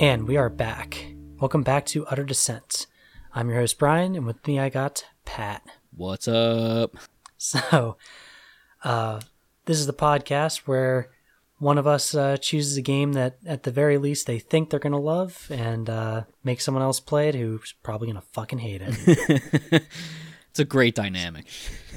And 0.00 0.28
we 0.28 0.36
are 0.36 0.48
back. 0.48 1.12
Welcome 1.40 1.64
back 1.64 1.84
to 1.86 2.06
Utter 2.06 2.22
Descent. 2.22 2.86
I'm 3.34 3.48
your 3.48 3.58
host, 3.58 3.80
Brian, 3.80 4.14
and 4.14 4.24
with 4.24 4.46
me 4.46 4.60
I 4.60 4.68
got 4.68 5.04
Pat. 5.24 5.66
What's 5.90 6.28
up? 6.28 6.96
So, 7.36 7.96
uh, 8.84 9.20
this 9.64 9.80
is 9.80 9.86
the 9.86 9.92
podcast 9.92 10.58
where 10.66 11.10
one 11.58 11.78
of 11.78 11.88
us 11.88 12.14
uh, 12.14 12.36
chooses 12.36 12.76
a 12.76 12.82
game 12.82 13.14
that, 13.14 13.38
at 13.44 13.64
the 13.64 13.72
very 13.72 13.98
least, 13.98 14.28
they 14.28 14.38
think 14.38 14.70
they're 14.70 14.78
going 14.78 14.92
to 14.92 14.98
love 14.98 15.48
and 15.50 15.90
uh, 15.90 16.24
make 16.44 16.60
someone 16.60 16.82
else 16.84 17.00
play 17.00 17.28
it 17.28 17.34
who's 17.34 17.74
probably 17.82 18.06
going 18.06 18.20
to 18.20 18.28
fucking 18.32 18.58
hate 18.58 18.82
it. 18.84 19.82
It's 20.58 20.64
a 20.64 20.64
great 20.64 20.96
dynamic. 20.96 21.46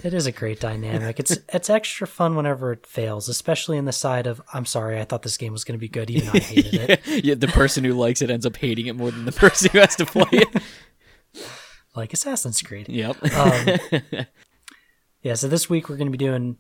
it 0.04 0.14
is 0.14 0.28
a 0.28 0.32
great 0.32 0.60
dynamic. 0.60 1.20
It's 1.20 1.32
it's 1.52 1.68
extra 1.68 2.06
fun 2.06 2.36
whenever 2.36 2.72
it 2.72 2.86
fails, 2.86 3.28
especially 3.28 3.76
in 3.76 3.86
the 3.86 3.92
side 3.92 4.28
of 4.28 4.40
I'm 4.54 4.68
sorry, 4.68 5.00
I 5.00 5.04
thought 5.04 5.24
this 5.24 5.36
game 5.36 5.52
was 5.52 5.64
going 5.64 5.74
to 5.74 5.82
be 5.82 5.88
good, 5.88 6.12
even 6.12 6.28
though 6.28 6.34
I 6.36 6.40
hated 6.42 6.90
it. 6.92 7.26
yeah, 7.26 7.34
the 7.34 7.48
person 7.48 7.84
who 7.84 7.94
likes 7.94 8.22
it 8.22 8.30
ends 8.30 8.46
up 8.46 8.56
hating 8.56 8.86
it 8.86 8.96
more 8.96 9.10
than 9.10 9.26
the 9.26 9.32
person 9.44 9.72
who 9.72 9.80
has 9.80 9.96
to 9.96 10.06
play 10.06 10.28
it. 10.32 10.62
Like 11.96 12.14
Assassin's 12.14 12.62
Creed. 12.62 12.88
Yep. 12.88 13.24
Um, 13.34 13.80
yeah, 15.24 15.34
so 15.34 15.48
this 15.48 15.68
week 15.68 15.90
we're 15.90 15.98
going 15.98 16.12
to 16.12 16.16
be 16.16 16.24
doing 16.24 16.58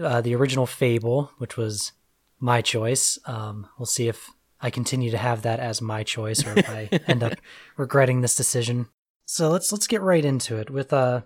uh, 0.00 0.20
the 0.20 0.36
original 0.36 0.66
Fable, 0.66 1.32
which 1.38 1.56
was 1.56 1.90
my 2.38 2.62
choice. 2.62 3.18
Um, 3.26 3.66
we'll 3.80 3.86
see 3.86 4.06
if 4.06 4.30
I 4.60 4.70
continue 4.70 5.10
to 5.10 5.18
have 5.18 5.42
that 5.42 5.58
as 5.58 5.82
my 5.82 6.04
choice 6.04 6.46
or 6.46 6.56
if 6.56 6.70
I 6.70 6.88
end 7.08 7.24
up 7.24 7.34
regretting 7.76 8.20
this 8.20 8.36
decision. 8.36 8.86
So 9.26 9.50
let's 9.50 9.72
let's 9.72 9.86
get 9.86 10.00
right 10.00 10.24
into 10.24 10.56
it. 10.56 10.70
With 10.70 10.92
uh, 10.92 11.22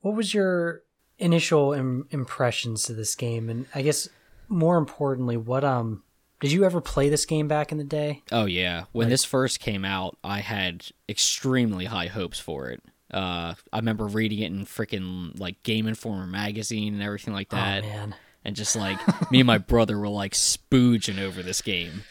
what 0.00 0.14
was 0.14 0.32
your 0.32 0.82
initial 1.18 1.72
Im- 1.72 2.06
impressions 2.10 2.84
to 2.84 2.94
this 2.94 3.14
game, 3.14 3.50
and 3.50 3.66
I 3.74 3.82
guess 3.82 4.08
more 4.48 4.78
importantly, 4.78 5.36
what 5.36 5.64
um 5.64 6.04
did 6.40 6.52
you 6.52 6.64
ever 6.64 6.80
play 6.80 7.08
this 7.08 7.24
game 7.24 7.48
back 7.48 7.72
in 7.72 7.78
the 7.78 7.84
day? 7.84 8.22
oh 8.30 8.46
yeah. 8.46 8.84
When 8.92 9.08
this 9.08 9.24
first 9.24 9.60
came 9.60 9.84
out, 9.84 10.16
I 10.24 10.40
had 10.40 10.86
extremely 11.08 11.84
high 11.86 12.06
hopes 12.06 12.38
for 12.38 12.70
it. 12.70 12.82
Uh, 13.10 13.54
I 13.72 13.76
remember 13.76 14.06
reading 14.06 14.38
it 14.38 14.52
in 14.52 14.64
freaking 14.64 15.38
like 15.38 15.62
Game 15.64 15.86
Informer 15.86 16.26
magazine 16.26 16.94
and 16.94 17.02
everything 17.02 17.34
like 17.34 17.50
that, 17.50 17.84
oh 17.84 17.86
man, 17.86 18.14
and 18.44 18.56
just 18.56 18.76
like 18.76 18.98
me 19.30 19.40
and 19.40 19.46
my 19.46 19.58
brother 19.58 19.98
were 19.98 20.08
like 20.08 20.32
spooging 20.32 21.20
over 21.20 21.42
this 21.42 21.62
game. 21.62 22.04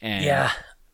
And 0.00 0.24
yeah, 0.26 0.52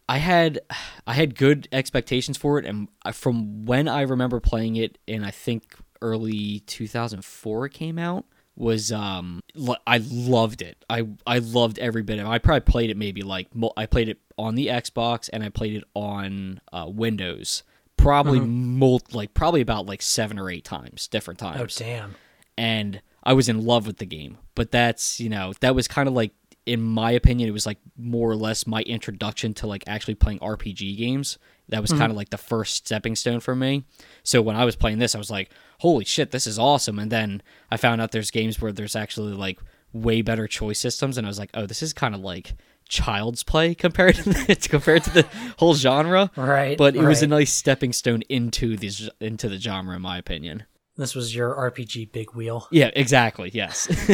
I 0.09 0.19
had 0.19 0.61
I 1.07 1.15
had 1.15 1.37
good 1.37 1.69
expectations 1.73 2.37
for 2.37 2.59
it, 2.59 2.65
and 2.65 2.89
from 3.12 3.65
when 3.65 3.89
I 3.89 4.03
remember 4.03 4.41
playing 4.41 4.77
it 4.77 4.99
in 5.07 5.25
I 5.25 5.31
think 5.31 5.77
early 6.03 6.61
2004 6.67 7.67
it 7.67 7.71
came 7.71 7.99
out 7.99 8.27
was 8.55 8.93
um 8.93 9.43
I 9.87 9.99
loved 10.09 10.62
it. 10.62 10.84
I 10.89 11.07
I 11.27 11.39
loved 11.39 11.79
every 11.79 12.03
bit 12.03 12.19
of 12.19 12.27
it. 12.27 12.29
I 12.29 12.39
probably 12.39 12.61
played 12.61 12.91
it 12.91 12.97
maybe 12.97 13.23
like 13.23 13.49
I 13.77 13.87
played 13.87 14.09
it 14.09 14.19
on 14.39 14.55
the 14.55 14.69
Xbox 14.69 15.29
and 15.33 15.43
I 15.43 15.49
played 15.49 15.75
it 15.75 15.84
on 15.95 16.61
uh, 16.73 16.87
Windows. 16.89 17.62
Probably 17.97 18.41
mul- 18.41 19.03
like 19.12 19.34
probably 19.34 19.61
about 19.61 19.87
like 19.87 20.03
seven 20.03 20.39
or 20.39 20.51
eight 20.51 20.65
times, 20.65 21.09
different 21.09 21.41
times. 21.41 21.57
oh 21.57 21.61
times 21.61 21.77
damn, 21.77 22.15
and 22.57 23.01
I 23.23 23.33
was 23.33 23.49
in 23.49 23.65
love 23.65 23.87
with 23.87 23.99
the 23.99 24.07
game. 24.07 24.39
But 24.55 24.71
that's, 24.71 25.19
you 25.21 25.29
know, 25.29 25.53
that 25.61 25.75
was 25.75 25.89
kind 25.89 26.09
of 26.09 26.15
like 26.15 26.33
in 26.67 26.83
my 26.83 27.12
opinion 27.12 27.48
it 27.48 27.53
was 27.53 27.64
like 27.64 27.78
more 27.97 28.28
or 28.28 28.36
less 28.36 28.67
my 28.67 28.83
introduction 28.83 29.55
to 29.55 29.67
like 29.67 29.84
actually 29.86 30.17
playing 30.17 30.41
RPG 30.41 30.98
games. 30.98 31.39
That 31.69 31.81
was 31.81 31.91
mm-hmm. 31.91 32.00
kind 32.00 32.11
of 32.11 32.17
like 32.17 32.31
the 32.31 32.39
first 32.39 32.86
stepping 32.86 33.17
stone 33.17 33.41
for 33.41 33.56
me. 33.56 33.84
So 34.22 34.42
when 34.42 34.56
I 34.56 34.64
was 34.64 34.77
playing 34.77 34.98
this 34.98 35.14
I 35.14 35.19
was 35.19 35.31
like, 35.31 35.50
"Holy 35.81 36.05
shit, 36.05 36.33
this 36.33 36.47
is 36.47 36.59
awesome." 36.59 36.98
And 36.98 37.11
then 37.11 37.42
I 37.70 37.77
found 37.77 38.00
out 38.00 38.11
there's 38.12 38.31
games 38.31 38.61
where 38.61 38.72
there's 38.72 38.97
actually 38.97 39.33
like 39.33 39.61
way 39.92 40.22
better 40.22 40.47
choice 40.47 40.81
systems 40.81 41.17
and 41.17 41.27
I 41.27 41.31
was 41.31 41.39
like, 41.39 41.50
"Oh, 41.55 41.67
this 41.67 41.83
is 41.83 41.92
kind 41.92 42.14
of 42.14 42.20
like 42.20 42.55
child's 42.88 43.43
play 43.43 43.75
compared 43.75 44.16
to 44.16 44.31
the, 44.31 44.56
compared 44.69 45.05
to 45.05 45.10
the 45.10 45.26
whole 45.59 45.75
genre." 45.75 46.31
right? 46.37 46.76
But 46.76 46.97
it 46.97 47.03
was 47.03 47.22
a 47.22 47.26
nice 47.28 47.53
stepping 47.53 47.93
stone 47.93 48.22
into 48.28 48.76
the 48.76 48.88
z- 48.88 49.10
into 49.21 49.49
the 49.49 49.59
genre 49.59 49.97
in 49.97 50.03
my 50.03 50.19
opinion. 50.19 50.65
This 50.99 51.15
was 51.15 51.34
your 51.34 51.55
RPG 51.55 52.12
big 52.12 52.33
wheel. 52.34 52.67
Yeah, 52.71 52.91
exactly. 52.95 53.51
Yes, 53.53 53.87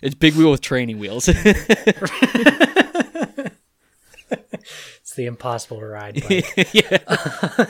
it's 0.00 0.14
big 0.14 0.34
wheel 0.34 0.50
with 0.52 0.60
training 0.60 0.98
wheels. 0.98 1.28
It's 5.00 5.14
the 5.14 5.26
impossible 5.26 5.78
to 5.78 5.86
ride 5.86 6.20
bike. 6.28 6.74
yeah, 6.74 7.66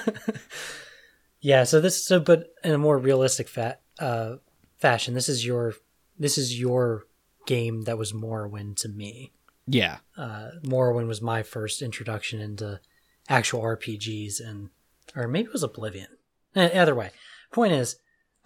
yeah, 1.40 1.64
so 1.64 1.80
this 1.80 2.02
so 2.02 2.18
but 2.18 2.48
in 2.64 2.72
a 2.72 2.78
more 2.78 2.96
realistic 2.98 3.48
fa- 3.48 3.78
uh, 3.98 4.36
fashion, 4.78 5.12
this 5.14 5.28
is 5.28 5.44
your 5.44 5.74
this 6.18 6.38
is 6.38 6.58
your 6.58 7.04
game 7.46 7.82
that 7.82 7.98
was 7.98 8.12
Morrowind 8.12 8.76
to 8.78 8.88
me. 8.88 9.32
yeah, 9.66 9.98
Uh, 10.16 10.50
Morrowind 10.64 11.06
was 11.08 11.20
my 11.20 11.42
first 11.42 11.82
introduction 11.82 12.40
into 12.40 12.80
actual 13.28 13.60
RPGs, 13.60 14.40
and 14.40 14.70
or 15.14 15.28
maybe 15.28 15.48
it 15.48 15.52
was 15.52 15.62
Oblivion. 15.62 16.08
Eh, 16.54 16.70
Either 16.80 16.94
way, 16.94 17.10
point 17.56 17.72
is, 17.72 17.96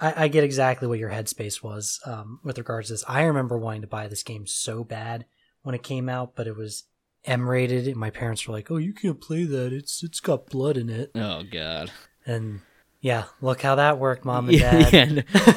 I, 0.00 0.24
I 0.24 0.28
get 0.28 0.44
exactly 0.44 0.88
what 0.88 0.98
your 0.98 1.10
headspace 1.10 1.62
was 1.62 2.00
um, 2.06 2.40
with 2.42 2.56
regards 2.56 2.88
to 2.88 2.94
this. 2.94 3.04
I 3.06 3.22
remember 3.22 3.58
wanting 3.58 3.82
to 3.82 3.86
buy 3.86 4.08
this 4.08 4.22
game 4.22 4.46
so 4.46 4.84
bad 4.84 5.26
when 5.62 5.74
it 5.74 5.82
came 5.82 6.08
out, 6.08 6.34
but 6.34 6.46
it 6.46 6.56
was 6.56 6.84
M 7.26 7.48
rated, 7.50 7.86
and 7.86 7.96
my 7.96 8.08
parents 8.08 8.48
were 8.48 8.54
like, 8.54 8.70
"Oh, 8.70 8.78
you 8.78 8.94
can't 8.94 9.20
play 9.20 9.44
that. 9.44 9.74
It's 9.74 10.02
it's 10.02 10.20
got 10.20 10.46
blood 10.46 10.78
in 10.78 10.88
it." 10.88 11.10
Oh 11.14 11.42
god. 11.42 11.90
And 12.24 12.60
yeah, 13.00 13.24
look 13.42 13.60
how 13.60 13.74
that 13.74 13.98
worked, 13.98 14.24
mom 14.24 14.48
and 14.48 14.58
dad. 14.60 14.92
yeah, 14.92 15.04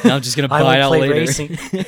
now 0.04 0.16
I'm 0.16 0.22
just 0.22 0.36
gonna 0.36 0.48
buy 0.50 0.76
it 0.76 0.82
out 0.82 0.92
later. 0.92 1.26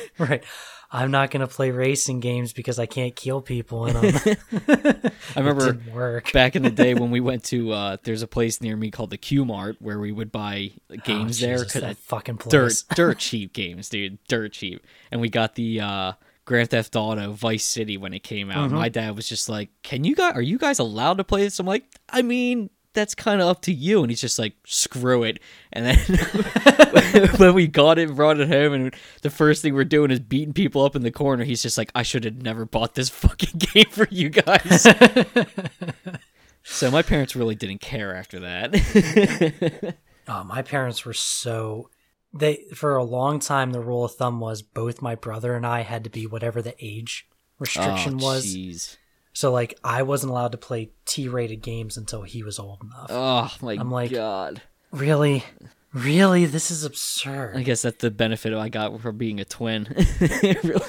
right. 0.18 0.44
I'm 0.90 1.10
not 1.10 1.30
going 1.30 1.40
to 1.40 1.52
play 1.52 1.70
racing 1.70 2.20
games 2.20 2.52
because 2.52 2.78
I 2.78 2.86
can't 2.86 3.14
kill 3.14 3.40
people 3.42 3.86
in 3.86 3.94
them. 3.94 4.36
I 4.68 5.38
remember 5.38 5.68
it 5.68 5.78
didn't 5.78 5.94
work. 5.94 6.32
back 6.32 6.54
in 6.54 6.62
the 6.62 6.70
day 6.70 6.94
when 6.94 7.10
we 7.10 7.20
went 7.20 7.44
to 7.46 7.72
uh, 7.72 7.96
there's 8.04 8.22
a 8.22 8.26
place 8.26 8.60
near 8.60 8.76
me 8.76 8.90
called 8.90 9.10
the 9.10 9.18
Q 9.18 9.44
Mart 9.44 9.76
where 9.80 9.98
we 9.98 10.12
would 10.12 10.30
buy 10.30 10.72
games 11.04 11.42
oh, 11.42 11.46
there 11.46 11.56
Jesus, 11.58 11.72
that 11.74 11.80
because 11.80 11.96
fucking 11.98 12.36
place. 12.38 12.82
dirt 12.82 12.96
dirt 12.96 13.18
cheap 13.18 13.52
games, 13.52 13.88
dude, 13.88 14.18
dirt 14.28 14.52
cheap. 14.52 14.86
And 15.10 15.20
we 15.20 15.28
got 15.28 15.54
the 15.54 15.80
uh, 15.80 16.12
Grand 16.44 16.70
Theft 16.70 16.94
Auto 16.94 17.32
Vice 17.32 17.64
City 17.64 17.96
when 17.96 18.14
it 18.14 18.22
came 18.22 18.50
out. 18.50 18.68
Mm-hmm. 18.68 18.76
My 18.76 18.88
dad 18.88 19.16
was 19.16 19.28
just 19.28 19.48
like, 19.48 19.70
"Can 19.82 20.04
you 20.04 20.14
guys? 20.14 20.34
Are 20.34 20.42
you 20.42 20.58
guys 20.58 20.78
allowed 20.78 21.18
to 21.18 21.24
play 21.24 21.42
this?" 21.42 21.58
I'm 21.58 21.66
like, 21.66 21.84
"I 22.08 22.22
mean." 22.22 22.70
That's 22.96 23.14
kind 23.14 23.40
of 23.42 23.46
up 23.46 23.62
to 23.62 23.72
you, 23.72 24.02
and 24.02 24.10
he's 24.10 24.20
just 24.20 24.38
like, 24.38 24.54
"Screw 24.64 25.22
it." 25.22 25.38
And 25.72 25.86
then 25.86 25.98
when 27.36 27.54
we 27.54 27.68
got 27.68 27.98
it, 27.98 28.08
and 28.08 28.16
brought 28.16 28.40
it 28.40 28.48
home, 28.48 28.72
and 28.72 28.94
the 29.20 29.30
first 29.30 29.62
thing 29.62 29.74
we're 29.74 29.84
doing 29.84 30.10
is 30.10 30.18
beating 30.18 30.54
people 30.54 30.82
up 30.82 30.96
in 30.96 31.02
the 31.02 31.10
corner. 31.10 31.44
He's 31.44 31.62
just 31.62 31.76
like, 31.76 31.92
"I 31.94 32.02
should 32.02 32.24
have 32.24 32.40
never 32.42 32.64
bought 32.64 32.94
this 32.94 33.08
fucking 33.10 33.58
game 33.58 33.90
for 33.90 34.08
you 34.10 34.30
guys." 34.30 34.82
so 36.64 36.90
my 36.90 37.02
parents 37.02 37.36
really 37.36 37.54
didn't 37.54 37.82
care 37.82 38.16
after 38.16 38.40
that. 38.40 39.94
Oh, 40.28 40.42
my 40.42 40.62
parents 40.62 41.04
were 41.04 41.12
so 41.12 41.90
they 42.32 42.64
for 42.74 42.96
a 42.96 43.04
long 43.04 43.38
time 43.38 43.70
the 43.70 43.80
rule 43.80 44.04
of 44.04 44.14
thumb 44.14 44.40
was 44.40 44.62
both 44.62 45.00
my 45.00 45.14
brother 45.14 45.54
and 45.54 45.66
I 45.66 45.82
had 45.82 46.02
to 46.04 46.10
be 46.10 46.26
whatever 46.26 46.60
the 46.60 46.74
age 46.80 47.28
restriction 47.58 48.18
oh, 48.20 48.24
was. 48.24 48.46
jeez. 48.46 48.96
So 49.36 49.52
like 49.52 49.78
I 49.84 50.02
wasn't 50.02 50.30
allowed 50.30 50.52
to 50.52 50.58
play 50.58 50.92
T-rated 51.04 51.60
games 51.60 51.98
until 51.98 52.22
he 52.22 52.42
was 52.42 52.58
old 52.58 52.82
enough. 52.82 53.08
Oh 53.10 53.54
my 53.60 53.74
I'm 53.74 53.90
like- 53.90 54.10
god. 54.10 54.62
Really? 54.92 55.44
Really? 55.92 56.46
This 56.46 56.70
is 56.70 56.84
absurd. 56.84 57.54
I 57.54 57.62
guess 57.62 57.82
that's 57.82 57.98
the 58.00 58.10
benefit 58.10 58.54
I 58.54 58.70
got 58.70 58.98
from 58.98 59.18
being 59.18 59.38
a 59.38 59.44
twin. 59.44 59.94
Really? 60.64 60.80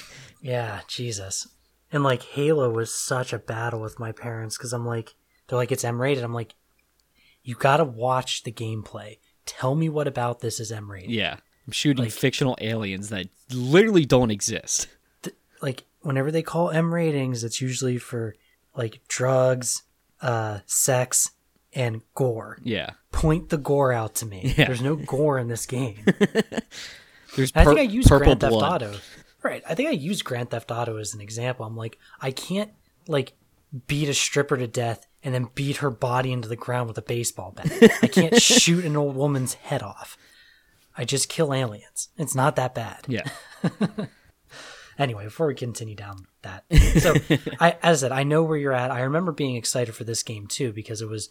Yeah, 0.41 0.79
Jesus. 0.87 1.45
And 1.91 2.05
like 2.05 2.23
Halo 2.23 2.69
was 2.69 2.95
such 2.95 3.33
a 3.33 3.37
battle 3.39 3.81
with 3.81 3.99
my 3.99 4.13
parents 4.13 4.57
because 4.57 4.71
I'm 4.71 4.85
like, 4.85 5.15
they're 5.49 5.57
like, 5.57 5.73
it's 5.73 5.83
M 5.83 6.01
rated. 6.01 6.23
I'm 6.23 6.33
like, 6.33 6.53
you 7.43 7.53
gotta 7.55 7.83
watch 7.83 8.43
the 8.43 8.51
gameplay. 8.53 9.17
Tell 9.45 9.75
me 9.75 9.89
what 9.89 10.07
about 10.07 10.39
this 10.39 10.61
is 10.61 10.71
M 10.71 10.89
rated. 10.89 11.09
Yeah. 11.11 11.35
I'm 11.65 11.73
shooting 11.73 12.05
Like- 12.05 12.13
fictional 12.13 12.57
aliens 12.61 13.09
that 13.09 13.27
literally 13.51 14.05
don't 14.05 14.31
exist. 14.31 14.87
Like, 15.61 15.83
whenever 16.01 16.31
they 16.31 16.41
call 16.41 16.69
M 16.69 16.93
ratings, 16.93 17.43
it's 17.43 17.61
usually 17.61 17.97
for 17.97 18.35
like 18.75 19.01
drugs, 19.07 19.83
uh, 20.21 20.59
sex, 20.65 21.31
and 21.73 22.01
gore. 22.15 22.59
Yeah. 22.63 22.91
Point 23.11 23.49
the 23.49 23.57
gore 23.57 23.91
out 23.91 24.15
to 24.15 24.25
me. 24.25 24.53
Yeah. 24.57 24.67
There's 24.67 24.81
no 24.81 24.95
gore 24.95 25.37
in 25.37 25.47
this 25.47 25.65
game. 25.65 26.03
There's 27.35 27.51
I 27.55 27.65
think 27.65 27.79
I 27.79 27.83
used 27.83 28.09
purple 28.09 28.25
Grand 28.25 28.41
Theft. 28.41 28.53
Auto. 28.53 28.95
Right. 29.43 29.61
I 29.67 29.75
think 29.75 29.89
I 29.89 29.93
used 29.93 30.23
Grand 30.23 30.49
Theft 30.49 30.71
Auto 30.71 30.97
as 30.97 31.13
an 31.13 31.21
example. 31.21 31.65
I'm 31.65 31.75
like, 31.75 31.97
I 32.19 32.31
can't 32.31 32.71
like 33.07 33.33
beat 33.85 34.09
a 34.09 34.13
stripper 34.13 34.57
to 34.57 34.67
death 34.67 35.07
and 35.23 35.33
then 35.33 35.49
beat 35.55 35.77
her 35.77 35.91
body 35.91 36.31
into 36.31 36.47
the 36.47 36.55
ground 36.55 36.87
with 36.87 36.97
a 36.97 37.01
baseball 37.01 37.51
bat. 37.51 37.71
I 38.01 38.07
can't 38.07 38.41
shoot 38.41 38.85
an 38.85 38.95
old 38.95 39.15
woman's 39.15 39.55
head 39.55 39.83
off. 39.83 40.17
I 40.97 41.05
just 41.05 41.29
kill 41.29 41.53
aliens. 41.53 42.09
It's 42.17 42.33
not 42.33 42.55
that 42.55 42.73
bad. 42.73 43.05
Yeah. 43.07 43.27
Anyway, 44.97 45.25
before 45.25 45.47
we 45.47 45.55
continue 45.55 45.95
down 45.95 46.27
that, 46.41 46.65
so 46.99 47.13
I, 47.59 47.77
as 47.83 48.03
I 48.03 48.07
said, 48.07 48.11
I 48.11 48.23
know 48.23 48.43
where 48.43 48.57
you're 48.57 48.73
at. 48.73 48.91
I 48.91 49.01
remember 49.01 49.31
being 49.31 49.55
excited 49.55 49.93
for 49.93 50.03
this 50.03 50.23
game 50.23 50.47
too 50.47 50.73
because 50.73 51.01
it 51.01 51.09
was 51.09 51.29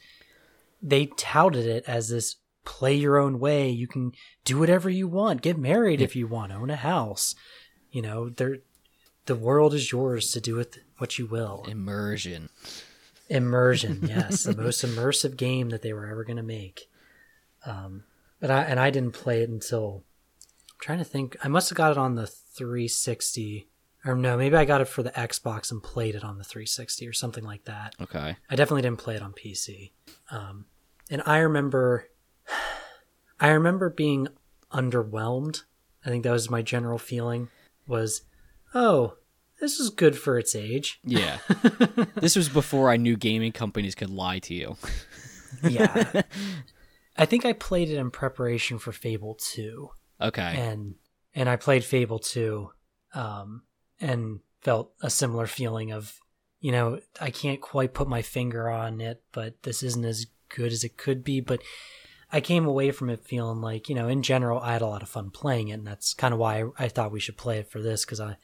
they 0.83 1.07
touted 1.07 1.67
it 1.67 1.85
as 1.87 2.09
this 2.09 2.37
play 2.65 2.95
your 2.95 3.19
own 3.19 3.39
way. 3.39 3.71
You 3.71 3.87
can 3.87 4.13
do 4.45 4.59
whatever 4.59 4.91
you 4.91 5.09
want, 5.09 5.43
get 5.43 5.59
married 5.59 6.01
if 6.01 6.15
you 6.15 6.27
want, 6.27 6.53
own 6.53 6.71
a 6.71 6.77
house. 6.77 7.35
You 7.91 8.03
know, 8.03 8.29
there, 8.29 8.59
the 9.27 9.35
world 9.35 9.75
is 9.75 9.91
yours 9.91 10.31
to 10.33 10.41
do 10.41 10.55
with 10.55 10.79
what 10.99 11.19
you 11.19 11.27
will. 11.27 11.65
Immersion. 11.67 12.51
Immersion, 13.29 14.01
yes, 14.09 14.45
the 14.45 14.57
most 14.57 14.85
immersive 14.85 15.37
game 15.37 15.71
that 15.71 15.83
they 15.83 15.93
were 15.93 16.07
ever 16.07 16.25
going 16.25 16.37
to 16.37 16.43
make. 16.43 16.89
Um, 17.65 18.05
but 18.41 18.51
I 18.51 18.63
and 18.63 18.79
I 18.79 18.91
didn't 18.91 19.15
play 19.15 19.43
it 19.43 19.49
until 19.49 20.05
I'm 20.71 20.81
trying 20.81 20.99
to 20.99 21.05
think. 21.05 21.37
I 21.43 21.49
must 21.49 21.71
have 21.71 21.77
got 21.77 21.93
it 21.93 21.99
on 21.99 22.15
the 22.15 22.33
360, 22.57 23.69
or 24.05 24.15
no, 24.15 24.37
maybe 24.37 24.57
I 24.57 24.65
got 24.65 24.81
it 24.81 24.89
for 24.89 25.03
the 25.03 25.11
Xbox 25.11 25.71
and 25.71 25.83
played 25.83 26.15
it 26.15 26.25
on 26.25 26.39
the 26.39 26.45
360 26.45 27.07
or 27.07 27.13
something 27.13 27.45
like 27.45 27.65
that. 27.65 27.95
Okay. 28.01 28.37
I 28.49 28.57
definitely 28.57 28.83
didn't 28.83 28.99
play 28.99 29.17
it 29.17 29.23
on 29.23 29.33
PC. 29.33 29.93
Um, 30.31 30.67
and 31.11 31.23
I 31.27 31.39
remember, 31.39 32.09
I 33.41 33.49
remember 33.49 33.91
being 33.91 34.29
underwhelmed. 34.73 35.63
I 36.05 36.09
think 36.09 36.25
that 36.25 36.33
was 36.33 36.51
my 36.51 36.63
general 36.63 36.99
feeling. 36.99 37.49
Was, 37.87 38.23
oh, 38.75 39.17
this 39.61 39.81
is 39.81 39.91
good 39.91 40.17
for 40.17 40.39
its 40.39 40.55
age. 40.55 41.01
Yeah. 41.05 41.39
this 42.17 42.37
was 42.37 42.49
before 42.49 42.91
I 42.91 42.97
knew 42.97 43.17
gaming 43.17 43.53
companies 43.53 43.95
could 43.95 44.11
lie 44.11 44.39
to 44.41 44.55
you. 44.55 44.77
Yeah. 45.63 46.23
I 47.17 47.25
think 47.25 47.45
I 47.45 47.55
played 47.55 47.89
it 47.89 47.97
in 47.97 48.11
preparation 48.11 48.79
for 48.79 48.93
Fable 48.93 49.39
2. 49.41 49.89
Okay. 50.21 50.55
And 50.57 50.95
and 51.37 51.49
I 51.49 51.55
played 51.55 51.85
Fable 51.85 52.19
2 52.19 52.71
um 53.15 53.63
and 54.01 54.41
felt 54.63 54.93
a 55.01 55.11
similar 55.11 55.47
feeling 55.47 55.93
of 55.93 56.19
you 56.59 56.73
know, 56.73 56.99
I 57.21 57.31
can't 57.31 57.61
quite 57.61 57.95
put 57.95 58.09
my 58.09 58.23
finger 58.23 58.69
on 58.69 59.01
it, 59.01 59.23
but 59.31 59.63
this 59.63 59.83
isn't 59.83 60.05
as 60.05 60.27
good 60.49 60.73
as 60.73 60.83
it 60.83 60.97
could 60.97 61.23
be, 61.23 61.41
but 61.41 61.61
I 62.33 62.41
came 62.41 62.67
away 62.67 62.91
from 62.91 63.11
it 63.11 63.25
feeling 63.25 63.61
like, 63.61 63.89
you 63.89 63.95
know, 63.95 64.09
in 64.09 64.23
general 64.23 64.59
I 64.59 64.73
had 64.73 64.83
a 64.83 64.87
lot 64.87 65.03
of 65.03 65.09
fun 65.09 65.31
playing 65.31 65.69
it 65.69 65.75
and 65.75 65.87
that's 65.87 66.15
kind 66.15 66.35
of 66.35 66.41
why 66.41 66.63
I, 66.63 66.85
I 66.87 66.89
thought 66.89 67.13
we 67.13 67.21
should 67.21 67.37
play 67.37 67.59
it 67.59 67.71
for 67.71 67.81
this 67.81 68.05
cuz 68.05 68.21
I 68.21 68.39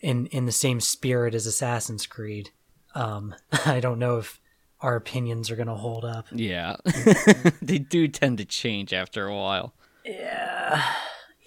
in 0.00 0.26
in 0.26 0.46
the 0.46 0.52
same 0.52 0.80
spirit 0.80 1.34
as 1.34 1.44
Assassin's 1.46 2.06
Creed. 2.06 2.50
Um 2.94 3.34
I 3.66 3.80
don't 3.80 3.98
know 3.98 4.18
if 4.18 4.40
our 4.80 4.96
opinions 4.96 5.50
are 5.50 5.56
going 5.56 5.68
to 5.68 5.74
hold 5.74 6.04
up. 6.04 6.26
yeah. 6.30 6.76
they 7.62 7.78
do 7.78 8.06
tend 8.06 8.36
to 8.36 8.44
change 8.44 8.92
after 8.92 9.26
a 9.26 9.34
while. 9.34 9.74
Yeah. 10.04 10.84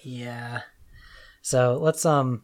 Yeah. 0.04 0.62
So 1.42 1.78
let's 1.82 2.06
um 2.06 2.44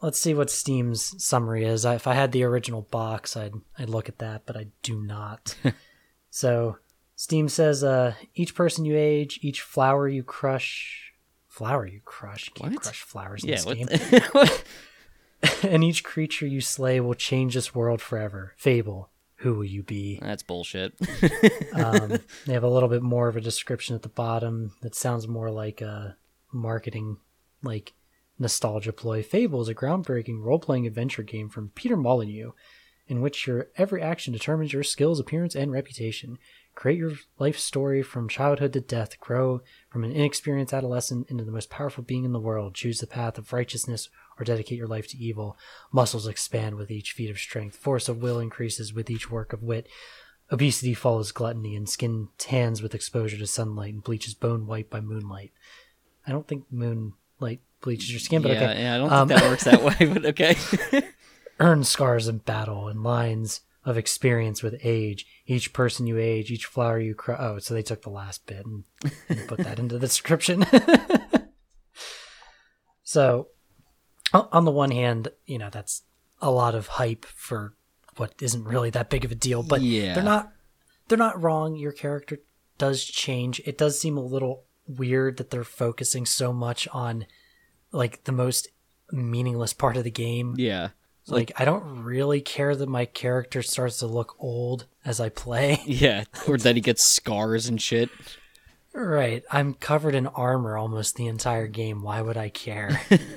let's 0.00 0.18
see 0.18 0.34
what 0.34 0.50
Steam's 0.50 1.22
summary 1.24 1.64
is. 1.64 1.84
If 1.84 2.06
I 2.06 2.14
had 2.14 2.32
the 2.32 2.44
original 2.44 2.82
box, 2.82 3.36
I'd 3.36 3.52
I'd 3.78 3.88
look 3.88 4.08
at 4.08 4.18
that, 4.18 4.46
but 4.46 4.56
I 4.56 4.66
do 4.82 5.00
not. 5.02 5.54
so 6.30 6.78
Steam 7.16 7.48
says 7.48 7.84
uh 7.84 8.14
each 8.34 8.54
person 8.54 8.84
you 8.84 8.96
age, 8.96 9.38
each 9.42 9.60
flower 9.60 10.08
you 10.08 10.22
crush 10.22 11.12
flower 11.48 11.86
you 11.86 12.00
crush. 12.04 12.48
You 12.48 12.52
can't 12.54 12.72
What? 12.74 12.82
crush 12.82 13.02
flowers 13.02 13.44
in 13.44 13.50
Yeah. 13.50 13.56
this 13.56 13.64
game. 13.64 13.86
the- 13.86 14.62
and 15.68 15.82
each 15.82 16.04
creature 16.04 16.46
you 16.46 16.60
slay 16.60 17.00
will 17.00 17.14
change 17.14 17.54
this 17.54 17.74
world 17.74 18.00
forever. 18.00 18.54
Fable, 18.56 19.10
who 19.36 19.54
will 19.54 19.64
you 19.64 19.82
be? 19.82 20.18
That's 20.22 20.44
bullshit. 20.44 20.94
um, 21.74 22.18
they 22.46 22.52
have 22.52 22.62
a 22.62 22.68
little 22.70 22.88
bit 22.88 23.02
more 23.02 23.26
of 23.26 23.36
a 23.36 23.40
description 23.40 23.96
at 23.96 24.02
the 24.02 24.08
bottom 24.08 24.72
that 24.82 24.94
sounds 24.94 25.26
more 25.26 25.50
like 25.50 25.80
a 25.80 26.16
marketing, 26.52 27.18
like 27.62 27.94
nostalgia 28.38 28.92
ploy. 28.92 29.22
Fable 29.22 29.62
is 29.62 29.68
a 29.68 29.74
groundbreaking 29.74 30.42
role-playing 30.42 30.86
adventure 30.86 31.22
game 31.22 31.48
from 31.48 31.70
Peter 31.74 31.96
Molyneux, 31.96 32.52
in 33.08 33.20
which 33.20 33.46
your 33.46 33.68
every 33.76 34.00
action 34.00 34.32
determines 34.32 34.72
your 34.72 34.82
skills, 34.82 35.20
appearance, 35.20 35.54
and 35.54 35.72
reputation. 35.72 36.38
Create 36.74 36.98
your 36.98 37.12
life 37.38 37.58
story 37.58 38.02
from 38.02 38.28
childhood 38.28 38.72
to 38.72 38.80
death. 38.80 39.20
Grow 39.20 39.60
from 39.90 40.04
an 40.04 40.12
inexperienced 40.12 40.72
adolescent 40.72 41.28
into 41.28 41.44
the 41.44 41.52
most 41.52 41.68
powerful 41.68 42.02
being 42.02 42.24
in 42.24 42.32
the 42.32 42.40
world. 42.40 42.74
Choose 42.74 43.00
the 43.00 43.06
path 43.06 43.36
of 43.36 43.52
righteousness 43.52 44.08
or 44.38 44.44
dedicate 44.44 44.78
your 44.78 44.86
life 44.86 45.06
to 45.08 45.18
evil. 45.18 45.58
Muscles 45.90 46.26
expand 46.26 46.76
with 46.76 46.90
each 46.90 47.12
feat 47.12 47.28
of 47.28 47.38
strength. 47.38 47.76
Force 47.76 48.08
of 48.08 48.22
will 48.22 48.40
increases 48.40 48.94
with 48.94 49.10
each 49.10 49.30
work 49.30 49.52
of 49.52 49.62
wit. 49.62 49.86
Obesity 50.50 50.94
follows 50.94 51.32
gluttony, 51.32 51.74
and 51.76 51.88
skin 51.88 52.28
tans 52.38 52.82
with 52.82 52.94
exposure 52.94 53.38
to 53.38 53.46
sunlight 53.46 53.94
and 53.94 54.02
bleaches 54.04 54.34
bone 54.34 54.66
white 54.66 54.88
by 54.88 55.00
moonlight. 55.00 55.52
I 56.26 56.30
don't 56.30 56.46
think 56.46 56.64
moonlight 56.70 57.60
bleaches 57.80 58.10
your 58.10 58.20
skin, 58.20 58.42
but 58.42 58.52
yeah, 58.52 58.70
okay. 58.70 58.82
yeah, 58.82 58.94
I 58.94 58.98
don't 58.98 59.12
Um, 59.12 59.28
think 59.28 59.40
that 59.40 59.50
works 59.50 59.64
that 59.64 59.82
way, 59.82 60.06
but 60.12 60.26
okay. 60.32 60.56
Earn 61.58 61.84
scars 61.84 62.28
in 62.28 62.38
battle 62.38 62.88
and 62.88 63.02
lines 63.02 63.60
of 63.84 63.98
experience 63.98 64.62
with 64.62 64.78
age. 64.84 65.26
Each 65.46 65.72
person 65.72 66.06
you 66.06 66.18
age, 66.18 66.50
each 66.50 66.66
flower 66.66 67.00
you 67.00 67.14
cry. 67.14 67.36
Oh, 67.38 67.58
so 67.58 67.74
they 67.74 67.82
took 67.82 68.02
the 68.02 68.10
last 68.10 68.46
bit 68.46 68.64
and, 68.64 68.84
and 69.28 69.46
put 69.48 69.58
that 69.58 69.78
into 69.78 69.94
the 69.96 70.00
description. 70.06 70.64
so, 73.02 73.48
on 74.32 74.64
the 74.64 74.70
one 74.70 74.90
hand, 74.90 75.28
you 75.46 75.58
know 75.58 75.70
that's 75.70 76.02
a 76.40 76.50
lot 76.50 76.74
of 76.74 76.86
hype 76.86 77.24
for 77.24 77.74
what 78.16 78.34
isn't 78.40 78.64
really 78.64 78.90
that 78.90 79.10
big 79.10 79.24
of 79.24 79.32
a 79.32 79.36
deal, 79.36 79.62
but 79.62 79.80
Yeah. 79.82 80.14
they're 80.14 80.22
not 80.22 80.52
they're 81.08 81.18
not 81.18 81.40
wrong. 81.40 81.76
Your 81.76 81.92
character 81.92 82.38
does 82.78 83.04
change. 83.04 83.60
It 83.66 83.76
does 83.78 84.00
seem 84.00 84.16
a 84.16 84.22
little 84.24 84.64
weird 84.98 85.36
that 85.38 85.50
they're 85.50 85.64
focusing 85.64 86.26
so 86.26 86.52
much 86.52 86.86
on 86.92 87.26
like 87.92 88.24
the 88.24 88.32
most 88.32 88.68
meaningless 89.10 89.72
part 89.72 89.96
of 89.96 90.04
the 90.04 90.10
game. 90.10 90.54
yeah. 90.58 90.88
Like, 91.28 91.52
I 91.56 91.64
don't 91.64 92.02
really 92.02 92.40
care 92.40 92.74
that 92.74 92.88
my 92.88 93.04
character 93.04 93.62
starts 93.62 93.98
to 93.98 94.06
look 94.08 94.34
old 94.40 94.86
as 95.04 95.20
I 95.20 95.28
play. 95.28 95.80
Yeah. 95.86 96.24
Or 96.48 96.58
that 96.58 96.74
he 96.74 96.80
gets 96.80 97.04
scars 97.04 97.68
and 97.68 97.80
shit. 97.80 98.10
right. 98.92 99.44
I'm 99.48 99.74
covered 99.74 100.16
in 100.16 100.26
armor 100.26 100.76
almost 100.76 101.14
the 101.14 101.28
entire 101.28 101.68
game. 101.68 102.02
Why 102.02 102.20
would 102.22 102.36
I 102.36 102.48
care? 102.48 103.00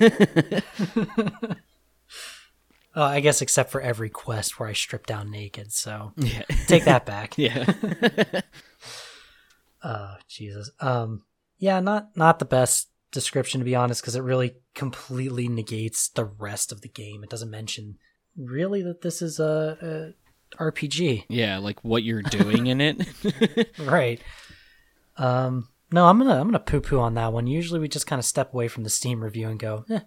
uh, 2.96 3.02
I 3.02 3.20
guess 3.20 3.40
except 3.42 3.70
for 3.70 3.80
every 3.80 4.08
quest 4.10 4.58
where 4.58 4.68
I 4.68 4.72
strip 4.72 5.06
down 5.06 5.30
naked. 5.30 5.72
So 5.72 6.12
Yeah. 6.16 6.42
take 6.66 6.84
that 6.86 7.06
back. 7.06 7.38
Yeah. 7.38 7.72
Oh 9.84 10.14
Jesus. 10.28 10.70
Um. 10.80 11.22
Yeah. 11.58 11.80
Not 11.80 12.16
not 12.16 12.38
the 12.38 12.44
best 12.44 12.88
description 13.12 13.60
to 13.60 13.64
be 13.64 13.74
honest, 13.74 14.02
because 14.02 14.16
it 14.16 14.22
really 14.22 14.56
completely 14.74 15.48
negates 15.48 16.08
the 16.08 16.24
rest 16.24 16.72
of 16.72 16.82
the 16.82 16.88
game. 16.88 17.22
It 17.22 17.30
doesn't 17.30 17.50
mention 17.50 17.98
really 18.36 18.82
that 18.82 19.00
this 19.00 19.22
is 19.22 19.38
a, 19.40 20.14
a 20.60 20.62
RPG. 20.62 21.24
Yeah, 21.28 21.58
like 21.58 21.82
what 21.82 22.02
you're 22.02 22.22
doing 22.22 22.66
in 22.66 22.80
it. 22.80 23.70
right. 23.78 24.20
Um. 25.16 25.68
No, 25.92 26.06
I'm 26.06 26.18
gonna 26.18 26.38
I'm 26.40 26.48
gonna 26.48 26.58
poo 26.58 26.80
poo 26.80 26.98
on 26.98 27.14
that 27.14 27.32
one. 27.32 27.46
Usually 27.46 27.80
we 27.80 27.88
just 27.88 28.06
kind 28.06 28.18
of 28.18 28.24
step 28.24 28.52
away 28.52 28.68
from 28.68 28.82
the 28.82 28.90
Steam 28.90 29.22
review 29.22 29.48
and 29.48 29.58
go, 29.58 29.84
eh. 29.88 30.00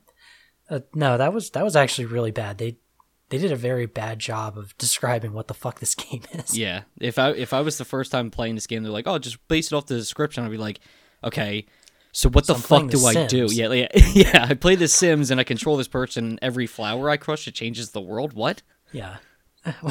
Uh, 0.70 0.82
no, 0.94 1.18
that 1.18 1.34
was 1.34 1.50
that 1.52 1.64
was 1.64 1.76
actually 1.76 2.06
really 2.06 2.32
bad. 2.32 2.58
They 2.58 2.78
they 3.30 3.38
did 3.38 3.52
a 3.52 3.56
very 3.56 3.86
bad 3.86 4.20
job 4.20 4.58
of 4.58 4.78
describing 4.78 5.34
what 5.34 5.48
the 5.48 5.54
fuck 5.54 5.80
this 5.80 5.96
game 5.96 6.24
is. 6.34 6.58
yeah. 6.58 6.84
If 7.00 7.18
I 7.18 7.32
if 7.32 7.54
I 7.54 7.62
was 7.62 7.78
the 7.78 7.86
first 7.86 8.12
time 8.12 8.30
playing 8.30 8.56
this 8.56 8.68
game, 8.68 8.84
they're 8.84 8.92
like, 8.92 9.08
"Oh, 9.08 9.18
just 9.20 9.46
base 9.48 9.72
it 9.72 9.76
off 9.76 9.86
the 9.86 9.96
description." 9.96 10.44
I'd 10.44 10.52
be 10.52 10.58
like, 10.58 10.80
"Okay, 11.24 11.66
so 12.12 12.30
what 12.30 12.46
So 12.46 12.54
the 12.54 12.60
fuck 12.60 12.90
do 12.90 12.98
The 12.98 13.06
I 13.08 13.28
do?" 13.28 13.48
Yeah, 13.52 13.72
yeah, 13.74 13.88
yeah. 14.14 14.48
I 14.50 14.54
play 14.54 14.76
The 14.76 14.88
Sims 14.88 15.32
and 15.32 15.40
I 15.40 15.44
control 15.44 15.78
this 15.78 15.88
person. 15.88 16.40
Every 16.42 16.68
flower 16.68 17.10
I 17.10 17.18
crush, 17.18 17.48
it 17.48 17.54
changes 17.56 17.92
the 17.92 18.02
world. 18.02 18.34
What? 18.34 18.62
Yeah. 18.92 19.18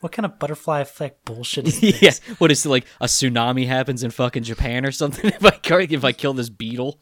what 0.00 0.12
kind 0.12 0.26
of 0.26 0.38
butterfly 0.38 0.80
effect 0.80 1.24
bullshit 1.24 1.66
is 1.66 1.80
this? 2.00 2.02
yeah. 2.02 2.34
What 2.38 2.50
is 2.50 2.64
it 2.66 2.68
like? 2.68 2.86
A 3.00 3.06
tsunami 3.06 3.66
happens 3.66 4.02
in 4.02 4.10
fucking 4.10 4.42
Japan 4.44 4.84
or 4.84 4.92
something? 4.92 5.26
If 5.30 5.44
I 5.44 5.50
kill- 5.50 5.78
if 5.80 6.04
I 6.04 6.12
kill 6.12 6.34
this 6.34 6.48
beetle. 6.50 7.00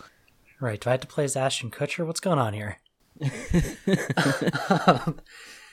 Right. 0.61 0.81
Do 0.81 0.89
I 0.89 0.93
have 0.93 1.01
to 1.01 1.07
play 1.07 1.25
as 1.25 1.37
Ashton 1.37 1.71
Kutcher? 1.71 2.07
What's 2.07 2.21
going 2.21 2.39
on 2.39 2.55
here? 2.55 2.79
Um, 4.87 5.21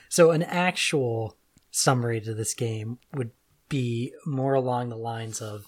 so, 0.09 0.31
an 0.31 0.43
actual 0.43 1.37
summary 1.71 2.19
to 2.21 2.33
this 2.33 2.53
game 2.53 2.99
would 3.15 3.31
be 3.69 4.13
more 4.25 4.53
along 4.53 4.89
the 4.89 4.97
lines 4.97 5.41
of 5.41 5.65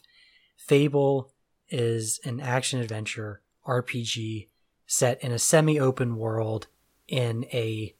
Fable 0.67 1.32
is 1.70 2.20
an 2.24 2.39
action 2.39 2.79
adventure 2.79 3.41
RPG 3.67 4.48
set 4.86 5.24
in 5.24 5.32
a 5.32 5.39
semi-open 5.39 6.15
world 6.17 6.67
in 7.08 7.46
a 7.53 7.93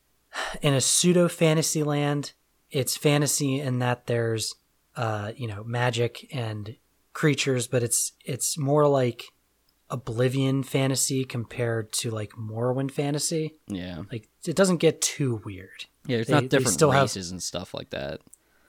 in 0.62 0.74
a 0.74 0.82
pseudo 0.82 1.28
fantasy 1.28 1.84
land. 1.84 2.34
It's 2.72 2.98
fantasy 2.98 3.60
in 3.60 3.80
that 3.80 4.08
there's 4.08 4.56
uh, 4.96 5.32
you 5.36 5.48
know, 5.48 5.64
magic 5.64 6.28
and 6.34 6.76
creatures, 7.14 7.68
but 7.68 7.84
it's 7.84 8.14
it's 8.26 8.58
more 8.58 8.88
like 8.88 9.26
Oblivion 9.90 10.64
fantasy 10.64 11.24
compared 11.24 11.92
to 11.94 12.10
like 12.12 12.32
Morrowind 12.32 12.92
fantasy. 12.92 13.56
Yeah. 13.68 14.04
Like 14.12 14.30
it 14.46 14.56
doesn't 14.56 14.78
get 14.78 15.02
too 15.02 15.42
weird. 15.46 15.86
Yeah. 16.06 16.18
There's 16.18 16.28
They- 16.28 16.34
not 16.34 16.50
different 16.50 16.74
still 16.74 16.92
have- 16.92 17.04
races 17.04 17.32
and 17.32 17.42
stuff 17.44 17.74
like 17.74 17.90
that. 17.92 18.22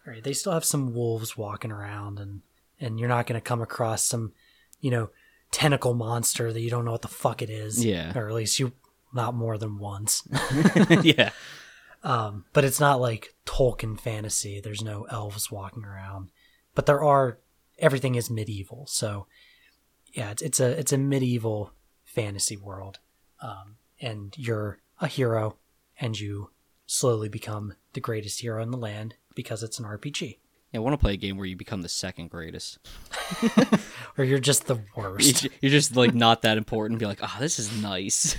Right. 0.06 0.22
They 0.22 0.34
still 0.34 0.52
have 0.52 0.64
some 0.66 0.92
wolves 0.94 1.36
walking 1.36 1.72
around 1.72 2.18
and 2.18 2.42
and 2.80 2.98
you're 2.98 3.08
not 3.08 3.26
going 3.26 3.40
to 3.40 3.44
come 3.44 3.62
across 3.62 4.04
some, 4.04 4.32
you 4.80 4.90
know, 4.90 5.10
tentacle 5.50 5.94
monster 5.94 6.52
that 6.52 6.60
you 6.60 6.70
don't 6.70 6.84
know 6.84 6.92
what 6.92 7.02
the 7.02 7.08
fuck 7.08 7.42
it 7.42 7.50
is. 7.50 7.84
Yeah. 7.84 8.16
Or 8.16 8.28
at 8.28 8.34
least 8.34 8.58
you 8.58 8.72
not 9.12 9.34
more 9.34 9.56
than 9.56 9.78
once. 9.78 10.26
yeah. 11.02 11.30
Um, 12.02 12.44
but 12.52 12.64
it's 12.64 12.80
not 12.80 13.00
like 13.00 13.34
Tolkien 13.46 13.98
fantasy. 13.98 14.60
There's 14.60 14.82
no 14.82 15.04
elves 15.04 15.50
walking 15.50 15.84
around, 15.84 16.30
but 16.74 16.86
there 16.86 17.02
are. 17.02 17.38
Everything 17.78 18.14
is 18.14 18.30
medieval, 18.30 18.86
so 18.86 19.26
yeah, 20.12 20.30
it's 20.30 20.42
it's 20.42 20.60
a 20.60 20.78
it's 20.78 20.92
a 20.92 20.98
medieval 20.98 21.72
fantasy 22.04 22.56
world, 22.56 23.00
um, 23.40 23.76
and 24.00 24.32
you're 24.36 24.78
a 25.00 25.08
hero, 25.08 25.56
and 26.00 26.18
you 26.18 26.50
slowly 26.86 27.28
become 27.28 27.74
the 27.94 28.00
greatest 28.00 28.40
hero 28.40 28.62
in 28.62 28.70
the 28.70 28.76
land, 28.76 29.16
because 29.34 29.64
it's 29.64 29.80
an 29.80 29.86
RPG. 29.86 30.38
Yeah, 30.74 30.80
I 30.80 30.82
want 30.82 30.94
to 30.94 30.98
play 30.98 31.12
a 31.12 31.16
game 31.16 31.36
where 31.36 31.46
you 31.46 31.56
become 31.56 31.82
the 31.82 31.88
second 31.88 32.30
greatest. 32.30 32.78
Or 34.16 34.22
you're 34.22 34.38
just 34.38 34.68
the 34.68 34.78
worst. 34.96 35.48
You're 35.60 35.72
just 35.72 35.96
like 35.96 36.14
not 36.14 36.42
that 36.42 36.56
important. 36.56 37.00
Be 37.00 37.06
like, 37.06 37.18
oh, 37.20 37.36
this 37.40 37.58
is 37.58 37.82
nice. 37.82 38.36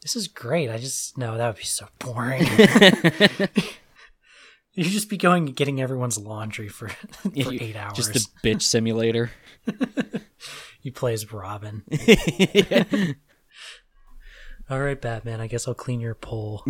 this 0.00 0.14
is 0.14 0.28
great. 0.28 0.70
I 0.70 0.78
just 0.78 1.18
no, 1.18 1.36
that 1.36 1.44
would 1.48 1.56
be 1.56 1.64
so 1.64 1.88
boring. 1.98 2.42
You'd 4.74 4.92
just 4.92 5.10
be 5.10 5.16
going 5.16 5.48
and 5.48 5.56
getting 5.56 5.80
everyone's 5.80 6.16
laundry 6.18 6.68
for, 6.68 6.86
for 6.88 7.30
You- 7.34 7.58
eight 7.60 7.74
hours. 7.74 7.96
Just 7.96 8.12
the 8.12 8.24
bitch 8.48 8.62
simulator. 8.62 9.32
He 10.80 10.92
plays 10.92 11.32
Robin. 11.32 11.82
All 14.70 14.78
right, 14.80 15.00
Batman. 15.00 15.40
I 15.40 15.48
guess 15.48 15.66
I'll 15.66 15.74
clean 15.74 15.98
your 15.98 16.14
pole. 16.14 16.62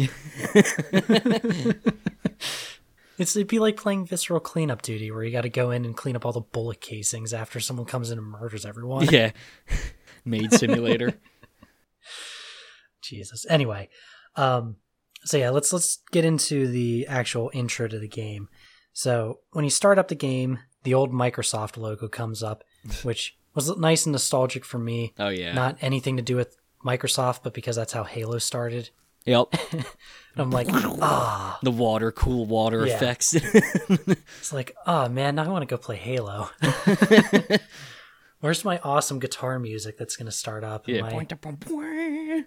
It's 3.19 3.37
it'd 3.37 3.49
be 3.49 3.59
like 3.59 3.77
playing 3.77 4.07
visceral 4.07 4.41
cleanup 4.41 4.83
duty, 4.83 5.11
where 5.11 5.23
you 5.25 5.33
got 5.33 5.43
to 5.43 5.49
go 5.49 5.71
in 5.71 5.85
and 5.85 5.97
clean 5.97 6.17
up 6.17 6.25
all 6.25 6.33
the 6.33 6.41
bullet 6.41 6.81
casings 6.81 7.35
after 7.35 7.61
someone 7.61 7.87
comes 7.87 8.11
in 8.11 8.19
and 8.19 8.27
murders 8.27 8.65
everyone. 8.65 9.07
yeah. 9.11 9.33
Maid 10.25 10.53
simulator. 10.53 11.15
Jesus. 13.03 13.47
Anyway, 13.49 13.89
um, 14.37 14.77
so 15.25 15.37
yeah, 15.37 15.51
let's 15.51 15.73
let's 15.73 16.01
get 16.13 16.25
into 16.25 16.67
the 16.69 17.07
actual 17.09 17.51
intro 17.53 17.89
to 17.89 17.99
the 17.99 18.09
game. 18.09 18.49
So 18.93 19.41
when 19.53 19.65
you 19.65 19.71
start 19.71 19.99
up 19.99 20.09
the 20.09 20.15
game, 20.15 20.59
the 20.83 20.95
old 20.95 21.13
Microsoft 21.13 21.77
logo 21.77 22.09
comes 22.09 22.43
up, 22.43 22.65
which 23.03 23.37
was 23.55 23.77
nice 23.79 24.07
and 24.07 24.13
nostalgic 24.13 24.65
for 24.65 24.79
me. 24.79 25.15
Oh 25.19 25.29
yeah. 25.29 25.53
Not 25.53 25.79
anything 25.81 26.17
to 26.17 26.23
do 26.23 26.37
with 26.37 26.57
Microsoft, 26.85 27.41
but 27.43 27.55
because 27.55 27.77
that's 27.77 27.93
how 27.93 28.05
Halo 28.05 28.39
started. 28.39 28.91
Yep. 29.25 29.55
And 30.39 30.45
I'm 30.45 30.51
like, 30.53 30.69
ah, 30.73 31.59
The 31.63 31.73
water, 31.73 32.13
cool 32.13 32.47
water 32.47 32.87
Yeah. 32.87 32.95
effects. 32.95 33.35
it's 33.35 34.53
like, 34.53 34.77
oh 34.87 35.09
man, 35.09 35.35
now 35.35 35.45
I 35.45 35.49
want 35.49 35.63
to 35.63 35.67
go 35.67 35.77
play 35.77 35.97
Halo. 35.97 36.49
Where's 38.41 38.65
my 38.65 38.79
awesome 38.85 39.19
guitar 39.19 39.59
music 39.59 39.99
that's 39.99 40.17
gonna 40.17 40.31
start 40.31 40.63
up? 40.63 40.87
yeah. 40.87 41.01
My- 41.03 41.27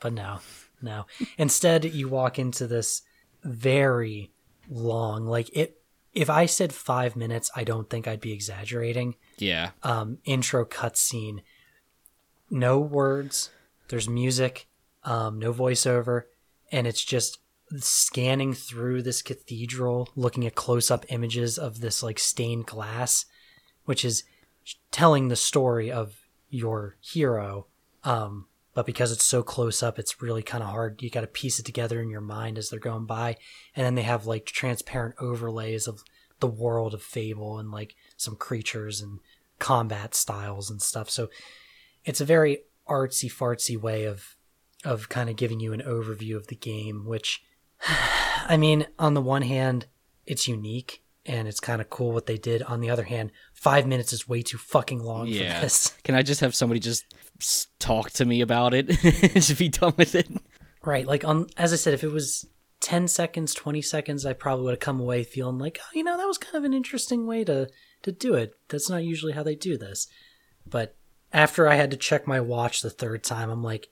but 0.00 0.12
no, 0.12 0.40
no. 0.82 1.06
Instead, 1.38 1.84
you 1.84 2.08
walk 2.08 2.38
into 2.38 2.66
this 2.66 3.02
very 3.44 4.32
long, 4.68 5.26
like 5.26 5.50
it. 5.56 5.80
If 6.12 6.30
I 6.30 6.46
said 6.46 6.72
five 6.72 7.16
minutes, 7.16 7.50
I 7.56 7.64
don't 7.64 7.90
think 7.90 8.06
I'd 8.06 8.20
be 8.20 8.32
exaggerating. 8.32 9.16
Yeah. 9.38 9.70
Um, 9.82 10.18
intro 10.24 10.64
cutscene, 10.64 11.40
no 12.50 12.78
words. 12.78 13.50
There's 13.88 14.08
music, 14.08 14.66
um, 15.04 15.38
no 15.38 15.52
voiceover, 15.52 16.22
and 16.72 16.86
it's 16.86 17.04
just 17.04 17.38
scanning 17.78 18.52
through 18.52 19.02
this 19.02 19.22
cathedral, 19.22 20.08
looking 20.14 20.46
at 20.46 20.54
close-up 20.54 21.06
images 21.08 21.58
of 21.58 21.80
this 21.80 22.02
like 22.02 22.18
stained 22.18 22.66
glass, 22.66 23.26
which 23.84 24.04
is 24.04 24.24
telling 24.90 25.28
the 25.28 25.36
story 25.36 25.90
of 25.90 26.26
your 26.50 26.96
hero. 27.00 27.66
Um, 28.04 28.46
but 28.74 28.86
because 28.86 29.12
it's 29.12 29.24
so 29.24 29.42
close 29.42 29.82
up, 29.82 29.98
it's 29.98 30.20
really 30.20 30.42
kind 30.42 30.62
of 30.62 30.70
hard. 30.70 31.02
You 31.02 31.10
got 31.10 31.22
to 31.22 31.26
piece 31.26 31.58
it 31.58 31.64
together 31.66 32.00
in 32.00 32.10
your 32.10 32.20
mind 32.20 32.58
as 32.58 32.70
they're 32.70 32.78
going 32.78 33.06
by, 33.06 33.36
and 33.74 33.84
then 33.84 33.94
they 33.94 34.02
have 34.02 34.26
like 34.26 34.46
transparent 34.46 35.14
overlays 35.20 35.86
of 35.86 36.02
the 36.40 36.46
world 36.46 36.92
of 36.92 37.02
Fable 37.02 37.58
and 37.58 37.70
like 37.70 37.94
some 38.16 38.36
creatures 38.36 39.00
and 39.00 39.20
combat 39.58 40.14
styles 40.14 40.70
and 40.70 40.82
stuff. 40.82 41.08
So 41.08 41.28
it's 42.04 42.20
a 42.20 42.24
very 42.24 42.62
artsy 42.88 43.32
fartsy 43.32 43.80
way 43.80 44.04
of 44.04 44.33
of 44.84 45.08
kind 45.08 45.30
of 45.30 45.36
giving 45.36 45.60
you 45.60 45.72
an 45.72 45.82
overview 45.82 46.36
of 46.36 46.46
the 46.48 46.56
game, 46.56 47.04
which 47.06 47.42
I 48.46 48.56
mean, 48.56 48.86
on 48.98 49.14
the 49.14 49.20
one 49.20 49.42
hand, 49.42 49.86
it's 50.26 50.48
unique 50.48 51.02
and 51.26 51.48
it's 51.48 51.60
kind 51.60 51.80
of 51.80 51.88
cool 51.90 52.12
what 52.12 52.26
they 52.26 52.36
did. 52.36 52.62
On 52.64 52.80
the 52.80 52.90
other 52.90 53.04
hand, 53.04 53.32
five 53.54 53.86
minutes 53.86 54.12
is 54.12 54.28
way 54.28 54.42
too 54.42 54.58
fucking 54.58 55.00
long 55.02 55.26
Yeah. 55.26 55.54
for 55.56 55.60
this. 55.62 55.94
Can 56.04 56.14
I 56.14 56.22
just 56.22 56.40
have 56.40 56.54
somebody 56.54 56.80
just 56.80 57.04
talk 57.78 58.10
to 58.12 58.24
me 58.24 58.40
about 58.40 58.74
it? 58.74 58.88
just 59.34 59.58
be 59.58 59.68
done 59.68 59.94
with 59.96 60.14
it. 60.14 60.28
Right. 60.84 61.06
Like 61.06 61.24
on 61.24 61.46
as 61.56 61.72
I 61.72 61.76
said, 61.76 61.94
if 61.94 62.04
it 62.04 62.12
was 62.12 62.46
ten 62.80 63.08
seconds, 63.08 63.54
twenty 63.54 63.80
seconds, 63.82 64.26
I 64.26 64.34
probably 64.34 64.64
would 64.66 64.72
have 64.74 64.80
come 64.80 65.00
away 65.00 65.24
feeling 65.24 65.58
like, 65.58 65.78
oh, 65.82 65.88
you 65.94 66.04
know, 66.04 66.16
that 66.18 66.26
was 66.26 66.36
kind 66.38 66.56
of 66.56 66.64
an 66.64 66.74
interesting 66.74 67.26
way 67.26 67.44
to 67.44 67.68
to 68.02 68.12
do 68.12 68.34
it. 68.34 68.52
That's 68.68 68.90
not 68.90 69.02
usually 69.04 69.32
how 69.32 69.42
they 69.42 69.54
do 69.54 69.78
this. 69.78 70.06
But 70.66 70.94
after 71.32 71.66
I 71.66 71.74
had 71.76 71.90
to 71.90 71.96
check 71.96 72.26
my 72.26 72.38
watch 72.40 72.80
the 72.82 72.90
third 72.90 73.24
time, 73.24 73.48
I'm 73.50 73.62
like, 73.62 73.88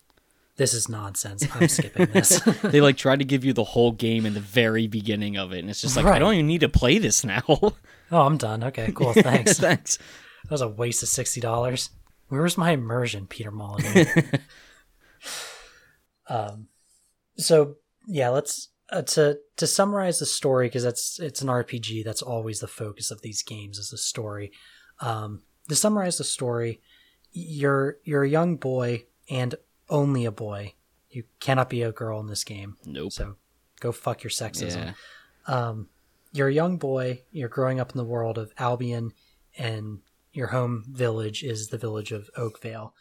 this 0.63 0.75
is 0.75 0.89
nonsense. 0.89 1.45
I'm 1.53 1.67
skipping 1.67 2.07
this. 2.13 2.41
They 2.63 2.81
like 2.81 2.97
try 2.97 3.17
to 3.17 3.25
give 3.25 3.45
you 3.45 3.53
the 3.53 3.65
whole 3.65 3.91
game 3.91 4.25
in 4.25 4.35
the 4.35 4.41
very 4.41 4.87
beginning 4.87 5.37
of 5.37 5.53
it, 5.53 5.59
and 5.59 5.69
it's 5.69 5.81
just 5.81 5.97
like 5.97 6.07
I 6.07 6.21
don't 6.21 6.35
even 6.35 6.47
need 6.47 6.61
to 6.61 6.69
play 6.69 6.99
this 6.99 7.25
now. 7.25 7.43
oh, 7.49 7.75
I'm 8.13 8.37
done. 8.37 8.63
Okay, 8.63 8.93
cool. 8.93 9.13
Thanks. 9.13 9.59
Thanks. 9.59 9.99
That 10.45 10.53
was 10.53 10.61
a 10.61 10.69
waste 10.69 11.03
of 11.03 11.09
sixty 11.09 11.41
dollars. 11.41 11.91
Where 12.29 12.43
was 12.43 12.57
my 12.57 12.71
immersion, 12.71 13.27
Peter 13.27 13.51
Molyneux? 13.51 14.05
um, 16.29 16.69
so 17.37 17.79
yeah, 18.07 18.29
let's 18.29 18.69
uh, 18.91 19.03
to 19.03 19.41
to 19.57 19.67
summarize 19.67 20.21
the 20.21 20.27
story 20.27 20.69
because 20.69 20.85
that's 20.85 21.19
it's 21.19 21.43
an 21.43 21.49
RPG. 21.49 22.05
That's 22.05 22.23
always 22.23 22.61
the 22.61 22.69
focus 22.69 23.11
of 23.11 23.23
these 23.23 23.43
games 23.43 23.79
is 23.79 23.91
the 23.91 23.99
story. 23.99 24.53
Um, 25.01 25.43
to 25.69 25.75
summarize 25.75 26.19
the 26.19 26.25
story, 26.25 26.81
you're 27.33 27.97
you're 28.05 28.23
a 28.23 28.29
young 28.29 28.59
boy 28.59 29.07
and 29.29 29.57
only 29.93 30.25
a 30.25 30.33
boy. 30.33 30.75
You 31.11 31.25
cannot 31.39 31.71
be 31.71 31.83
a 31.83 31.93
girl 31.93 32.19
in 32.19 32.27
this 32.27 32.43
game. 32.43 32.77
Nope. 32.85 33.13
So 33.13 33.37
go 33.79 33.93
fuck 33.93 34.25
your 34.25 34.31
sexism. 34.31 34.95
Yeah. 35.47 35.55
Um, 35.55 35.89
you're 36.33 36.49
a 36.49 36.53
young 36.53 36.79
boy. 36.79 37.23
You're 37.31 37.49
growing 37.49 37.79
up 37.79 37.93
in 37.93 37.99
the 37.99 38.05
world 38.05 38.39
of 38.39 38.53
Albion, 38.59 39.13
and 39.59 39.99
your 40.33 40.49
home 40.49 40.85
village 40.89 41.45
is 41.45 41.69
the 41.69 41.79
village 41.79 42.11
of 42.11 42.31
Oakvale. 42.37 42.95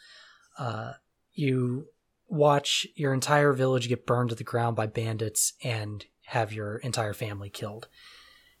Uh, 0.58 0.92
you 1.32 1.88
watch 2.28 2.86
your 2.94 3.14
entire 3.14 3.52
village 3.52 3.88
get 3.88 4.06
burned 4.06 4.28
to 4.30 4.34
the 4.34 4.44
ground 4.44 4.76
by 4.76 4.86
bandits 4.86 5.54
and 5.64 6.04
have 6.26 6.52
your 6.52 6.76
entire 6.76 7.14
family 7.14 7.48
killed. 7.48 7.88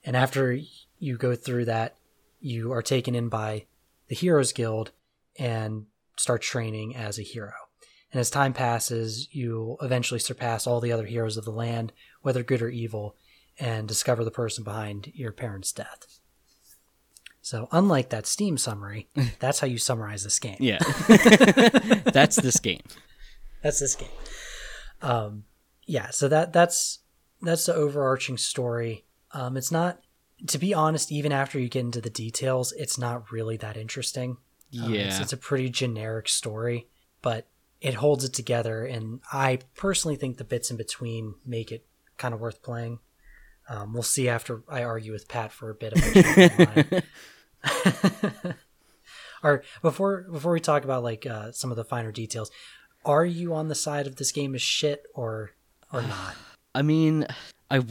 And 0.04 0.16
after 0.16 0.58
you 0.98 1.16
go 1.18 1.34
through 1.34 1.66
that, 1.66 1.96
you 2.40 2.72
are 2.72 2.82
taken 2.82 3.14
in 3.14 3.28
by 3.28 3.66
the 4.08 4.14
Heroes 4.14 4.52
Guild 4.52 4.90
and 5.38 5.86
start 6.16 6.42
training 6.42 6.96
as 6.96 7.18
a 7.18 7.22
hero. 7.22 7.52
And 8.12 8.20
as 8.20 8.30
time 8.30 8.52
passes, 8.52 9.28
you'll 9.32 9.78
eventually 9.80 10.20
surpass 10.20 10.66
all 10.66 10.80
the 10.80 10.92
other 10.92 11.06
heroes 11.06 11.36
of 11.38 11.44
the 11.44 11.50
land, 11.50 11.92
whether 12.20 12.42
good 12.42 12.60
or 12.62 12.68
evil, 12.68 13.16
and 13.58 13.88
discover 13.88 14.22
the 14.24 14.30
person 14.30 14.64
behind 14.64 15.10
your 15.14 15.32
parents' 15.32 15.72
death. 15.72 16.18
So, 17.40 17.68
unlike 17.72 18.10
that 18.10 18.26
Steam 18.26 18.56
summary, 18.58 19.08
that's 19.40 19.60
how 19.60 19.66
you 19.66 19.78
summarize 19.78 20.22
this 20.24 20.38
game. 20.38 20.58
Yeah. 20.60 20.78
That's 22.12 22.36
this 22.36 22.60
game. 22.60 22.82
That's 23.62 23.80
this 23.80 23.96
game. 23.96 24.08
Um, 25.00 25.44
yeah, 25.86 26.10
so 26.10 26.28
that 26.28 26.52
that's 26.52 27.00
that's 27.40 27.66
the 27.66 27.74
overarching 27.74 28.38
story. 28.38 29.04
Um, 29.32 29.56
it's 29.56 29.72
not, 29.72 30.00
to 30.48 30.58
be 30.58 30.72
honest, 30.74 31.10
even 31.10 31.32
after 31.32 31.58
you 31.58 31.68
get 31.68 31.80
into 31.80 32.00
the 32.00 32.10
details, 32.10 32.72
it's 32.72 32.98
not 32.98 33.32
really 33.32 33.56
that 33.56 33.76
interesting. 33.76 34.36
Um, 34.80 34.94
it's, 34.94 35.16
Yeah. 35.16 35.22
it's 35.22 35.32
a 35.32 35.36
pretty 35.36 35.70
generic 35.70 36.28
story, 36.28 36.86
but 37.22 37.48
it 37.82 37.94
holds 37.94 38.24
it 38.24 38.32
together, 38.32 38.84
and 38.84 39.20
I 39.32 39.58
personally 39.76 40.16
think 40.16 40.36
the 40.36 40.44
bits 40.44 40.70
in 40.70 40.76
between 40.76 41.34
make 41.44 41.72
it 41.72 41.84
kind 42.16 42.32
of 42.32 42.40
worth 42.40 42.62
playing. 42.62 43.00
Um, 43.68 43.92
we'll 43.92 44.04
see 44.04 44.28
after 44.28 44.62
I 44.68 44.84
argue 44.84 45.12
with 45.12 45.26
Pat 45.28 45.50
for 45.50 45.68
a 45.68 45.74
bit. 45.74 45.92
If 45.96 46.04
I 46.04 46.22
change 46.22 46.58
my 46.58 47.02
mind. 48.42 48.54
or 49.42 49.64
before 49.82 50.26
before 50.30 50.52
we 50.52 50.60
talk 50.60 50.84
about 50.84 51.02
like 51.02 51.26
uh, 51.26 51.50
some 51.50 51.72
of 51.72 51.76
the 51.76 51.84
finer 51.84 52.12
details, 52.12 52.52
are 53.04 53.24
you 53.24 53.52
on 53.52 53.66
the 53.66 53.74
side 53.74 54.06
of 54.06 54.14
this 54.14 54.30
game 54.30 54.54
is 54.54 54.62
shit 54.62 55.04
or 55.14 55.50
or 55.92 56.02
not? 56.02 56.36
I 56.74 56.82
mean, 56.82 57.26
I 57.68 57.84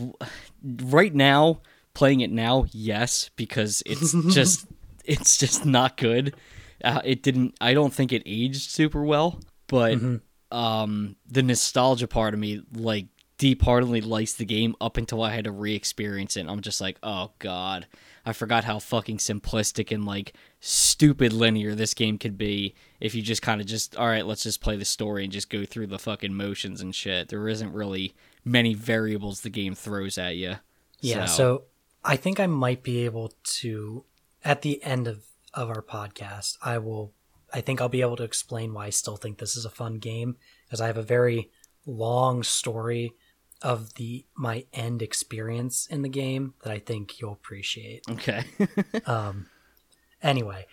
right 0.63 1.13
now 1.13 1.61
playing 1.93 2.21
it 2.21 2.31
now, 2.31 2.65
yes, 2.71 3.29
because 3.35 3.83
it's 3.85 4.13
just 4.33 4.65
it's 5.03 5.37
just 5.37 5.65
not 5.65 5.97
good. 5.97 6.33
Uh, 6.81 7.01
it 7.03 7.21
didn't. 7.23 7.55
I 7.59 7.73
don't 7.73 7.93
think 7.93 8.13
it 8.13 8.23
aged 8.25 8.71
super 8.71 9.03
well, 9.03 9.39
but 9.71 10.55
um, 10.55 11.15
the 11.27 11.41
nostalgia 11.41 12.07
part 12.07 12.35
of 12.35 12.39
me 12.39 12.61
like 12.73 13.07
deep-heartedly 13.37 14.01
likes 14.01 14.33
the 14.33 14.45
game 14.45 14.75
up 14.79 14.97
until 14.97 15.23
I 15.23 15.31
had 15.31 15.45
to 15.45 15.51
re-experience 15.51 16.37
it. 16.37 16.41
And 16.41 16.49
I'm 16.51 16.61
just 16.61 16.79
like, 16.79 16.99
oh 17.01 17.31
god, 17.39 17.87
I 18.23 18.33
forgot 18.33 18.65
how 18.65 18.77
fucking 18.77 19.17
simplistic 19.17 19.91
and 19.91 20.05
like 20.05 20.33
stupid 20.59 21.33
linear 21.33 21.73
this 21.73 21.95
game 21.95 22.19
could 22.19 22.37
be 22.37 22.75
if 22.99 23.15
you 23.15 23.23
just 23.23 23.41
kind 23.41 23.59
of 23.59 23.65
just 23.65 23.95
all 23.95 24.05
right, 24.05 24.27
let's 24.27 24.43
just 24.43 24.61
play 24.61 24.75
the 24.75 24.85
story 24.85 25.23
and 25.23 25.33
just 25.33 25.49
go 25.49 25.65
through 25.65 25.87
the 25.87 25.97
fucking 25.97 26.35
motions 26.35 26.81
and 26.81 26.93
shit. 26.93 27.29
There 27.29 27.47
isn't 27.47 27.73
really 27.73 28.13
many 28.45 28.75
variables 28.75 29.41
the 29.41 29.49
game 29.49 29.73
throws 29.73 30.19
at 30.19 30.35
you. 30.35 30.57
Yeah, 30.99 31.25
so 31.25 31.63
I 32.03 32.15
think 32.15 32.39
I 32.39 32.45
might 32.45 32.83
be 32.83 33.05
able 33.05 33.33
to 33.61 34.05
at 34.45 34.61
the 34.61 34.83
end 34.83 35.07
of 35.07 35.23
of 35.53 35.69
our 35.69 35.81
podcast, 35.81 36.57
I 36.61 36.77
will 36.77 37.13
I 37.53 37.61
think 37.61 37.81
I'll 37.81 37.89
be 37.89 38.01
able 38.01 38.15
to 38.17 38.23
explain 38.23 38.73
why 38.73 38.87
I 38.87 38.89
still 38.91 39.17
think 39.17 39.37
this 39.37 39.55
is 39.55 39.65
a 39.65 39.69
fun 39.69 39.95
game 39.99 40.37
because 40.65 40.81
I 40.81 40.87
have 40.87 40.97
a 40.97 41.03
very 41.03 41.49
long 41.85 42.43
story 42.43 43.13
of 43.61 43.93
the 43.95 44.25
my 44.35 44.65
end 44.73 45.01
experience 45.01 45.85
in 45.87 46.01
the 46.01 46.09
game 46.09 46.53
that 46.63 46.71
I 46.71 46.79
think 46.79 47.19
you'll 47.19 47.33
appreciate. 47.33 48.03
Okay. 48.09 48.43
Um, 49.05 49.47
anyway, 50.21 50.65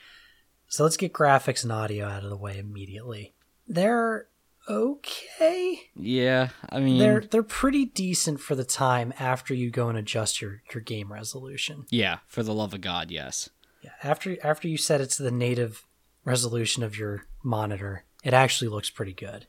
so 0.69 0.85
let's 0.85 0.97
get 0.97 1.13
graphics 1.13 1.63
and 1.63 1.73
audio 1.73 2.07
out 2.07 2.25
of 2.25 2.31
the 2.31 2.37
way 2.37 2.59
immediately. 2.59 3.35
They're 3.67 4.29
okay. 4.69 5.81
yeah, 5.97 6.49
I 6.71 6.81
mean, 6.81 6.99
They're 6.99 7.21
they're 7.21 7.43
pretty 7.43 7.85
decent 7.87 8.41
for 8.41 8.55
the 8.55 8.65
time 8.65 9.13
after 9.19 9.55
you 9.55 9.71
go 9.71 9.89
and 9.89 9.99
adjust 9.99 10.41
your 10.41 10.63
your 10.73 10.83
game 10.83 11.13
resolution. 11.13 11.87
yeah, 11.91 12.19
for 12.27 12.43
the 12.43 12.55
love 12.55 12.75
of 12.75 12.81
God, 12.81 13.11
yes. 13.11 13.49
Yeah, 13.83 13.91
after 14.03 14.37
after 14.45 14.69
you 14.69 14.77
set 14.77 15.01
it 15.01 15.11
to 15.11 15.23
the 15.23 15.31
native 15.31 15.85
resolution 16.29 16.83
of 16.83 16.97
your 16.97 17.27
monitor, 17.43 18.05
it 18.23 18.35
actually 18.35 18.69
looks 18.69 18.91
pretty 18.91 19.15
good. 19.15 19.47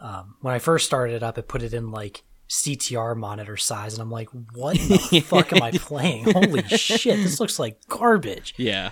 Um, 0.00 0.36
when 0.40 0.54
I 0.54 0.58
first 0.58 0.86
started 0.86 1.14
it 1.14 1.22
up, 1.22 1.38
it 1.38 1.48
put 1.48 1.62
it 1.62 1.74
in 1.74 1.90
like 1.90 2.24
CTR 2.48 3.16
monitor 3.16 3.56
size, 3.56 3.94
and 3.94 4.02
I'm 4.02 4.10
like, 4.10 4.28
"What 4.52 4.76
the 4.76 5.20
fuck 5.24 5.52
am 5.52 5.62
I 5.62 5.70
playing? 5.72 6.32
Holy 6.32 6.62
shit! 6.62 7.16
This 7.16 7.40
looks 7.40 7.58
like 7.58 7.86
garbage. 7.88 8.54
Yeah. 8.56 8.90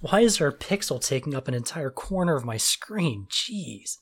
Why 0.00 0.20
is 0.20 0.38
there 0.38 0.48
a 0.48 0.56
pixel 0.56 1.04
taking 1.04 1.34
up 1.34 1.48
an 1.48 1.54
entire 1.54 1.90
corner 1.90 2.36
of 2.36 2.44
my 2.44 2.56
screen? 2.56 3.26
Jeez." 3.30 3.98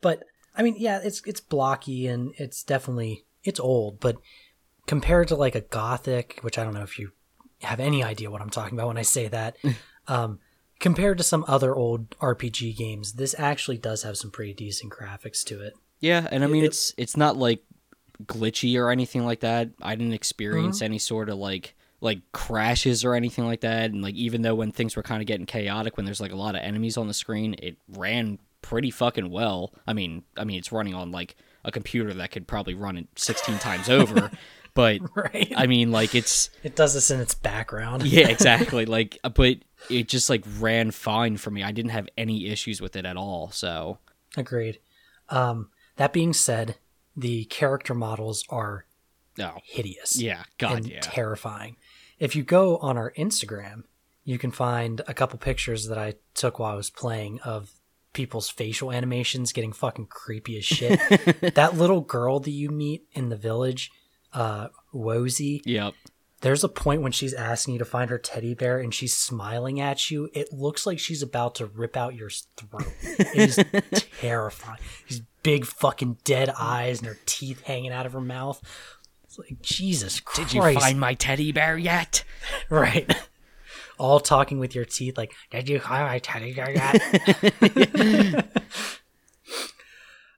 But 0.00 0.24
I 0.56 0.62
mean, 0.62 0.76
yeah, 0.78 1.00
it's 1.02 1.22
it's 1.26 1.40
blocky 1.40 2.06
and 2.06 2.34
it's 2.36 2.62
definitely 2.62 3.24
it's 3.44 3.60
old, 3.60 4.00
but 4.00 4.16
compared 4.86 5.28
to 5.28 5.36
like 5.36 5.54
a 5.54 5.60
Gothic, 5.60 6.38
which 6.42 6.58
I 6.58 6.64
don't 6.64 6.74
know 6.74 6.82
if 6.82 6.98
you 6.98 7.12
have 7.62 7.80
any 7.80 8.02
idea 8.02 8.30
what 8.30 8.40
I'm 8.40 8.50
talking 8.50 8.76
about 8.76 8.88
when 8.88 8.96
I 8.96 9.02
say 9.02 9.28
that, 9.28 9.56
um, 10.08 10.40
compared 10.80 11.18
to 11.18 11.24
some 11.24 11.44
other 11.48 11.74
old 11.74 12.10
RPG 12.18 12.76
games, 12.76 13.14
this 13.14 13.34
actually 13.38 13.78
does 13.78 14.02
have 14.02 14.16
some 14.16 14.30
pretty 14.30 14.54
decent 14.54 14.92
graphics 14.92 15.44
to 15.44 15.60
it. 15.60 15.74
Yeah, 16.00 16.26
and 16.30 16.44
I 16.44 16.46
mean 16.46 16.64
It- 16.64 16.68
it's 16.68 16.94
it's 16.96 17.16
not 17.16 17.36
like 17.36 17.62
glitchy 18.24 18.78
or 18.78 18.90
anything 18.90 19.24
like 19.24 19.40
that. 19.40 19.70
I 19.80 19.94
didn't 19.94 20.12
experience 20.12 20.76
mm-hmm. 20.78 20.84
any 20.84 20.98
sort 20.98 21.28
of 21.28 21.38
like 21.38 21.74
like 22.00 22.20
crashes 22.32 23.04
or 23.04 23.14
anything 23.14 23.44
like 23.44 23.60
that. 23.62 23.90
And 23.90 24.02
like 24.02 24.14
even 24.14 24.42
though 24.42 24.54
when 24.54 24.70
things 24.72 24.96
were 24.96 25.02
kind 25.02 25.20
of 25.20 25.26
getting 25.26 25.46
chaotic, 25.46 25.96
when 25.96 26.06
there's 26.06 26.20
like 26.20 26.32
a 26.32 26.36
lot 26.36 26.54
of 26.54 26.62
enemies 26.62 26.96
on 26.96 27.08
the 27.08 27.14
screen, 27.14 27.56
it 27.58 27.76
ran 27.88 28.38
pretty 28.62 28.90
fucking 28.90 29.30
well. 29.30 29.72
I 29.86 29.92
mean, 29.92 30.22
I 30.36 30.44
mean 30.44 30.58
it's 30.58 30.72
running 30.72 30.94
on 30.94 31.10
like 31.10 31.36
a 31.64 31.72
computer 31.72 32.14
that 32.14 32.30
could 32.30 32.46
probably 32.46 32.74
run 32.74 32.96
it 32.96 33.08
16 33.16 33.58
times 33.58 33.88
over, 33.88 34.30
but 34.74 35.00
Right. 35.14 35.52
I 35.56 35.66
mean 35.66 35.90
like 35.90 36.14
it's 36.14 36.50
it 36.62 36.76
does 36.76 36.94
this 36.94 37.10
in 37.10 37.20
its 37.20 37.34
background. 37.34 38.02
yeah 38.04 38.28
exactly 38.36 38.86
like 38.86 39.18
but 39.34 39.58
it 39.90 40.08
just 40.08 40.28
like 40.28 40.44
ran 40.58 40.90
fine 40.90 41.36
for 41.36 41.50
me. 41.50 41.62
I 41.62 41.72
didn't 41.72 41.92
have 41.92 42.08
any 42.16 42.46
issues 42.48 42.80
with 42.80 42.96
it 42.96 43.04
at 43.04 43.16
all. 43.16 43.50
So 43.50 43.98
Agreed. 44.36 44.78
Um, 45.30 45.70
that 45.96 46.12
being 46.12 46.32
said, 46.32 46.76
the 47.16 47.44
character 47.46 47.94
models 47.94 48.44
are 48.48 48.86
no, 49.36 49.58
hideous. 49.64 50.20
yeah, 50.20 50.42
God, 50.58 50.78
and 50.78 50.86
yeah, 50.86 51.00
terrifying. 51.00 51.76
If 52.18 52.34
you 52.34 52.42
go 52.42 52.76
on 52.78 52.96
our 52.96 53.12
Instagram, 53.12 53.84
you 54.24 54.38
can 54.38 54.50
find 54.50 55.00
a 55.06 55.14
couple 55.14 55.38
pictures 55.38 55.86
that 55.86 55.98
I 55.98 56.14
took 56.34 56.58
while 56.58 56.72
I 56.72 56.76
was 56.76 56.90
playing 56.90 57.40
of 57.40 57.70
people's 58.12 58.48
facial 58.50 58.90
animations 58.90 59.52
getting 59.52 59.72
fucking 59.72 60.06
creepy 60.06 60.58
as 60.58 60.64
shit. 60.64 60.98
that 61.54 61.76
little 61.76 62.00
girl 62.00 62.40
that 62.40 62.50
you 62.50 62.68
meet 62.68 63.06
in 63.12 63.28
the 63.28 63.36
village, 63.36 63.90
uh, 64.32 64.68
Wozy, 64.94 65.62
yep. 65.64 65.94
there's 66.40 66.64
a 66.64 66.68
point 66.68 67.02
when 67.02 67.12
she's 67.12 67.34
asking 67.34 67.74
you 67.74 67.78
to 67.78 67.84
find 67.84 68.10
her 68.10 68.18
teddy 68.18 68.54
bear 68.54 68.78
and 68.78 68.94
she's 68.94 69.14
smiling 69.14 69.80
at 69.80 70.10
you. 70.10 70.30
It 70.32 70.52
looks 70.52 70.86
like 70.86 70.98
she's 70.98 71.22
about 71.22 71.54
to 71.56 71.66
rip 71.66 71.96
out 71.96 72.14
your 72.14 72.30
throat. 72.30 72.92
It 73.02 73.34
is 73.34 74.00
terrifying. 74.20 74.80
These 75.08 75.22
big 75.42 75.64
fucking 75.64 76.18
dead 76.24 76.50
eyes 76.58 76.98
and 76.98 77.08
her 77.08 77.18
teeth 77.26 77.62
hanging 77.62 77.92
out 77.92 78.06
of 78.06 78.12
her 78.12 78.20
mouth. 78.20 78.62
It's 79.24 79.38
like 79.38 79.60
Jesus 79.62 80.20
Christ! 80.20 80.52
Did 80.52 80.56
you 80.56 80.80
find 80.80 80.98
my 80.98 81.14
teddy 81.14 81.52
bear 81.52 81.76
yet? 81.76 82.24
right? 82.70 83.14
All 83.98 84.20
talking 84.20 84.58
with 84.58 84.74
your 84.74 84.84
teeth, 84.84 85.18
like 85.18 85.32
"Did 85.50 85.68
you 85.68 85.80
find 85.80 86.06
my 86.06 86.18
teddy 86.18 86.54
bear 86.54 86.70
yet?" 86.70 88.46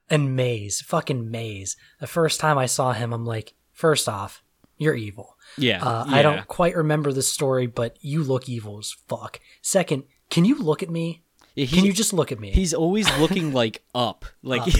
and 0.09 0.35
Maze, 0.35 0.81
fucking 0.81 1.29
Maze. 1.31 1.77
The 1.99 2.07
first 2.07 2.39
time 2.39 2.57
I 2.57 2.65
saw 2.65 2.91
him, 2.91 3.13
I'm 3.13 3.25
like, 3.25 3.53
first 3.81 4.07
off, 4.07 4.43
you're 4.77 4.93
evil. 4.95 5.35
Yeah, 5.57 5.83
Uh, 5.83 6.05
yeah. 6.07 6.15
I 6.15 6.21
don't 6.21 6.47
quite 6.47 6.75
remember 6.75 7.11
the 7.11 7.23
story, 7.23 7.65
but 7.67 7.97
you 7.99 8.23
look 8.23 8.47
evil 8.47 8.77
as 8.77 8.91
fuck. 9.09 9.39
Second, 9.61 10.03
can 10.29 10.45
you 10.45 10.55
look 10.57 10.81
at 10.83 10.89
me? 10.89 11.23
Yeah, 11.55 11.65
Can 11.65 11.83
you 11.83 11.91
just 11.91 12.13
look 12.13 12.31
at 12.31 12.39
me? 12.39 12.51
He's 12.51 12.73
always 12.73 13.07
looking 13.17 13.51
like 13.51 13.83
up, 13.93 14.23
like 14.41 14.61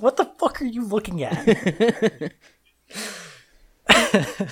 what 0.00 0.16
the 0.16 0.30
fuck 0.38 0.62
are 0.62 0.64
you 0.66 0.84
looking 0.86 1.22
at? 1.22 2.32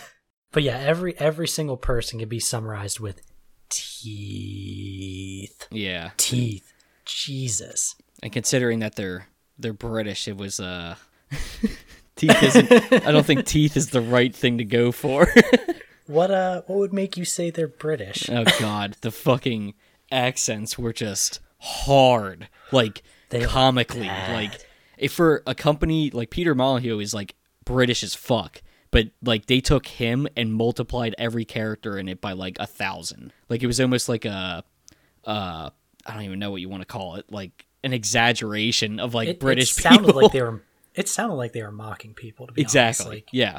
but 0.52 0.62
yeah, 0.62 0.78
every 0.78 1.16
every 1.18 1.48
single 1.48 1.76
person 1.76 2.18
can 2.18 2.28
be 2.28 2.38
summarized 2.40 3.00
with 3.00 3.22
teeth. 3.70 5.66
yeah. 5.70 6.11
Teeth. 6.16 6.72
Jesus. 7.06 7.96
And 8.22 8.33
considering 8.33 8.80
that 8.80 8.96
they're 8.96 9.26
they're 9.59 9.72
British, 9.72 10.28
it 10.28 10.37
was 10.37 10.61
uh 10.61 10.96
teeth 12.16 12.42
isn't. 12.42 13.06
I 13.06 13.12
don't 13.12 13.24
think 13.26 13.44
teeth 13.46 13.76
is 13.76 13.90
the 13.90 14.00
right 14.00 14.34
thing 14.34 14.58
to 14.58 14.64
go 14.64 14.92
for. 14.92 15.28
What 16.06 16.32
uh 16.32 16.62
what 16.66 16.76
would 16.80 16.92
make 16.92 17.16
you 17.16 17.24
say 17.24 17.50
they're 17.50 17.68
British? 17.68 18.28
oh 18.28 18.42
God, 18.58 18.96
the 19.00 19.12
fucking 19.12 19.74
accents 20.10 20.76
were 20.76 20.92
just 20.92 21.38
hard, 21.60 22.48
like 22.72 23.04
They 23.28 23.44
comically, 23.44 24.08
like 24.08 24.66
if 24.98 25.12
for 25.12 25.44
a 25.46 25.54
company 25.54 26.10
like 26.10 26.30
Peter 26.30 26.52
Molyneux 26.56 26.98
is 26.98 27.14
like 27.14 27.36
British 27.64 28.02
as 28.02 28.16
fuck. 28.16 28.60
But 28.90 29.10
like 29.22 29.46
they 29.46 29.60
took 29.60 29.86
him 29.86 30.26
and 30.36 30.52
multiplied 30.52 31.14
every 31.16 31.44
character 31.44 31.96
in 31.96 32.08
it 32.08 32.20
by 32.20 32.32
like 32.32 32.56
a 32.58 32.66
thousand. 32.66 33.32
Like 33.48 33.62
it 33.62 33.68
was 33.68 33.80
almost 33.80 34.08
like 34.08 34.24
a 34.24 34.64
uh 35.24 35.70
I 36.04 36.12
don't 36.12 36.22
even 36.24 36.40
know 36.40 36.50
what 36.50 36.60
you 36.60 36.68
want 36.68 36.80
to 36.82 36.86
call 36.86 37.14
it, 37.16 37.30
like 37.30 37.66
an 37.84 37.92
exaggeration 37.92 38.98
of 38.98 39.14
like 39.14 39.28
It, 39.28 39.38
British 39.38 39.78
it 39.78 39.80
sounded 39.82 40.06
people. 40.06 40.22
like 40.22 40.32
they 40.32 40.42
were 40.42 40.60
it 40.94 41.09
sounded 41.09 41.35
like 41.37 41.53
they 41.53 41.62
were 41.62 41.72
mocking 41.72 42.14
people 42.14 42.46
to 42.46 42.53
be 42.53 42.62
exactly. 42.62 43.05
honest. 43.07 43.14
Like, 43.14 43.29
yeah. 43.33 43.59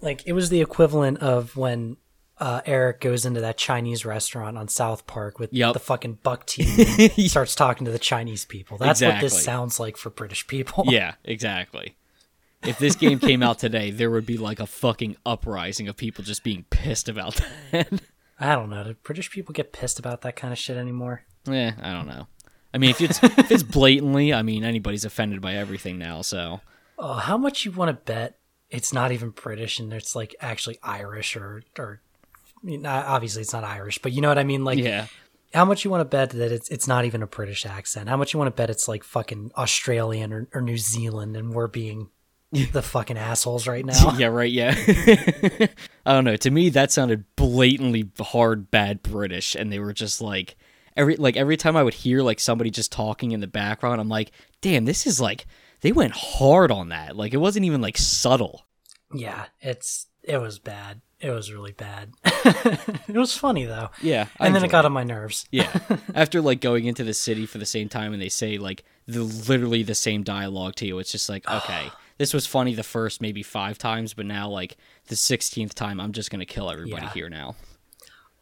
like 0.00 0.26
it 0.26 0.32
was 0.32 0.50
the 0.50 0.60
equivalent 0.60 1.18
of 1.18 1.56
when 1.56 1.96
uh, 2.38 2.60
Eric 2.66 3.00
goes 3.00 3.24
into 3.24 3.40
that 3.40 3.56
Chinese 3.56 4.04
restaurant 4.04 4.58
on 4.58 4.68
South 4.68 5.06
Park 5.06 5.38
with 5.38 5.52
Yep. 5.52 5.72
the 5.72 5.78
fucking 5.80 6.18
buck 6.22 6.48
and 6.58 7.12
starts 7.30 7.54
talking 7.54 7.84
to 7.86 7.90
the 7.90 7.98
Chinese 7.98 8.44
people. 8.44 8.76
That's 8.76 9.00
what 9.00 9.20
this 9.20 9.42
sounds 9.42 9.80
like 9.80 9.96
for 9.96 10.10
British 10.10 10.46
people. 10.46 10.84
Yeah, 10.96 11.14
exactly. 11.24 11.96
If 12.62 12.78
this 12.78 12.94
game 12.96 13.18
came 13.18 13.42
out 13.42 13.58
today, 13.58 13.90
there 13.90 14.10
would 14.10 14.26
be 14.26 14.38
like 14.38 14.60
a 14.60 14.66
fucking 14.66 15.16
uprising 15.24 15.88
of 15.88 15.96
people 15.96 16.24
just 16.24 16.42
being 16.42 16.64
pissed 16.70 17.08
about 17.08 17.40
that. 17.72 17.88
I 18.38 18.54
don't 18.54 18.70
know. 18.70 18.84
Do 18.84 18.94
British 19.02 19.30
people 19.30 19.52
get 19.52 19.72
pissed 19.72 19.98
about 19.98 20.22
that 20.22 20.36
kind 20.36 20.52
of 20.52 20.58
shit 20.58 20.76
anymore? 20.76 21.22
yeah, 21.46 21.72
I 21.80 21.92
don't 21.92 22.06
know. 22.06 22.26
I 22.76 22.78
mean, 22.78 22.90
if 22.90 23.00
it's 23.00 23.22
if 23.22 23.50
it's 23.50 23.62
blatantly, 23.62 24.34
I 24.34 24.42
mean, 24.42 24.62
anybody's 24.62 25.06
offended 25.06 25.40
by 25.40 25.54
everything 25.54 25.96
now. 25.98 26.20
So 26.20 26.60
Oh, 26.98 27.14
how 27.14 27.38
much 27.38 27.64
you 27.64 27.72
want 27.72 27.88
to 27.88 27.94
bet 27.94 28.38
it's 28.68 28.92
not 28.92 29.12
even 29.12 29.30
British 29.30 29.78
and 29.80 29.90
it's 29.94 30.14
like 30.14 30.36
actually 30.42 30.78
Irish 30.82 31.36
or 31.36 31.62
or 31.78 32.02
I 32.62 32.66
mean, 32.66 32.84
obviously 32.84 33.40
it's 33.40 33.54
not 33.54 33.64
Irish, 33.64 33.96
but 34.02 34.12
you 34.12 34.20
know 34.20 34.28
what 34.28 34.38
I 34.38 34.44
mean? 34.44 34.62
Like 34.62 34.78
yeah, 34.78 35.06
how 35.54 35.64
much 35.64 35.86
you 35.86 35.90
want 35.90 36.02
to 36.02 36.04
bet 36.04 36.30
that 36.30 36.52
it's 36.52 36.68
it's 36.68 36.86
not 36.86 37.06
even 37.06 37.22
a 37.22 37.26
British 37.26 37.64
accent? 37.64 38.10
How 38.10 38.18
much 38.18 38.34
you 38.34 38.38
want 38.38 38.54
to 38.54 38.56
bet 38.60 38.68
it's 38.68 38.88
like 38.88 39.04
fucking 39.04 39.52
Australian 39.56 40.34
or, 40.34 40.46
or 40.52 40.60
New 40.60 40.76
Zealand 40.76 41.34
and 41.34 41.54
we're 41.54 41.68
being 41.68 42.10
the 42.72 42.82
fucking 42.82 43.16
assholes 43.16 43.66
right 43.66 43.86
now? 43.86 44.18
yeah, 44.18 44.26
right, 44.26 44.52
yeah. 44.52 44.74
I 46.04 46.12
don't 46.12 46.24
know. 46.24 46.36
To 46.36 46.50
me, 46.50 46.68
that 46.68 46.92
sounded 46.92 47.24
blatantly 47.36 48.10
hard, 48.20 48.70
bad 48.70 49.02
British, 49.02 49.54
and 49.54 49.72
they 49.72 49.78
were 49.78 49.94
just 49.94 50.20
like 50.20 50.56
every 50.96 51.16
like 51.16 51.36
every 51.36 51.56
time 51.56 51.76
I 51.76 51.82
would 51.82 51.94
hear 51.94 52.22
like 52.22 52.40
somebody 52.40 52.70
just 52.70 52.92
talking 52.92 53.32
in 53.32 53.40
the 53.40 53.46
background, 53.46 54.00
I'm 54.00 54.08
like, 54.08 54.32
damn, 54.60 54.84
this 54.84 55.06
is 55.06 55.20
like 55.20 55.46
they 55.82 55.92
went 55.92 56.12
hard 56.14 56.70
on 56.70 56.88
that. 56.88 57.16
Like 57.16 57.34
it 57.34 57.38
wasn't 57.38 57.64
even 57.66 57.80
like 57.80 57.98
subtle. 57.98 58.64
Yeah, 59.14 59.46
it's 59.60 60.06
it 60.22 60.38
was 60.38 60.58
bad. 60.58 61.00
It 61.18 61.30
was 61.30 61.50
really 61.50 61.72
bad. 61.72 62.12
it 62.24 63.14
was 63.16 63.36
funny 63.36 63.64
though. 63.64 63.88
Yeah, 64.02 64.26
I 64.38 64.46
and 64.46 64.54
then 64.54 64.64
it 64.64 64.70
got 64.70 64.84
on 64.84 64.92
my 64.92 65.04
nerves. 65.04 65.46
Yeah. 65.50 65.72
After 66.14 66.40
like 66.42 66.60
going 66.60 66.84
into 66.84 67.04
the 67.04 67.14
city 67.14 67.46
for 67.46 67.58
the 67.58 67.64
same 67.66 67.88
time 67.88 68.12
and 68.12 68.20
they 68.20 68.28
say 68.28 68.58
like 68.58 68.84
the 69.06 69.22
literally 69.22 69.82
the 69.82 69.94
same 69.94 70.22
dialogue 70.24 70.74
to 70.76 70.86
you, 70.86 70.98
it's 70.98 71.12
just 71.12 71.28
like, 71.30 71.48
okay, 71.48 71.90
this 72.18 72.34
was 72.34 72.46
funny 72.46 72.74
the 72.74 72.82
first 72.82 73.22
maybe 73.22 73.42
five 73.42 73.78
times, 73.78 74.12
but 74.12 74.26
now 74.26 74.48
like 74.48 74.76
the 75.06 75.16
sixteenth 75.16 75.74
time 75.74 76.00
I'm 76.00 76.12
just 76.12 76.30
gonna 76.30 76.44
kill 76.44 76.70
everybody 76.70 77.04
Yeah. 77.06 77.12
here 77.14 77.30
now. 77.30 77.54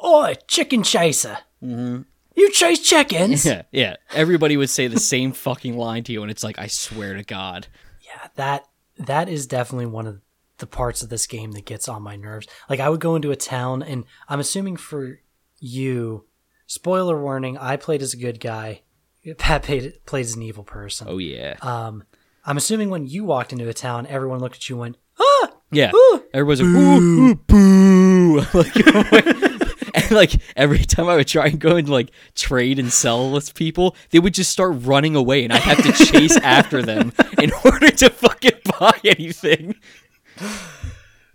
Oi, 0.05 0.35
chicken 0.49 0.83
chaser! 0.83 1.39
Mm-hmm. 1.63 2.03
You 2.37 2.51
chase 2.53 2.81
chickens? 2.81 3.45
Yeah, 3.47 3.63
yeah. 3.73 3.97
Everybody 4.13 4.57
would 4.57 4.71
say 4.71 4.87
the 4.89 4.99
same 5.01 5.33
fucking 5.33 5.77
line 5.77 6.03
to 6.05 6.13
you 6.13 6.23
and 6.23 6.31
it's 6.31 6.43
like, 6.45 6.59
I 6.59 6.67
swear 6.67 7.15
to 7.15 7.23
God. 7.23 7.67
yeah, 8.01 8.29
that 8.37 8.65
that 8.99 9.29
is 9.29 9.47
definitely 9.47 9.87
one 9.87 10.07
of 10.07 10.21
the 10.59 10.67
parts 10.67 11.03
of 11.03 11.09
this 11.09 11.27
game 11.27 11.53
that 11.53 11.65
gets 11.65 11.89
on 11.89 12.03
my 12.03 12.17
nerves. 12.17 12.47
Like 12.69 12.81
I 12.81 12.89
would 12.89 13.01
go 13.01 13.17
into 13.17 13.31
a 13.33 13.37
town, 13.37 13.83
and 13.83 14.05
I'm 14.29 14.39
assuming 14.41 14.77
for 14.77 15.19
you, 15.59 16.27
spoiler 16.67 17.21
warning, 17.21 17.59
I 17.59 17.77
played 17.77 18.03
as 18.03 18.15
a 18.15 18.17
good 18.19 18.39
guy. 18.41 18.83
Pat 19.39 19.63
played, 19.65 19.95
played 20.07 20.27
as 20.27 20.35
an 20.37 20.43
evil 20.43 20.65
person. 20.65 21.07
Oh 21.11 21.19
yeah. 21.19 21.57
Um, 21.63 22.05
I'm 22.47 22.57
assuming 22.57 22.91
when 22.91 23.07
you 23.07 23.25
walked 23.25 23.53
into 23.53 23.69
a 23.69 23.75
town, 23.75 24.07
everyone 24.07 24.39
looked 24.41 24.57
at 24.57 24.69
you 24.69 24.77
and 24.77 24.81
went, 24.81 24.97
ah, 25.19 25.51
Yeah, 25.73 25.93
Ooh. 25.95 26.23
everybody's 26.35 26.61
like, 26.61 26.77
ooh, 26.77 27.31
ooh, 27.31 27.35
boo. 27.35 28.41
like, 28.55 28.75
like 30.11 30.33
every 30.57 30.85
time 30.85 31.09
I 31.09 31.17
would 31.17 31.29
try 31.29 31.47
and 31.47 31.59
go 31.59 31.77
and 31.77 31.89
like 31.89 32.11
trade 32.35 32.79
and 32.79 32.93
sell 32.93 33.31
with 33.31 33.55
people, 33.55 33.97
they 34.11 34.19
would 34.19 34.35
just 34.35 34.51
start 34.51 34.77
running 34.81 35.17
away, 35.17 35.45
and 35.45 35.53
I'd 35.53 35.63
have 35.63 35.83
to 35.83 36.05
chase 36.05 36.37
after 36.43 36.83
them 36.83 37.13
in 37.39 37.53
order 37.65 37.91
to 37.91 38.11
fucking 38.11 38.61
buy 38.79 38.99
anything. 39.05 39.77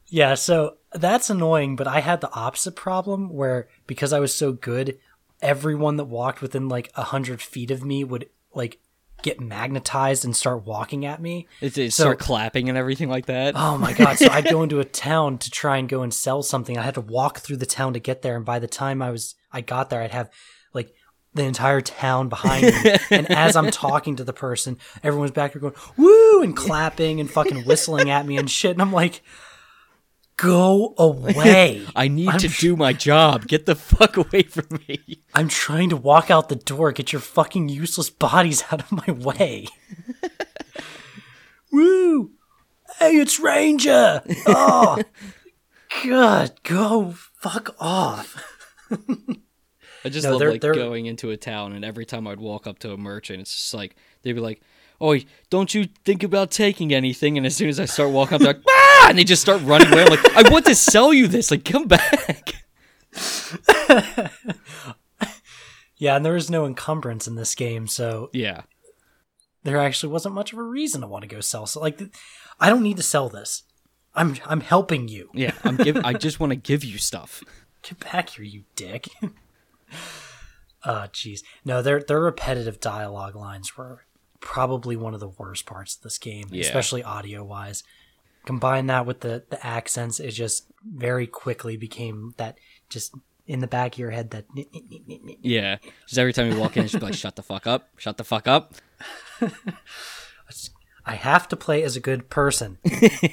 Yeah, 0.07 0.33
so 0.33 0.77
that's 0.93 1.29
annoying, 1.29 1.75
but 1.75 1.87
I 1.87 1.99
had 1.99 2.21
the 2.21 2.33
opposite 2.33 2.75
problem 2.75 3.29
where 3.29 3.67
because 3.85 4.11
I 4.11 4.19
was 4.19 4.33
so 4.33 4.51
good, 4.51 4.97
everyone 5.41 5.97
that 5.97 6.05
walked 6.05 6.41
within 6.41 6.67
like 6.67 6.91
a 6.95 7.03
hundred 7.03 7.41
feet 7.41 7.71
of 7.71 7.83
me 7.83 8.03
would 8.03 8.29
like 8.53 8.79
get 9.21 9.39
magnetized 9.39 10.23
and 10.25 10.35
start 10.35 10.65
walking 10.65 11.05
at 11.05 11.21
me. 11.21 11.47
It's, 11.61 11.77
it 11.77 11.91
So- 11.93 12.03
start 12.03 12.19
clapping 12.19 12.69
and 12.69 12.77
everything 12.77 13.09
like 13.09 13.25
that. 13.27 13.53
Oh 13.55 13.77
my 13.77 13.93
god! 13.93 14.17
So 14.17 14.27
I'd 14.29 14.49
go 14.49 14.63
into 14.63 14.79
a 14.79 14.85
town 14.85 15.37
to 15.39 15.51
try 15.51 15.77
and 15.77 15.87
go 15.89 16.01
and 16.01 16.13
sell 16.13 16.43
something. 16.43 16.77
I 16.77 16.83
had 16.83 16.95
to 16.95 17.01
walk 17.01 17.39
through 17.39 17.57
the 17.57 17.65
town 17.65 17.93
to 17.93 17.99
get 17.99 18.21
there, 18.21 18.35
and 18.35 18.45
by 18.45 18.59
the 18.59 18.67
time 18.67 19.01
I 19.01 19.11
was 19.11 19.35
I 19.51 19.61
got 19.61 19.89
there, 19.89 20.01
I'd 20.01 20.11
have 20.11 20.29
like 20.73 20.93
the 21.33 21.43
entire 21.43 21.81
town 21.81 22.29
behind 22.29 22.65
me. 22.65 22.95
and 23.11 23.29
as 23.31 23.55
I'm 23.55 23.71
talking 23.71 24.15
to 24.15 24.23
the 24.23 24.33
person, 24.33 24.77
everyone's 25.03 25.31
back 25.31 25.53
there 25.53 25.61
going 25.61 25.75
woo 25.97 26.41
and 26.41 26.55
clapping 26.55 27.19
and 27.19 27.29
fucking 27.29 27.65
whistling 27.65 28.09
at 28.09 28.25
me 28.25 28.37
and 28.37 28.49
shit. 28.49 28.71
And 28.71 28.81
I'm 28.81 28.91
like, 28.91 29.21
go 30.41 30.93
away! 30.97 31.85
I 31.95 32.07
need 32.07 32.29
I'm 32.29 32.39
to 32.39 32.47
do 32.47 32.75
my 32.75 32.93
job. 32.93 33.47
Get 33.47 33.65
the 33.65 33.75
fuck 33.75 34.17
away 34.17 34.43
from 34.43 34.79
me. 34.87 35.23
I'm 35.33 35.47
trying 35.49 35.89
to 35.89 35.97
walk 35.97 36.31
out 36.31 36.49
the 36.49 36.55
door. 36.55 36.91
Get 36.91 37.13
your 37.13 37.21
fucking 37.21 37.69
useless 37.69 38.09
bodies 38.09 38.63
out 38.71 38.81
of 38.81 38.91
my 38.91 39.13
way. 39.13 39.67
Woo! 41.71 42.31
Hey, 42.99 43.17
it's 43.17 43.39
Ranger! 43.39 44.21
Oh! 44.47 45.01
God, 46.05 46.59
go 46.63 47.11
fuck 47.11 47.75
off. 47.79 48.43
I 50.03 50.09
just 50.09 50.25
No, 50.25 50.31
love 50.31 50.39
they're- 50.39 50.51
like 50.51 50.61
they're- 50.61 50.73
going 50.73 51.05
into 51.05 51.29
a 51.31 51.37
town, 51.37 51.73
and 51.73 51.83
every 51.85 52.05
time 52.05 52.27
I'd 52.27 52.39
walk 52.39 52.67
up 52.67 52.79
to 52.79 52.91
a 52.93 52.97
merchant, 52.97 53.41
it's 53.41 53.53
just 53.55 53.73
like 53.73 53.95
they'd 54.21 54.33
be 54.33 54.39
like, 54.39 54.61
"Oh, 55.01 55.17
don't 55.49 55.73
you 55.73 55.87
think 56.05 56.23
about 56.23 56.51
taking 56.51 56.93
anything?" 56.93 57.37
And 57.37 57.45
as 57.45 57.55
soon 57.55 57.69
as 57.69 57.79
I 57.79 57.85
start 57.85 58.11
walking 58.11 58.35
up, 58.35 58.41
they're 58.41 58.53
like, 58.53 58.63
"Ah!" 58.69 59.07
and 59.09 59.17
they 59.17 59.23
just 59.23 59.41
start 59.41 59.61
running 59.63 59.91
away. 59.91 60.03
I'm 60.03 60.09
like, 60.09 60.35
"I 60.35 60.49
want 60.51 60.65
to 60.65 60.75
sell 60.75 61.13
you 61.13 61.27
this. 61.27 61.51
Like, 61.51 61.65
come 61.65 61.87
back." 61.87 62.53
Yeah, 65.97 66.15
and 66.15 66.25
there 66.25 66.33
was 66.33 66.49
no 66.49 66.65
encumbrance 66.65 67.27
in 67.27 67.35
this 67.35 67.53
game, 67.55 67.85
so 67.85 68.29
Yeah, 68.31 68.61
there 69.63 69.77
actually 69.77 70.13
wasn't 70.13 70.33
much 70.33 70.53
of 70.53 70.59
a 70.59 70.63
reason 70.63 71.01
to 71.01 71.07
want 71.07 71.23
to 71.23 71.27
go 71.27 71.41
sell. 71.41 71.65
So, 71.65 71.81
like, 71.81 72.01
I 72.57 72.69
don't 72.69 72.83
need 72.83 72.95
to 72.97 73.03
sell 73.03 73.27
this. 73.27 73.63
I'm 74.15 74.37
I'm 74.45 74.61
helping 74.61 75.09
you. 75.09 75.29
yeah. 75.33 75.51
I'm 75.65 75.75
give. 75.75 75.97
I 75.97 76.13
just 76.13 76.39
want 76.39 76.51
to 76.51 76.55
give 76.55 76.85
you 76.85 76.97
stuff. 76.97 77.43
Get 77.81 77.99
back 77.99 78.29
here, 78.29 78.45
you 78.45 78.63
dick. 78.75 79.09
uh 80.83 81.07
jeez. 81.13 81.41
No, 81.65 81.81
their 81.81 82.01
their 82.01 82.19
repetitive 82.21 82.79
dialogue 82.79 83.35
lines 83.35 83.77
were 83.77 84.05
probably 84.41 84.95
one 84.95 85.13
of 85.13 85.19
the 85.19 85.27
worst 85.29 85.65
parts 85.65 85.95
of 85.95 86.01
this 86.03 86.17
game, 86.17 86.47
Yeah. 86.51 86.61
especially 86.61 87.03
audio 87.03 87.43
wise. 87.43 87.83
Combine 88.45 88.87
that 88.87 89.05
with 89.05 89.19
the 89.19 89.43
the 89.49 89.65
accents, 89.65 90.19
it 90.19 90.31
just 90.31 90.65
very 90.85 91.27
quickly 91.27 91.75
became 91.77 92.33
that 92.37 92.57
just 92.89 93.13
in 93.45 93.59
the 93.59 93.67
back 93.67 93.93
of 93.93 93.99
your 93.99 94.11
head 94.11 94.31
that 94.31 94.45
Yeah, 95.41 95.77
just 96.05 96.17
every 96.17 96.33
time 96.33 96.51
you 96.51 96.57
walk 96.59 96.77
in, 96.77 96.85
it's 96.85 96.93
like, 96.93 97.13
"Shut 97.13 97.35
the 97.35 97.43
fuck 97.43 97.67
up! 97.67 97.89
Shut 97.97 98.17
the 98.17 98.23
fuck 98.23 98.47
up!" 98.47 98.73
I 101.05 101.15
have 101.15 101.47
to 101.49 101.55
play 101.55 101.81
as 101.83 101.95
a 101.95 101.99
good 101.99 102.29
person. 102.29 102.77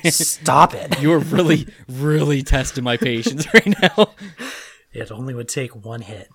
Stop 0.05 0.75
it. 0.75 0.99
You 1.03 1.13
are 1.13 1.19
really, 1.19 1.67
really 1.89 2.43
testing 2.43 2.85
my 2.85 2.97
patience 2.97 3.47
right 3.55 3.67
now. 3.83 4.15
It 4.93 5.11
only 5.13 5.35
would 5.35 5.49
take 5.49 5.77
one 5.77 6.01
hit. 6.01 6.31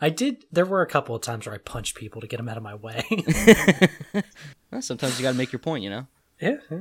I 0.00 0.10
did. 0.10 0.44
There 0.52 0.66
were 0.66 0.82
a 0.82 0.86
couple 0.86 1.14
of 1.14 1.22
times 1.22 1.46
where 1.46 1.54
I 1.54 1.58
punched 1.58 1.96
people 1.96 2.20
to 2.20 2.26
get 2.26 2.36
them 2.36 2.48
out 2.48 2.56
of 2.56 2.62
my 2.62 2.74
way. 2.74 3.04
Well, 4.70 4.82
sometimes 4.82 5.18
you 5.18 5.22
got 5.22 5.30
to 5.30 5.38
make 5.38 5.52
your 5.52 5.60
point, 5.60 5.84
you 5.84 5.90
know. 5.90 6.06
Yeah. 6.40 6.56
yeah. 6.70 6.80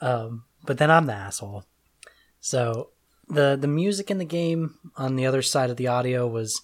Um, 0.00 0.44
but 0.64 0.78
then 0.78 0.90
I'm 0.90 1.06
the 1.06 1.14
asshole. 1.14 1.64
So 2.40 2.90
the 3.28 3.56
the 3.58 3.66
music 3.66 4.10
in 4.10 4.18
the 4.18 4.24
game 4.24 4.76
on 4.96 5.16
the 5.16 5.26
other 5.26 5.42
side 5.42 5.70
of 5.70 5.76
the 5.76 5.86
audio 5.88 6.26
was 6.26 6.62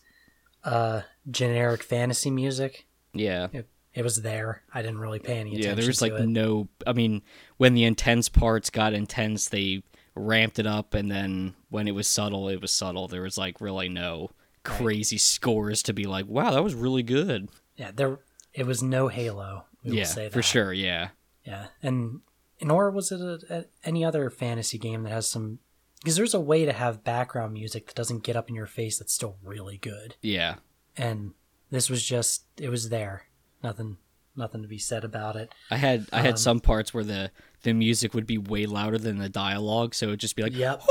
uh 0.65 1.03
generic 1.31 1.83
fantasy 1.83 2.31
music. 2.31 2.87
Yeah. 3.15 3.49
It, 3.53 3.69
it 3.95 4.03
was 4.03 4.23
there. 4.23 4.63
I 4.73 4.83
didn't 4.83 4.99
really 4.99 5.19
pay 5.19 5.39
any 5.39 5.51
attention 5.51 5.63
to 5.63 5.67
it. 5.67 5.71
Yeah, 5.71 5.75
there 5.75 5.87
was 5.87 6.03
like 6.03 6.13
it. 6.13 6.29
no. 6.29 6.69
I 6.87 6.93
mean, 6.93 7.23
when 7.57 7.75
the 7.75 7.85
intense 7.85 8.29
parts 8.29 8.71
got 8.71 8.93
intense, 8.93 9.49
they 9.49 9.83
ramped 10.15 10.59
it 10.59 10.67
up, 10.67 10.95
and 10.95 11.11
then 11.11 11.55
when 11.69 11.89
it 11.89 11.95
was 11.97 12.07
subtle, 12.07 12.49
it 12.49 12.61
was 12.61 12.71
subtle. 12.71 13.09
There 13.09 13.23
was 13.23 13.39
like 13.39 13.61
really 13.61 13.89
no 13.89 14.31
crazy 14.77 15.19
scores 15.19 15.83
to 15.85 15.93
be 15.93 16.05
like, 16.07 16.27
wow, 16.27 16.51
that 16.53 16.63
was 16.65 16.75
really 16.75 17.03
good. 17.03 17.49
Yeah, 17.77 17.91
there 17.95 18.19
it 18.55 18.67
was 18.67 18.83
no 18.83 19.09
Halo. 19.09 19.65
We 19.85 19.91
will 19.91 19.99
yeah, 19.99 20.05
say 20.05 20.25
that. 20.25 20.33
for 20.33 20.43
sure. 20.43 20.73
Yeah, 20.73 21.09
Yeah, 21.45 21.67
and 21.83 22.21
nor 22.61 22.91
was 22.91 23.13
it 23.13 23.21
a, 23.21 23.39
a, 23.51 23.65
any 23.85 24.05
other 24.05 24.29
fantasy 24.31 24.79
game 24.79 25.05
that 25.05 25.11
has 25.11 25.31
some 25.31 25.61
because 26.01 26.17
there's 26.17 26.35
a 26.35 26.41
way 26.41 26.65
to 26.65 26.73
have 26.73 27.03
background 27.05 27.53
music 27.55 27.87
that 27.87 27.95
doesn't 27.97 28.23
get 28.23 28.37
up 28.37 28.49
in 28.49 28.55
your 28.55 28.67
face 28.67 28.99
that's 28.99 29.13
still 29.13 29.37
really 29.43 29.79
good. 29.79 30.15
yeah, 30.23 30.57
And 30.97 31.33
this 31.71 31.89
was 31.91 32.05
just 32.05 32.45
it 32.57 32.69
was 32.69 32.89
there. 32.89 33.25
Nothing 33.63 33.97
nothing 34.37 34.63
to 34.63 34.69
be 34.69 34.79
said 34.79 35.03
about 35.05 35.35
it. 35.37 35.53
I 35.71 35.77
had 35.77 36.07
I 36.13 36.21
had 36.21 36.33
Um, 36.33 36.37
some 36.37 36.61
parts 36.61 36.93
where 36.95 37.05
the 37.05 37.31
the 37.63 37.73
music 37.73 38.15
would 38.15 38.27
be 38.27 38.39
way 38.39 38.67
louder 38.67 38.99
than 38.99 39.19
the 39.19 39.29
dialogue, 39.29 39.95
so 39.95 40.07
it'd 40.07 40.21
just 40.21 40.37
be 40.37 40.43
like, 40.45 40.55
Yep. 40.55 40.83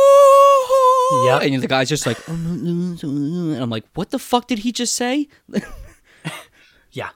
Yep. 1.26 1.42
And 1.44 1.62
the 1.64 1.68
guy's 1.68 1.90
just 1.90 2.06
like, 2.06 2.18
and 2.28 3.02
I'm 3.04 3.70
like, 3.70 3.86
what 3.94 4.10
the 4.10 4.20
fuck 4.20 4.48
did 4.48 4.60
he 4.60 4.72
just 4.72 4.96
say? 4.96 5.28
Yeah. 6.92 7.10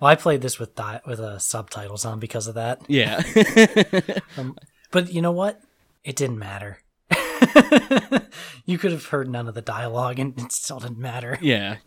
Well, 0.00 0.10
I 0.10 0.14
played 0.14 0.42
this 0.42 0.58
with 0.60 0.74
di- 0.76 1.00
with 1.06 1.18
uh, 1.18 1.38
subtitles 1.38 2.04
on 2.04 2.20
because 2.20 2.46
of 2.46 2.54
that. 2.54 2.82
Yeah. 2.88 3.22
But 4.90 5.12
you 5.12 5.20
know 5.22 5.32
what? 5.32 5.60
It 6.04 6.14
didn't 6.14 6.38
matter. 6.38 6.78
you 8.64 8.78
could 8.78 8.92
have 8.92 9.06
heard 9.06 9.28
none 9.28 9.48
of 9.48 9.54
the 9.54 9.62
dialogue 9.62 10.20
and 10.20 10.38
it 10.38 10.52
still 10.52 10.78
didn't 10.78 10.98
matter. 10.98 11.36
yeah. 11.42 11.78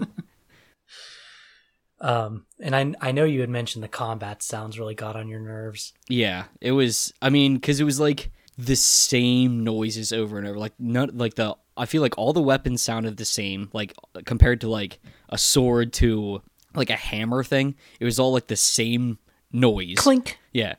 Um, 2.01 2.45
and 2.59 2.75
I 2.75 2.93
I 3.01 3.11
know 3.11 3.23
you 3.23 3.39
had 3.41 3.49
mentioned 3.49 3.81
the 3.83 3.87
combat 3.87 4.43
sounds 4.43 4.77
really 4.77 4.93
got 4.95 5.15
on 5.15 5.27
your 5.29 5.39
nerves. 5.39 5.93
Yeah, 6.09 6.45
it 6.59 6.73
was. 6.73 7.13
I 7.21 7.29
mean, 7.29 7.55
because 7.55 7.79
it 7.79 7.85
was 7.85 7.99
like 7.99 8.29
the 8.57 8.75
same 8.75 9.63
noises 9.63 10.11
over 10.11 10.37
and 10.37 10.47
over. 10.47 10.57
Like 10.57 10.73
not 10.79 11.15
like 11.15 11.35
the. 11.35 11.55
I 11.75 11.85
feel 11.85 12.01
like 12.01 12.17
all 12.17 12.33
the 12.33 12.41
weapons 12.41 12.81
sounded 12.81 13.17
the 13.17 13.25
same. 13.25 13.69
Like 13.73 13.93
compared 14.25 14.61
to 14.61 14.69
like 14.69 14.99
a 15.29 15.37
sword 15.37 15.93
to 15.93 16.41
like 16.75 16.89
a 16.89 16.95
hammer 16.95 17.43
thing, 17.43 17.75
it 17.99 18.05
was 18.05 18.19
all 18.19 18.33
like 18.33 18.47
the 18.47 18.55
same 18.55 19.19
noise. 19.51 19.97
Clink. 19.97 20.39
Yeah, 20.53 20.75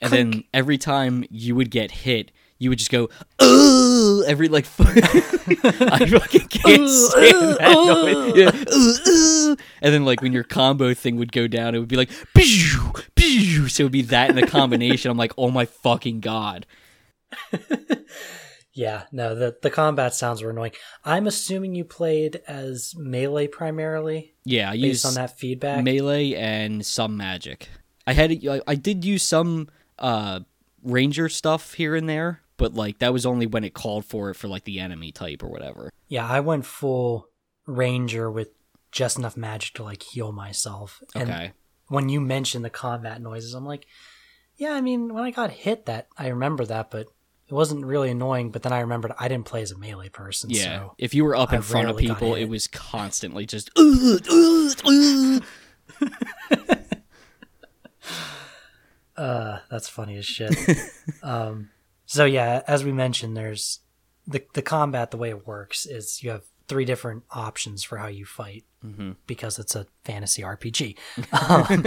and 0.00 0.12
then 0.12 0.44
every 0.52 0.78
time 0.78 1.24
you 1.30 1.54
would 1.54 1.70
get 1.70 1.90
hit, 1.90 2.32
you 2.58 2.68
would 2.68 2.78
just 2.78 2.90
go, 2.90 3.08
"Oh!" 3.38 4.24
Every 4.26 4.48
like, 4.48 4.66
I 4.78 6.06
fucking 6.06 6.48
can't 6.48 6.88
stand 6.88 7.56
that 7.58 7.72
noise. 7.72 8.36
Yeah, 8.36 8.50
"Ugh, 8.50 9.52
ugh." 9.52 9.60
And 9.80 9.94
then 9.94 10.04
like 10.04 10.20
when 10.20 10.32
your 10.32 10.44
combo 10.44 10.92
thing 10.92 11.16
would 11.16 11.32
go 11.32 11.46
down, 11.46 11.74
it 11.74 11.78
would 11.78 11.88
be 11.88 11.96
like, 11.96 12.10
so 12.10 13.82
it 13.82 13.84
would 13.84 13.92
be 13.92 14.02
that 14.02 14.30
in 14.30 14.38
a 14.38 14.46
combination. 14.46 15.10
I'm 15.10 15.16
like, 15.16 15.32
oh 15.36 15.50
my 15.50 15.64
fucking 15.64 16.20
god. 16.20 16.66
Yeah, 18.72 19.04
no, 19.10 19.34
the 19.34 19.56
the 19.62 19.70
combat 19.70 20.14
sounds 20.14 20.42
were 20.42 20.50
annoying. 20.50 20.72
I'm 21.02 21.26
assuming 21.26 21.74
you 21.74 21.82
played 21.86 22.42
as 22.46 22.92
melee 22.94 23.46
primarily 23.46 24.34
Yeah, 24.44 24.70
I 24.70 24.76
based 24.78 25.06
on 25.06 25.14
that 25.14 25.38
feedback. 25.38 25.82
melee 25.82 26.34
and 26.34 26.84
some 26.84 27.16
magic. 27.16 27.70
I 28.06 28.12
had 28.12 28.30
I- 28.46 28.60
I 28.66 28.74
did 28.74 29.02
use 29.02 29.22
some 29.22 29.68
uh 29.98 30.40
ranger 30.82 31.30
stuff 31.30 31.72
here 31.72 31.94
and 31.96 32.06
there, 32.06 32.42
but 32.58 32.74
like 32.74 32.98
that 32.98 33.14
was 33.14 33.24
only 33.24 33.46
when 33.46 33.64
it 33.64 33.72
called 33.72 34.04
for 34.04 34.28
it 34.28 34.34
for 34.34 34.46
like 34.46 34.64
the 34.64 34.78
enemy 34.78 35.10
type 35.10 35.42
or 35.42 35.48
whatever. 35.48 35.88
yeah, 36.08 36.28
I 36.28 36.40
went 36.40 36.66
full 36.66 37.28
ranger 37.66 38.30
with 38.30 38.50
just 38.92 39.16
enough 39.16 39.38
magic 39.38 39.72
to 39.76 39.84
like 39.84 40.02
heal 40.02 40.32
myself. 40.32 41.02
And 41.14 41.30
Okay. 41.30 41.52
when 41.88 42.10
you 42.10 42.20
mentioned 42.20 42.62
the 42.62 42.68
combat 42.70 43.22
noises, 43.22 43.54
I'm 43.54 43.64
like, 43.64 43.86
yeah, 44.56 44.72
I 44.74 44.82
mean, 44.82 45.14
when 45.14 45.24
I 45.24 45.30
got 45.30 45.50
hit, 45.50 45.86
that 45.86 46.08
I 46.18 46.28
remember 46.28 46.66
that, 46.66 46.90
but 46.90 47.06
it 47.48 47.54
wasn't 47.54 47.84
really 47.84 48.10
annoying. 48.10 48.50
But 48.50 48.62
then 48.62 48.72
I 48.72 48.80
remembered 48.80 49.12
I 49.18 49.28
didn't 49.28 49.46
play 49.46 49.62
as 49.62 49.70
a 49.72 49.78
melee 49.78 50.08
person. 50.08 50.50
Yeah, 50.50 50.62
so 50.62 50.94
if 50.98 51.14
you 51.14 51.24
were 51.24 51.36
up 51.36 51.52
I 51.52 51.56
in 51.56 51.62
front 51.62 51.88
of 51.88 51.96
people, 51.96 52.34
it 52.34 52.46
was 52.46 52.66
constantly 52.68 53.46
just. 53.46 53.70
Uh, 59.16 59.60
that's 59.70 59.88
funny 59.88 60.16
as 60.18 60.26
shit. 60.26 60.54
um, 61.22 61.70
so 62.04 62.24
yeah, 62.24 62.62
as 62.66 62.84
we 62.84 62.92
mentioned, 62.92 63.36
there's 63.36 63.80
the 64.26 64.44
the 64.52 64.62
combat. 64.62 65.10
The 65.10 65.16
way 65.16 65.30
it 65.30 65.46
works 65.46 65.86
is 65.86 66.22
you 66.22 66.30
have 66.30 66.44
three 66.68 66.84
different 66.84 67.24
options 67.30 67.82
for 67.82 67.96
how 67.98 68.08
you 68.08 68.26
fight 68.26 68.64
Mhm. 68.84 69.16
because 69.26 69.58
it's 69.58 69.74
a 69.74 69.86
fantasy 70.04 70.42
RPG. 70.42 70.98
um, 71.32 71.86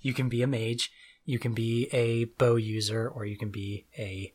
you 0.00 0.14
can 0.14 0.28
be 0.28 0.42
a 0.42 0.46
mage, 0.46 0.92
you 1.24 1.38
can 1.40 1.54
be 1.54 1.88
a 1.92 2.24
bow 2.24 2.56
user, 2.56 3.08
or 3.08 3.24
you 3.26 3.36
can 3.36 3.50
be 3.50 3.86
a 3.98 4.32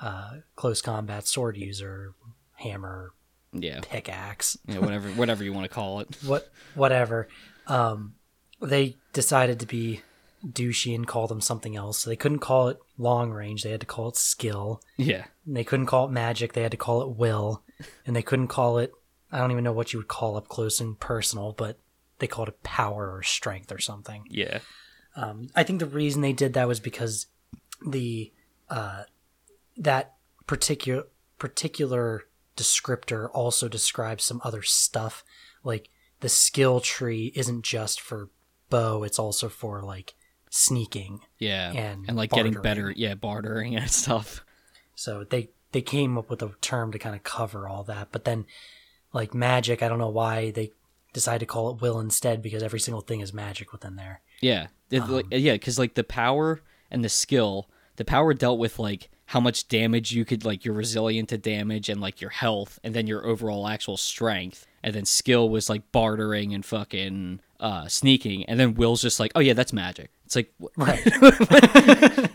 uh, 0.00 0.38
close 0.56 0.80
combat 0.82 1.26
sword 1.26 1.56
user, 1.56 2.14
hammer, 2.54 3.12
Yeah. 3.52 3.80
pickaxe, 3.82 4.56
Yeah, 4.66 4.78
whatever 4.78 5.08
whatever 5.10 5.44
you 5.44 5.52
want 5.52 5.64
to 5.68 5.74
call 5.74 6.00
it. 6.00 6.16
what 6.24 6.50
whatever. 6.74 7.28
Um, 7.66 8.14
they 8.60 8.96
decided 9.12 9.60
to 9.60 9.66
be 9.66 10.02
douchey 10.46 10.94
and 10.94 11.06
call 11.06 11.26
them 11.26 11.40
something 11.40 11.76
else. 11.76 11.98
So 11.98 12.10
they 12.10 12.16
couldn't 12.16 12.38
call 12.40 12.68
it 12.68 12.78
long 12.98 13.30
range; 13.30 13.62
they 13.62 13.70
had 13.70 13.80
to 13.80 13.86
call 13.86 14.08
it 14.08 14.16
skill. 14.16 14.80
Yeah. 14.96 15.26
And 15.46 15.56
they 15.56 15.64
couldn't 15.64 15.86
call 15.86 16.06
it 16.06 16.10
magic; 16.10 16.52
they 16.54 16.62
had 16.62 16.70
to 16.72 16.76
call 16.76 17.02
it 17.02 17.16
will. 17.16 17.62
And 18.06 18.14
they 18.16 18.22
couldn't 18.22 18.48
call 18.48 18.78
it 18.78 18.92
I 19.32 19.38
don't 19.38 19.52
even 19.52 19.64
know 19.64 19.72
what 19.72 19.92
you 19.92 19.98
would 19.98 20.08
call 20.08 20.36
up 20.36 20.48
close 20.48 20.80
and 20.80 20.98
personal, 20.98 21.52
but 21.52 21.78
they 22.18 22.26
called 22.26 22.48
it 22.48 22.62
power 22.62 23.14
or 23.14 23.22
strength 23.22 23.70
or 23.72 23.78
something. 23.78 24.24
Yeah. 24.28 24.58
Um, 25.16 25.48
I 25.54 25.62
think 25.62 25.78
the 25.80 25.86
reason 25.86 26.20
they 26.20 26.32
did 26.32 26.52
that 26.54 26.68
was 26.68 26.80
because 26.80 27.26
the 27.86 28.32
uh, 28.68 29.04
that 29.76 30.14
particular 30.46 31.04
particular 31.38 32.24
descriptor 32.56 33.28
also 33.32 33.68
describes 33.68 34.24
some 34.24 34.40
other 34.44 34.62
stuff. 34.62 35.24
Like 35.64 35.88
the 36.20 36.28
skill 36.28 36.80
tree 36.80 37.32
isn't 37.34 37.62
just 37.62 38.00
for 38.00 38.30
bow; 38.68 39.02
it's 39.02 39.18
also 39.18 39.48
for 39.48 39.82
like 39.82 40.14
sneaking. 40.50 41.20
Yeah. 41.38 41.72
And 41.72 42.04
and 42.06 42.16
like 42.16 42.30
getting 42.30 42.60
better, 42.60 42.92
yeah, 42.94 43.14
bartering 43.14 43.76
and 43.76 43.90
stuff. 43.90 44.44
So 44.94 45.24
they 45.24 45.50
they 45.72 45.82
came 45.82 46.18
up 46.18 46.28
with 46.28 46.42
a 46.42 46.52
term 46.60 46.92
to 46.92 46.98
kind 46.98 47.14
of 47.14 47.22
cover 47.22 47.66
all 47.68 47.84
that. 47.84 48.08
But 48.12 48.24
then, 48.24 48.46
like 49.12 49.34
magic, 49.34 49.82
I 49.82 49.88
don't 49.88 49.98
know 49.98 50.08
why 50.08 50.50
they 50.50 50.72
decided 51.12 51.40
to 51.40 51.46
call 51.46 51.70
it 51.70 51.80
will 51.80 51.98
instead 51.98 52.42
because 52.42 52.62
every 52.62 52.80
single 52.80 53.00
thing 53.00 53.20
is 53.20 53.32
magic 53.32 53.72
within 53.72 53.96
there. 53.96 54.20
Yeah. 54.40 54.68
Like, 54.90 55.02
um, 55.02 55.22
yeah, 55.30 55.56
cuz 55.56 55.78
like 55.78 55.94
the 55.94 56.04
power 56.04 56.60
and 56.90 57.04
the 57.04 57.08
skill, 57.08 57.68
the 57.96 58.04
power 58.04 58.34
dealt 58.34 58.58
with 58.58 58.78
like 58.78 59.08
how 59.30 59.38
much 59.38 59.68
damage 59.68 60.10
you 60.10 60.24
could 60.24 60.44
like 60.44 60.64
you're 60.64 60.74
resilient 60.74 61.28
to 61.28 61.38
damage 61.38 61.88
and 61.88 62.00
like 62.00 62.20
your 62.20 62.30
health 62.30 62.80
and 62.82 62.94
then 62.94 63.06
your 63.06 63.24
overall 63.24 63.68
actual 63.68 63.96
strength. 63.96 64.66
And 64.82 64.92
then 64.92 65.04
skill 65.04 65.48
was 65.48 65.70
like 65.70 65.92
bartering 65.92 66.52
and 66.52 66.64
fucking 66.64 67.38
uh 67.60 67.86
sneaking 67.86 68.44
and 68.46 68.58
then 68.58 68.74
will's 68.74 69.00
just 69.00 69.20
like, 69.20 69.30
"Oh 69.36 69.40
yeah, 69.40 69.52
that's 69.52 69.72
magic." 69.72 70.10
It's 70.24 70.34
like 70.34 70.52
Right. 70.76 71.00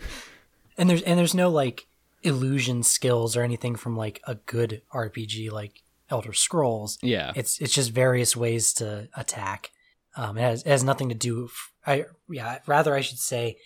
and 0.78 0.88
there's 0.88 1.02
and 1.02 1.18
there's 1.18 1.34
no 1.34 1.50
like 1.50 1.86
illusion 2.22 2.82
skills 2.82 3.36
or 3.36 3.42
anything 3.42 3.76
from 3.76 3.94
like 3.94 4.22
a 4.26 4.36
good 4.36 4.80
RPG 4.90 5.52
like 5.52 5.82
Elder 6.08 6.32
Scrolls. 6.32 6.98
yeah. 7.02 7.32
It's 7.36 7.60
it's 7.60 7.74
just 7.74 7.90
various 7.90 8.34
ways 8.34 8.72
to 8.74 9.10
attack. 9.14 9.70
Um, 10.16 10.38
it 10.38 10.40
has, 10.40 10.62
it 10.62 10.70
has 10.70 10.82
nothing 10.82 11.10
to 11.10 11.14
do. 11.14 11.50
I 11.86 12.06
yeah, 12.30 12.60
rather 12.66 12.94
I 12.94 13.02
should 13.02 13.18
say, 13.18 13.58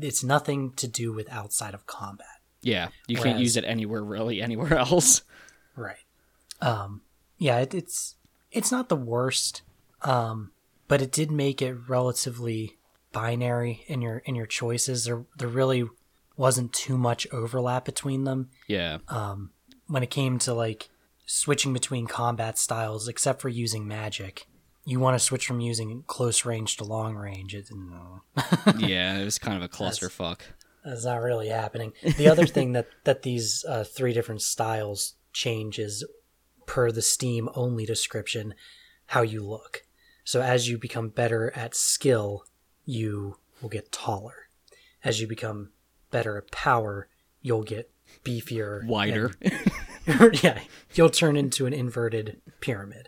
it's 0.00 0.22
nothing 0.22 0.72
to 0.74 0.86
do 0.86 1.12
with 1.12 1.28
outside 1.32 1.74
of 1.74 1.86
combat. 1.86 2.39
Yeah. 2.62 2.88
You 3.08 3.16
can't 3.16 3.38
use 3.38 3.56
it 3.56 3.64
anywhere 3.64 4.02
really 4.04 4.40
anywhere 4.42 4.74
else. 4.78 5.22
Right. 5.76 5.96
Um, 6.60 7.02
yeah, 7.38 7.58
it, 7.60 7.74
it's 7.74 8.16
it's 8.52 8.70
not 8.72 8.88
the 8.88 8.96
worst, 8.96 9.62
um, 10.02 10.50
but 10.88 11.00
it 11.00 11.12
did 11.12 11.30
make 11.30 11.62
it 11.62 11.74
relatively 11.88 12.76
binary 13.12 13.84
in 13.86 14.02
your 14.02 14.18
in 14.18 14.34
your 14.34 14.46
choices. 14.46 15.04
There 15.04 15.24
there 15.38 15.48
really 15.48 15.88
wasn't 16.36 16.72
too 16.72 16.96
much 16.98 17.26
overlap 17.32 17.84
between 17.84 18.24
them 18.24 18.48
Yeah. 18.66 18.98
um, 19.08 19.50
when 19.88 20.02
it 20.02 20.08
came 20.10 20.38
to 20.40 20.54
like 20.54 20.88
switching 21.26 21.72
between 21.72 22.06
combat 22.06 22.58
styles, 22.58 23.08
except 23.08 23.40
for 23.42 23.48
using 23.48 23.86
magic. 23.86 24.46
You 24.86 24.98
want 25.00 25.14
to 25.16 25.24
switch 25.24 25.46
from 25.46 25.60
using 25.60 26.02
close 26.06 26.44
range 26.46 26.78
to 26.78 26.84
long 26.84 27.14
range. 27.14 27.54
It, 27.54 27.68
no, 27.70 28.22
yeah, 28.78 29.18
it 29.18 29.24
was 29.24 29.38
kind 29.38 29.56
of 29.56 29.62
a 29.62 29.68
clusterfuck. 29.68 30.40
That's 30.84 31.04
not 31.04 31.20
really 31.22 31.48
happening. 31.48 31.92
The 32.16 32.28
other 32.28 32.46
thing 32.46 32.72
that 32.72 32.88
that 33.04 33.22
these 33.22 33.64
uh, 33.68 33.84
three 33.84 34.12
different 34.12 34.42
styles 34.42 35.14
change 35.32 35.78
is 35.78 36.04
per 36.66 36.90
the 36.92 37.02
Steam 37.02 37.48
only 37.54 37.84
description 37.86 38.54
how 39.06 39.22
you 39.22 39.42
look. 39.42 39.82
So 40.24 40.40
as 40.42 40.68
you 40.68 40.78
become 40.78 41.08
better 41.08 41.52
at 41.56 41.74
skill, 41.74 42.44
you 42.84 43.36
will 43.60 43.68
get 43.68 43.90
taller. 43.92 44.48
As 45.02 45.20
you 45.20 45.26
become 45.26 45.70
better 46.10 46.36
at 46.38 46.50
power, 46.52 47.08
you'll 47.42 47.64
get 47.64 47.90
beefier, 48.24 48.86
Wider. 48.86 49.32
and- 50.06 50.42
yeah, 50.42 50.60
you'll 50.94 51.10
turn 51.10 51.36
into 51.36 51.66
an 51.66 51.72
inverted 51.72 52.40
pyramid. 52.60 53.06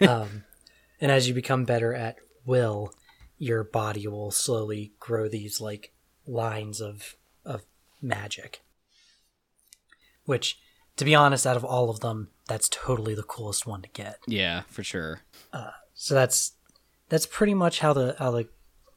um, 0.08 0.44
and 1.00 1.10
as 1.12 1.28
you 1.28 1.34
become 1.34 1.64
better 1.64 1.94
at 1.94 2.16
will, 2.44 2.92
your 3.38 3.64
body 3.64 4.06
will 4.06 4.30
slowly 4.30 4.92
grow 5.00 5.28
these 5.28 5.60
like 5.60 5.92
lines 6.26 6.80
of 6.80 7.16
of 7.44 7.62
magic. 8.02 8.62
Which, 10.24 10.58
to 10.96 11.04
be 11.04 11.14
honest, 11.14 11.46
out 11.46 11.56
of 11.56 11.64
all 11.64 11.88
of 11.88 12.00
them, 12.00 12.28
that's 12.48 12.68
totally 12.68 13.14
the 13.14 13.22
coolest 13.22 13.66
one 13.66 13.82
to 13.82 13.88
get. 13.88 14.18
yeah, 14.26 14.62
for 14.68 14.82
sure. 14.82 15.20
Uh, 15.52 15.70
so 15.94 16.14
that's 16.14 16.52
that's 17.08 17.26
pretty 17.26 17.54
much 17.54 17.80
how 17.80 17.92
the 17.92 18.16
how 18.18 18.30
the 18.30 18.48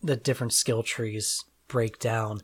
the 0.01 0.15
different 0.15 0.53
skill 0.53 0.83
trees 0.83 1.43
break 1.67 1.99
down. 1.99 2.41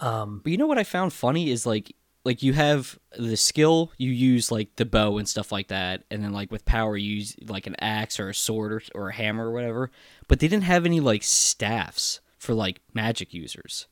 Um, 0.00 0.40
but 0.42 0.50
you 0.50 0.58
know 0.58 0.66
what 0.66 0.78
I 0.78 0.84
found 0.84 1.12
funny 1.12 1.50
is 1.50 1.66
like 1.66 1.94
like 2.24 2.42
you 2.42 2.52
have 2.52 2.98
the 3.18 3.36
skill 3.36 3.92
you 3.98 4.10
use 4.10 4.50
like 4.50 4.74
the 4.76 4.84
bow 4.84 5.18
and 5.18 5.28
stuff 5.28 5.52
like 5.52 5.68
that 5.68 6.04
and 6.10 6.22
then 6.22 6.32
like 6.32 6.50
with 6.50 6.64
power 6.64 6.96
you 6.96 7.16
use 7.16 7.36
like 7.46 7.66
an 7.66 7.76
axe 7.80 8.20
or 8.20 8.28
a 8.28 8.34
sword 8.34 8.72
or, 8.72 8.82
or 8.94 9.08
a 9.08 9.14
hammer 9.14 9.48
or 9.48 9.52
whatever 9.52 9.90
but 10.28 10.38
they 10.38 10.48
didn't 10.48 10.64
have 10.64 10.86
any 10.86 11.00
like 11.00 11.22
staffs 11.22 12.20
for 12.38 12.54
like 12.54 12.80
magic 12.94 13.34
users 13.34 13.86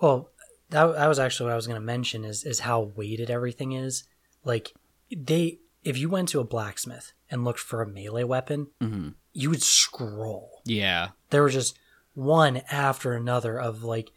Well, 0.00 0.30
that, 0.70 0.84
that 0.94 1.06
was 1.08 1.18
actually 1.18 1.46
what 1.46 1.52
I 1.52 1.56
was 1.56 1.66
going 1.66 1.80
to 1.80 1.84
mention 1.84 2.24
is 2.24 2.44
is 2.44 2.60
how 2.60 2.92
weighted 2.94 3.30
everything 3.30 3.72
is. 3.72 4.04
Like 4.44 4.72
they, 5.14 5.58
if 5.84 5.98
you 5.98 6.08
went 6.08 6.28
to 6.30 6.40
a 6.40 6.44
blacksmith 6.44 7.12
and 7.30 7.44
looked 7.44 7.60
for 7.60 7.82
a 7.82 7.88
melee 7.88 8.24
weapon, 8.24 8.68
you 9.32 9.50
would 9.50 9.62
scroll. 9.62 10.62
yeah 10.64 11.08
There 11.30 11.42
were 11.42 11.50
just 11.50 11.78
one 12.14 12.62
after 12.70 13.12
another 13.12 13.58
of 13.58 13.82
like 13.84 14.10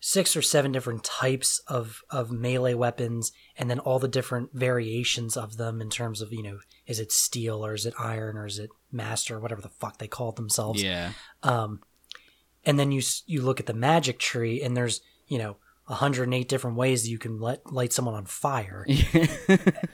six 0.00 0.36
or 0.36 0.42
seven 0.42 0.72
different 0.72 1.02
types 1.04 1.60
of 1.66 2.02
of 2.10 2.30
melee 2.30 2.74
weapons, 2.74 3.32
and 3.56 3.68
then 3.70 3.78
all 3.80 3.98
the 3.98 4.08
different 4.08 4.50
variations 4.52 5.36
of 5.36 5.56
them 5.56 5.80
in 5.80 5.90
terms 5.90 6.20
of 6.20 6.32
you 6.32 6.42
know 6.42 6.58
is 6.86 7.00
it 7.00 7.12
steel 7.12 7.64
or 7.64 7.74
is 7.74 7.86
it 7.86 7.94
iron 7.98 8.36
or 8.36 8.46
is 8.46 8.58
it 8.58 8.70
master 8.92 9.36
or 9.36 9.40
whatever 9.40 9.60
the 9.62 9.68
fuck 9.68 9.98
they 9.98 10.06
called 10.08 10.36
themselves 10.36 10.82
yeah 10.82 11.10
um, 11.42 11.80
and 12.64 12.78
then 12.78 12.92
you 12.92 13.02
you 13.26 13.42
look 13.42 13.58
at 13.60 13.66
the 13.66 13.74
magic 13.74 14.18
tree 14.18 14.62
and 14.62 14.76
there's 14.76 15.00
you 15.28 15.38
know 15.38 15.56
108 15.86 16.48
different 16.48 16.76
ways 16.76 17.04
that 17.04 17.10
you 17.10 17.18
can 17.18 17.40
let 17.40 17.72
light 17.72 17.92
someone 17.92 18.14
on 18.14 18.26
fire. 18.26 18.86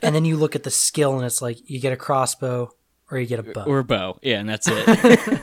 And 0.05 0.16
then 0.16 0.25
you 0.25 0.37
look 0.37 0.57
at 0.57 0.64
the 0.64 0.71
skill 0.71 1.16
and 1.16 1.25
it's 1.25 1.40
like 1.40 1.71
you 1.71 1.79
get 1.79 1.92
a 1.92 1.97
crossbow 1.97 2.71
or 3.11 3.18
you 3.18 3.27
get 3.27 3.38
a 3.38 3.42
bow. 3.45 3.64
Or 3.64 3.79
a 3.79 3.85
bow. 3.85 4.18
Yeah 4.23 4.40
and 4.40 4.49
that's 4.49 4.66
it. 4.68 4.87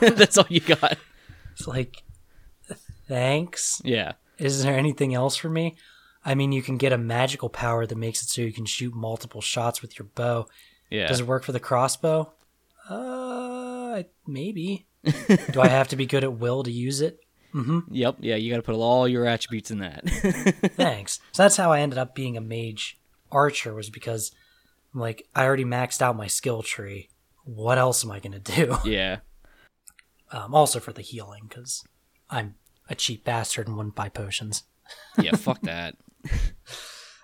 That's 0.16 0.36
all 0.36 0.46
you 0.48 0.60
got. 0.60 0.98
It's 1.52 1.66
like 1.66 2.02
thanks. 3.08 3.80
Yeah. 3.84 4.12
Is 4.38 4.62
there 4.62 4.76
anything 4.76 5.14
else 5.14 5.36
for 5.36 5.48
me? 5.48 5.76
I 6.24 6.34
mean 6.34 6.52
you 6.52 6.62
can 6.62 6.76
get 6.76 6.92
a 6.92 6.98
magical 6.98 7.48
power 7.48 7.86
that 7.86 7.96
makes 7.96 8.22
it 8.22 8.28
so 8.28 8.42
you 8.42 8.52
can 8.52 8.66
shoot 8.66 8.94
multiple 8.94 9.40
shots 9.40 9.80
with 9.80 9.98
your 9.98 10.08
bow. 10.14 10.46
Yeah. 10.90 11.06
Does 11.06 11.20
it 11.20 11.26
work 11.26 11.44
for 11.44 11.52
the 11.52 11.60
crossbow? 11.60 12.32
Uh 12.88 14.02
maybe. 14.26 14.86
Do 15.52 15.60
i 15.60 15.68
have 15.68 15.88
to 15.88 15.96
be 15.96 16.04
good 16.04 16.24
at 16.24 16.34
will 16.34 16.62
to 16.64 16.70
use 16.70 17.00
it 17.00 17.20
yep 17.90 18.16
yeah 18.20 18.36
you 18.36 18.50
got 18.50 18.56
to 18.56 18.62
put 18.62 18.74
all 18.74 19.08
your 19.08 19.26
attributes 19.26 19.70
in 19.70 19.78
that 19.78 20.04
Thanks. 20.76 21.20
So 21.32 21.42
that's 21.42 21.56
how 21.56 21.72
I 21.72 21.80
ended 21.80 21.98
up 21.98 22.14
being 22.14 22.36
a 22.36 22.40
mage 22.40 22.98
archer 23.32 23.74
was 23.74 23.90
because 23.90 24.32
I'm 24.94 25.00
like 25.00 25.26
I 25.34 25.44
already 25.44 25.64
maxed 25.64 26.02
out 26.02 26.16
my 26.16 26.26
skill 26.26 26.62
tree. 26.62 27.08
What 27.44 27.78
else 27.78 28.04
am 28.04 28.10
I 28.10 28.20
gonna 28.20 28.38
do? 28.40 28.76
yeah 28.84 29.18
Um, 30.30 30.54
also 30.54 30.80
for 30.80 30.92
the 30.92 31.02
healing 31.02 31.44
because 31.48 31.82
I'm 32.28 32.54
a 32.88 32.94
cheap 32.94 33.24
bastard 33.24 33.66
and 33.68 33.76
wouldn't 33.76 33.94
buy 33.96 34.08
potions. 34.08 34.64
yeah 35.20 35.34
fuck 35.36 35.60
that 35.62 35.96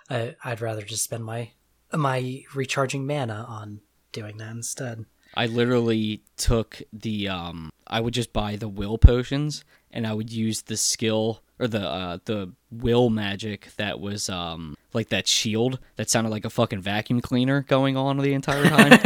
I, 0.09 0.35
I'd 0.43 0.61
rather 0.61 0.81
just 0.81 1.03
spend 1.03 1.25
my 1.25 1.51
my 1.93 2.43
recharging 2.55 3.05
mana 3.07 3.45
on 3.47 3.79
doing 4.11 4.37
that 4.37 4.51
instead. 4.51 5.05
I 5.35 5.45
literally 5.45 6.23
took 6.37 6.81
the 6.93 7.27
um 7.29 7.69
I 7.85 7.99
would 7.99 8.13
just 8.13 8.33
buy 8.33 8.55
the 8.55 8.67
will 8.69 8.97
potions 8.97 9.63
and 9.91 10.05
I 10.05 10.13
would 10.13 10.31
use 10.31 10.63
the 10.63 10.77
skill 10.77 11.41
or 11.59 11.67
the 11.67 11.87
uh 11.87 12.19
the 12.25 12.53
will 12.71 13.09
magic 13.09 13.69
that 13.77 13.99
was 13.99 14.29
um 14.29 14.75
like 14.93 15.09
that 15.09 15.27
shield 15.27 15.79
that 15.95 16.09
sounded 16.09 16.29
like 16.29 16.45
a 16.45 16.49
fucking 16.49 16.81
vacuum 16.81 17.21
cleaner 17.21 17.61
going 17.61 17.97
on 17.97 18.17
the 18.17 18.33
entire 18.33 18.65
time. 18.69 18.99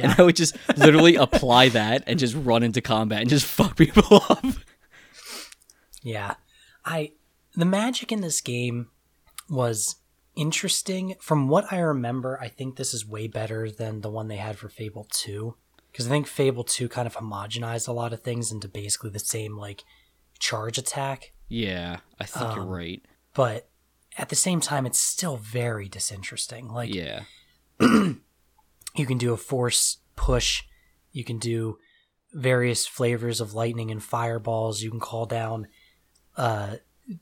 and 0.00 0.14
I 0.18 0.22
would 0.22 0.36
just 0.36 0.56
literally 0.76 1.16
apply 1.16 1.68
that 1.70 2.04
and 2.06 2.18
just 2.18 2.34
run 2.34 2.62
into 2.62 2.80
combat 2.80 3.20
and 3.20 3.30
just 3.30 3.46
fuck 3.58 3.76
people 3.76 4.22
up. 4.28 4.44
Yeah. 6.02 6.34
I 6.84 7.12
the 7.54 7.64
magic 7.64 8.10
in 8.12 8.20
this 8.20 8.40
game 8.40 8.88
was 9.48 9.96
interesting. 10.34 11.14
From 11.20 11.48
what 11.48 11.72
I 11.72 11.78
remember, 11.78 12.38
I 12.40 12.48
think 12.48 12.76
this 12.76 12.94
is 12.94 13.06
way 13.06 13.28
better 13.28 13.70
than 13.70 14.00
the 14.00 14.10
one 14.10 14.28
they 14.28 14.36
had 14.36 14.58
for 14.58 14.68
Fable 14.68 15.06
2 15.10 15.54
because 15.92 16.06
I 16.06 16.10
think 16.10 16.26
Fable 16.26 16.64
2 16.64 16.88
kind 16.88 17.06
of 17.06 17.16
homogenized 17.16 17.86
a 17.86 17.92
lot 17.92 18.12
of 18.12 18.22
things 18.22 18.50
into 18.50 18.66
basically 18.66 19.10
the 19.10 19.18
same 19.20 19.56
like 19.56 19.84
charge 20.38 20.78
attack, 20.78 21.32
Yeah, 21.48 21.98
I 22.18 22.24
think 22.24 22.54
you're 22.54 22.64
Um, 22.64 22.68
right. 22.68 23.02
but 23.34 23.68
at 24.18 24.28
the 24.30 24.36
same 24.36 24.60
time, 24.60 24.86
it's 24.86 24.98
still 24.98 25.36
very 25.36 25.88
disinteresting. 25.88 26.68
Like 26.68 26.92
Yeah. 26.94 27.24
you 27.80 29.06
can 29.06 29.18
do 29.18 29.32
a 29.32 29.36
force 29.36 29.98
push, 30.16 30.62
you 31.12 31.24
can 31.24 31.38
do 31.38 31.78
various 32.32 32.86
flavors 32.86 33.40
of 33.40 33.52
lightning 33.54 33.90
and 33.90 34.02
fireballs. 34.02 34.82
You 34.82 34.90
can 34.90 35.00
call 35.00 35.26
down 35.26 35.66
uh, 36.36 36.76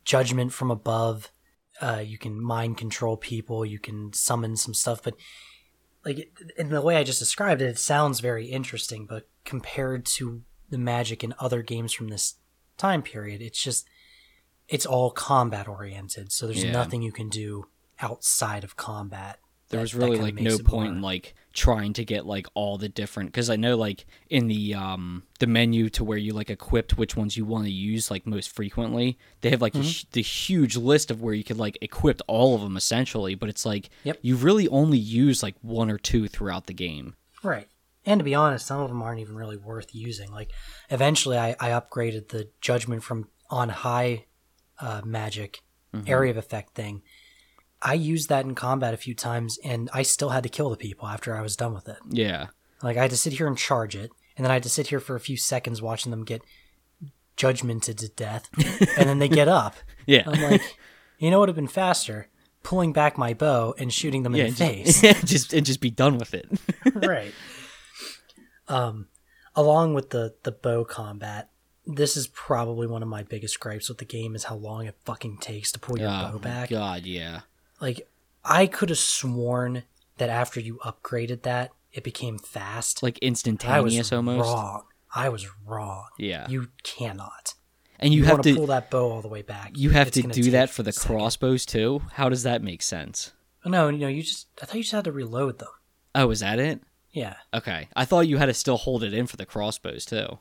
judgment 0.05 0.53
from 0.53 0.71
above. 0.71 1.33
Uh, 1.81 2.03
you 2.05 2.17
can 2.19 2.41
mind 2.41 2.77
control 2.79 3.17
people. 3.17 3.65
You 3.67 3.79
can 3.81 4.13
summon 4.13 4.57
some 4.57 4.75
stuff, 4.75 5.03
but 5.03 5.15
like 6.05 6.31
in 6.57 6.71
the 6.71 6.81
way 6.81 6.97
I 6.97 7.05
just 7.05 7.19
described 7.19 7.61
it, 7.63 7.67
it 7.69 7.79
sounds 7.79 8.21
very 8.21 8.47
interesting. 8.47 9.07
But 9.07 9.29
compared 9.45 10.05
to 10.07 10.43
the 10.69 10.79
magic 10.79 11.23
in 11.25 11.35
other 11.39 11.63
games 11.63 11.93
from 11.93 12.09
this 12.09 12.37
time 12.77 13.03
period, 13.03 13.41
it's 13.43 13.63
just 13.63 13.87
it's 14.69 14.87
all 14.87 15.11
combat 15.11 15.67
oriented. 15.69 16.31
So 16.33 16.47
there's 16.47 16.63
Yeah. 16.65 16.73
nothing 16.73 17.03
you 17.03 17.13
can 17.13 17.29
do 17.29 17.67
outside 18.01 18.65
of 18.65 18.77
combat. 18.77 19.39
there 19.69 19.79
that- 19.79 19.83
was 19.83 19.95
really 19.95 20.17
like 20.19 20.35
no 20.35 20.59
point 20.59 20.93
in 20.93 21.01
like 21.03 21.35
trying 21.53 21.93
to 21.95 22.05
get 22.05 22.27
like 22.27 22.47
all 22.55 22.79
the 22.79 22.89
different 22.89 23.29
because 23.31 23.51
I 23.51 23.57
know 23.57 23.77
like 23.77 24.07
in 24.29 24.47
the 24.47 24.75
um 24.75 25.25
the 25.41 25.47
menu 25.47 25.89
to 25.91 26.05
where 26.05 26.17
you 26.19 26.33
like 26.33 26.49
equipped 26.51 26.97
which 26.97 27.17
ones 27.17 27.37
you 27.37 27.45
want 27.45 27.65
to 27.65 27.71
use 27.73 28.11
like 28.11 28.27
most 28.27 28.55
frequently 28.55 29.19
they 29.41 29.51
have 29.51 29.61
like 29.61 29.73
Mm-hmm. 29.73 30.09
the 30.13 30.23
huge 30.23 30.77
list 30.77 31.11
of 31.11 31.21
where 31.21 31.35
you 31.35 31.43
could 31.45 31.59
like 31.59 31.77
equip 31.83 32.21
all 32.29 32.55
of 32.55 32.61
them 32.61 32.77
essentially 32.77 33.35
but 33.35 33.49
it's 33.49 33.67
like 33.67 33.91
Yep. 34.05 34.19
you 34.23 34.37
really 34.37 34.69
only 34.69 34.99
use 34.99 35.43
like 35.43 35.57
one 35.63 35.91
or 35.91 35.99
two 35.99 36.29
throughout 36.29 36.67
the 36.67 36.75
game 36.75 37.15
Right. 37.43 37.67
And 38.07 38.19
to 38.21 38.25
be 38.25 38.35
honest, 38.35 38.67
some 38.67 38.81
of 38.81 38.89
them 38.89 39.03
aren't 39.03 39.21
even 39.21 39.35
really 39.37 39.59
worth 39.59 39.95
using. 39.95 40.31
Like, 40.31 40.51
eventually, 40.89 41.37
I, 41.37 41.55
I 41.61 41.69
upgraded 41.71 42.29
the 42.29 42.49
judgment 42.63 43.03
from 43.03 43.29
on 43.51 43.69
high 43.69 44.25
uh, 44.79 45.03
magic 45.05 45.61
area 46.07 46.31
of 46.31 46.37
effect 46.39 46.75
thing. 46.75 47.03
I 47.83 47.95
used 47.95 48.29
that 48.29 48.45
in 48.45 48.55
combat 48.55 48.93
a 48.95 48.99
few 48.99 49.15
times, 49.15 49.59
and 49.65 49.89
I 49.93 50.03
still 50.03 50.31
had 50.31 50.43
to 50.43 50.49
kill 50.49 50.71
the 50.71 50.77
people 50.77 51.09
after 51.09 51.35
I 51.35 51.41
was 51.43 51.57
done 51.57 51.75
with 51.75 51.89
it. 51.89 51.99
yeah 52.11 52.49
Like, 52.83 52.97
I 52.97 53.03
had 53.03 53.11
to 53.11 53.17
sit 53.17 53.33
here 53.35 53.47
and 53.47 53.57
charge 53.57 53.97
it, 53.97 54.11
and 54.37 54.45
then 54.45 54.51
I 54.51 54.55
had 54.55 54.63
to 54.65 54.69
sit 54.69 54.89
here 54.89 55.01
for 55.01 55.17
a 55.17 55.21
few 55.21 55.37
seconds 55.37 55.81
watching 55.81 56.11
them 56.11 56.25
get 56.25 56.43
judgmented 57.37 57.97
to 57.99 58.09
death, 58.09 58.49
and 58.99 59.09
then 59.09 59.19
they 59.19 59.29
get 59.29 59.49
up. 59.49 59.77
yeah 60.07 60.25
I'm 60.27 60.43
like, 60.51 60.77
you 61.19 61.31
know 61.31 61.39
what 61.39 61.45
would 61.45 61.49
have 61.51 61.57
been 61.57 61.69
faster? 61.69 62.29
Pulling 62.63 62.93
back 62.93 63.17
my 63.17 63.33
bow 63.33 63.75
and 63.79 63.91
shooting 63.93 64.23
them 64.23 64.35
yeah 64.37 64.45
in 64.47 64.55
the 64.55 64.65
and 64.65 64.75
face. 64.87 65.01
just, 65.01 65.27
just 65.33 65.53
and 65.55 65.65
just 65.65 65.81
be 65.81 65.91
done 65.91 66.19
with 66.19 66.35
it 66.35 66.47
right. 66.95 67.33
Um, 68.69 69.09
along 69.57 69.95
with 69.95 70.11
the 70.11 70.35
the 70.43 70.53
bow 70.53 70.85
combat, 70.85 71.51
this 71.87 72.17
is 72.17 72.27
probably 72.29 72.87
one 72.87 73.03
of 73.03 73.09
my 73.09 73.23
biggest 73.23 73.59
gripes 73.61 73.89
with 73.89 73.99
the 73.99 74.05
game 74.05 74.35
is 74.35 74.45
how 74.45 74.57
long 74.57 74.87
it 74.87 74.97
fucking 75.05 75.39
takes 75.39 75.73
to 75.73 75.79
pull 75.79 75.99
your 75.99 76.09
oh 76.09 76.33
bow 76.33 76.39
back. 76.39 76.69
god 76.69 77.05
yeah 77.07 77.41
Like, 77.81 78.09
I 78.45 78.67
could 78.67 78.89
have 78.91 78.99
sworn 78.99 79.85
that 80.19 80.29
after 80.29 80.61
you 80.61 80.79
upgraded 80.85 81.43
that, 81.43 81.73
it 81.93 82.05
became 82.05 82.39
fast. 82.39 83.03
like 83.03 83.15
I 83.15 83.17
was 83.17 83.29
instantaneous 83.29 84.13
almost 84.13 84.47
wrong. 84.49 84.83
I 85.15 85.29
was 85.29 85.49
wrong. 85.67 86.07
yeah 86.19 86.47
You 86.49 86.69
cannot. 86.85 87.55
and 87.99 88.15
you, 88.15 88.21
You, 88.21 88.27
have 88.27 88.41
to 88.43 88.51
to 88.53 88.57
pull 88.57 88.67
that 88.69 88.91
bow 88.91 89.11
all 89.11 89.23
the 89.23 89.29
way 89.29 89.43
back. 89.43 89.73
you 89.75 89.91
have 89.91 90.09
It's 90.09 90.17
to 90.21 90.23
do 90.29 90.51
that 90.53 90.71
for 90.71 90.83
the 90.85 90.93
crossbows 90.93 91.67
too 91.67 92.03
how 92.13 92.29
does 92.29 92.45
that 92.45 92.63
make 92.63 92.83
sense 92.83 93.33
No, 93.65 93.91
no, 93.91 94.07
you 94.09 94.23
just. 94.23 94.47
I 94.63 94.67
thought 94.67 94.77
you 94.77 94.83
just 94.83 94.93
had 94.93 95.05
to 95.05 95.13
reload 95.13 95.59
them. 95.59 95.69
oh 96.15 96.31
is 96.31 96.41
that 96.41 96.59
it 96.61 96.81
Yeah, 97.13 97.35
Okay, 97.53 97.89
I 97.97 98.05
thought 98.05 98.29
you 98.29 98.37
had 98.39 98.47
to 98.47 98.55
still 98.55 98.77
hold 98.77 99.03
it 99.03 99.13
in 99.15 99.27
for 99.27 99.37
the 99.37 99.47
crossbows 99.47 100.05
too. 100.07 100.39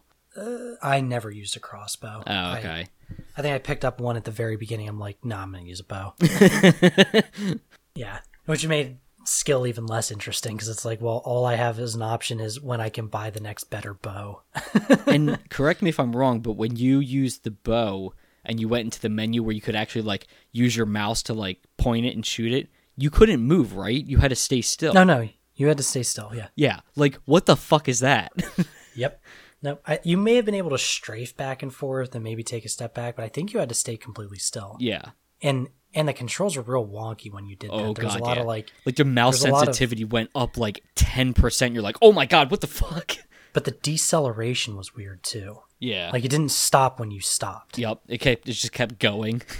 I 0.81 1.01
never 1.01 1.29
used 1.31 1.55
a 1.57 1.59
crossbow. 1.59 2.23
Oh, 2.25 2.31
I- 2.33 2.59
okay. 2.59 2.87
I 3.35 3.41
think 3.41 3.55
I 3.55 3.59
picked 3.59 3.83
up 3.85 3.99
one 3.99 4.17
at 4.17 4.23
the 4.23 4.31
very 4.31 4.55
beginning. 4.55 4.87
I'm 4.87 4.99
like, 4.99 5.23
nah, 5.25 5.41
I'm 5.41 5.51
gonna 5.51 5.63
use 5.65 5.79
a 5.79 5.83
bow. 5.83 6.13
yeah, 7.95 8.19
which 8.45 8.67
made 8.67 8.97
skill 9.25 9.67
even 9.67 9.85
less 9.85 10.11
interesting 10.11 10.55
because 10.55 10.69
it's 10.69 10.85
like, 10.85 11.01
well, 11.01 11.21
all 11.25 11.45
I 11.45 11.55
have 11.55 11.79
as 11.79 11.95
an 11.95 12.01
option 12.01 12.39
is 12.39 12.59
when 12.61 12.81
I 12.81 12.89
can 12.89 13.07
buy 13.07 13.29
the 13.29 13.39
next 13.39 13.65
better 13.65 13.93
bow. 13.93 14.41
and 15.07 15.37
correct 15.49 15.81
me 15.81 15.89
if 15.89 15.99
I'm 15.99 16.15
wrong, 16.15 16.39
but 16.39 16.53
when 16.53 16.75
you 16.75 16.99
used 16.99 17.43
the 17.43 17.51
bow 17.51 18.13
and 18.45 18.59
you 18.59 18.67
went 18.67 18.85
into 18.85 18.99
the 19.01 19.09
menu 19.09 19.43
where 19.43 19.53
you 19.55 19.61
could 19.61 19.75
actually 19.75 20.01
like 20.03 20.27
use 20.51 20.75
your 20.75 20.85
mouse 20.85 21.21
to 21.23 21.33
like 21.33 21.59
point 21.77 22.05
it 22.05 22.15
and 22.15 22.25
shoot 22.25 22.51
it, 22.53 22.69
you 22.97 23.09
couldn't 23.09 23.41
move, 23.41 23.75
right? 23.75 24.05
You 24.05 24.17
had 24.17 24.29
to 24.29 24.35
stay 24.35 24.61
still. 24.61 24.93
no, 24.93 25.03
no, 25.03 25.27
you 25.55 25.67
had 25.67 25.77
to 25.77 25.83
stay 25.83 26.03
still. 26.03 26.31
Yeah. 26.33 26.47
Yeah, 26.55 26.79
like 26.95 27.15
what 27.25 27.45
the 27.45 27.55
fuck 27.55 27.87
is 27.89 27.99
that? 28.01 28.31
Yep. 28.95 29.21
No, 29.61 29.79
I, 29.85 29.99
you 30.03 30.17
may 30.17 30.35
have 30.35 30.45
been 30.45 30.55
able 30.55 30.69
to 30.71 30.77
strafe 30.77 31.35
back 31.35 31.61
and 31.61 31.73
forth 31.73 32.15
and 32.15 32.23
maybe 32.23 32.43
take 32.43 32.63
a 32.65 32.69
step 32.69 32.93
back, 32.93 33.15
but 33.17 33.25
I 33.25 33.27
think 33.29 33.53
you 33.53 33.59
had 33.59 33.69
to 33.69 33.75
stay 33.75 33.97
completely 33.97 34.37
still. 34.39 34.77
yeah. 34.79 35.01
And 35.41 35.69
and 35.93 36.07
the 36.07 36.13
controls 36.13 36.55
were 36.57 36.61
real 36.63 36.85
wonky 36.85 37.31
when 37.31 37.45
you 37.45 37.55
did 37.55 37.69
that. 37.71 37.73
Oh 37.73 37.93
There's 37.93 38.11
god, 38.13 38.19
a 38.19 38.23
lot 38.23 38.37
yeah. 38.37 38.41
of 38.41 38.47
like, 38.47 38.71
like 38.85 38.95
the 38.95 39.05
mouse 39.05 39.41
lot 39.43 39.53
of- 39.53 39.59
sensitivity 39.75 40.03
went 40.05 40.29
up 40.35 40.57
like 40.57 40.83
ten 40.95 41.33
percent. 41.33 41.73
You're 41.73 41.83
like, 41.83 41.97
oh 42.01 42.11
my 42.11 42.25
god, 42.25 42.51
what 42.51 42.61
the 42.61 42.67
fuck? 42.67 43.13
but 43.53 43.63
the 43.65 43.71
deceleration 43.71 44.75
was 44.75 44.93
weird 44.95 45.23
too. 45.23 45.59
Yeah. 45.79 46.09
Like 46.11 46.25
it 46.25 46.29
didn't 46.29 46.51
stop 46.51 46.99
when 46.99 47.09
you 47.11 47.21
stopped. 47.21 47.77
yep. 47.77 48.01
It 48.07 48.19
kept. 48.19 48.47
It 48.47 48.53
just 48.53 48.71
kept 48.73 48.99
going. 48.99 49.41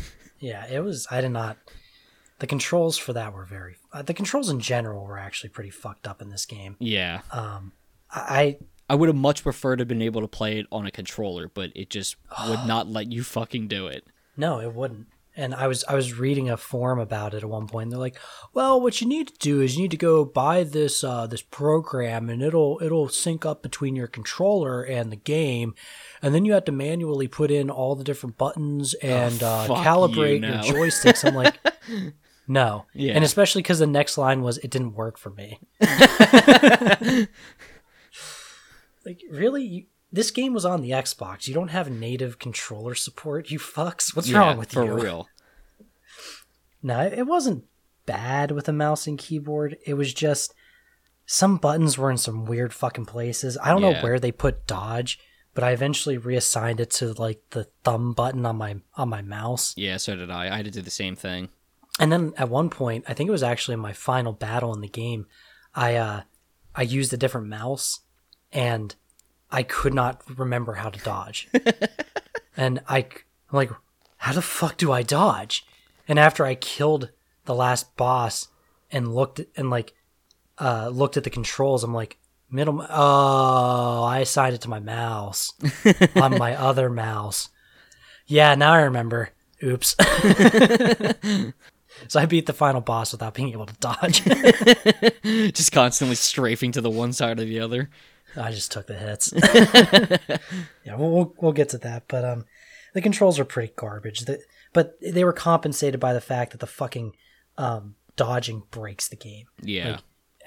Yeah, 0.41 0.65
it 0.71 0.79
was. 0.81 1.05
I 1.12 1.19
did 1.19 1.31
not. 1.31 1.57
The 2.39 2.47
controls 2.47 2.97
for 2.97 3.12
that 3.12 3.33
were 3.33 3.43
very. 3.43 3.75
Uh, 3.91 4.03
the 4.03 4.13
controls 4.13 4.49
in 4.49 4.62
general 4.62 5.03
were 5.03 5.17
actually 5.17 5.49
pretty 5.49 5.69
fucked 5.69 6.07
up 6.07 6.21
in 6.21 6.29
this 6.29 6.45
game. 6.45 6.77
Yeah. 6.79 7.19
Um, 7.29 7.73
I 8.09 8.57
I 8.89 8.95
would 8.95 9.08
have 9.10 9.15
much 9.15 9.43
preferred 9.43 9.78
to 9.78 9.82
have 9.82 9.88
been 9.88 10.02
able 10.02 10.21
to 10.21 10.28
play 10.28 10.58
it 10.60 10.65
on 10.71 10.86
a 10.88 10.91
controller, 10.91 11.47
but 11.47 11.71
it 11.75 11.89
just 11.89 12.15
would 12.47 12.65
not 12.65 12.88
let 12.88 13.12
you 13.12 13.23
fucking 13.23 13.67
do 13.67 13.88
it. 13.88 14.08
no, 14.36 14.60
it 14.60 14.73
wouldn't. 14.73 15.08
And 15.36 15.54
I 15.56 15.67
was 15.67 15.86
I 15.88 15.93
was 15.93 16.15
reading 16.19 16.49
a 16.49 16.58
forum 16.58 16.99
about 16.99 17.34
it 17.34 17.43
at 17.43 17.49
one 17.49 17.67
point. 17.67 17.84
And 17.84 17.91
they're 17.93 17.99
like, 17.99 18.17
"Well, 18.54 18.82
what 18.82 18.99
you 18.99 19.08
need 19.08 19.30
to 19.30 19.38
do 19.39 19.62
is 19.62 19.75
you 19.78 19.84
need 19.84 19.91
to 19.91 19.95
go 19.97 20.25
buy 20.25 20.63
this 20.63 21.02
uh, 21.02 21.28
this 21.28 21.41
program, 21.43 22.30
and 22.30 22.41
it'll 22.41 22.78
it'll 22.84 23.08
sync 23.08 23.45
up 23.45 23.62
between 23.63 23.95
your 23.95 24.08
controller 24.08 24.84
and 24.84 25.12
the 25.13 25.15
game, 25.15 25.75
and 26.21 26.36
then 26.36 26.43
you 26.43 26.52
have 26.54 26.65
to 26.65 26.73
manually 26.73 27.30
put 27.30 27.52
in 27.52 27.69
all 27.69 27.95
the 27.95 28.04
different 28.04 28.38
buttons 28.38 28.95
and 28.95 29.41
uh, 29.41 29.63
fuck 29.65 29.78
you, 29.78 29.84
calibrate 29.84 30.41
no. 30.41 30.62
your 30.63 30.88
joysticks." 30.88 31.23
I'm 31.23 31.36
like, 31.36 31.58
"No," 32.47 32.86
Yeah. 32.93 33.13
and 33.13 33.23
especially 33.23 33.62
because 33.62 33.80
the 33.80 33.88
next 33.88 34.17
line 34.17 34.41
was, 34.41 34.58
"It 34.58 34.71
didn't 34.71 34.95
work 34.95 35.17
for 35.17 35.30
me." 35.30 35.60
like, 39.05 39.21
really? 39.29 39.63
You, 39.63 39.85
this 40.12 40.31
game 40.31 40.53
was 40.53 40.65
on 40.65 40.81
the 40.81 40.91
Xbox. 40.91 41.47
You 41.47 41.53
don't 41.53 41.69
have 41.69 41.89
native 41.89 42.39
controller 42.39 42.95
support. 42.95 43.49
You 43.51 43.59
fucks. 43.59 44.15
What's 44.15 44.29
Yeah, 44.29 44.39
wrong 44.39 44.57
with 44.57 44.73
you? 44.73 44.81
for 44.81 44.85
you? 44.85 44.93
real? 45.03 45.27
No, 46.81 47.01
it 47.01 47.27
wasn't 47.27 47.65
bad 48.05 48.51
with 48.51 48.69
a 48.69 48.73
mouse 48.73 49.05
and 49.05 49.17
keyboard. 49.19 49.77
It 49.85 49.95
was 49.95 50.13
just 50.13 50.53
some 51.25 51.57
buttons 51.57 51.97
were 51.97 52.09
in 52.09 52.17
some 52.17 52.45
weird 52.45 52.73
fucking 52.73 53.05
places. 53.05 53.57
I 53.62 53.69
don't 53.69 53.81
know 53.81 54.01
where 54.01 54.17
they 54.19 54.31
put 54.31 54.65
dodge, 54.65 55.19
but 55.53 55.63
I 55.63 55.71
eventually 55.71 56.17
reassigned 56.17 56.79
it 56.79 56.89
to 56.91 57.12
like 57.13 57.41
the 57.49 57.65
thumb 57.83 58.13
button 58.13 58.45
on 58.45 58.55
my 58.55 58.77
on 58.95 59.09
my 59.09 59.21
mouse. 59.21 59.73
Yeah, 59.75 59.97
so 59.97 60.15
did 60.15 60.31
I. 60.31 60.45
I 60.53 60.55
had 60.57 60.65
to 60.65 60.71
do 60.71 60.81
the 60.81 60.89
same 60.89 61.15
thing. 61.17 61.49
And 61.99 62.12
then 62.13 62.31
at 62.38 62.47
one 62.49 62.69
point, 62.69 63.03
I 63.09 63.13
think 63.13 63.27
it 63.27 63.31
was 63.31 63.43
actually 63.43 63.75
my 63.75 63.91
final 63.91 64.31
battle 64.31 64.73
in 64.73 64.79
the 64.79 64.88
game, 64.88 65.25
I 65.75 65.95
uh 65.97 66.21
I 66.73 66.83
used 66.83 67.12
a 67.13 67.17
different 67.17 67.47
mouse 67.47 67.99
and 68.51 68.95
I 69.51 69.63
could 69.63 69.93
not 69.93 70.21
remember 70.38 70.73
how 70.73 70.89
to 70.89 70.99
dodge. 70.99 71.47
and 72.57 72.81
I 72.88 72.99
I'm 72.99 73.53
like 73.53 73.71
how 74.17 74.33
the 74.33 74.41
fuck 74.41 74.77
do 74.77 74.91
I 74.91 75.02
dodge? 75.02 75.65
And 76.08 76.19
after 76.19 76.45
I 76.45 76.56
killed 76.56 77.10
the 77.45 77.56
last 77.56 77.95
boss 77.95 78.47
and 78.91 79.13
looked 79.13 79.39
at, 79.39 79.47
and 79.56 79.69
like 79.69 79.93
uh 80.60 80.89
looked 80.89 81.17
at 81.17 81.23
the 81.23 81.29
controls, 81.29 81.83
I'm 81.83 81.93
like 81.93 82.17
middle 82.50 82.85
oh, 82.89 84.04
I 84.04 84.19
assigned 84.19 84.56
it 84.56 84.62
to 84.62 84.69
my 84.69 84.79
mouse 84.79 85.54
on 86.15 86.37
my 86.37 86.56
other 86.56 86.89
mouse. 86.89 87.50
Yeah, 88.27 88.56
now 88.56 88.73
I 88.73 88.81
remember. 88.81 89.29
Oops. 89.63 89.95
So 92.08 92.19
I 92.19 92.25
beat 92.25 92.45
the 92.45 92.54
final 92.54 92.81
boss 92.81 93.12
without 93.12 93.33
being 93.33 93.52
able 93.52 93.65
to 93.65 93.73
dodge. 93.79 94.23
Just 95.54 95.71
constantly 95.71 96.15
strafing 96.15 96.71
to 96.73 96.81
the 96.81 96.89
one 96.89 97.13
side 97.13 97.39
or 97.39 97.45
the 97.45 97.60
other. 97.60 97.89
I 98.36 98.52
just 98.52 98.71
took 98.71 98.88
the 98.88 98.96
hits. 98.96 99.34
yeah, 100.86 100.96
we'll, 100.96 101.12
we'll 101.12 101.34
we'll 101.40 101.52
get 101.52 101.69
to 101.69 101.77
that, 101.80 102.04
but 102.08 102.23
um, 102.25 102.46
the 102.94 103.02
controls 103.02 103.40
are 103.40 103.46
pretty 103.46 103.73
garbage. 103.75 104.21
The, 104.21 104.40
but 104.73 104.98
they 105.02 105.23
were 105.23 105.34
compensated 105.34 106.00
by 106.00 106.13
the 106.13 106.21
fact 106.21 106.52
that 106.52 106.60
the 106.60 106.67
fucking 106.67 107.13
um 107.58 107.96
dodging 108.15 108.63
breaks 108.71 109.08
the 109.08 109.15
game. 109.15 109.48
Yeah. 109.62 109.92
Like, 109.92 110.00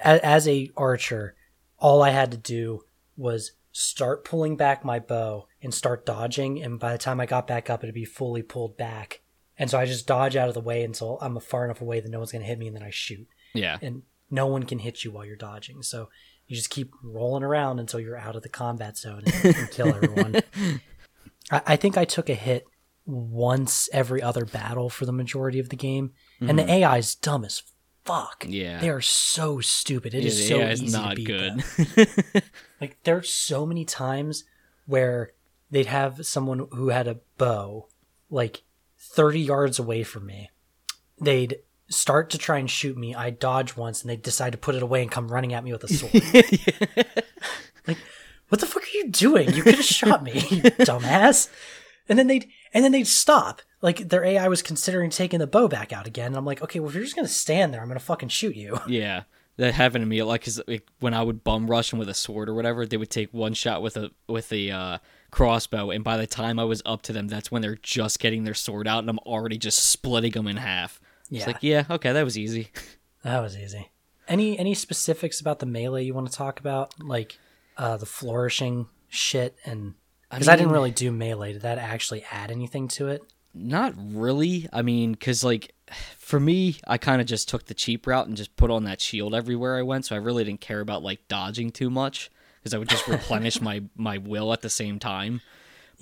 a- 0.05 0.27
as 0.27 0.47
a 0.49 0.71
archer, 0.77 1.35
all 1.79 2.03
I 2.03 2.11
had 2.11 2.31
to 2.33 2.37
do 2.37 2.85
was 3.17 3.53
start 3.73 4.25
pulling 4.25 4.57
back 4.57 4.85
my 4.85 4.99
bow 4.99 5.47
and 5.63 5.73
start 5.73 6.05
dodging, 6.07 6.63
and 6.63 6.79
by 6.79 6.93
the 6.93 6.99
time 6.99 7.21
I 7.21 7.27
got 7.27 7.47
back 7.47 7.71
up, 7.71 7.83
it'd 7.83 7.95
be 7.95 8.05
fully 8.05 8.43
pulled 8.43 8.77
back. 8.77 9.21
And 9.59 9.71
so 9.71 9.79
I 9.79 9.87
just 9.87 10.07
dodge 10.07 10.35
out 10.37 10.49
of 10.49 10.55
the 10.55 10.61
way 10.61 10.83
until 10.83 11.19
I'm 11.21 11.39
far 11.41 11.65
enough 11.65 11.81
away 11.81 12.01
that 12.01 12.11
no 12.11 12.19
one's 12.19 12.33
gonna 12.33 12.45
hit 12.45 12.59
me, 12.59 12.67
and 12.69 12.77
then 12.77 12.83
I 12.83 12.91
shoot. 12.91 13.27
yeah. 13.55 13.79
and 13.83 14.03
no 14.31 14.47
one 14.47 14.63
can 14.63 14.79
hit 14.79 15.05
you 15.05 15.11
while 15.11 15.27
you're 15.27 15.37
dodging. 15.37 15.83
So 15.83 16.09
you 16.47 16.57
just 16.57 16.71
keep 16.71 16.93
rolling 17.03 17.43
around 17.43 17.79
until 17.79 18.01
you're 18.01 18.17
out 18.17 18.37
of 18.37 18.43
the 18.43 18.49
combat 18.49 18.97
zone 18.97 19.23
and, 19.27 19.57
and 19.57 19.71
kill 19.71 19.89
everyone. 19.89 20.37
I, 21.51 21.63
I 21.67 21.77
think 21.77 21.97
I 21.97 22.05
took 22.05 22.29
a 22.29 22.35
hit 22.35 22.65
once 23.07 23.89
every 23.93 24.23
other 24.23 24.45
battle 24.45 24.89
for 24.91 25.07
the 25.07 25.13
majority 25.13 25.59
of 25.59 25.69
the 25.71 25.77
game, 25.77 26.13
and 26.41 26.59
the 26.59 26.71
AI 26.71 26.99
is 26.99 27.15
dumb 27.15 27.45
as 27.45 27.63
fuck. 28.05 28.41
Mm-hmm. 28.43 28.53
Yeah. 28.53 28.81
they 28.81 28.91
are 28.91 29.01
so 29.01 29.61
stupid. 29.61 30.15
It 30.15 30.23
Yeah, 30.23 30.29
is 30.29 30.49
so 30.49 30.61
AI 30.61 30.73
easy 30.73 30.87
is 30.87 30.93
to 30.93 30.99
not 30.99 31.17
beat 31.17 31.27
good. 31.27 31.65
Like 32.81 32.99
there's 33.05 33.33
so 33.33 33.65
many 33.65 33.85
times 33.85 34.45
where 34.87 35.33
they'd 35.71 35.87
have 35.87 36.27
someone 36.27 36.67
who 36.73 36.89
had 36.89 37.07
a 37.07 37.21
bow 37.39 37.89
like 38.29 38.63
30 38.99 39.41
yards 39.41 39.79
away 39.79 40.03
from 40.03 40.27
me. 40.27 40.51
They'd 41.21 41.59
start 41.93 42.31
to 42.31 42.39
try 42.39 42.59
and 42.59 42.71
shoot 42.71 42.97
me. 42.97 43.15
I 43.15 43.31
dodge 43.31 43.77
once 43.77 44.03
and 44.03 44.11
they 44.11 44.17
decide 44.17 44.53
to 44.53 44.59
put 44.59 44.75
it 44.75 44.83
away 44.83 45.03
and 45.03 45.11
come 45.11 45.29
running 45.29 45.53
at 45.55 45.63
me 45.65 45.73
with 45.73 45.85
a 45.85 45.89
sword. 45.89 46.13
like, 47.87 47.99
what 48.49 48.61
the 48.61 48.67
fuck 48.67 48.83
are 48.83 48.97
you 48.97 49.09
doing? 49.09 49.53
You 49.53 49.63
could 49.63 49.77
have 49.77 49.85
shot 49.85 50.23
me, 50.23 50.33
you 50.35 50.41
dumbass. 50.85 51.49
And 52.09 52.19
then 52.19 52.27
they'd 52.27 52.49
and 52.75 52.85
then 52.85 52.93
they'd 52.93 53.07
stop. 53.07 53.63
Like 53.81 54.09
their 54.09 54.25
AI 54.25 54.49
was 54.49 54.63
considering 54.63 55.11
taking 55.11 55.39
the 55.39 55.47
bow 55.47 55.69
back 55.69 55.93
out 55.93 56.07
again. 56.07 56.27
And 56.29 56.37
I'm 56.37 56.45
like, 56.45 56.63
okay, 56.63 56.81
well 56.81 56.89
if 56.89 56.95
you're 56.95 57.05
just 57.05 57.17
gonna 57.17 57.29
stand 57.29 57.73
there, 57.73 57.81
I'm 57.81 57.89
gonna 57.89 58.01
fucking 58.01 58.29
shoot 58.29 58.57
you. 58.57 58.81
Yeah, 58.87 59.23
that 59.57 59.75
happened 59.75 60.03
to 60.03 60.07
me. 60.07 60.23
Like, 60.23 60.45
'cause, 60.45 60.61
like 60.67 60.87
when 61.01 61.15
I 61.15 61.23
would 61.23 61.45
bum 61.45 61.71
rush 61.71 61.91
them 61.91 61.99
with 61.99 62.09
a 62.09 62.15
sword 62.15 62.49
or 62.49 62.55
whatever, 62.55 62.87
they 62.87 62.97
would 62.97 63.11
take 63.11 63.33
one 63.33 63.55
shot 63.55 63.83
with 63.83 63.97
a 63.97 64.11
with 64.29 64.53
a 64.53 64.71
uh, 64.71 64.99
crossbow, 65.31 65.91
and 65.91 66.03
by 66.05 66.17
the 66.17 66.27
time 66.27 66.59
I 66.59 66.65
was 66.65 66.83
up 66.85 67.03
to 67.03 67.13
them, 67.13 67.29
that's 67.29 67.51
when 67.51 67.63
they're 67.63 67.79
just 67.83 68.19
getting 68.19 68.45
their 68.45 68.55
sword 68.55 68.87
out, 68.89 69.01
and 69.01 69.11
I'm 69.11 69.19
already 69.21 69.59
just 69.59 69.79
splitting 69.91 70.33
them 70.33 70.47
in 70.49 70.57
half. 70.57 71.01
It's 71.33 71.41
Yeah. 71.41 71.47
like, 71.47 71.63
yeah, 71.63 71.85
okay, 71.91 72.13
that 72.13 72.25
was 72.25 72.39
easy. 72.39 72.69
That 73.25 73.41
was 73.41 73.57
easy. 73.57 73.89
Any 74.27 74.59
any 74.59 74.75
specifics 74.75 75.41
about 75.41 75.61
the 75.61 75.67
melee 75.67 76.03
you 76.03 76.13
want 76.13 76.29
to 76.29 76.37
talk 76.37 76.59
about, 76.59 76.93
like 77.01 77.39
uh, 77.77 77.97
the 77.97 78.05
flourishing 78.05 78.89
shit, 79.09 79.57
and 79.65 79.95
because 80.29 80.49
I, 80.49 80.57
didn't 80.57 80.73
really 80.73 80.91
do 80.91 81.13
melee. 81.13 81.53
Did 81.53 81.63
that 81.63 81.79
actually 81.79 82.25
add 82.33 82.51
anything 82.51 82.89
to 82.89 83.07
it? 83.11 83.23
Not 83.55 83.95
really. 83.97 84.69
I 84.73 84.83
mean, 84.83 85.13
because 85.13 85.45
like 85.45 85.73
for 86.19 86.41
me, 86.41 86.79
I 86.89 86.99
kind 86.99 87.21
of 87.21 87.29
just 87.29 87.49
took 87.49 87.67
the 87.67 87.75
cheap 87.75 88.09
route 88.09 88.27
and 88.27 88.37
just 88.37 88.57
put 88.57 88.73
on 88.73 88.83
that 88.85 89.01
shield 89.01 89.37
everywhere 89.37 89.77
I 89.79 89.83
went, 89.83 90.05
so 90.07 90.17
I 90.17 90.19
really 90.19 90.43
didn't 90.43 90.61
care 90.61 90.81
about 90.81 91.05
like 91.05 91.29
dodging 91.29 91.71
too 91.71 91.91
much 91.91 92.29
because 92.59 92.75
I 92.75 92.79
would 92.79 92.89
just 92.89 93.07
replenish 93.17 93.61
my 93.61 93.85
my 93.95 94.19
will 94.19 94.53
at 94.53 94.63
the 94.63 94.71
same 94.71 94.99
time. 94.99 95.43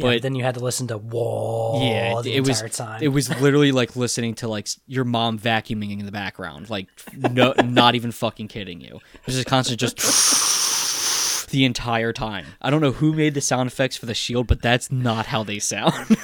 Yeah, 0.01 0.15
but 0.15 0.23
then 0.23 0.35
you 0.35 0.43
had 0.43 0.55
to 0.55 0.61
listen 0.61 0.87
to 0.89 0.99
wall 0.99 1.81
yeah, 1.83 2.21
the 2.23 2.35
it 2.35 2.41
was 2.41 2.61
entire 2.61 2.69
time. 2.69 3.03
it 3.03 3.09
was 3.09 3.29
literally 3.41 3.73
like 3.73 3.95
listening 3.97 4.35
to 4.37 4.49
like 4.49 4.69
your 4.87 5.05
mom 5.05 5.39
vacuuming 5.39 5.99
in 5.99 6.07
the 6.07 6.13
background, 6.13 6.69
like 6.71 6.89
no, 7.17 7.55
not 7.65 7.95
even 7.95 8.11
fucking 8.13 8.49
kidding 8.49 8.81
you. 8.81 9.01
It 9.15 9.27
was 9.27 9.35
just 9.37 9.47
constant, 9.47 9.79
just 9.81 11.49
the 11.51 11.65
entire 11.65 12.13
time. 12.13 12.47
I 12.61 12.71
don't 12.71 12.81
know 12.81 12.93
who 12.93 13.13
made 13.13 13.35
the 13.35 13.41
sound 13.41 13.67
effects 13.69 13.97
for 13.97 14.07
the 14.07 14.15
shield, 14.15 14.47
but 14.47 14.63
that's 14.63 14.91
not 14.93 15.27
how 15.27 15.43
they 15.45 15.59
sound. 15.59 15.95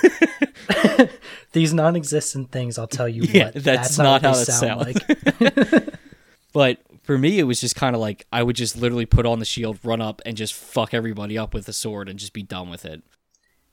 These 1.53 1.73
non-existent 1.73 2.51
things. 2.51 2.79
I'll 2.79 2.87
tell 2.87 3.09
you 3.09 3.23
Yeah, 3.23 3.47
what. 3.47 3.55
that's 3.65 3.99
not, 3.99 4.23
not 4.23 4.23
how 4.23 4.35
they 4.35 4.43
it 4.43 4.47
sound 4.47 4.95
sounds. 4.95 5.79
like. 5.81 5.95
But 6.53 6.79
for 7.03 7.19
me, 7.19 7.39
it 7.39 7.45
was 7.45 7.61
just 7.61 7.77
kind 7.77 7.95
of 7.95 8.01
like 8.01 8.27
I 8.33 8.43
would 8.43 8.57
just 8.57 8.77
literally 8.77 9.07
put 9.07 9.27
on 9.27 9.39
the 9.39 9.45
shield, 9.45 9.79
run 9.85 10.01
up, 10.01 10.23
and 10.27 10.37
just 10.37 10.55
fuck 10.55 10.95
everybody 10.95 11.37
up 11.39 11.55
with 11.55 11.67
the 11.67 11.73
sword 11.73 12.09
and 12.09 12.19
just 12.19 12.33
be 12.33 12.43
done 12.43 12.71
with 12.71 12.85
it. 12.85 13.03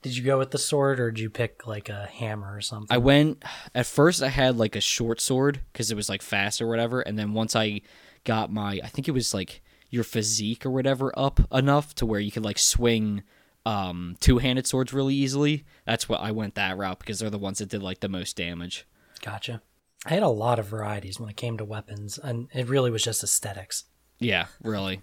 Did 0.04 0.18
you 0.18 0.22
go 0.22 0.38
with 0.38 0.50
the 0.50 0.58
sword, 0.58 1.00
or 1.00 1.10
did 1.10 1.18
you 1.18 1.30
pick 1.30 1.66
like 1.66 1.88
a 1.88 2.06
hammer 2.12 2.54
or 2.54 2.60
something? 2.60 2.94
I 2.94 2.98
went 2.98 3.42
at 3.74 3.86
first. 3.86 4.22
I 4.22 4.28
had 4.28 4.58
like 4.58 4.76
a 4.76 4.80
short 4.82 5.18
sword 5.18 5.60
because 5.72 5.90
it 5.90 5.94
was 5.94 6.10
like 6.10 6.20
fast 6.20 6.60
or 6.60 6.66
whatever, 6.66 7.00
and 7.00 7.18
then 7.18 7.32
once 7.32 7.56
I 7.56 7.80
got 8.24 8.52
my, 8.52 8.80
I 8.84 8.88
think 8.88 9.08
it 9.08 9.12
was 9.12 9.32
like 9.32 9.62
your 9.88 10.04
physique 10.04 10.66
or 10.66 10.70
whatever 10.70 11.10
up 11.18 11.40
enough 11.50 11.94
to 11.94 12.04
where 12.04 12.20
you 12.20 12.30
could 12.30 12.44
like 12.44 12.58
swing 12.58 13.22
um 13.64 14.16
two-handed 14.20 14.66
swords 14.66 14.92
really 14.92 15.14
easily. 15.14 15.64
That's 15.86 16.06
what 16.06 16.20
I 16.20 16.32
went 16.32 16.54
that 16.56 16.76
route 16.76 16.98
because 16.98 17.18
they're 17.18 17.30
the 17.30 17.38
ones 17.38 17.60
that 17.60 17.70
did 17.70 17.82
like 17.82 18.00
the 18.00 18.10
most 18.10 18.36
damage. 18.36 18.86
Gotcha. 19.22 19.62
I 20.04 20.12
had 20.12 20.22
a 20.22 20.28
lot 20.28 20.58
of 20.58 20.66
varieties 20.66 21.18
when 21.18 21.30
it 21.30 21.36
came 21.38 21.56
to 21.56 21.64
weapons, 21.64 22.18
and 22.18 22.48
it 22.52 22.68
really 22.68 22.90
was 22.90 23.02
just 23.02 23.24
aesthetics. 23.24 23.84
Yeah, 24.18 24.48
really. 24.62 25.00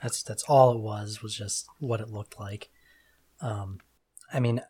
That's 0.00 0.22
that's 0.22 0.44
all 0.44 0.70
it 0.70 0.78
was. 0.78 1.20
Was 1.20 1.34
just 1.34 1.66
what 1.80 2.00
it 2.00 2.10
looked 2.10 2.38
like. 2.38 2.70
Um, 3.40 3.80
I 4.32 4.40
mean, 4.40 4.60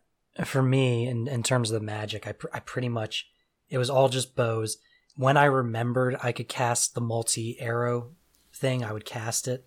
for 0.44 0.62
me, 0.62 1.06
in 1.08 1.28
in 1.28 1.42
terms 1.42 1.70
of 1.70 1.80
the 1.80 1.86
magic, 1.86 2.26
I 2.26 2.32
pr- 2.32 2.48
I 2.52 2.60
pretty 2.60 2.88
much 2.88 3.28
it 3.68 3.78
was 3.78 3.90
all 3.90 4.08
just 4.08 4.36
bows. 4.36 4.78
When 5.16 5.36
I 5.36 5.44
remembered 5.44 6.16
I 6.22 6.32
could 6.32 6.48
cast 6.48 6.94
the 6.94 7.00
multi 7.00 7.58
arrow 7.60 8.10
thing, 8.52 8.84
I 8.84 8.92
would 8.92 9.04
cast 9.04 9.48
it. 9.48 9.64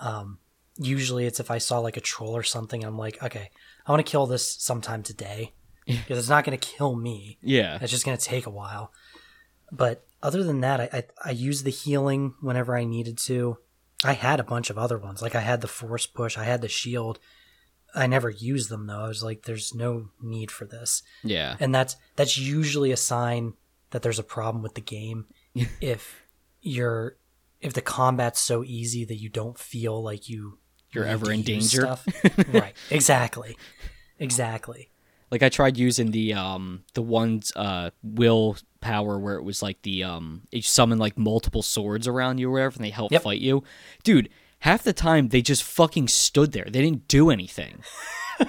Um, 0.00 0.38
usually, 0.76 1.26
it's 1.26 1.40
if 1.40 1.50
I 1.50 1.58
saw 1.58 1.78
like 1.78 1.96
a 1.96 2.00
troll 2.00 2.36
or 2.36 2.42
something. 2.42 2.84
I'm 2.84 2.98
like, 2.98 3.22
okay, 3.22 3.50
I 3.86 3.92
want 3.92 4.04
to 4.04 4.10
kill 4.10 4.26
this 4.26 4.48
sometime 4.54 5.02
today 5.02 5.52
because 5.86 6.18
it's 6.18 6.28
not 6.28 6.44
going 6.44 6.58
to 6.58 6.68
kill 6.68 6.94
me. 6.96 7.38
Yeah, 7.40 7.78
It's 7.80 7.90
just 7.92 8.04
going 8.04 8.18
to 8.18 8.24
take 8.24 8.46
a 8.46 8.50
while. 8.50 8.92
But 9.70 10.06
other 10.22 10.42
than 10.42 10.60
that, 10.60 10.80
I, 10.80 10.88
I 10.92 11.04
I 11.26 11.30
used 11.30 11.64
the 11.64 11.70
healing 11.70 12.34
whenever 12.40 12.76
I 12.76 12.84
needed 12.84 13.18
to. 13.18 13.58
I 14.04 14.12
had 14.12 14.40
a 14.40 14.44
bunch 14.44 14.70
of 14.70 14.78
other 14.78 14.98
ones. 14.98 15.22
Like 15.22 15.34
I 15.34 15.40
had 15.40 15.60
the 15.60 15.68
force 15.68 16.06
push, 16.06 16.36
I 16.38 16.44
had 16.44 16.60
the 16.60 16.68
shield. 16.68 17.18
I 17.98 18.06
never 18.06 18.30
used 18.30 18.68
them 18.70 18.86
though. 18.86 19.00
I 19.04 19.08
was 19.08 19.22
like, 19.22 19.42
there's 19.42 19.74
no 19.74 20.08
need 20.22 20.50
for 20.50 20.64
this. 20.64 21.02
yeah, 21.24 21.56
And 21.60 21.74
that's 21.74 21.96
that's 22.16 22.38
usually 22.38 22.92
a 22.92 22.96
sign 22.96 23.54
that 23.90 24.02
there's 24.02 24.18
a 24.18 24.22
problem 24.24 24.62
with 24.62 24.74
the 24.74 24.80
game. 24.80 25.26
if 25.80 26.22
you're 26.62 27.16
if 27.60 27.72
the 27.72 27.82
combat's 27.82 28.40
so 28.40 28.62
easy 28.64 29.04
that 29.04 29.16
you 29.16 29.28
don't 29.28 29.58
feel 29.58 30.00
like 30.02 30.28
you 30.28 30.58
You're 30.92 31.06
ever 31.06 31.32
in 31.32 31.42
danger. 31.42 31.96
right. 32.48 32.74
Exactly. 32.90 33.56
Exactly. 34.18 34.90
like 35.30 35.42
I 35.42 35.48
tried 35.48 35.76
using 35.76 36.10
the 36.10 36.34
um 36.34 36.84
the 36.94 37.02
one's 37.02 37.52
uh 37.56 37.90
will 38.02 38.56
power 38.80 39.18
where 39.18 39.36
it 39.36 39.42
was 39.42 39.62
like 39.62 39.82
the 39.82 40.04
um 40.04 40.42
it 40.52 40.64
summoned 40.64 41.00
like 41.00 41.18
multiple 41.18 41.62
swords 41.62 42.06
around 42.08 42.38
you 42.38 42.48
or 42.48 42.52
whatever 42.52 42.76
and 42.76 42.84
they 42.84 42.90
help 42.90 43.12
Yep. 43.12 43.22
fight 43.22 43.40
you. 43.40 43.62
Dude, 44.04 44.28
half 44.60 44.82
the 44.82 44.92
time 44.92 45.28
they 45.28 45.42
just 45.42 45.62
fucking 45.62 46.08
stood 46.08 46.52
there. 46.52 46.64
They 46.64 46.82
didn't 46.82 47.08
do 47.08 47.30
anything. 47.30 47.82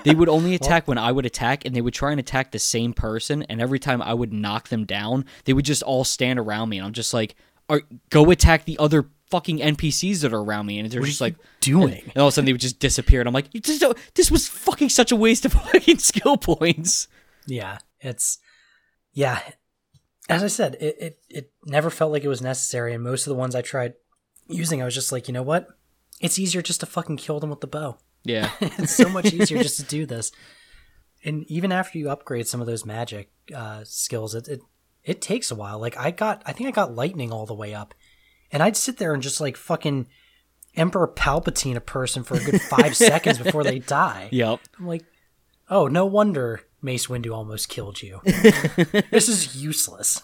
they 0.04 0.14
would 0.16 0.30
only 0.30 0.56
attack 0.60 0.88
when 0.88 0.98
I 0.98 1.12
would 1.12 1.26
attack 1.26 1.66
and 1.66 1.76
they 1.76 1.82
would 1.82 1.94
try 1.94 2.12
and 2.12 2.20
attack 2.20 2.52
the 2.52 2.60
same 2.60 2.94
person 2.94 3.44
and 3.44 3.62
every 3.62 3.80
time 3.80 4.02
I 4.02 4.14
would 4.14 4.34
knock 4.34 4.70
them 4.70 4.86
down, 4.86 5.26
they 5.46 5.54
would 5.54 5.66
just 5.66 5.84
all 5.84 6.04
stand 6.04 6.40
around 6.40 6.70
me 6.70 6.78
and 6.78 6.86
I'm 6.86 6.94
just 6.94 7.14
like, 7.14 7.36
"Are 7.70 7.82
go 8.10 8.30
attack 8.32 8.66
the 8.66 8.78
other 8.80 9.10
fucking 9.30 9.60
NPCs 9.60 10.22
that 10.22 10.34
are 10.34 10.42
around 10.42 10.66
me." 10.66 10.80
And 10.80 10.90
they're 10.90 11.02
just 11.02 11.22
like 11.22 11.36
Doing. 11.62 12.02
and 12.06 12.18
all 12.18 12.28
of 12.28 12.30
a 12.30 12.32
sudden 12.34 12.46
they 12.46 12.54
would 12.54 12.62
just 12.62 12.80
disappear 12.80 13.22
and 13.22 13.28
I'm 13.28 13.34
like, 13.34 13.52
this 14.16 14.32
was 14.32 14.48
fucking 14.48 14.90
such 14.90 15.12
a 15.12 15.16
waste 15.16 15.46
of 15.46 15.54
fucking 15.72 16.00
skill 16.00 16.38
points." 16.38 17.08
Yeah, 17.48 17.80
it's 18.00 18.38
yeah. 19.14 19.40
As 20.28 20.44
I 20.44 20.48
said, 20.48 20.78
it, 20.80 20.96
it 21.00 21.20
it 21.30 21.52
never 21.66 21.90
felt 21.90 22.12
like 22.12 22.24
it 22.24 22.28
was 22.28 22.42
necessary, 22.42 22.94
and 22.94 23.04
most 23.04 23.26
of 23.26 23.32
the 23.32 23.36
ones 23.36 23.56
I 23.56 23.62
tried 23.64 23.94
using, 24.48 24.82
I 24.82 24.86
was 24.86 24.94
just 24.94 25.12
like, 25.12 25.28
you 25.28 25.34
know 25.34 25.42
what? 25.42 25.68
It's 26.20 26.40
easier 26.40 26.62
just 26.62 26.82
to 26.82 26.86
fucking 26.86 27.18
kill 27.18 27.40
them 27.40 27.50
with 27.50 27.62
the 27.62 27.68
bow. 27.68 27.98
Yeah. 28.24 28.52
it's 28.62 28.96
so 28.96 29.10
much 29.10 29.34
easier 29.34 29.62
just 29.62 29.78
to 29.78 29.84
do 29.84 30.06
this. 30.06 30.32
And 31.24 31.44
even 31.50 31.72
after 31.72 31.98
you 31.98 32.10
upgrade 32.10 32.48
some 32.48 32.62
of 32.62 32.68
those 32.68 32.86
magic 32.86 33.32
uh, 33.54 33.84
skills, 33.84 34.36
it, 34.36 34.48
it 34.48 34.62
it 35.04 35.22
takes 35.22 35.52
a 35.52 35.56
while. 35.56 35.80
Like 35.80 35.98
I 35.98 36.12
got, 36.12 36.42
I 36.46 36.54
think 36.54 36.68
I 36.68 36.72
got 36.72 36.96
lightning 36.96 37.32
all 37.32 37.46
the 37.46 37.54
way 37.54 37.74
up, 37.74 37.94
and 38.52 38.62
I'd 38.62 38.78
sit 38.78 38.98
there 38.98 39.14
and 39.14 39.24
just 39.24 39.42
like 39.42 39.58
fucking 39.58 40.08
Emperor 40.76 41.08
Palpatine 41.08 41.76
a 41.76 41.82
person 41.82 42.24
for 42.24 42.36
a 42.36 42.44
good 42.44 42.62
five 42.62 42.96
seconds 42.96 43.40
before 43.40 43.64
they 43.64 43.80
die. 43.80 44.30
Yep. 44.32 44.60
I'm 44.78 44.88
like, 44.88 45.06
oh, 45.70 45.88
no 45.88 46.06
wonder 46.06 46.62
Mace 46.82 47.08
Windu 47.08 47.34
almost 47.34 47.70
killed 47.70 48.02
you. 48.02 48.22
this 48.24 49.30
is 49.30 49.56
useless. 49.56 50.22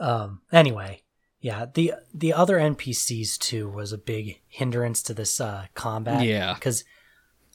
Um. 0.00 0.40
Anyway, 0.50 1.01
yeah 1.42 1.66
the 1.74 1.92
the 2.14 2.32
other 2.32 2.56
NPCs 2.58 3.36
too 3.36 3.68
was 3.68 3.92
a 3.92 3.98
big 3.98 4.40
hindrance 4.48 5.02
to 5.02 5.12
this 5.12 5.38
uh, 5.40 5.66
combat. 5.74 6.24
Yeah. 6.24 6.54
because 6.54 6.84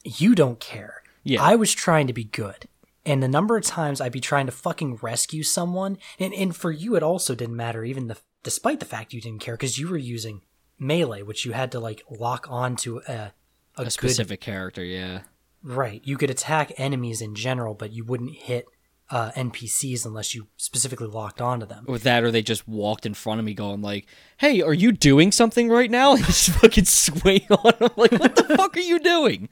you 0.04 0.36
don't 0.36 0.60
care. 0.60 1.02
Yeah. 1.24 1.42
I 1.42 1.56
was 1.56 1.74
trying 1.74 2.06
to 2.06 2.12
be 2.12 2.24
good. 2.24 2.68
And 3.04 3.22
the 3.22 3.28
number 3.28 3.56
of 3.56 3.64
times 3.64 4.00
I'd 4.00 4.12
be 4.12 4.20
trying 4.20 4.46
to 4.46 4.52
fucking 4.52 4.96
rescue 4.96 5.42
someone, 5.42 5.98
and, 6.18 6.32
and 6.34 6.54
for 6.54 6.70
you 6.70 6.94
it 6.94 7.02
also 7.02 7.34
didn't 7.34 7.56
matter, 7.56 7.82
even 7.84 8.06
the 8.06 8.18
despite 8.44 8.78
the 8.78 8.86
fact 8.86 9.12
you 9.12 9.20
didn't 9.20 9.40
care, 9.40 9.54
because 9.54 9.78
you 9.78 9.88
were 9.88 9.96
using 9.96 10.42
melee, 10.78 11.22
which 11.22 11.44
you 11.44 11.52
had 11.52 11.72
to 11.72 11.80
like 11.80 12.04
lock 12.10 12.46
onto 12.48 13.00
a 13.08 13.32
a, 13.76 13.82
A 13.82 13.84
good 13.84 13.92
specific 13.92 14.40
character, 14.40 14.84
yeah. 14.84 15.20
Right. 15.62 16.02
You 16.04 16.16
could 16.16 16.30
attack 16.30 16.72
enemies 16.76 17.20
in 17.22 17.34
general, 17.34 17.74
but 17.74 17.92
you 17.92 18.04
wouldn't 18.04 18.34
hit 18.34 18.66
uh, 19.10 19.30
NPCs 19.32 20.04
unless 20.04 20.34
you 20.34 20.48
specifically 20.56 21.06
locked 21.06 21.40
onto 21.40 21.66
them. 21.66 21.84
With 21.88 22.02
that, 22.02 22.24
or 22.24 22.30
they 22.30 22.42
just 22.42 22.68
walked 22.68 23.06
in 23.06 23.14
front 23.14 23.38
of 23.38 23.46
me 23.46 23.54
going 23.54 23.80
like, 23.80 24.06
"Hey, 24.38 24.60
are 24.60 24.74
you 24.74 24.92
doing 24.92 25.32
something 25.32 25.68
right 25.68 25.90
now?" 25.90 26.12
And 26.16 26.24
just 26.24 26.50
fucking 26.50 26.84
swing 26.84 27.46
on 27.50 27.72
them. 27.78 27.90
Like, 27.96 28.12
what 28.12 28.36
the 28.36 28.44
fuck 28.56 28.76
are 28.76 28.80
you 28.80 28.98
doing? 28.98 29.48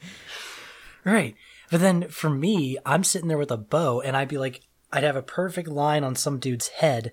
Right. 1.05 1.35
But 1.71 1.81
then 1.81 2.09
for 2.09 2.31
me, 2.31 2.79
I'm 2.85 3.03
sitting 3.03 3.29
there 3.29 3.39
with 3.39 3.51
a 3.51 3.57
bow, 3.57 4.01
and 4.01 4.17
I'd 4.17 4.29
be 4.29 4.39
like, 4.39 4.63
I'd 4.93 5.05
have 5.05 5.17
a 5.17 5.23
perfect 5.23 5.69
line 5.69 6.05
on 6.05 6.15
some 6.15 6.39
dude's 6.39 6.69
head, 6.69 7.13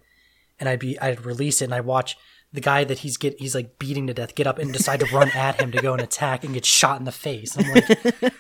and 0.60 0.70
I'd 0.70 0.80
be, 0.80 1.00
I'd 1.00 1.26
release 1.26 1.62
it, 1.62 1.66
and 1.66 1.74
I'd 1.74 1.86
watch 1.86 2.18
the 2.52 2.62
guy 2.62 2.84
that 2.84 3.00
he's 3.00 3.18
get, 3.18 3.40
he's 3.40 3.56
like 3.56 3.80
beating 3.80 4.06
to 4.08 4.14
death, 4.14 4.36
get 4.36 4.46
up 4.46 4.60
and 4.60 4.72
decide 4.72 5.00
to 5.00 5.08
run 5.08 5.30
at 5.30 5.60
him 5.60 5.72
to 5.72 5.82
go 5.82 5.94
and 5.94 6.02
attack 6.02 6.44
and 6.44 6.54
get 6.54 6.66
shot 6.66 7.00
in 7.00 7.06
the 7.06 7.12
face. 7.12 7.58
I'm 7.58 7.72
like, 7.74 8.34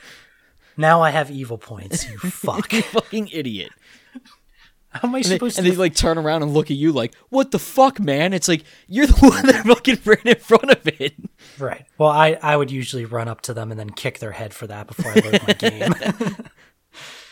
Now 0.77 1.01
I 1.01 1.11
have 1.11 1.29
evil 1.29 1.57
points. 1.57 2.09
You 2.09 2.17
fuck. 2.17 2.71
Fucking 2.71 3.29
idiot. 3.29 3.71
How 5.01 5.07
am 5.07 5.15
I 5.15 5.19
And 5.19 5.25
they, 5.25 5.35
supposed 5.35 5.57
and 5.57 5.65
to? 5.65 5.71
they 5.71 5.77
like 5.77 5.95
turn 5.95 6.17
around 6.17 6.43
and 6.43 6.53
look 6.53 6.69
at 6.71 6.77
you 6.77 6.91
like, 6.91 7.13
"What 7.29 7.51
the 7.51 7.59
fuck, 7.59 7.99
man?" 7.99 8.33
It's 8.33 8.47
like 8.47 8.63
you're 8.87 9.07
the 9.07 9.13
one 9.29 9.45
that 9.47 9.65
fucking 9.65 9.99
ran 10.05 10.19
in 10.25 10.35
front 10.35 10.69
of 10.71 10.87
it. 10.87 11.13
right. 11.59 11.85
Well, 11.97 12.09
I 12.09 12.37
I 12.41 12.55
would 12.55 12.71
usually 12.71 13.05
run 13.05 13.27
up 13.27 13.41
to 13.41 13.53
them 13.53 13.71
and 13.71 13.79
then 13.79 13.89
kick 13.89 14.19
their 14.19 14.31
head 14.31 14.53
for 14.53 14.67
that 14.67 14.87
before 14.87 15.11
I 15.11 15.15
load 15.19 15.41
my 15.47 15.53
game. 15.53 15.93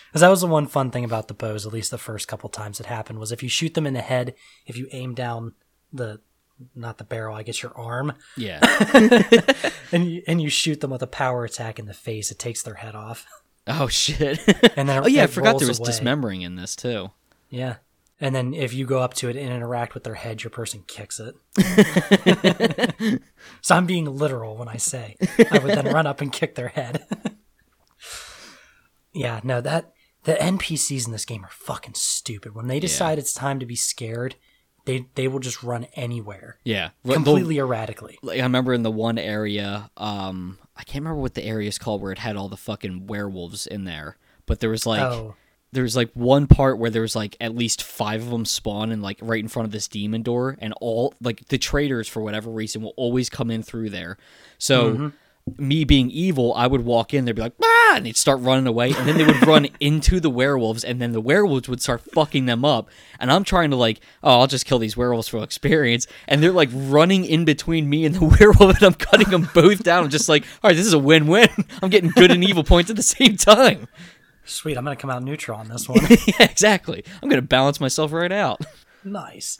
Because 0.09 0.19
that 0.23 0.29
was 0.29 0.41
the 0.41 0.47
one 0.47 0.67
fun 0.67 0.91
thing 0.91 1.05
about 1.05 1.29
the 1.29 1.33
bows. 1.33 1.65
At 1.65 1.71
least 1.71 1.89
the 1.89 1.97
first 1.97 2.27
couple 2.27 2.49
times 2.49 2.81
it 2.81 2.85
happened 2.85 3.17
was 3.19 3.31
if 3.31 3.41
you 3.41 3.47
shoot 3.47 3.75
them 3.75 3.87
in 3.87 3.93
the 3.93 4.01
head, 4.01 4.35
if 4.65 4.75
you 4.75 4.89
aim 4.91 5.13
down 5.13 5.53
the 5.93 6.19
not 6.75 6.97
the 6.97 7.05
barrel, 7.05 7.33
I 7.33 7.43
guess 7.43 7.63
your 7.63 7.71
arm, 7.77 8.11
Yeah, 8.35 8.59
and 9.93 10.11
you, 10.11 10.21
and 10.27 10.41
you 10.41 10.49
shoot 10.49 10.81
them 10.81 10.91
with 10.91 11.01
a 11.01 11.07
power 11.07 11.45
attack 11.45 11.79
in 11.79 11.85
the 11.85 11.93
face, 11.93 12.29
it 12.29 12.39
takes 12.39 12.61
their 12.61 12.73
head 12.73 12.93
off. 12.93 13.25
Oh 13.67 13.87
shit. 13.87 14.39
And 14.77 14.89
then 14.89 15.01
oh 15.03 15.07
yeah, 15.07 15.23
I 15.23 15.27
forgot 15.27 15.59
there 15.59 15.67
was 15.69 15.79
away. 15.79 15.85
dismembering 15.85 16.41
in 16.41 16.55
this 16.57 16.75
too. 16.75 17.11
Yeah. 17.51 17.75
And 18.19 18.33
then 18.35 18.53
if 18.53 18.73
you 18.73 18.85
go 18.85 18.99
up 18.99 19.13
to 19.15 19.29
it 19.29 19.35
and 19.35 19.49
interact 19.51 19.93
with 19.95 20.03
their 20.03 20.13
head, 20.15 20.43
your 20.43 20.51
person 20.51 20.83
kicks 20.87 21.19
it. 21.19 21.35
so 23.61 23.75
I'm 23.75 23.87
being 23.87 24.05
literal 24.05 24.57
when 24.57 24.67
I 24.67 24.77
say 24.77 25.15
I 25.51 25.57
would 25.57 25.75
then 25.75 25.91
run 25.93 26.05
up 26.05 26.21
and 26.21 26.31
kick 26.31 26.53
their 26.55 26.67
head. 26.69 27.03
yeah, 29.13 29.41
no, 29.43 29.59
that 29.61 29.91
the 30.23 30.33
NPCs 30.35 31.05
in 31.07 31.11
this 31.11 31.25
game 31.25 31.43
are 31.43 31.49
fucking 31.51 31.95
stupid. 31.95 32.53
When 32.53 32.67
they 32.67 32.79
decide 32.79 33.17
it's 33.17 33.33
time 33.33 33.59
to 33.59 33.65
be 33.65 33.75
scared, 33.75 34.35
they 34.85 35.07
they 35.15 35.27
will 35.27 35.39
just 35.39 35.63
run 35.63 35.85
anywhere. 35.95 36.59
Yeah, 36.63 36.89
Well, 37.03 37.13
the- 37.19 37.23
Completely 37.23 37.57
erratically. 37.57 38.19
like 38.21 38.39
I 38.39 38.43
remember 38.43 38.73
in 38.73 38.83
the 38.83 38.91
one 38.91 39.17
area, 39.17 39.89
um, 39.97 40.59
I 40.77 40.83
can't 40.83 41.03
remember 41.03 41.21
what 41.21 41.33
the 41.33 41.43
area 41.43 41.67
is 41.67 41.79
called 41.79 42.01
where 42.03 42.11
it 42.11 42.19
had 42.19 42.35
all 42.35 42.49
the 42.49 42.57
fucking 42.57 43.07
werewolves 43.07 43.65
in 43.65 43.85
there, 43.85 44.17
but 44.45 44.59
there 44.59 44.69
was 44.69 44.85
like 44.85 45.01
oh. 45.01 45.35
There 45.71 45.83
was 45.83 45.95
like 45.95 46.11
one 46.13 46.47
part 46.47 46.77
where 46.77 46.89
there 46.89 47.01
was 47.01 47.15
like 47.15 47.37
at 47.39 47.55
least 47.55 47.81
five 47.81 48.21
of 48.21 48.29
them 48.29 48.45
spawn 48.45 48.91
and 48.91 49.01
like 49.01 49.17
right 49.21 49.39
in 49.39 49.47
front 49.47 49.65
of 49.65 49.71
this 49.71 49.87
demon 49.87 50.21
door, 50.21 50.57
and 50.59 50.73
all 50.81 51.13
like 51.21 51.47
the 51.47 51.57
traders 51.57 52.07
for 52.07 52.21
whatever 52.21 52.49
reason 52.51 52.81
will 52.81 52.93
always 52.97 53.29
come 53.29 53.49
in 53.51 53.63
through 53.63 53.89
there. 53.89 54.17
So. 54.57 55.11
Me 55.57 55.83
being 55.83 56.11
evil, 56.11 56.53
I 56.53 56.67
would 56.67 56.85
walk 56.85 57.15
in, 57.15 57.25
they'd 57.25 57.35
be 57.35 57.41
like, 57.41 57.55
ah, 57.63 57.95
and 57.95 58.05
they'd 58.05 58.15
start 58.15 58.41
running 58.41 58.67
away, 58.67 58.93
and 58.93 59.07
then 59.07 59.17
they 59.17 59.25
would 59.25 59.45
run 59.47 59.67
into 59.79 60.19
the 60.19 60.29
werewolves, 60.29 60.83
and 60.83 61.01
then 61.01 61.13
the 61.13 61.19
werewolves 61.19 61.67
would 61.67 61.81
start 61.81 62.01
fucking 62.01 62.45
them 62.45 62.63
up. 62.63 62.89
And 63.19 63.31
I'm 63.31 63.43
trying 63.43 63.71
to 63.71 63.75
like, 63.75 64.01
oh, 64.21 64.41
I'll 64.41 64.47
just 64.47 64.67
kill 64.67 64.77
these 64.77 64.95
werewolves 64.95 65.27
for 65.27 65.43
experience, 65.43 66.05
and 66.27 66.43
they're 66.43 66.51
like 66.51 66.69
running 66.71 67.25
in 67.25 67.43
between 67.43 67.89
me 67.89 68.05
and 68.05 68.13
the 68.13 68.25
werewolf, 68.39 68.75
and 68.77 68.83
I'm 68.83 68.93
cutting 68.93 69.31
them 69.31 69.49
both 69.51 69.81
down. 69.81 70.03
I'm 70.03 70.09
just 70.11 70.29
like, 70.29 70.43
all 70.63 70.69
right, 70.69 70.77
this 70.77 70.85
is 70.85 70.93
a 70.93 70.99
win-win. 70.99 71.49
I'm 71.81 71.89
getting 71.89 72.11
good 72.11 72.29
and 72.29 72.43
evil 72.43 72.63
points 72.63 72.91
at 72.91 72.95
the 72.95 73.03
same 73.03 73.35
time. 73.35 73.87
Sweet, 74.51 74.77
I'm 74.77 74.83
gonna 74.83 74.95
come 74.95 75.09
out 75.09 75.23
neutral 75.23 75.57
on 75.57 75.67
this 75.69 75.87
one. 75.89 75.99
yeah, 76.09 76.43
exactly. 76.43 77.03
I'm 77.21 77.29
gonna 77.29 77.41
balance 77.41 77.79
myself 77.79 78.11
right 78.11 78.31
out. 78.31 78.61
nice. 79.03 79.57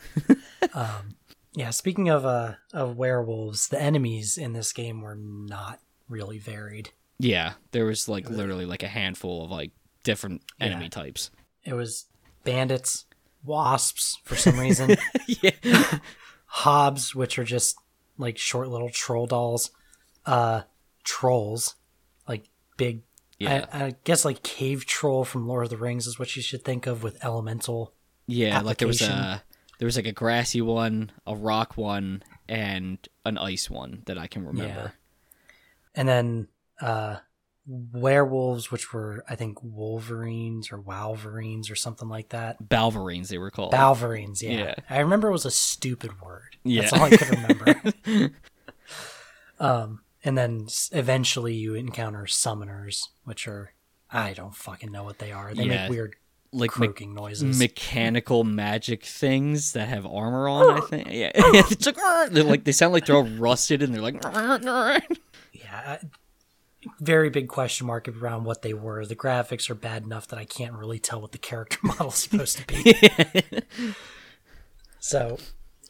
um, 0.73 1.15
yeah, 1.53 1.69
speaking 1.69 2.09
of 2.09 2.25
uh 2.25 2.53
of 2.73 2.97
werewolves, 2.97 3.69
the 3.69 3.81
enemies 3.81 4.37
in 4.37 4.53
this 4.53 4.73
game 4.73 5.01
were 5.01 5.15
not 5.15 5.79
really 6.09 6.37
varied. 6.37 6.91
Yeah, 7.19 7.53
there 7.71 7.85
was 7.85 8.09
like 8.09 8.29
literally 8.29 8.65
like 8.65 8.83
a 8.83 8.87
handful 8.87 9.45
of 9.45 9.51
like 9.51 9.71
different 10.03 10.41
enemy 10.59 10.89
types. 10.89 11.29
It 11.63 11.73
was 11.73 12.05
bandits, 12.43 13.05
wasps 13.45 14.17
for 14.23 14.35
some 14.35 14.59
reason, 14.59 14.95
yeah, 15.27 15.51
hobs, 16.45 17.13
which 17.13 17.37
are 17.37 17.43
just 17.43 17.77
like 18.17 18.37
short 18.37 18.69
little 18.69 18.89
troll 18.89 19.27
dolls, 19.27 19.71
uh, 20.25 20.61
trolls, 21.03 21.75
like 22.27 22.45
big. 22.77 23.03
Yeah. 23.41 23.65
I, 23.71 23.85
I 23.85 23.95
guess 24.03 24.23
like 24.23 24.43
cave 24.43 24.85
troll 24.85 25.25
from 25.25 25.47
Lord 25.47 25.63
of 25.63 25.69
the 25.69 25.77
Rings 25.77 26.05
is 26.07 26.19
what 26.19 26.35
you 26.35 26.41
should 26.41 26.63
think 26.63 26.85
of 26.87 27.03
with 27.03 27.23
elemental. 27.23 27.93
yeah. 28.27 28.61
Like 28.61 28.77
there 28.77 28.87
was 28.87 29.01
a 29.01 29.43
there 29.79 29.87
was 29.87 29.95
like 29.95 30.05
a 30.05 30.11
grassy 30.11 30.61
one, 30.61 31.11
a 31.25 31.35
rock 31.35 31.75
one, 31.75 32.21
and 32.47 32.99
an 33.25 33.39
ice 33.39 33.67
one 33.67 34.03
that 34.05 34.17
I 34.17 34.27
can 34.27 34.45
remember. 34.45 34.93
And 35.95 36.07
then 36.07 36.47
uh, 36.79 37.17
werewolves, 37.65 38.71
which 38.71 38.93
were 38.93 39.23
I 39.27 39.35
think 39.35 39.57
wolverines 39.63 40.71
or 40.71 40.79
wolverines 40.79 41.71
or 41.71 41.75
something 41.75 42.07
like 42.09 42.29
that. 42.29 42.61
Balverines, 42.63 43.29
they 43.29 43.39
were 43.39 43.49
called. 43.49 43.73
Balverines, 43.73 44.41
yeah. 44.41 44.51
Yeah. 44.51 44.75
I 44.89 44.99
remember 44.99 45.29
it 45.29 45.31
was 45.31 45.45
a 45.45 45.51
stupid 45.51 46.21
word. 46.21 46.57
Yeah. 46.63 46.81
That's 46.81 46.93
all 46.93 47.03
I 47.03 47.09
could 47.09 47.29
remember. 47.29 48.31
um, 49.59 50.01
and 50.23 50.37
then 50.37 50.67
eventually 50.91 51.53
you 51.53 51.73
encounter 51.75 52.23
summoners, 52.23 53.07
which 53.23 53.47
are 53.47 53.73
I 54.11 54.33
don't 54.33 54.55
fucking 54.55 54.91
know 54.91 55.03
what 55.03 55.19
they 55.19 55.31
are. 55.31 55.53
They 55.53 55.63
Yeah. 55.63 55.83
make 55.83 55.89
weird 55.89 56.15
like 56.51 56.77
me- 56.77 56.87
croaking 56.87 57.13
noises. 57.13 57.57
mechanical 57.57 58.43
magic 58.43 59.05
things 59.05 59.71
that 59.73 59.87
have 59.87 60.05
armor 60.05 60.49
on. 60.49 60.69
I 60.69 60.77
oh. 60.77 60.81
think. 60.81 61.07
Yeah, 61.11 61.31
it's 61.33 61.85
like 61.85 61.97
they're 62.31 62.43
like 62.43 62.63
they 62.65 62.71
sound 62.71 62.93
like 62.93 63.05
they're 63.05 63.15
all 63.15 63.23
rusted 63.23 63.81
and 63.81 63.93
they're 63.93 64.01
like. 64.01 64.21
Yeah, 64.23 64.89
I- 65.71 65.99
very 66.99 67.29
big 67.29 67.47
question 67.47 67.87
mark 67.87 68.07
around 68.07 68.43
what 68.43 68.61
they 68.61 68.73
were. 68.73 69.05
The 69.05 69.15
graphics 69.15 69.69
are 69.69 69.75
bad 69.75 70.03
enough 70.03 70.27
that 70.27 70.39
I 70.39 70.45
can't 70.45 70.73
really 70.73 70.99
tell 70.99 71.21
what 71.21 71.31
the 71.31 71.37
character 71.37 71.77
model 71.83 72.09
is 72.09 72.15
supposed 72.15 72.57
to 72.57 72.67
be. 72.67 73.93
so, 74.99 75.37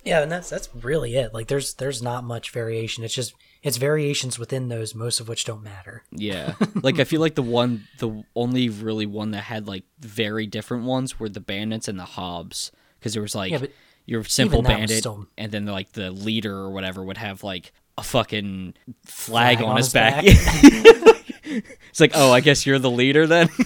yeah, 0.04 0.22
and 0.22 0.32
that's 0.32 0.50
that's 0.50 0.70
really 0.76 1.16
it. 1.16 1.34
Like, 1.34 1.48
there's 1.48 1.76
there's 1.76 2.02
not 2.02 2.24
much 2.24 2.52
variation. 2.52 3.04
It's 3.04 3.14
just 3.14 3.34
it's 3.64 3.78
variations 3.78 4.40
within 4.40 4.70
those, 4.70 4.96
most 4.96 5.20
of 5.20 5.28
which 5.28 5.46
don't 5.46 5.64
matter. 5.64 6.04
Yeah, 6.12 6.56
like 6.82 7.00
I 7.00 7.04
feel 7.04 7.22
like 7.22 7.36
the 7.36 7.44
one, 7.44 7.88
the 8.00 8.24
only 8.36 8.70
really 8.70 9.06
one 9.06 9.32
that 9.32 9.44
had 9.44 9.68
like 9.68 9.84
very 10.00 10.48
different 10.48 10.86
ones 10.86 11.20
were 11.20 11.30
the 11.30 11.40
bandits 11.42 11.88
and 11.88 12.00
the 12.00 12.06
hobs, 12.06 12.72
because 13.00 13.14
there 13.14 13.22
was 13.22 13.36
like 13.36 13.52
Yeah, 13.52 13.66
your 14.06 14.24
simple 14.24 14.62
bandit, 14.62 14.98
still- 15.00 15.28
and 15.38 15.52
then 15.52 15.66
like 15.66 15.92
the 15.94 16.12
leader 16.12 16.56
or 16.56 16.72
whatever 16.72 17.04
would 17.04 17.18
have 17.18 17.44
like 17.44 17.72
a 17.98 18.04
fucking 18.04 18.74
flag, 19.06 19.58
Flag 19.58 19.64
on, 19.64 19.72
on 19.72 19.78
his 19.78 19.88
his 19.88 19.94
back. 19.94 20.26
back. 20.26 21.26
it's 21.90 22.00
like, 22.00 22.12
oh, 22.16 22.32
I 22.32 22.40
guess 22.40 22.66
you're 22.66 22.80
the 22.80 22.90
leader 22.92 23.28
then. 23.28 23.50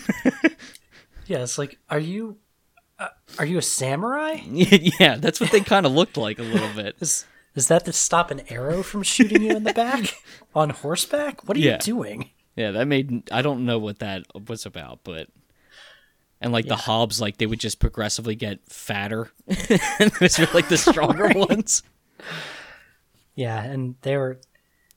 Yeah, 1.28 1.40
it's 1.40 1.58
like, 1.58 1.80
are 1.90 1.98
you 2.00 2.38
uh, 3.00 3.08
are 3.40 3.46
you 3.46 3.58
a 3.58 3.62
samurai? 3.62 4.40
yeah, 4.46 5.16
that's 5.18 5.42
what 5.42 5.52
they 5.52 5.60
kind 5.60 5.86
of 5.88 5.92
looked 5.92 6.18
like 6.18 6.38
a 6.38 6.44
little 6.44 6.70
bit. 6.76 6.96
Is 7.56 7.68
that 7.70 7.86
to 7.86 7.94
stop 7.94 8.32
an 8.32 8.42
arrow 8.50 8.84
from 8.84 9.02
shooting 9.04 9.42
you 9.44 9.56
in 9.56 9.64
the 9.64 9.74
back 9.74 10.16
on 10.56 10.70
horseback? 10.72 11.48
What 11.48 11.58
are 11.58 11.62
Yeah. 11.62 11.74
you 11.74 11.80
doing? 11.80 12.30
Yeah, 12.56 12.72
that 12.72 12.88
made 12.88 13.30
I 13.32 13.42
don't 13.42 13.66
know 13.66 13.80
what 13.80 14.00
that 14.00 14.24
was 14.48 14.66
about, 14.66 15.00
but 15.04 15.28
and 16.42 16.52
like 16.54 16.68
the 16.68 16.76
hobs, 16.76 17.20
like 17.20 17.38
they 17.38 17.46
would 17.46 17.60
just 17.60 17.80
progressively 17.80 18.36
get 18.36 18.60
fatter. 18.70 19.32
and 19.48 20.12
those 20.20 20.38
were 20.40 20.48
like 20.54 20.70
the 20.70 20.78
stronger 20.78 21.30
ones. 21.36 21.82
Yeah, 23.36 23.62
and 23.62 23.96
they 24.02 24.16
were 24.18 24.40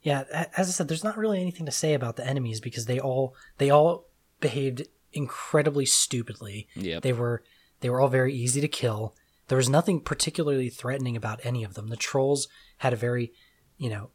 yeah, 0.02 0.24
as 0.56 0.68
I 0.68 0.70
said, 0.72 0.88
there's 0.88 1.02
not 1.04 1.18
really 1.18 1.40
anything 1.40 1.66
to 1.66 1.72
say 1.72 1.92
about 1.94 2.16
the 2.16 2.26
enemies 2.26 2.60
because 2.60 2.86
they 2.86 3.00
all 3.00 3.34
they 3.58 3.70
all 3.70 4.06
behaved 4.40 4.86
incredibly 5.12 5.84
stupidly. 5.86 6.68
Yeah, 6.76 7.00
They 7.00 7.12
were 7.12 7.42
they 7.80 7.90
were 7.90 8.00
all 8.00 8.08
very 8.08 8.34
easy 8.34 8.60
to 8.60 8.68
kill. 8.68 9.14
There 9.48 9.58
was 9.58 9.68
nothing 9.68 10.00
particularly 10.00 10.68
threatening 10.70 11.16
about 11.16 11.40
any 11.44 11.64
of 11.64 11.74
them. 11.74 11.88
The 11.88 11.96
trolls 11.96 12.48
had 12.78 12.92
a 12.92 12.96
very, 12.96 13.32
you 13.76 13.90
know, 13.90 14.10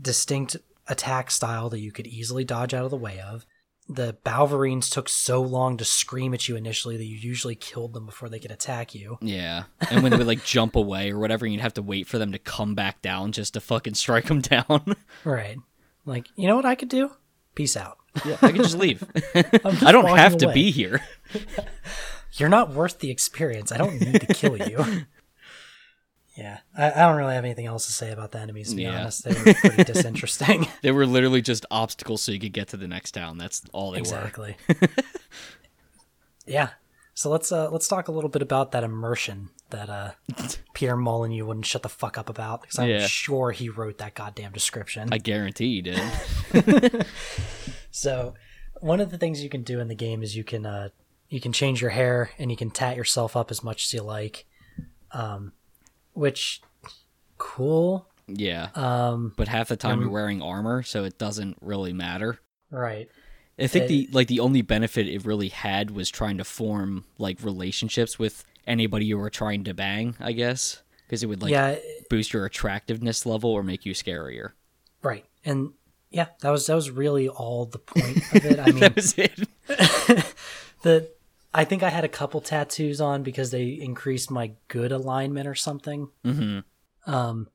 distinct 0.00 0.56
attack 0.88 1.30
style 1.30 1.68
that 1.70 1.80
you 1.80 1.92
could 1.92 2.06
easily 2.06 2.44
dodge 2.44 2.72
out 2.74 2.84
of 2.84 2.90
the 2.90 2.96
way 2.96 3.20
of. 3.20 3.44
The 3.88 4.16
Balverines 4.24 4.90
took 4.90 5.08
so 5.08 5.40
long 5.40 5.76
to 5.76 5.84
scream 5.84 6.34
at 6.34 6.48
you 6.48 6.56
initially 6.56 6.96
that 6.96 7.04
you 7.04 7.16
usually 7.16 7.54
killed 7.54 7.92
them 7.92 8.04
before 8.04 8.28
they 8.28 8.40
could 8.40 8.50
attack 8.50 8.94
you. 8.96 9.16
Yeah, 9.20 9.64
and 9.90 10.02
when 10.02 10.10
they 10.10 10.18
would 10.18 10.26
like 10.26 10.44
jump 10.44 10.74
away 10.74 11.12
or 11.12 11.20
whatever, 11.20 11.46
you'd 11.46 11.60
have 11.60 11.74
to 11.74 11.82
wait 11.82 12.08
for 12.08 12.18
them 12.18 12.32
to 12.32 12.38
come 12.38 12.74
back 12.74 13.00
down 13.00 13.30
just 13.30 13.54
to 13.54 13.60
fucking 13.60 13.94
strike 13.94 14.26
them 14.26 14.40
down. 14.40 14.96
Right. 15.24 15.58
Like, 16.04 16.26
you 16.36 16.46
know 16.48 16.56
what 16.56 16.64
I 16.66 16.74
could 16.76 16.88
do? 16.88 17.10
Peace 17.54 17.76
out. 17.76 17.98
yeah, 18.24 18.36
I 18.42 18.50
could 18.52 18.62
just 18.62 18.78
leave. 18.78 19.04
Just 19.34 19.64
I 19.84 19.92
don't 19.92 20.16
have 20.16 20.36
to 20.38 20.46
away. 20.46 20.54
be 20.54 20.70
here. 20.70 21.00
You're 22.36 22.48
not 22.48 22.70
worth 22.70 22.98
the 22.98 23.10
experience. 23.10 23.72
I 23.72 23.78
don't 23.78 24.00
need 24.00 24.20
to 24.20 24.34
kill 24.34 24.56
you. 24.56 24.84
yeah, 26.36 26.58
I, 26.76 26.90
I 26.92 27.06
don't 27.06 27.16
really 27.16 27.34
have 27.34 27.44
anything 27.44 27.66
else 27.66 27.86
to 27.86 27.92
say 27.92 28.10
about 28.12 28.32
the 28.32 28.38
enemies. 28.40 28.70
To 28.70 28.76
be 28.76 28.82
Yeah. 28.82 29.00
honest, 29.00 29.24
they 29.24 29.32
were 29.32 29.54
pretty 29.54 29.84
disinteresting. 29.92 30.66
They 30.82 30.90
were 30.92 31.06
literally 31.06 31.40
just 31.42 31.64
obstacles 31.70 32.22
so 32.22 32.32
you 32.32 32.38
could 32.40 32.52
get 32.52 32.68
to 32.68 32.76
the 32.76 32.86
next 32.88 33.12
town. 33.12 33.38
That's 33.38 33.62
all 33.72 33.90
they 33.92 33.98
were. 33.98 34.04
exactly. 34.04 34.56
yeah. 36.46 36.70
So 37.14 37.30
let's 37.30 37.50
uh 37.50 37.70
let's 37.70 37.88
talk 37.88 38.08
a 38.08 38.12
little 38.12 38.28
bit 38.28 38.42
about 38.42 38.72
that 38.72 38.84
immersion 38.84 39.48
that 39.70 39.88
uh 39.88 40.10
Peter 40.74 40.96
Molyneux 40.98 41.46
wouldn't 41.46 41.64
shut 41.64 41.82
the 41.82 41.88
fuck 41.88 42.18
up 42.18 42.28
about 42.28 42.60
because 42.60 42.78
I'm 42.78 42.90
Yeah. 42.90 43.06
sure 43.06 43.52
he 43.52 43.70
wrote 43.70 43.96
that 43.98 44.14
goddamn 44.14 44.52
description. 44.52 45.08
I 45.10 45.16
guarantee 45.18 45.66
you 45.68 45.82
did. 45.82 47.06
So 47.90 48.34
one 48.80 49.00
of 49.00 49.10
the 49.10 49.16
things 49.16 49.42
you 49.42 49.48
can 49.48 49.62
do 49.62 49.80
in 49.80 49.88
the 49.88 49.94
game 49.94 50.22
is 50.22 50.36
you 50.36 50.44
can 50.44 50.66
uh 50.66 50.90
you 51.28 51.40
can 51.40 51.52
change 51.52 51.80
your 51.80 51.90
hair 51.90 52.30
and 52.38 52.50
you 52.50 52.56
can 52.56 52.70
tat 52.70 52.96
yourself 52.96 53.36
up 53.36 53.50
as 53.50 53.62
much 53.64 53.84
as 53.86 53.94
you 53.94 54.02
like. 54.02 54.46
Um 55.12 55.52
which 56.12 56.62
cool. 57.38 58.08
Yeah, 58.28 58.68
Um 58.74 59.32
but 59.36 59.48
half 59.48 59.68
the 59.68 59.76
time 59.76 60.00
you're 60.00 60.10
wearing 60.10 60.42
armor, 60.42 60.82
so 60.82 61.04
it 61.04 61.18
doesn't 61.18 61.56
really 61.60 61.92
matter. 61.92 62.38
right. 62.70 63.08
I 63.58 63.68
think 63.68 63.86
the 63.88 64.08
like 64.12 64.28
the 64.28 64.40
only 64.40 64.60
benefit 64.60 65.06
it 65.08 65.24
really 65.24 65.48
had 65.48 65.90
was 65.90 66.10
trying 66.10 66.36
to 66.38 66.44
form 66.44 67.04
like 67.18 67.42
relationships 67.42 68.18
with 68.18 68.44
anybody 68.66 69.06
you 69.06 69.16
were 69.16 69.30
trying 69.30 69.64
to 69.64 69.72
bang, 69.72 70.14
I 70.20 70.32
guess, 70.32 70.82
because 71.06 71.22
it 71.22 71.26
would 71.26 71.40
like 71.40 71.52
yeah, 71.52 71.76
boost 72.10 72.34
your 72.34 72.44
attractiveness 72.44 73.24
level 73.24 73.50
or 73.50 73.62
make 73.62 73.86
you 73.86 73.94
scarier. 73.94 74.50
right. 75.02 75.24
And 75.44 75.72
yeah, 76.10 76.26
that 76.40 76.50
was 76.50 76.66
that 76.66 76.74
was 76.74 76.90
really 76.90 77.28
all 77.28 77.64
the 77.64 77.78
point 77.78 78.16
of 78.34 78.44
it. 78.44 78.58
I 78.58 78.66
mean, 78.66 78.80
that 78.80 78.94
was 78.94 79.14
it. 79.16 79.48
the 80.82 81.08
I 81.56 81.64
think 81.64 81.82
I 81.82 81.88
had 81.90 82.04
a 82.04 82.08
couple 82.08 82.40
tattoos 82.40 83.00
on 83.00 83.22
because 83.22 83.50
they 83.50 83.68
increased 83.68 84.30
my 84.30 84.52
good 84.68 84.92
alignment 84.92 85.48
or 85.48 85.54
something. 85.54 86.08
hmm 86.24 86.60
Um, 87.06 87.48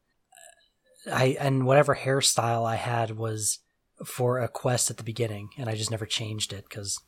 I 1.12 1.38
and 1.40 1.66
whatever 1.66 1.96
hairstyle 1.96 2.66
I 2.66 2.76
had 2.76 3.12
was 3.18 3.60
for 4.06 4.40
a 4.40 4.48
quest 4.48 4.90
at 4.90 4.98
the 4.98 5.04
beginning, 5.04 5.50
and 5.58 5.70
I 5.70 5.76
just 5.76 5.92
never 5.92 6.06
changed 6.06 6.54
it 6.54 6.66
because 6.68 7.00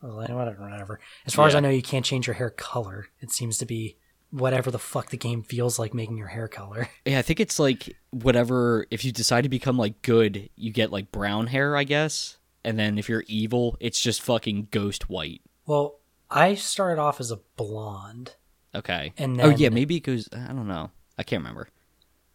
whatever, 0.00 0.56
whatever. 0.58 1.00
As 1.26 1.34
far 1.34 1.46
as 1.46 1.54
I 1.54 1.60
know, 1.60 1.70
you 1.70 1.82
can't 1.82 2.04
change 2.04 2.26
your 2.26 2.34
hair 2.34 2.50
color. 2.50 3.08
It 3.20 3.30
seems 3.30 3.58
to 3.58 3.66
be 3.66 3.96
whatever 4.30 4.70
the 4.70 4.78
fuck 4.78 5.08
the 5.08 5.16
game 5.16 5.42
feels 5.42 5.78
like 5.78 5.94
making 5.94 6.18
your 6.18 6.28
hair 6.28 6.48
color. 6.48 6.88
Yeah, 7.06 7.18
I 7.18 7.22
think 7.22 7.40
it's 7.40 7.58
like 7.58 7.96
whatever. 8.10 8.86
If 8.90 9.04
you 9.04 9.12
decide 9.12 9.42
to 9.42 9.48
become 9.48 9.78
like 9.78 10.02
good, 10.02 10.50
you 10.56 10.70
get 10.72 10.92
like 10.92 11.10
brown 11.10 11.46
hair, 11.46 11.76
I 11.76 11.84
guess. 11.84 12.36
And 12.64 12.78
then 12.78 12.98
if 12.98 13.08
you're 13.08 13.24
evil, 13.26 13.76
it's 13.80 14.00
just 14.00 14.20
fucking 14.20 14.68
ghost 14.70 15.08
white. 15.08 15.40
Well, 15.64 15.97
I 16.30 16.54
started 16.54 17.00
off 17.00 17.20
as 17.20 17.30
a 17.30 17.40
blonde, 17.56 18.34
Okay. 18.74 19.12
And 19.16 19.40
oh, 19.40 19.44
then, 19.44 19.54
oh 19.54 19.56
yeah, 19.56 19.68
maybe 19.70 19.96
it 19.96 20.00
goes. 20.00 20.28
I 20.32 20.48
don't 20.48 20.68
know. 20.68 20.90
I 21.16 21.22
can't 21.22 21.40
remember. 21.42 21.68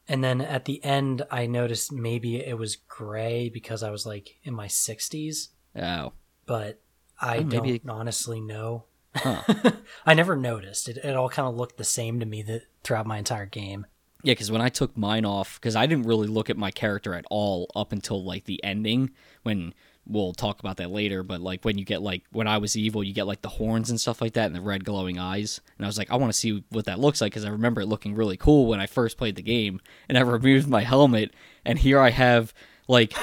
and 0.08 0.24
then 0.24 0.42
at 0.42 0.66
the 0.66 0.84
end, 0.84 1.22
I 1.32 1.46
noticed 1.46 1.92
maybe 1.92 2.38
it 2.38 2.58
was 2.58 2.76
gray 2.76 3.50
because 3.50 3.84
I 3.84 3.92
was 3.92 4.06
like 4.06 4.36
in 4.44 4.54
my 4.54 4.68
sixties. 4.68 5.50
Oh, 5.76 6.14
but 6.46 6.82
I 7.22 7.38
Oh, 7.38 7.44
maybe- 7.44 7.80
don't 7.80 7.90
honestly 7.96 8.42
know. 8.42 8.86
Huh. 9.16 9.44
I 10.08 10.16
never 10.16 10.36
noticed. 10.36 10.90
It, 10.90 10.98
it 10.98 11.16
all 11.16 11.30
kind 11.30 11.48
of 11.48 11.56
looked 11.56 11.78
the 11.78 11.84
same 11.84 12.20
to 12.20 12.26
me 12.26 12.42
that 12.44 12.64
throughout 12.84 13.06
my 13.06 13.20
entire 13.20 13.46
game. 13.46 13.86
yeah. 14.24 14.32
Because 14.32 14.50
when 14.52 14.60
I 14.62 14.70
took 14.70 14.98
mine 14.98 15.24
off, 15.26 15.60
because 15.62 15.76
I 15.76 15.86
didn't 15.86 16.08
really 16.08 16.28
look 16.28 16.50
at 16.50 16.58
my 16.58 16.72
character 16.72 17.14
at 17.14 17.26
all 17.30 17.70
up 17.76 17.92
until 17.92 18.24
like 18.24 18.46
the 18.46 18.62
ending 18.64 19.12
when. 19.44 19.74
We'll 20.06 20.34
talk 20.34 20.60
about 20.60 20.78
that 20.78 20.92
later, 20.92 21.24
but 21.24 21.40
like 21.40 21.64
when 21.64 21.78
you 21.78 21.86
get 21.86 22.02
like 22.02 22.24
when 22.32 22.48
I 22.48 22.58
was 22.58 22.76
evil, 22.76 23.04
you 23.04 23.14
get 23.14 23.28
like 23.28 23.42
the 23.42 23.50
horns 23.50 23.90
and 23.90 24.00
stuff 24.00 24.22
like 24.22 24.34
that 24.34 24.48
and 24.48 24.56
the 24.56 24.62
red 24.62 24.84
glowing 24.84 25.18
eyes. 25.18 25.62
And 25.78 25.86
I 25.86 25.88
was 25.88 25.98
like, 25.98 26.12
I 26.12 26.18
want 26.18 26.34
to 26.34 26.38
see 26.38 26.64
what 26.70 26.86
that 26.86 27.00
looks 27.00 27.22
like 27.22 27.32
because 27.32 27.46
I 27.46 27.50
remember 27.50 27.82
it 27.82 27.88
looking 27.88 28.14
really 28.14 28.36
cool 28.36 28.68
when 28.68 28.82
I 28.82 28.86
first 28.86 29.18
played 29.18 29.38
the 29.38 29.42
game. 29.42 29.80
And 30.10 30.18
I 30.18 30.22
removed 30.22 30.68
my 30.68 30.82
helmet, 30.82 31.34
and 31.64 31.80
here 31.80 32.00
I 32.00 32.10
have 32.10 32.54
like 32.88 33.14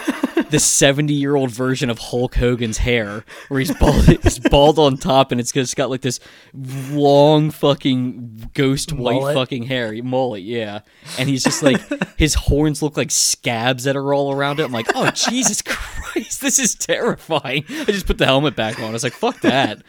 the 0.50 0.58
70 0.58 1.12
year 1.12 1.36
old 1.36 1.50
version 1.50 1.90
of 1.90 1.98
Hulk 1.98 2.34
Hogan's 2.34 2.78
hair, 2.78 3.24
where 3.48 3.60
he's 3.60 3.74
bald, 3.74 4.04
he's 4.22 4.38
bald 4.38 4.78
on 4.78 4.96
top, 4.96 5.32
and 5.32 5.40
it's 5.40 5.52
just 5.52 5.76
got 5.76 5.90
like 5.90 6.02
this 6.02 6.20
long 6.52 7.50
fucking 7.50 8.50
ghost 8.54 8.92
white 8.92 9.34
fucking 9.34 9.64
hair, 9.64 9.92
mullet, 10.02 10.42
yeah. 10.42 10.80
And 11.18 11.28
he's 11.28 11.44
just 11.44 11.62
like 11.62 11.80
his 12.16 12.34
horns 12.34 12.82
look 12.82 12.96
like 12.96 13.10
scabs 13.10 13.84
that 13.84 13.96
are 13.96 14.14
all 14.14 14.32
around 14.32 14.60
it. 14.60 14.64
I'm 14.64 14.72
like, 14.72 14.90
oh 14.94 15.10
Jesus 15.10 15.62
Christ, 15.62 16.40
this 16.40 16.58
is 16.58 16.74
terrifying. 16.74 17.64
I 17.68 17.84
just 17.84 18.06
put 18.06 18.18
the 18.18 18.26
helmet 18.26 18.56
back 18.56 18.78
on. 18.78 18.86
I 18.86 18.92
was 18.92 19.04
like, 19.04 19.12
fuck 19.12 19.40
that. 19.40 19.82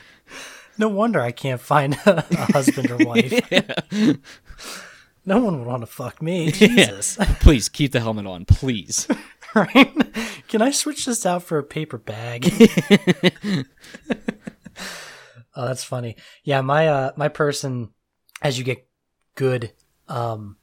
No 0.77 0.87
wonder 0.87 1.19
I 1.21 1.31
can't 1.31 1.61
find 1.61 1.93
a, 2.05 2.25
a 2.31 2.51
husband 2.53 2.89
or 2.89 2.97
wife. 2.97 3.39
No 5.23 5.39
one 5.39 5.59
would 5.59 5.67
want 5.67 5.81
to 5.83 5.87
fuck 5.87 6.19
me. 6.21 6.51
Jesus. 6.51 7.15
Please 7.39 7.69
keep 7.69 7.91
the 7.91 7.99
helmet 7.99 8.25
on, 8.25 8.45
please. 8.45 9.07
right? 9.55 9.93
Can 10.47 10.61
I 10.61 10.71
switch 10.71 11.05
this 11.05 11.25
out 11.25 11.43
for 11.43 11.57
a 11.57 11.63
paper 11.63 11.97
bag? 11.97 12.51
oh, 15.55 15.65
that's 15.67 15.83
funny. 15.83 16.15
Yeah, 16.43 16.61
my 16.61 16.87
uh 16.87 17.11
my 17.15 17.27
person 17.27 17.89
as 18.41 18.57
you 18.57 18.63
get 18.63 18.87
good, 19.35 19.71
um 20.07 20.57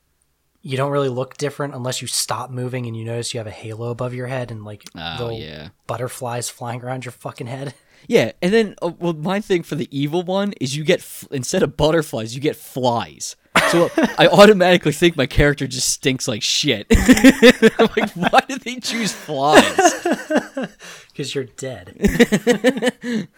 you 0.60 0.76
don't 0.76 0.90
really 0.90 1.08
look 1.08 1.36
different 1.36 1.74
unless 1.74 2.02
you 2.02 2.08
stop 2.08 2.50
moving 2.50 2.86
and 2.86 2.96
you 2.96 3.04
notice 3.04 3.32
you 3.32 3.38
have 3.38 3.46
a 3.46 3.50
halo 3.50 3.90
above 3.90 4.12
your 4.12 4.26
head 4.26 4.50
and 4.50 4.64
like 4.64 4.82
Oh 4.96 5.16
little 5.20 5.38
yeah. 5.38 5.68
butterflies 5.86 6.50
flying 6.50 6.82
around 6.82 7.04
your 7.04 7.12
fucking 7.12 7.46
head. 7.46 7.74
Yeah, 8.06 8.30
and 8.40 8.52
then 8.54 8.76
uh, 8.80 8.92
well, 8.96 9.12
my 9.12 9.40
thing 9.40 9.64
for 9.64 9.74
the 9.74 9.88
evil 9.90 10.22
one 10.22 10.52
is 10.60 10.76
you 10.76 10.84
get 10.84 11.00
f- 11.00 11.26
instead 11.32 11.64
of 11.64 11.76
butterflies, 11.76 12.32
you 12.32 12.40
get 12.40 12.54
flies. 12.54 13.34
So 13.70 13.90
I 14.18 14.28
automatically 14.30 14.92
think 14.92 15.16
my 15.16 15.26
character 15.26 15.66
just 15.66 15.88
stinks 15.88 16.26
like 16.28 16.42
shit. 16.42 16.86
I'm 16.90 17.88
like, 17.96 18.10
why 18.12 18.40
did 18.48 18.62
they 18.62 18.76
choose 18.76 19.12
flies? 19.12 19.76
because 21.08 21.34
you're 21.34 21.44
dead. 21.44 21.96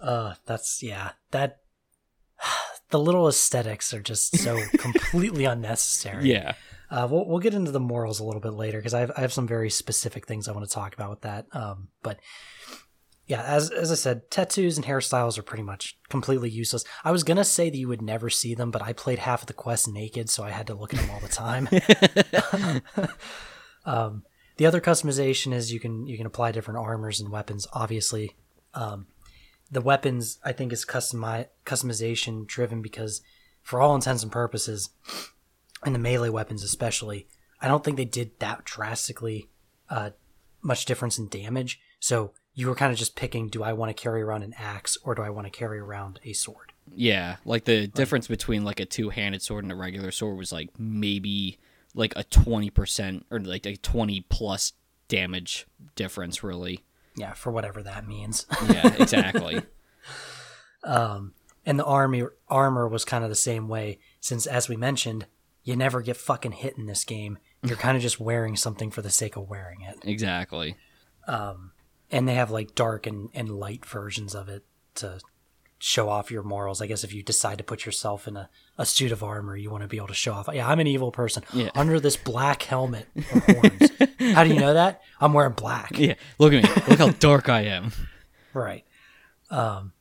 uh, 0.00 0.34
that's 0.46 0.82
yeah. 0.82 1.12
That 1.30 1.58
the 2.90 2.98
little 3.00 3.28
aesthetics 3.28 3.92
are 3.92 4.02
just 4.02 4.38
so 4.38 4.60
completely 4.78 5.44
unnecessary. 5.44 6.30
Yeah, 6.30 6.52
Uh, 6.90 7.08
we'll 7.10 7.26
we'll 7.26 7.40
get 7.40 7.54
into 7.54 7.70
the 7.70 7.80
morals 7.80 8.20
a 8.20 8.24
little 8.24 8.40
bit 8.40 8.52
later 8.52 8.78
because 8.78 8.94
I 8.94 9.00
have 9.00 9.12
I 9.16 9.20
have 9.20 9.32
some 9.32 9.46
very 9.46 9.70
specific 9.70 10.26
things 10.26 10.48
I 10.48 10.52
want 10.52 10.66
to 10.68 10.72
talk 10.72 10.94
about 10.94 11.10
with 11.10 11.20
that. 11.22 11.46
Um, 11.52 11.88
but 12.02 12.18
yeah, 13.26 13.42
as 13.42 13.70
as 13.70 13.90
I 13.90 13.94
said, 13.94 14.30
tattoos 14.30 14.76
and 14.76 14.86
hairstyles 14.86 15.38
are 15.38 15.42
pretty 15.42 15.62
much 15.62 15.98
completely 16.08 16.50
useless. 16.50 16.84
I 17.04 17.10
was 17.10 17.24
gonna 17.24 17.44
say 17.44 17.70
that 17.70 17.76
you 17.76 17.88
would 17.88 18.02
never 18.02 18.28
see 18.28 18.54
them, 18.54 18.70
but 18.70 18.82
I 18.82 18.92
played 18.92 19.20
half 19.20 19.42
of 19.42 19.46
the 19.46 19.54
quest 19.54 19.88
naked, 19.88 20.28
so 20.28 20.42
I 20.42 20.50
had 20.50 20.66
to 20.66 20.74
look 20.74 20.92
at 20.92 21.00
them 21.00 21.10
all 21.10 21.20
the 21.20 21.28
time. 21.28 21.68
um, 23.86 24.24
the 24.56 24.66
other 24.66 24.80
customization 24.80 25.54
is 25.54 25.72
you 25.72 25.80
can 25.80 26.06
you 26.06 26.18
can 26.18 26.26
apply 26.26 26.52
different 26.52 26.80
armors 26.80 27.18
and 27.18 27.30
weapons. 27.30 27.66
Obviously, 27.72 28.36
um, 28.74 29.06
the 29.70 29.80
weapons 29.80 30.38
I 30.44 30.52
think 30.52 30.72
is 30.72 30.84
customi- 30.84 31.48
customization 31.64 32.46
driven 32.46 32.82
because, 32.82 33.22
for 33.62 33.80
all 33.80 33.94
intents 33.94 34.22
and 34.22 34.30
purposes, 34.30 34.90
and 35.82 35.94
the 35.94 35.98
melee 35.98 36.28
weapons 36.28 36.62
especially, 36.62 37.26
I 37.60 37.68
don't 37.68 37.82
think 37.82 37.96
they 37.96 38.04
did 38.04 38.38
that 38.40 38.64
drastically 38.64 39.48
uh, 39.88 40.10
much 40.62 40.84
difference 40.84 41.18
in 41.18 41.28
damage. 41.28 41.80
So 42.00 42.32
you 42.54 42.68
were 42.68 42.74
kind 42.74 42.92
of 42.92 42.98
just 42.98 43.16
picking: 43.16 43.48
do 43.48 43.62
I 43.62 43.72
want 43.72 43.94
to 43.94 44.00
carry 44.00 44.22
around 44.22 44.42
an 44.42 44.54
axe 44.58 44.96
or 45.02 45.14
do 45.14 45.22
I 45.22 45.30
want 45.30 45.46
to 45.46 45.50
carry 45.50 45.78
around 45.78 46.20
a 46.24 46.32
sword? 46.32 46.72
yeah. 46.94 47.36
Like 47.44 47.64
the 47.64 47.86
difference 47.86 48.28
between 48.28 48.64
like 48.64 48.80
a 48.80 48.84
two-handed 48.84 49.42
sword 49.42 49.64
and 49.64 49.72
a 49.72 49.76
regular 49.76 50.10
sword 50.10 50.36
was 50.36 50.52
like 50.52 50.70
maybe 50.78 51.58
like 51.94 52.12
a 52.16 52.24
twenty 52.24 52.70
percent 52.70 53.26
or 53.30 53.40
like 53.40 53.66
a 53.66 53.76
twenty 53.76 54.20
plus 54.20 54.72
damage 55.08 55.66
difference, 55.96 56.42
really. 56.42 56.84
Yeah, 57.16 57.32
for 57.34 57.52
whatever 57.52 57.82
that 57.82 58.06
means. 58.06 58.46
Yeah, 58.68 58.94
exactly. 58.98 59.62
um, 60.84 61.32
and 61.64 61.78
the 61.78 61.84
army 61.84 62.24
armor 62.48 62.88
was 62.88 63.04
kind 63.04 63.24
of 63.24 63.30
the 63.30 63.36
same 63.36 63.68
way, 63.68 63.98
since 64.20 64.46
as 64.46 64.68
we 64.68 64.76
mentioned, 64.76 65.26
you 65.62 65.76
never 65.76 66.02
get 66.02 66.16
fucking 66.16 66.52
hit 66.52 66.76
in 66.76 66.86
this 66.86 67.04
game. 67.04 67.38
You're 67.62 67.76
kind 67.78 67.96
of 67.96 68.02
just 68.02 68.20
wearing 68.20 68.56
something 68.56 68.90
for 68.90 69.02
the 69.02 69.10
sake 69.10 69.36
of 69.36 69.48
wearing 69.48 69.80
it. 69.82 69.98
exactly. 70.02 70.76
Um, 71.26 71.72
and 72.10 72.28
they 72.28 72.34
have 72.34 72.50
like 72.50 72.74
dark 72.74 73.06
and, 73.06 73.30
and 73.34 73.50
light 73.50 73.84
versions 73.84 74.34
of 74.34 74.48
it 74.48 74.64
to 74.96 75.20
show 75.78 76.08
off 76.08 76.30
your 76.30 76.42
morals. 76.42 76.80
I 76.80 76.86
guess 76.86 77.04
if 77.04 77.12
you 77.12 77.22
decide 77.22 77.58
to 77.58 77.64
put 77.64 77.84
yourself 77.84 78.26
in 78.26 78.36
a, 78.36 78.48
a 78.78 78.86
suit 78.86 79.12
of 79.12 79.22
armor, 79.22 79.56
you 79.56 79.70
want 79.70 79.82
to 79.82 79.88
be 79.88 79.96
able 79.98 80.06
to 80.08 80.14
show 80.14 80.32
off. 80.32 80.48
Yeah, 80.52 80.68
I'm 80.68 80.80
an 80.80 80.86
evil 80.86 81.10
person 81.12 81.42
Yeah. 81.52 81.70
under 81.74 82.00
this 82.00 82.16
black 82.16 82.62
helmet 82.62 83.06
horns. 83.28 83.90
How 84.34 84.44
do 84.44 84.50
you 84.54 84.60
know 84.60 84.74
that? 84.74 85.02
I'm 85.20 85.32
wearing 85.34 85.52
black. 85.52 85.98
Yeah. 85.98 86.14
Look 86.38 86.52
at 86.54 86.62
me. 86.62 86.82
Look 86.88 86.98
how 86.98 87.10
dark 87.10 87.48
I 87.48 87.62
am. 87.62 87.92
Right. 88.54 88.84
Um, 89.50 89.92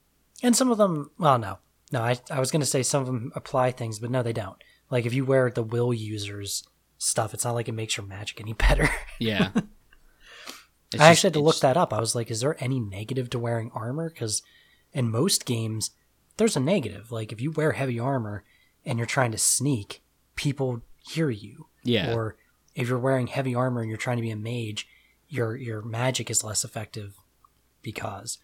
and 0.42 0.56
some 0.56 0.72
of 0.72 0.78
them, 0.78 1.12
well, 1.18 1.38
no, 1.38 1.58
no, 1.92 2.02
I, 2.02 2.18
I 2.32 2.40
was 2.40 2.50
going 2.52 2.62
to 2.62 2.66
say 2.66 2.82
some 2.84 3.02
of 3.02 3.08
them 3.08 3.32
apply 3.36 3.72
things, 3.72 4.00
but 4.00 4.10
no, 4.12 4.24
they 4.24 4.34
don't. 4.34 4.56
Like 4.90 5.06
if 5.06 5.14
you 5.14 5.26
wear 5.26 5.50
the 5.50 5.64
will 5.64 5.94
users 5.94 6.64
stuff, 6.98 7.34
it's 7.34 7.44
not 7.44 7.56
like 7.56 7.68
it 7.68 7.74
makes 7.74 7.98
your 7.98 8.06
magic 8.06 8.40
any 8.40 8.54
better. 8.54 8.90
Yeah. 9.20 9.50
It's 10.94 11.02
I 11.02 11.10
just- 11.10 11.20
actually 11.20 11.28
had 11.28 11.34
to 11.34 11.40
look 11.42 11.60
that 11.60 11.78
up. 11.78 11.94
I 11.94 12.00
was 12.00 12.16
like, 12.16 12.30
is 12.32 12.42
there 12.42 12.56
any 12.64 12.80
negative 12.80 13.30
to 13.32 13.40
wearing 13.40 13.72
armor? 13.74 14.10
Because 14.10 14.42
in 14.94 15.10
most 15.10 15.46
games, 15.46 15.92
there's 16.38 16.56
a 16.56 16.60
negative. 16.60 17.12
Like 17.12 17.32
if 17.32 17.42
you 17.42 17.52
wear 17.52 17.72
heavy 17.74 18.00
armor 18.00 18.44
and 18.86 18.98
you're 19.00 19.06
trying 19.06 19.32
to 19.32 19.38
sneak, 19.38 20.02
people 20.36 20.82
hear 21.08 21.30
you. 21.30 21.68
Yeah. 21.84 22.14
Or 22.14 22.36
if 22.76 22.88
you're 22.90 23.00
wearing 23.00 23.28
heavy 23.28 23.54
armor 23.56 23.82
and 23.82 23.90
you're 23.90 23.98
trying 23.98 24.18
to 24.18 24.22
be 24.24 24.32
a 24.32 24.36
mage, 24.36 24.88
your 25.30 25.56
your 25.56 25.82
magic 25.82 26.30
is 26.30 26.44
less 26.44 26.64
effective 26.64 27.16
because 27.82 28.38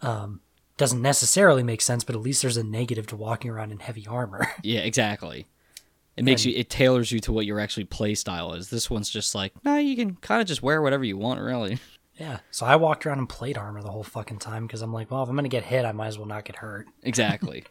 um 0.00 0.40
doesn't 0.76 1.02
necessarily 1.02 1.62
make 1.62 1.82
sense, 1.82 2.04
but 2.04 2.14
at 2.14 2.22
least 2.22 2.40
there's 2.40 2.56
a 2.56 2.64
negative 2.64 3.06
to 3.08 3.16
walking 3.16 3.50
around 3.50 3.70
in 3.70 3.80
heavy 3.80 4.06
armor. 4.06 4.48
Yeah, 4.62 4.80
exactly. 4.80 5.46
It 6.16 6.24
makes 6.24 6.44
you 6.44 6.52
it 6.54 6.68
tailors 6.68 7.10
you 7.12 7.20
to 7.20 7.32
what 7.32 7.46
your 7.46 7.60
actually 7.60 7.84
play 7.84 8.14
style 8.14 8.52
is. 8.52 8.68
This 8.68 8.90
one's 8.90 9.08
just 9.08 9.34
like, 9.34 9.52
nah, 9.64 9.76
you 9.76 9.96
can 9.96 10.16
kind 10.16 10.42
of 10.42 10.46
just 10.46 10.62
wear 10.62 10.82
whatever 10.82 11.04
you 11.04 11.16
want, 11.16 11.40
really. 11.40 11.78
yeah. 12.18 12.40
So 12.50 12.66
I 12.66 12.76
walked 12.76 13.06
around 13.06 13.20
in 13.20 13.26
plate 13.26 13.56
armor 13.56 13.82
the 13.82 13.90
whole 13.90 14.02
fucking 14.02 14.38
time 14.38 14.66
because 14.66 14.82
I'm 14.82 14.92
like, 14.92 15.10
well, 15.10 15.22
if 15.22 15.28
I'm 15.28 15.36
gonna 15.36 15.48
get 15.48 15.64
hit, 15.64 15.84
I 15.84 15.92
might 15.92 16.08
as 16.08 16.18
well 16.18 16.26
not 16.26 16.44
get 16.44 16.56
hurt. 16.56 16.86
Exactly. 17.02 17.64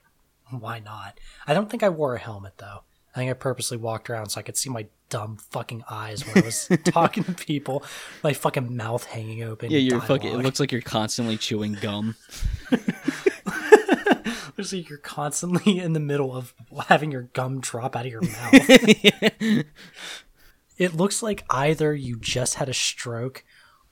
Why 0.50 0.80
not? 0.80 1.20
I 1.46 1.54
don't 1.54 1.70
think 1.70 1.84
I 1.84 1.90
wore 1.90 2.16
a 2.16 2.20
helmet 2.20 2.54
though. 2.58 2.82
I 3.14 3.20
think 3.20 3.30
I 3.30 3.34
purposely 3.34 3.78
walked 3.78 4.10
around 4.10 4.30
so 4.30 4.40
I 4.40 4.44
could 4.44 4.58
see 4.58 4.70
my 4.70 4.88
dumb 5.10 5.38
fucking 5.52 5.84
eyes 5.90 6.26
when 6.26 6.44
I 6.44 6.46
was 6.46 6.70
talking 6.86 7.24
to 7.24 7.34
people, 7.34 7.84
my 8.24 8.34
fucking 8.34 8.76
mouth 8.76 9.04
hanging 9.04 9.44
open. 9.44 9.72
Yeah, 9.72 9.80
you're 9.80 10.02
fucking. 10.02 10.32
It 10.32 10.38
looks 10.38 10.60
like 10.60 10.72
you're 10.72 10.82
constantly 10.82 11.38
chewing 11.38 11.74
gum. 11.74 12.16
Like 14.60 14.90
you're 14.90 14.98
constantly 15.00 15.80
in 15.80 15.94
the 15.94 16.00
middle 16.00 16.36
of 16.36 16.54
having 16.88 17.12
your 17.12 17.24
gum 17.34 17.60
drop 17.60 17.96
out 17.96 18.06
of 18.06 18.12
your 18.12 18.22
mouth. 18.22 18.54
it 20.78 20.94
looks 20.94 21.24
like 21.24 21.46
either 21.50 21.94
you 21.94 22.18
just 22.20 22.56
had 22.56 22.70
a 22.70 22.74
stroke 22.74 23.44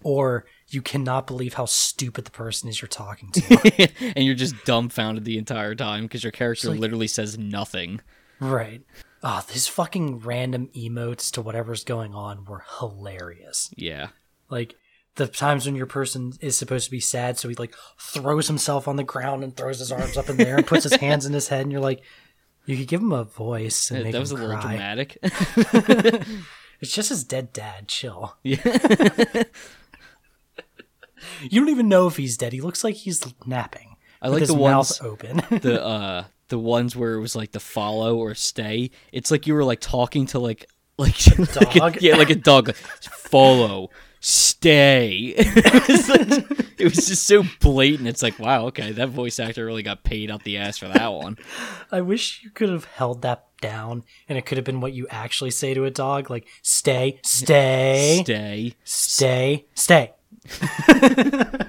or 0.03 0.45
you 0.70 0.82
cannot 0.82 1.28
believe 1.28 1.55
how 1.55 1.65
stupid 1.65 2.26
the 2.26 2.32
person 2.32 2.70
is 2.70 2.82
you're 2.82 2.88
talking 2.88 3.32
to. 3.32 3.89
and 4.15 4.26
you're 4.26 4.36
just 4.36 4.55
dumbfounded 4.65 5.26
the 5.26 5.38
entire 5.38 5.76
time 5.76 6.03
because 6.03 6.24
your 6.24 6.32
character 6.32 6.70
like- 6.70 6.80
literally 6.80 7.07
says 7.07 7.38
nothing. 7.38 8.01
right. 8.39 8.82
Ah, 9.24 9.43
oh, 9.43 9.51
these 9.51 9.68
fucking 9.68 10.20
random 10.20 10.70
emotes 10.76 11.32
to 11.32 11.41
whatever's 11.41 11.84
going 11.84 12.13
on 12.13 12.45
were 12.45 12.63
hilarious. 12.80 13.72
Yeah. 13.76 14.09
Like 14.47 14.76
the 15.18 15.28
times 15.28 15.65
when 15.65 15.76
your 15.76 15.86
person 15.86 16.34
is 16.41 16.57
supposed 16.57 16.86
to 16.86 16.91
be 16.91 16.99
sad, 16.99 17.38
so 17.38 17.49
he 17.49 17.55
like 17.55 17.76
throws 17.99 18.47
himself 18.47 18.88
on 18.88 18.95
the 18.95 19.03
ground 19.03 19.43
and 19.43 19.55
throws 19.55 19.80
his 19.80 19.91
arms 19.91 20.18
up 20.18 20.30
in 20.30 20.38
the 20.38 20.47
air 20.47 20.57
and 20.57 20.65
puts 20.65 20.84
his 20.84 20.95
hands 20.95 21.26
in 21.26 21.34
his 21.34 21.49
head, 21.49 21.61
and 21.61 21.72
you're 21.72 21.82
like, 21.82 22.01
you 22.65 22.78
could 22.78 22.88
give 22.88 23.01
him 23.01 23.11
a 23.11 23.24
voice 23.24 23.91
and 23.91 24.03
make 24.03 24.13
that 24.13 24.20
was 24.20 24.32
a 24.32 24.36
him 24.36 24.41
little 24.41 24.61
dramatic. 24.61 25.18
It's 26.80 26.91
just 26.91 27.09
his 27.09 27.24
dead 27.24 27.53
dad. 27.53 27.88
Chill. 27.88 28.38
yeah. 28.43 28.57
You 31.41 31.59
don't 31.59 31.70
even 31.70 31.89
know 31.89 32.07
if 32.07 32.15
he's 32.15 32.38
dead. 32.38 32.53
He 32.53 32.61
looks 32.61 32.84
like 32.84 32.95
he's 32.95 33.26
napping. 33.45 33.97
I 34.22 34.30
like 34.30 34.45
the 34.45 34.53
mouth 34.53 34.59
ones 34.61 35.01
open. 35.01 35.38
the 35.49 35.84
uh 35.84 36.26
the 36.49 36.59
ones 36.59 36.95
where 36.95 37.15
it 37.15 37.20
was 37.20 37.36
like 37.36 37.51
the 37.51 37.59
follow 37.59 38.18
or 38.18 38.34
stay. 38.36 38.91
It's 39.11 39.32
like 39.32 39.47
you 39.47 39.53
were 39.53 39.63
like 39.63 39.82
talking 39.82 40.28
to 40.28 40.39
like 40.39 40.70
like, 40.97 41.15
like 41.38 41.76
a- 41.76 41.80
dog? 41.80 42.01
yeah, 42.01 42.15
like 42.15 42.30
a 42.30 42.36
dog. 42.36 42.68
Like, 42.68 42.78
follow, 42.78 43.89
stay. 44.20 45.34
it, 45.38 45.88
was 45.88 46.09
like- 46.09 46.80
it 46.80 46.84
was 46.84 47.07
just 47.07 47.26
so 47.26 47.43
blatant. 47.59 48.07
It's 48.07 48.22
like, 48.24 48.38
wow, 48.39 48.65
okay, 48.68 48.91
that 48.91 49.09
voice 49.09 49.39
actor 49.39 49.65
really 49.65 49.84
got 49.84 50.03
paid 50.03 50.30
out 50.32 50.43
the 50.43 50.57
ass 50.57 50.78
for 50.78 50.88
that 50.88 51.07
one. 51.13 51.38
I 51.91 52.01
wish 52.01 52.41
you 52.43 52.49
could 52.51 52.70
have 52.70 52.86
held 52.86 53.22
that 53.24 53.45
down, 53.61 54.03
and 54.30 54.38
it 54.38 54.45
could 54.45 54.57
have 54.57 54.65
been 54.65 54.82
what 54.82 54.93
you 54.93 55.07
actually 55.09 55.51
say 55.51 55.74
to 55.74 55.86
a 55.86 55.91
dog, 55.91 56.30
like 56.30 56.47
"stay, 56.61 57.20
stay, 57.24 58.22
Stay. 58.24 58.74
stay, 58.84 59.65
stay." 59.74 60.13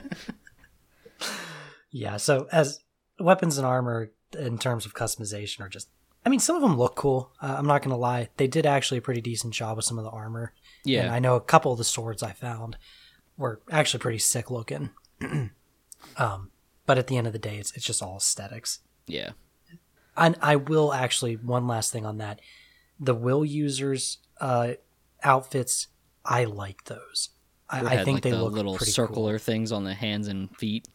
yeah. 1.90 2.16
So 2.16 2.46
as 2.53 2.80
weapons 3.18 3.59
and 3.59 3.66
armor 3.66 4.11
in 4.38 4.59
terms 4.59 4.86
of 4.86 4.94
customization 4.94 5.61
are 5.61 5.68
just. 5.68 5.88
I 6.26 6.30
mean, 6.30 6.40
some 6.40 6.57
of 6.57 6.62
them 6.62 6.76
look 6.76 6.96
cool. 6.96 7.32
Uh, 7.40 7.55
I'm 7.59 7.66
not 7.66 7.82
gonna 7.82 7.96
lie; 7.96 8.28
they 8.36 8.46
did 8.49 8.66
actually 8.66 8.99
a 8.99 9.03
pretty 9.03 9.20
decent 9.20 9.55
job 9.55 9.76
with 9.76 9.86
some 9.86 9.99
of 9.99 10.05
the 10.05 10.11
armor. 10.11 10.53
And 10.84 10.92
Yeah. 10.92 11.12
I 11.12 11.18
know 11.18 11.36
a 11.36 11.40
couple 11.40 11.72
of 11.72 11.78
the 11.78 11.84
swords 11.84 12.22
I 12.22 12.32
found 12.32 12.76
were 13.36 13.60
actually 13.70 14.00
pretty 14.00 14.18
sick 14.18 14.50
looking. 14.50 14.90
um, 16.16 16.50
but 16.86 16.98
at 16.98 17.06
the 17.06 17.16
end 17.16 17.26
of 17.26 17.32
the 17.32 17.38
day, 17.38 17.58
it's 17.58 17.72
it's 17.72 17.84
just 17.84 18.02
all 18.02 18.16
aesthetics. 18.16 18.80
Yeah. 19.06 19.30
And 20.16 20.36
I 20.42 20.56
will 20.56 20.92
actually 20.92 21.36
one 21.36 21.66
last 21.66 21.92
thing 21.92 22.04
on 22.04 22.18
that. 22.18 22.40
The 22.98 23.14
will 23.14 23.44
users 23.44 24.18
uh, 24.40 24.72
outfits, 25.22 25.88
I 26.24 26.44
like 26.44 26.84
those. 26.84 27.30
I, 27.70 27.80
I 27.98 28.04
think 28.04 28.16
like, 28.16 28.22
they 28.22 28.30
the 28.30 28.42
look 28.42 28.54
little 28.54 28.76
pretty 28.76 28.92
circular 28.92 29.32
cool. 29.32 29.38
things 29.38 29.72
on 29.72 29.84
the 29.84 29.94
hands 29.94 30.26
and 30.28 30.54
feet. 30.56 30.88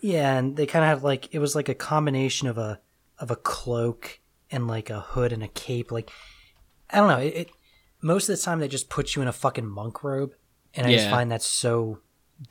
Yeah, 0.00 0.38
and 0.38 0.56
they 0.56 0.66
kind 0.66 0.84
of 0.84 0.88
have 0.88 1.02
like 1.04 1.34
it 1.34 1.40
was 1.40 1.54
like 1.56 1.68
a 1.68 1.74
combination 1.74 2.48
of 2.48 2.56
a 2.56 2.80
of 3.18 3.30
a 3.30 3.36
cloak 3.36 4.20
and 4.50 4.68
like 4.68 4.90
a 4.90 5.00
hood 5.00 5.32
and 5.32 5.42
a 5.42 5.48
cape. 5.48 5.90
Like 5.90 6.10
I 6.90 6.98
don't 6.98 7.08
know. 7.08 7.18
It, 7.18 7.34
it 7.36 7.50
most 8.00 8.28
of 8.28 8.36
the 8.36 8.42
time 8.42 8.60
they 8.60 8.68
just 8.68 8.88
put 8.88 9.14
you 9.16 9.22
in 9.22 9.28
a 9.28 9.32
fucking 9.32 9.66
monk 9.66 10.02
robe, 10.04 10.32
and 10.74 10.86
I 10.86 10.92
just 10.92 11.10
find 11.10 11.30
that 11.32 11.42
so 11.42 11.98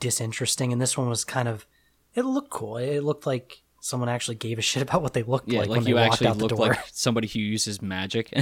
disinteresting. 0.00 0.72
And 0.72 0.80
this 0.80 0.96
one 0.98 1.08
was 1.08 1.24
kind 1.24 1.48
of 1.48 1.66
it 2.14 2.22
looked 2.24 2.50
cool. 2.50 2.76
It 2.78 3.00
looked 3.02 3.26
like 3.26 3.62
someone 3.80 4.08
actually 4.08 4.34
gave 4.36 4.58
a 4.58 4.62
shit 4.62 4.82
about 4.82 5.02
what 5.02 5.14
they 5.14 5.22
looked 5.22 5.48
Yeah, 5.48 5.60
like, 5.60 5.68
like, 5.68 5.76
when 5.76 5.84
they 5.84 5.90
you 5.90 5.96
walked 5.96 6.14
actually 6.14 6.26
out 6.28 6.38
the 6.38 6.48
door. 6.48 6.58
like 6.68 6.78
somebody 6.92 7.28
who 7.28 7.38
uses 7.38 7.80
magic. 7.80 8.32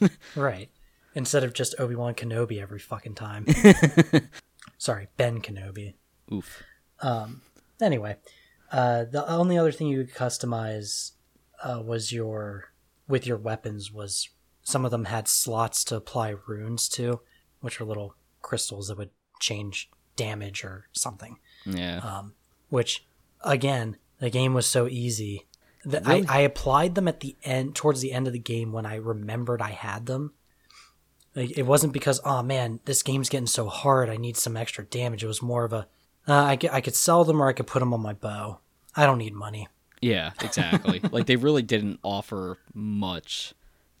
Right. 0.34 0.70
Instead 1.14 1.44
of 1.44 1.54
just 1.54 1.74
Obi 1.78 1.94
Wan 1.94 2.14
Kenobi 2.14 2.60
every 2.60 2.78
fucking 2.78 3.14
time. 3.14 3.46
Sorry, 4.78 5.08
Ben 5.16 5.40
Kenobi. 5.40 5.94
Oof. 6.32 6.62
Um. 7.00 7.40
Anyway, 7.80 8.16
uh, 8.70 9.04
the 9.04 9.26
only 9.26 9.56
other 9.56 9.72
thing 9.72 9.86
you 9.86 10.04
could 10.04 10.14
customize 10.14 11.12
uh, 11.62 11.80
was 11.82 12.12
your 12.12 12.72
with 13.08 13.26
your 13.26 13.38
weapons 13.38 13.90
was 13.92 14.28
some 14.66 14.84
of 14.84 14.90
them 14.90 15.04
had 15.04 15.28
slots 15.28 15.84
to 15.84 15.94
apply 15.94 16.34
runes 16.48 16.88
to, 16.88 17.20
which 17.60 17.80
are 17.80 17.84
little 17.84 18.16
crystals 18.42 18.88
that 18.88 18.98
would 18.98 19.10
change 19.38 19.88
damage 20.16 20.64
or 20.64 20.88
something. 20.90 21.38
Yeah. 21.64 21.98
Um, 21.98 22.34
which 22.68 23.06
again, 23.42 23.96
the 24.18 24.28
game 24.28 24.54
was 24.54 24.66
so 24.66 24.88
easy 24.88 25.46
that 25.84 26.04
Really? 26.04 26.26
I, 26.26 26.38
I 26.38 26.40
applied 26.40 26.96
them 26.96 27.06
at 27.06 27.20
the 27.20 27.36
end, 27.44 27.76
towards 27.76 28.00
the 28.00 28.10
end 28.10 28.26
of 28.26 28.32
the 28.32 28.40
game 28.40 28.72
when 28.72 28.86
I 28.86 28.96
remembered 28.96 29.62
I 29.62 29.70
had 29.70 30.06
them. 30.06 30.32
Like, 31.36 31.56
it 31.56 31.62
wasn't 31.62 31.92
because, 31.92 32.20
oh 32.24 32.42
man, 32.42 32.80
this 32.86 33.04
game's 33.04 33.28
getting 33.28 33.46
so 33.46 33.68
hard, 33.68 34.10
I 34.10 34.16
need 34.16 34.36
some 34.36 34.56
extra 34.56 34.84
damage. 34.84 35.22
It 35.22 35.28
was 35.28 35.42
more 35.42 35.64
of 35.64 35.72
a, 35.72 35.86
uh, 36.26 36.32
I, 36.32 36.58
I 36.72 36.80
could 36.80 36.96
sell 36.96 37.22
them 37.22 37.40
or 37.40 37.46
I 37.46 37.52
could 37.52 37.68
put 37.68 37.78
them 37.78 37.94
on 37.94 38.00
my 38.00 38.14
bow. 38.14 38.58
I 38.96 39.06
don't 39.06 39.18
need 39.18 39.34
money. 39.34 39.68
Yeah, 40.00 40.32
exactly. 40.42 41.00
like 41.12 41.26
they 41.26 41.36
really 41.36 41.62
didn't 41.62 42.00
offer 42.02 42.58
much 42.74 43.54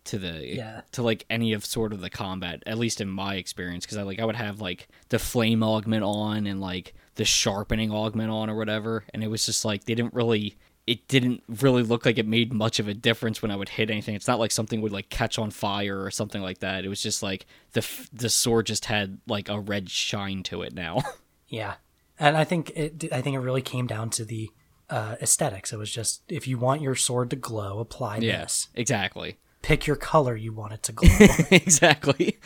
to 0.06 0.18
the 0.18 0.46
Yeah. 0.46 0.80
to 0.92 1.02
like 1.02 1.24
any 1.30 1.52
of 1.52 1.64
sort 1.64 1.92
of 1.92 2.00
the 2.00 2.10
combat, 2.10 2.62
at 2.66 2.78
least 2.78 3.00
in 3.00 3.08
my 3.08 3.36
experience, 3.36 3.84
because 3.84 3.98
I 3.98 4.02
like 4.02 4.18
I 4.18 4.24
would 4.24 4.36
have 4.36 4.60
like 4.60 4.88
the 5.08 5.18
flame 5.18 5.62
augment 5.62 6.04
on 6.04 6.46
and 6.46 6.60
like 6.60 6.94
the 7.16 7.24
sharpening 7.24 7.90
augment 7.90 8.30
on 8.30 8.50
or 8.50 8.56
whatever, 8.56 9.04
and 9.14 9.22
it 9.24 9.28
was 9.28 9.46
just 9.46 9.64
like 9.64 9.84
they 9.84 9.94
didn't 9.94 10.14
really. 10.14 10.56
It 10.86 11.08
didn't 11.08 11.42
really 11.48 11.82
look 11.82 12.06
like 12.06 12.16
it 12.16 12.28
made 12.28 12.52
much 12.52 12.78
of 12.78 12.86
a 12.86 12.94
difference 12.94 13.42
when 13.42 13.50
I 13.50 13.56
would 13.56 13.70
hit 13.70 13.90
anything. 13.90 14.14
It's 14.14 14.28
not 14.28 14.38
like 14.38 14.52
something 14.52 14.80
would 14.82 14.92
like 14.92 15.08
catch 15.08 15.36
on 15.36 15.50
fire 15.50 16.00
or 16.00 16.12
something 16.12 16.40
like 16.40 16.58
that. 16.60 16.84
It 16.84 16.88
was 16.88 17.02
just 17.02 17.24
like 17.24 17.44
the 17.72 17.80
f- 17.80 18.08
the 18.12 18.28
sword 18.30 18.66
just 18.66 18.84
had 18.84 19.18
like 19.26 19.48
a 19.48 19.58
red 19.58 19.90
shine 19.90 20.44
to 20.44 20.62
it 20.62 20.74
now. 20.74 21.02
Yeah, 21.48 21.74
and 22.20 22.36
I 22.36 22.44
think 22.44 22.70
it. 22.76 23.04
I 23.12 23.20
think 23.20 23.34
it 23.34 23.40
really 23.40 23.62
came 23.62 23.86
down 23.88 24.10
to 24.10 24.24
the 24.24 24.50
uh, 24.90 25.16
aesthetics. 25.20 25.72
It 25.72 25.76
was 25.78 25.90
just 25.90 26.22
if 26.28 26.46
you 26.48 26.56
want 26.58 26.82
your 26.82 26.94
sword 26.94 27.30
to 27.30 27.36
glow, 27.36 27.78
apply 27.80 28.18
yes, 28.18 28.66
this. 28.66 28.68
exactly, 28.74 29.38
Pick 29.66 29.86
your 29.88 29.96
color 29.96 30.36
you 30.36 30.52
want 30.52 30.72
it 30.74 30.82
to 30.84 30.92
glow. 30.98 31.08
exactly. 31.50 32.38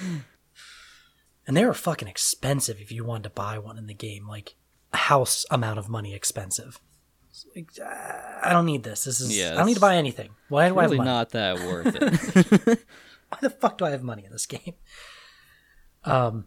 and 1.46 1.54
they 1.54 1.66
were 1.66 1.74
fucking 1.74 2.08
expensive 2.08 2.80
if 2.80 2.90
you 2.90 3.04
wanted 3.04 3.24
to 3.24 3.30
buy 3.30 3.58
one 3.58 3.76
in 3.76 3.86
the 3.86 3.94
game 3.94 4.26
like 4.26 4.54
a 4.94 4.96
house 4.96 5.44
amount 5.50 5.78
of 5.78 5.88
money 5.88 6.14
expensive. 6.14 6.80
Like, 7.54 7.68
uh, 7.80 8.38
i 8.42 8.50
don't 8.52 8.64
need 8.66 8.82
this. 8.84 9.04
This 9.04 9.20
is 9.20 9.36
Yeah, 9.36 9.52
i 9.52 9.56
don't 9.56 9.66
need 9.66 9.74
to 9.74 9.80
buy 9.80 9.96
anything. 9.96 10.30
Why 10.48 10.68
do 10.70 10.78
i 10.78 10.82
have 10.82 10.92
money? 10.92 11.04
not 11.08 11.30
that 11.30 11.56
worth 11.60 11.94
it. 11.94 12.78
why 13.28 13.38
the 13.42 13.50
fuck 13.50 13.76
do 13.78 13.84
i 13.84 13.90
have 13.90 14.02
money 14.02 14.24
in 14.24 14.32
this 14.32 14.46
game? 14.46 14.74
Um 16.04 16.46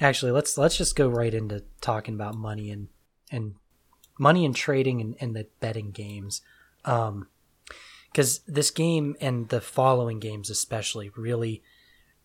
actually 0.00 0.32
let's 0.32 0.56
let's 0.56 0.76
just 0.78 0.96
go 0.96 1.08
right 1.08 1.34
into 1.34 1.64
talking 1.82 2.14
about 2.14 2.34
money 2.36 2.70
and 2.70 2.88
and 3.30 3.54
money 4.18 4.44
and 4.46 4.56
trading 4.56 5.00
and, 5.02 5.14
and 5.20 5.36
the 5.36 5.46
betting 5.60 5.90
games. 5.90 6.40
Um 6.86 7.28
because 8.18 8.40
this 8.40 8.70
game 8.70 9.14
and 9.20 9.48
the 9.48 9.60
following 9.60 10.18
games 10.18 10.50
especially 10.50 11.10
really 11.16 11.62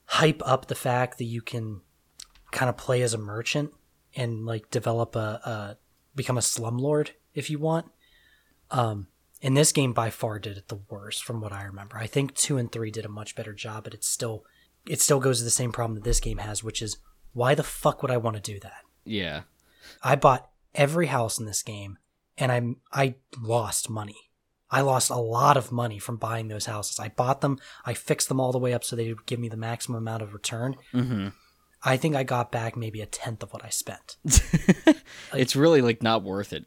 hype 0.05 0.41
up 0.45 0.65
the 0.65 0.75
fact 0.75 1.17
that 1.17 1.25
you 1.25 1.41
can 1.41 1.81
kind 2.51 2.69
of 2.69 2.77
play 2.77 3.01
as 3.01 3.13
a 3.13 3.17
merchant 3.17 3.71
and 4.15 4.45
like 4.45 4.69
develop 4.71 5.15
a, 5.15 5.19
a 5.19 5.77
become 6.15 6.37
a 6.37 6.41
slumlord 6.41 7.11
if 7.33 7.49
you 7.49 7.59
want 7.59 7.91
um 8.71 9.07
and 9.41 9.55
this 9.55 9.71
game 9.71 9.93
by 9.93 10.09
far 10.09 10.39
did 10.39 10.57
it 10.57 10.67
the 10.67 10.79
worst 10.89 11.23
from 11.23 11.41
what 11.41 11.51
i 11.51 11.63
remember 11.63 11.97
i 11.97 12.07
think 12.07 12.33
two 12.33 12.57
and 12.57 12.71
three 12.71 12.91
did 12.91 13.05
a 13.05 13.09
much 13.09 13.35
better 13.35 13.53
job 13.53 13.83
but 13.83 13.93
it's 13.93 14.07
still 14.07 14.43
it 14.87 14.99
still 14.99 15.19
goes 15.19 15.39
to 15.39 15.43
the 15.43 15.49
same 15.49 15.71
problem 15.71 15.95
that 15.95 16.03
this 16.03 16.19
game 16.19 16.39
has 16.39 16.63
which 16.63 16.81
is 16.81 16.97
why 17.33 17.53
the 17.55 17.63
fuck 17.63 18.01
would 18.01 18.11
i 18.11 18.17
want 18.17 18.35
to 18.35 18.51
do 18.51 18.59
that 18.59 18.83
yeah. 19.05 19.41
I 20.01 20.15
bought 20.15 20.49
every 20.73 21.07
house 21.07 21.39
in 21.39 21.45
this 21.45 21.63
game 21.63 21.97
and 22.37 22.51
I'm 22.51 22.77
I 22.91 23.15
lost 23.39 23.89
money. 23.89 24.31
I 24.73 24.81
lost 24.81 25.09
a 25.09 25.15
lot 25.17 25.55
of 25.57 25.71
money 25.71 25.99
from 25.99 26.17
buying 26.17 26.47
those 26.47 26.65
houses. 26.65 26.99
I 26.99 27.09
bought 27.09 27.41
them, 27.41 27.59
I 27.85 27.93
fixed 27.93 28.27
them 28.27 28.39
all 28.39 28.51
the 28.51 28.57
way 28.59 28.73
up 28.73 28.83
so 28.83 28.95
they 28.95 29.09
would 29.13 29.25
give 29.25 29.39
me 29.39 29.49
the 29.49 29.57
maximum 29.57 29.97
amount 29.97 30.23
of 30.23 30.33
return. 30.33 30.75
hmm 30.91 31.27
I 31.85 31.97
think 31.97 32.15
I 32.15 32.23
got 32.23 32.49
back 32.49 32.77
maybe 32.77 33.01
a 33.01 33.05
tenth 33.05 33.43
of 33.43 33.51
what 33.51 33.65
I 33.65 33.69
spent. 33.69 34.15
it's 35.33 35.55
really 35.55 35.81
like 35.81 36.01
not 36.01 36.23
worth 36.23 36.53
it. 36.53 36.65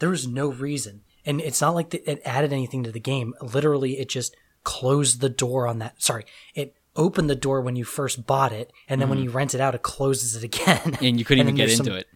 There 0.00 0.08
was 0.08 0.26
no 0.26 0.48
reason. 0.48 1.02
And 1.24 1.40
it's 1.40 1.60
not 1.60 1.74
like 1.74 1.94
it 1.94 2.20
added 2.24 2.52
anything 2.52 2.82
to 2.84 2.90
the 2.90 2.98
game. 3.00 3.34
Literally, 3.40 4.00
it 4.00 4.08
just 4.08 4.34
closed 4.64 5.20
the 5.20 5.28
door 5.28 5.66
on 5.68 5.78
that. 5.78 6.02
Sorry, 6.02 6.24
it 6.54 6.74
opened 6.96 7.30
the 7.30 7.36
door 7.36 7.60
when 7.60 7.76
you 7.76 7.84
first 7.84 8.26
bought 8.26 8.52
it, 8.52 8.72
and 8.88 9.00
then 9.00 9.08
when 9.08 9.18
you 9.22 9.30
rent 9.30 9.54
it 9.54 9.60
out, 9.60 9.74
it 9.74 9.82
closes 9.82 10.34
it 10.34 10.42
again. 10.42 10.96
And 11.00 11.18
you 11.18 11.24
couldn't 11.24 11.40
And 11.46 11.50
even 11.50 11.54
get 11.56 11.70
into 11.70 11.84
some- 11.90 11.96
it. 11.98 12.08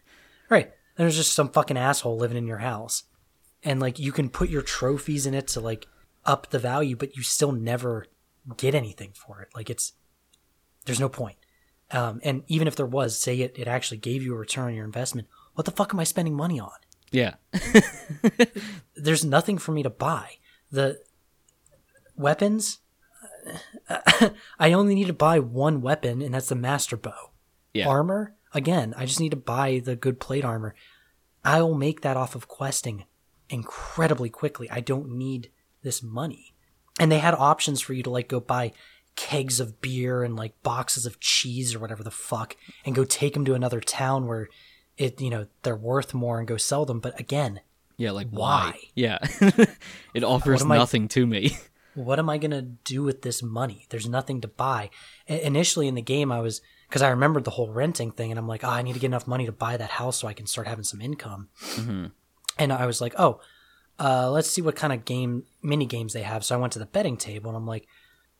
Right. 0.51 0.72
There's 0.97 1.16
just 1.16 1.35
some 1.35 1.51
fucking 1.51 1.77
asshole 1.77 2.16
living 2.16 2.37
in 2.37 2.47
your 2.47 2.59
house. 2.59 3.05
And 3.65 3.81
like 3.81 3.99
you 3.99 4.12
can 4.12 4.29
put 4.29 4.51
your 4.51 4.62
trophies 4.62 5.27
in 5.27 5.35
it 5.35 5.49
to 5.49 5.61
like 5.61 5.87
up 6.25 6.51
the 6.51 6.59
value, 6.59 6.97
but 6.97 7.17
you 7.17 7.23
still 7.23 7.53
never 7.53 8.07
get 8.57 8.75
anything 8.75 9.12
for 9.15 9.41
it. 9.41 9.49
Like 9.55 9.71
it's 9.71 9.93
There's 10.85 11.01
no 11.01 11.09
point. 11.09 11.37
Um, 11.91 12.21
and 12.25 12.43
even 12.47 12.67
if 12.67 12.77
there 12.77 12.87
was, 12.87 13.19
say 13.19 13.41
it, 13.41 13.59
it 13.59 13.69
actually 13.69 13.99
gave 13.99 14.23
you 14.23 14.35
a 14.35 14.39
return 14.39 14.69
on 14.69 14.75
your 14.75 14.85
investment, 14.85 15.29
what 15.55 15.65
the 15.65 15.71
fuck 15.71 15.95
am 15.95 16.01
I 16.01 16.05
spending 16.05 16.35
money 16.35 16.59
on? 16.59 16.73
Yeah. 17.11 17.35
There's 18.97 19.25
nothing 19.25 19.59
for 19.59 19.73
me 19.73 19.83
to 19.83 19.91
buy. 19.91 20.39
The 20.73 21.01
weapons, 22.17 22.79
I 24.59 24.73
only 24.73 24.95
need 24.95 25.07
to 25.07 25.12
buy 25.12 25.39
one 25.39 25.81
weapon, 25.81 26.23
and 26.23 26.35
that's 26.35 26.49
the 26.49 26.57
master 26.57 26.97
bow. 26.97 27.31
Yeah. 27.73 27.89
Armor, 27.89 28.35
again, 28.53 28.95
I 28.97 29.07
just 29.07 29.21
need 29.21 29.31
to 29.31 29.37
buy 29.37 29.81
the 29.85 29.95
good 29.95 30.19
plate 30.19 30.45
armor. 30.45 30.75
I 31.45 31.62
will 31.62 31.75
make 31.75 32.01
that 32.01 32.17
off 32.17 32.35
of 32.35 32.49
questing 32.49 33.05
incredibly 33.51 34.30
quickly. 34.30 34.68
I 34.70 34.80
don't 34.80 35.11
need 35.11 35.51
this 35.82 36.03
money. 36.03 36.55
And 37.01 37.11
they 37.11 37.18
had 37.18 37.34
options 37.34 37.80
for 37.80 37.92
you 37.92 38.03
to 38.05 38.11
like 38.11 38.28
go 38.28 38.40
buy 38.40 38.72
kegs 39.16 39.61
of 39.61 39.80
beer 39.80 40.22
and 40.24 40.36
like 40.36 40.61
boxes 40.62 41.07
of 41.07 41.20
cheese 41.20 41.74
or 41.74 41.78
whatever 41.78 42.03
the 42.03 42.11
fuck 42.11 42.57
and 42.84 42.95
go 42.95 43.05
take 43.05 43.34
them 43.34 43.45
to 43.45 43.55
another 43.55 43.80
town 43.80 44.26
where 44.26 44.49
it, 44.97 45.20
you 45.20 45.30
know, 45.30 45.47
they're 45.62 45.76
worth 45.76 46.14
more 46.14 46.38
and 46.38 46.49
go 46.49 46.57
sell 46.57 46.84
them. 46.84 47.01
But 47.01 47.18
again, 47.18 47.61
Yeah, 47.97 48.11
like 48.12 48.28
Why? 48.30 48.38
why? 48.72 48.78
Yeah. 48.95 49.18
it 50.14 50.24
offers 50.24 50.62
I- 50.62 50.76
nothing 50.76 51.09
to 51.09 51.26
me. 51.26 51.57
what 51.95 52.18
am 52.18 52.28
I 52.30 52.38
going 52.38 52.51
to 52.53 52.62
do 52.62 53.03
with 53.05 53.22
this 53.22 53.42
money? 53.42 53.86
There's 53.90 54.09
nothing 54.09 54.40
to 54.40 54.49
buy. 54.49 54.90
I- 55.28 55.34
initially 55.34 55.86
in 55.88 55.95
the 55.95 56.03
game, 56.03 56.32
I 56.32 56.40
was, 56.40 56.61
because 56.88 57.03
I 57.03 57.11
remembered 57.11 57.45
the 57.45 57.51
whole 57.53 57.70
renting 57.70 58.11
thing, 58.12 58.30
and 58.32 58.38
I'm 58.38 58.49
like, 58.49 58.64
oh, 58.64 58.68
I 58.68 58.82
need 58.82 58.95
to 58.95 58.99
get 59.01 59.07
enough 59.07 59.26
money 59.28 59.47
to 59.47 59.53
buy 59.53 59.76
that 59.76 59.90
house 59.90 60.16
so 60.18 60.26
I 60.28 60.32
can 60.32 60.47
start 60.47 60.66
having 60.68 60.84
some 60.84 61.01
income. 61.01 61.49
Mm-hmm. 61.76 62.07
And 62.59 62.72
I 62.72 62.86
was 62.86 63.00
like, 63.00 63.14
oh, 63.18 63.40
uh, 63.98 64.30
let's 64.30 64.50
see 64.50 64.62
what 64.62 64.76
kind 64.76 64.92
of 64.92 65.05
game, 65.05 65.44
mini 65.62 65.86
games 65.86 66.12
they 66.12 66.22
have. 66.22 66.44
So 66.44 66.55
I 66.55 66.59
went 66.59 66.72
to 66.74 66.78
the 66.78 66.86
betting 66.86 67.16
table, 67.16 67.50
and 67.50 67.57
I'm 67.57 67.66
like, 67.66 67.86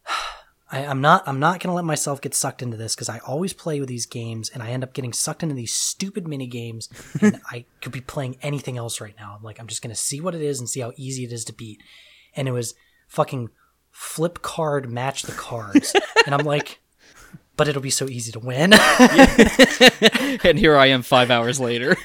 I, 0.71 0.87
I'm 0.87 1.01
not, 1.01 1.23
I'm 1.27 1.39
not 1.39 1.61
going 1.61 1.71
to 1.71 1.75
let 1.75 1.85
myself 1.85 2.21
get 2.21 2.35
sucked 2.35 2.63
into 2.63 2.77
this 2.77 2.95
because 2.95 3.09
I 3.09 3.19
always 3.19 3.53
play 3.53 3.81
with 3.81 3.89
these 3.89 4.07
games, 4.07 4.49
and 4.49 4.63
I 4.63 4.71
end 4.71 4.83
up 4.83 4.95
getting 4.95 5.13
sucked 5.13 5.43
into 5.43 5.55
these 5.55 5.75
stupid 5.75 6.27
mini 6.27 6.47
games, 6.47 6.89
and 7.21 7.41
I 7.51 7.67
could 7.81 7.93
be 7.93 8.01
playing 8.01 8.37
anything 8.43 8.79
else 8.79 9.01
right 9.01 9.15
now. 9.19 9.35
I'm 9.37 9.43
like, 9.43 9.61
I'm 9.61 9.67
just 9.67 9.83
going 9.83 9.95
to 9.95 10.01
see 10.01 10.21
what 10.21 10.35
it 10.35 10.43
is 10.43 10.59
and 10.59 10.69
see 10.69 10.81
how 10.81 10.93
easy 10.97 11.25
it 11.25 11.33
is 11.33 11.45
to 11.47 11.53
beat. 11.53 11.83
And 12.35 12.49
it 12.49 12.53
was 12.53 12.75
fucking 13.09 13.51
flip 13.91 14.43
card 14.43 14.91
match 14.91 15.23
the 15.23 15.33
cards. 15.33 15.95
and 16.27 16.35
I'm 16.35 16.45
like, 16.45 16.81
but 17.57 17.69
it'll 17.69 17.83
be 17.83 17.91
so 17.91 18.09
easy 18.09 18.33
to 18.33 18.41
win. 18.41 18.73
and 20.45 20.59
here 20.59 20.77
I 20.77 20.87
am 20.87 21.03
five 21.03 21.31
hours 21.31 21.61
later. 21.61 21.97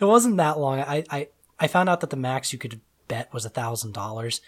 It 0.00 0.04
wasn't 0.04 0.36
that 0.38 0.58
long. 0.58 0.80
I, 0.80 1.04
I, 1.10 1.28
I 1.58 1.66
found 1.66 1.88
out 1.88 2.00
that 2.00 2.10
the 2.10 2.16
max 2.16 2.52
you 2.52 2.58
could 2.58 2.80
bet 3.08 3.32
was 3.32 3.44
a 3.44 3.48
thousand 3.50 3.92
dollars. 3.94 4.40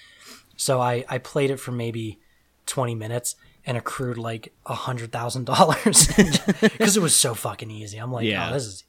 So 0.56 0.80
I, 0.80 1.04
I 1.08 1.18
played 1.18 1.50
it 1.50 1.58
for 1.58 1.72
maybe 1.72 2.20
20 2.66 2.94
minutes 2.94 3.36
and 3.66 3.76
accrued 3.76 4.18
like 4.18 4.52
a 4.66 4.74
hundred 4.74 5.10
thousand 5.12 5.44
dollars 5.46 6.06
because 6.60 6.96
it 6.96 7.02
was 7.02 7.16
so 7.16 7.34
fucking 7.34 7.70
easy. 7.70 7.98
I'm 7.98 8.12
like, 8.12 8.26
Yeah. 8.26 8.50
oh, 8.50 8.52
this 8.52 8.66
is, 8.66 8.84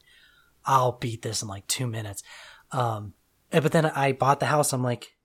I'll 0.65 0.93
beat 0.93 1.21
this 1.21 1.41
in 1.41 1.47
like 1.47 1.65
two 1.67 1.87
minutes. 1.87 2.23
Um, 2.71 3.13
but 3.51 3.71
then 3.71 3.85
I 3.85 4.11
bought 4.11 4.39
the 4.39 4.47
house. 4.47 4.73
I'm 4.73 4.83
like, 4.83 5.15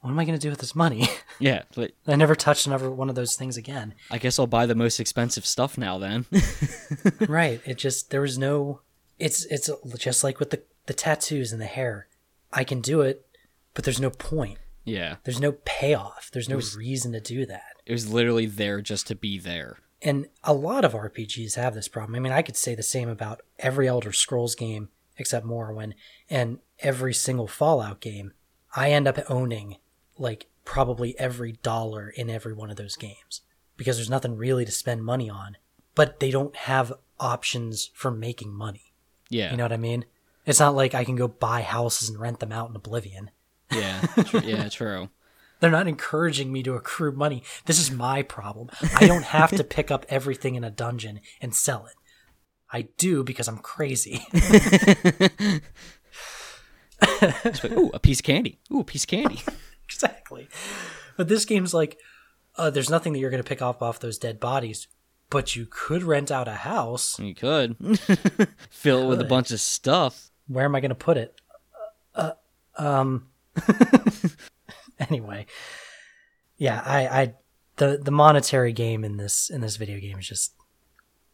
what 0.00 0.10
am 0.10 0.18
I 0.18 0.24
going 0.26 0.38
to 0.38 0.42
do 0.42 0.50
with 0.50 0.58
this 0.60 0.74
money? 0.74 1.08
yeah. 1.38 1.62
But 1.74 1.92
I 2.06 2.16
never 2.16 2.34
touched 2.34 2.66
another 2.66 2.90
one 2.90 3.08
of 3.08 3.14
those 3.14 3.36
things 3.36 3.56
again. 3.56 3.94
I 4.10 4.18
guess 4.18 4.38
I'll 4.38 4.46
buy 4.46 4.66
the 4.66 4.74
most 4.74 5.00
expensive 5.00 5.46
stuff 5.46 5.78
now 5.78 5.98
then. 5.98 6.26
right. 7.28 7.60
It 7.64 7.78
just 7.78 8.10
there 8.10 8.20
was 8.20 8.36
no. 8.36 8.80
It's 9.18 9.44
it's 9.46 9.70
just 9.98 10.24
like 10.24 10.40
with 10.40 10.50
the 10.50 10.62
the 10.86 10.94
tattoos 10.94 11.52
and 11.52 11.60
the 11.60 11.66
hair. 11.66 12.08
I 12.52 12.64
can 12.64 12.80
do 12.80 13.00
it, 13.00 13.26
but 13.74 13.84
there's 13.84 14.00
no 14.00 14.10
point. 14.10 14.58
yeah. 14.84 15.16
There's 15.24 15.40
no 15.40 15.52
payoff. 15.64 16.30
There's 16.32 16.48
no 16.48 16.60
reason 16.76 17.12
to 17.12 17.20
do 17.20 17.46
that. 17.46 17.72
It 17.86 17.92
was 17.92 18.12
literally 18.12 18.46
there 18.46 18.80
just 18.80 19.06
to 19.08 19.14
be 19.14 19.38
there. 19.38 19.78
And 20.02 20.26
a 20.44 20.52
lot 20.52 20.84
of 20.84 20.92
RPGs 20.92 21.56
have 21.56 21.74
this 21.74 21.88
problem. 21.88 22.14
I 22.14 22.20
mean, 22.20 22.32
I 22.32 22.42
could 22.42 22.56
say 22.56 22.74
the 22.74 22.82
same 22.82 23.08
about 23.08 23.40
every 23.58 23.88
Elder 23.88 24.12
Scrolls 24.12 24.54
game 24.54 24.90
except 25.16 25.46
Morrowind 25.46 25.94
and 26.28 26.58
every 26.80 27.14
single 27.14 27.46
Fallout 27.48 28.00
game. 28.00 28.32
I 28.76 28.90
end 28.90 29.08
up 29.08 29.18
owning 29.30 29.78
like 30.18 30.46
probably 30.64 31.18
every 31.18 31.52
dollar 31.52 32.08
in 32.08 32.28
every 32.30 32.52
one 32.52 32.70
of 32.70 32.76
those 32.76 32.96
games 32.96 33.40
because 33.76 33.96
there's 33.96 34.10
nothing 34.10 34.36
really 34.36 34.64
to 34.64 34.72
spend 34.72 35.04
money 35.04 35.28
on, 35.30 35.56
but 35.94 36.20
they 36.20 36.30
don't 36.30 36.54
have 36.54 36.92
options 37.18 37.90
for 37.94 38.10
making 38.10 38.52
money. 38.52 38.92
Yeah. 39.30 39.50
You 39.50 39.56
know 39.56 39.64
what 39.64 39.72
I 39.72 39.78
mean? 39.78 40.04
It's 40.46 40.60
not 40.60 40.74
like 40.74 40.94
I 40.94 41.04
can 41.04 41.16
go 41.16 41.28
buy 41.28 41.62
houses 41.62 42.08
and 42.08 42.20
rent 42.20 42.40
them 42.40 42.52
out 42.52 42.70
in 42.70 42.76
Oblivion. 42.76 43.30
yeah. 43.70 44.00
Tr- 44.26 44.38
yeah, 44.38 44.68
true. 44.68 45.08
They're 45.60 45.70
not 45.70 45.88
encouraging 45.88 46.52
me 46.52 46.62
to 46.64 46.74
accrue 46.74 47.12
money. 47.12 47.42
This 47.64 47.78
is 47.78 47.90
my 47.90 48.22
problem. 48.22 48.68
I 48.96 49.06
don't 49.06 49.24
have 49.24 49.50
to 49.52 49.64
pick 49.64 49.90
up 49.90 50.04
everything 50.10 50.56
in 50.56 50.64
a 50.64 50.70
dungeon 50.70 51.20
and 51.40 51.54
sell 51.54 51.86
it. 51.86 51.94
I 52.70 52.88
do 52.98 53.24
because 53.24 53.48
I'm 53.48 53.58
crazy. 53.58 54.26
Like, 57.02 57.72
ooh, 57.72 57.90
a 57.92 57.98
piece 57.98 58.20
of 58.20 58.24
candy. 58.24 58.58
Ooh, 58.72 58.80
a 58.80 58.84
piece 58.84 59.04
of 59.04 59.08
candy. 59.08 59.42
exactly. 59.88 60.48
But 61.16 61.28
this 61.28 61.44
game's 61.44 61.74
like, 61.74 61.98
uh, 62.56 62.70
there's 62.70 62.90
nothing 62.90 63.12
that 63.12 63.18
you're 63.18 63.30
going 63.30 63.42
to 63.42 63.48
pick 63.48 63.62
up 63.62 63.82
off 63.82 64.00
those 64.00 64.18
dead 64.18 64.40
bodies, 64.40 64.86
but 65.30 65.56
you 65.56 65.66
could 65.68 66.02
rent 66.02 66.30
out 66.30 66.48
a 66.48 66.54
house. 66.54 67.18
You 67.18 67.34
could. 67.34 67.76
Fill 68.70 69.02
it 69.02 69.08
with 69.08 69.20
a 69.20 69.24
bunch 69.24 69.50
of 69.50 69.60
stuff. 69.60 70.30
Where 70.46 70.64
am 70.64 70.74
I 70.74 70.80
going 70.80 70.90
to 70.90 70.94
put 70.94 71.16
it? 71.16 71.40
Uh, 72.14 72.32
um. 72.76 73.28
anyway, 74.98 75.46
yeah, 76.56 76.82
I, 76.84 77.06
I, 77.06 77.34
the 77.76 77.98
the 78.02 78.10
monetary 78.10 78.72
game 78.72 79.04
in 79.04 79.16
this 79.16 79.50
in 79.50 79.60
this 79.60 79.76
video 79.76 79.98
game 80.00 80.18
is 80.18 80.28
just 80.28 80.54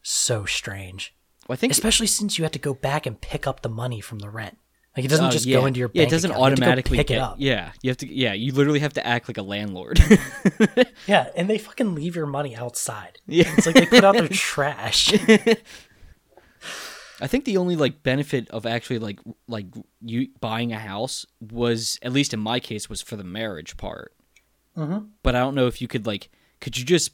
so 0.01 0.45
strange. 0.45 1.13
Well, 1.47 1.53
I 1.53 1.57
think 1.57 1.71
especially 1.71 2.07
since 2.07 2.37
you 2.37 2.43
have 2.43 2.51
to 2.53 2.59
go 2.59 2.73
back 2.73 3.05
and 3.05 3.19
pick 3.19 3.47
up 3.47 3.61
the 3.61 3.69
money 3.69 4.01
from 4.01 4.19
the 4.19 4.29
rent. 4.29 4.57
Like 4.95 5.05
it 5.05 5.07
doesn't 5.07 5.25
uh, 5.25 5.31
just 5.31 5.45
yeah. 5.45 5.57
go 5.57 5.65
into 5.65 5.79
your 5.79 5.87
bank 5.87 5.95
Yeah, 5.95 6.03
it 6.03 6.09
doesn't 6.09 6.31
account. 6.31 6.39
You 6.39 6.49
have 6.49 6.55
to 6.55 6.61
go 6.61 6.65
automatically 6.65 6.97
pick 6.97 7.07
get, 7.07 7.15
it 7.15 7.21
up. 7.21 7.35
Yeah, 7.39 7.71
you 7.81 7.89
have 7.89 7.97
to. 7.97 8.13
Yeah, 8.13 8.33
you 8.33 8.51
literally 8.51 8.79
have 8.79 8.93
to 8.93 9.07
act 9.07 9.29
like 9.29 9.37
a 9.37 9.43
landlord. 9.43 9.99
Yeah, 11.07 11.29
and 11.35 11.49
they 11.49 11.57
fucking 11.57 11.95
leave 11.95 12.15
your 12.15 12.25
money 12.25 12.55
outside. 12.55 13.19
Yeah. 13.25 13.51
It's 13.57 13.65
like 13.65 13.75
they 13.75 13.85
put 13.85 14.03
out 14.03 14.15
their 14.15 14.27
trash. 14.31 15.13
I 17.21 17.27
think 17.27 17.45
the 17.45 17.57
only 17.57 17.75
like 17.75 18.03
benefit 18.03 18.49
of 18.49 18.65
actually 18.65 18.99
like 18.99 19.19
like 19.47 19.67
you 20.01 20.29
buying 20.39 20.73
a 20.73 20.79
house 20.79 21.25
was 21.39 21.99
at 22.01 22.11
least 22.11 22.33
in 22.33 22.39
my 22.39 22.59
case 22.59 22.89
was 22.89 23.01
for 23.01 23.15
the 23.15 23.23
marriage 23.23 23.77
part. 23.77 24.13
Mhm. 24.77 25.09
But 25.23 25.35
I 25.35 25.39
don't 25.39 25.55
know 25.55 25.67
if 25.67 25.81
you 25.81 25.87
could 25.87 26.05
like 26.05 26.29
could 26.59 26.77
you 26.77 26.85
just 26.85 27.11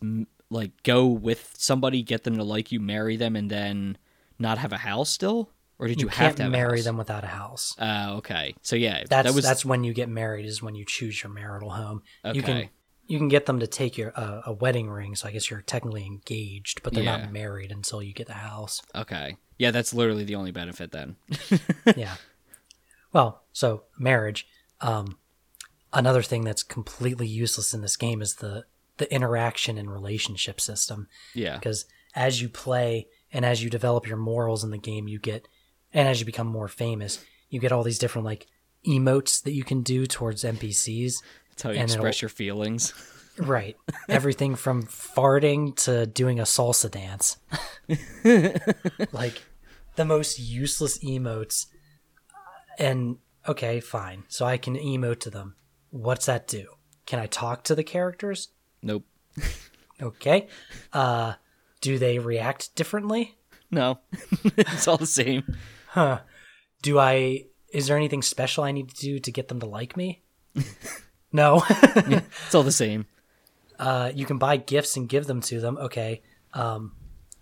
like 0.49 0.71
go 0.83 1.05
with 1.05 1.53
somebody, 1.57 2.01
get 2.03 2.23
them 2.23 2.37
to 2.37 2.43
like 2.43 2.71
you, 2.71 2.79
marry 2.79 3.17
them, 3.17 3.35
and 3.35 3.49
then 3.49 3.97
not 4.39 4.57
have 4.57 4.71
a 4.71 4.77
house 4.77 5.09
still, 5.09 5.51
or 5.79 5.87
did 5.87 6.01
you, 6.01 6.05
You, 6.05 6.09
have 6.09 6.17
can't 6.17 6.37
to 6.37 6.43
have 6.43 6.51
marry 6.51 6.81
them 6.81 6.97
without 6.97 7.23
a 7.23 7.27
house. 7.27 7.75
Uh, 7.79 8.15
okay, 8.17 8.55
so 8.61 8.75
yeah, 8.75 9.03
That's 9.09 9.27
that 9.29 9.35
was 9.35 9.43
that's 9.45 9.63
when 9.65 9.83
you 9.83 9.93
get 9.93 10.09
married. 10.09 10.45
Is 10.45 10.61
when 10.61 10.75
you 10.75 10.85
choose 10.85 11.21
your 11.23 11.31
marital 11.31 11.69
home. 11.71 12.01
You 12.33 12.41
can 12.41 12.57
Okay. 12.57 12.69
you 13.07 13.17
can 13.19 13.27
get 13.29 13.45
them 13.45 13.59
to 13.59 13.67
take 13.67 13.97
your 13.97 14.11
uh, 14.19 14.41
a 14.45 14.53
wedding 14.53 14.89
ring. 14.89 15.15
So 15.15 15.27
I 15.27 15.31
guess 15.31 15.49
you're 15.49 15.61
technically 15.61 16.05
engaged, 16.05 16.81
but 16.83 16.93
they're 16.93 17.03
Yeah. 17.03 17.17
not 17.17 17.31
married 17.31 17.71
until 17.71 18.01
you 18.01 18.13
get 18.13 18.27
the 18.27 18.33
house. 18.33 18.81
okay. 18.95 19.37
Yeah, 19.59 19.71
that's 19.71 19.91
literally 19.93 20.23
the 20.23 20.35
only 20.35 20.51
benefit 20.51 20.91
then. 20.91 21.15
yeah. 21.95 22.15
Well, 23.13 23.43
so 23.53 23.83
marriage. 23.97 24.47
Um, 24.81 25.17
another 25.93 26.21
thing 26.21 26.43
that's 26.43 26.61
completely 26.63 27.27
useless 27.27 27.73
in 27.73 27.81
this 27.81 27.97
game 27.97 28.21
is 28.21 28.35
the 28.35 28.65
the 28.97 29.11
interaction 29.13 29.77
and 29.77 29.91
relationship 29.91 30.59
system. 30.59 31.07
yeah, 31.33 31.55
because 31.55 31.85
as 32.15 32.41
you 32.41 32.49
play 32.49 33.07
and 33.31 33.45
as 33.45 33.63
you 33.63 33.69
develop 33.69 34.07
your 34.07 34.17
morals 34.17 34.63
in 34.63 34.71
the 34.71 34.77
game 34.77 35.07
you 35.07 35.19
get 35.19 35.47
and 35.93 36.07
as 36.07 36.19
you 36.19 36.25
become 36.25 36.47
more 36.47 36.67
famous 36.67 37.23
you 37.49 37.59
get 37.59 37.71
all 37.71 37.83
these 37.83 37.99
different 37.99 38.25
like 38.25 38.47
emotes 38.85 39.43
that 39.43 39.53
you 39.53 39.63
can 39.63 39.81
do 39.81 40.05
towards 40.05 40.43
npcs 40.43 41.15
that's 41.57 41.63
how 41.63 41.71
you 41.71 41.81
express 41.81 42.21
your 42.21 42.29
feelings. 42.29 42.93
right. 43.39 43.75
Everything 44.09 44.53
from 44.53 44.83
farting 44.83 45.75
to 45.85 46.05
doing 46.05 46.39
a 46.39 46.43
salsa 46.43 46.91
dance. 46.91 47.37
Like 49.11 49.41
the 49.95 50.05
most 50.05 50.37
useless 50.37 50.99
emotes. 50.99 51.65
And 52.77 53.17
okay 53.47 53.79
fine. 53.79 54.25
So 54.27 54.45
i 54.45 54.57
can 54.57 54.75
emote 54.75 55.21
to 55.21 55.31
them. 55.31 55.55
What's 55.89 56.27
that 56.27 56.47
do? 56.47 56.67
Can 57.07 57.17
i 57.19 57.25
talk 57.25 57.63
to 57.63 57.73
the 57.73 57.83
characters? 57.83 58.49
Nope. 58.83 59.05
okay. 60.01 60.47
Uh 60.93 61.33
do 61.81 61.97
they 61.97 62.19
react 62.19 62.75
differently? 62.75 63.35
No, 63.71 63.99
it's 64.57 64.87
all 64.87 64.97
the 64.97 65.07
same. 65.07 65.55
Huh. 65.97 66.19
Do 66.83 66.99
I. 66.99 67.45
Is 67.73 67.87
there 67.87 67.97
anything 67.97 68.21
special 68.21 68.63
I 68.63 68.71
need 68.71 68.89
to 68.89 68.95
do 68.95 69.19
to 69.19 69.31
get 69.31 69.47
them 69.47 69.59
to 69.61 69.65
like 69.65 69.97
me? 69.97 70.21
no. 71.31 71.63
It's 71.69 72.53
all 72.55 72.63
the 72.63 72.71
same. 72.71 73.07
uh, 73.79 74.11
you 74.13 74.25
can 74.25 74.37
buy 74.37 74.57
gifts 74.57 74.95
and 74.95 75.09
give 75.09 75.25
them 75.25 75.41
to 75.41 75.59
them. 75.59 75.77
Okay. 75.77 76.21
Um, 76.53 76.93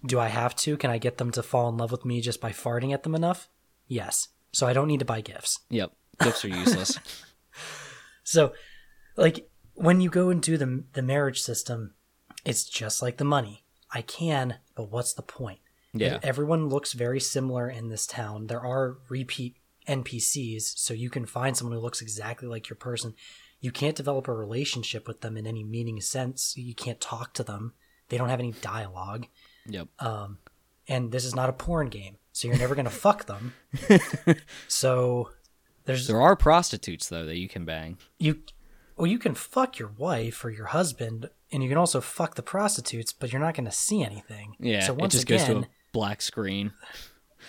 do 0.06 0.20
I 0.20 0.28
have 0.28 0.56
to? 0.58 0.78
Can 0.78 0.90
I 0.90 0.98
get 0.98 1.18
them 1.18 1.32
to 1.32 1.44
fall 1.44 1.68
in 1.70 1.78
love 1.78 1.92
with 1.92 2.06
me 2.06 2.22
just 2.22 2.40
by 2.40 2.52
farting 2.52 2.94
at 2.94 3.04
them 3.04 3.14
enough? 3.16 3.50
Yes. 3.88 4.30
So 4.54 4.66
I 4.68 4.74
don't 4.74 4.88
need 4.88 5.00
to 5.00 5.06
buy 5.06 5.22
gifts. 5.22 5.60
Yep, 5.70 5.92
gifts 6.24 6.46
are 6.46 6.50
useless. 6.50 6.98
So, 8.28 8.54
like, 9.18 9.48
when 9.76 10.02
you 10.02 10.10
go 10.10 10.30
and 10.30 10.42
do 10.42 10.58
the 10.58 10.84
the 10.94 11.04
marriage 11.04 11.42
system, 11.42 11.94
it's 12.44 12.64
just 12.64 13.02
like 13.02 13.18
the 13.18 13.24
money. 13.24 13.64
I 13.92 14.02
can, 14.02 14.56
but 14.76 14.90
what's 14.90 15.14
the 15.14 15.22
point? 15.22 15.60
Yeah. 15.96 16.20
Everyone 16.24 16.70
looks 16.70 16.94
very 16.94 17.20
similar 17.20 17.70
in 17.70 17.90
this 17.90 18.06
town. 18.06 18.48
There 18.48 18.62
are 18.62 18.98
repeat 19.10 19.56
NPCs, 19.88 20.78
so 20.78 20.94
you 20.94 21.10
can 21.10 21.26
find 21.26 21.56
someone 21.56 21.76
who 21.78 21.82
looks 21.82 22.02
exactly 22.02 22.48
like 22.48 22.70
your 22.70 22.78
person. 22.78 23.14
You 23.62 23.72
can't 23.72 23.96
develop 23.96 24.28
a 24.28 24.34
relationship 24.34 25.08
with 25.08 25.22
them 25.22 25.38
in 25.38 25.48
any 25.48 25.64
meaning 25.64 26.02
sense. 26.02 26.56
You 26.58 26.76
can't 26.76 27.00
talk 27.02 27.34
to 27.36 27.44
them. 27.44 27.74
They 28.10 28.18
don't 28.18 28.30
have 28.30 28.40
any 28.40 28.52
dialogue. 28.52 29.26
Yep. 29.68 29.88
Um, 30.00 30.38
and 30.88 31.12
this 31.12 31.26
is 31.26 31.34
not 31.34 31.50
a 31.50 31.54
porn 31.54 31.88
game, 31.90 32.18
so 32.32 32.48
you're 32.48 32.58
never 32.58 32.76
gonna 32.76 32.90
fuck 32.92 33.26
them. 33.26 33.54
So 34.68 35.30
there's 35.86 36.08
There 36.08 36.22
are 36.22 36.36
prostitutes 36.36 37.10
though 37.10 37.26
that 37.26 37.38
you 37.38 37.48
can 37.48 37.66
bang. 37.66 37.98
you 38.20 38.42
well 38.98 39.08
you 39.08 39.20
can 39.20 39.36
fuck 39.36 39.78
your 39.80 39.90
wife 39.98 40.44
or 40.46 40.50
your 40.50 40.68
husband 40.68 41.30
and 41.52 41.62
you 41.64 41.70
can 41.70 41.78
also 41.78 42.02
fuck 42.02 42.36
the 42.36 42.42
prostitutes 42.44 43.14
but 43.14 43.32
you're 43.32 43.42
not 43.42 43.54
going 43.56 43.66
to 43.66 43.72
see 43.72 44.04
anything 44.04 44.56
Yeah. 44.60 44.82
so 44.86 44.94
once 44.94 45.14
it 45.14 45.18
just 45.18 45.24
again 45.30 45.38
goes 45.38 45.64
to 45.66 45.70
a 45.70 45.72
black 45.96 46.22
screen. 46.22 46.72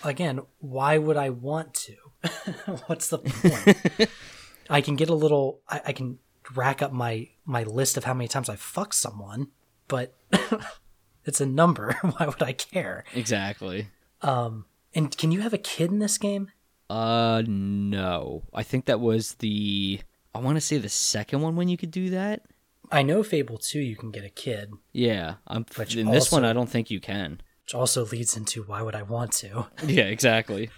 again 0.03 0.39
why 0.59 0.97
would 0.97 1.17
i 1.17 1.29
want 1.29 1.73
to 1.73 1.95
what's 2.87 3.09
the 3.09 3.17
point 3.19 4.09
i 4.69 4.79
can 4.81 4.95
get 4.95 5.09
a 5.09 5.13
little 5.23 5.59
I, 5.67 5.81
I 5.87 5.91
can 5.93 6.19
rack 6.55 6.81
up 6.81 6.91
my 6.93 7.29
my 7.45 7.63
list 7.63 7.97
of 7.97 8.03
how 8.05 8.13
many 8.13 8.27
times 8.27 8.47
i 8.49 8.55
fuck 8.55 8.93
someone 8.93 9.47
but 9.87 10.13
it's 11.25 11.41
a 11.41 11.45
number 11.45 11.93
why 12.01 12.25
would 12.25 12.41
i 12.43 12.53
care 12.53 13.03
Exactly. 13.13 13.87
um 14.21 14.65
and 14.95 15.15
can 15.17 15.31
you 15.31 15.41
have 15.41 15.53
a 15.53 15.57
kid 15.57 15.91
in 15.91 15.99
this 15.99 16.17
game 16.17 16.51
Uh 16.89 17.43
no. 17.45 18.43
I 18.53 18.63
think 18.63 18.85
that 18.85 19.01
was 19.01 19.33
the 19.43 19.99
I 20.33 20.39
want 20.39 20.55
to 20.57 20.61
say 20.61 20.77
the 20.77 20.87
second 20.89 21.41
one 21.41 21.55
when 21.57 21.67
you 21.67 21.75
could 21.77 21.91
do 21.91 22.09
that. 22.11 22.43
i 22.91 23.01
know 23.03 23.23
fable 23.23 23.57
2 23.57 23.79
you 23.79 23.95
can 23.97 24.11
get 24.11 24.23
a 24.23 24.29
kid 24.45 24.71
Yeah, 24.93 25.35
I'm 25.47 25.65
Which 25.75 25.95
in 25.97 26.11
this 26.11 26.31
one 26.31 26.45
I 26.45 26.53
don't 26.53 26.69
think 26.69 26.89
you 26.89 27.01
can. 27.01 27.41
Which 27.67 27.75
also 27.75 28.05
leads 28.05 28.37
into 28.37 28.63
why 28.63 28.81
would 28.81 28.95
i 28.95 29.01
want 29.01 29.33
to? 29.33 29.67
Yeah, 29.85 30.05
exactly. 30.05 30.69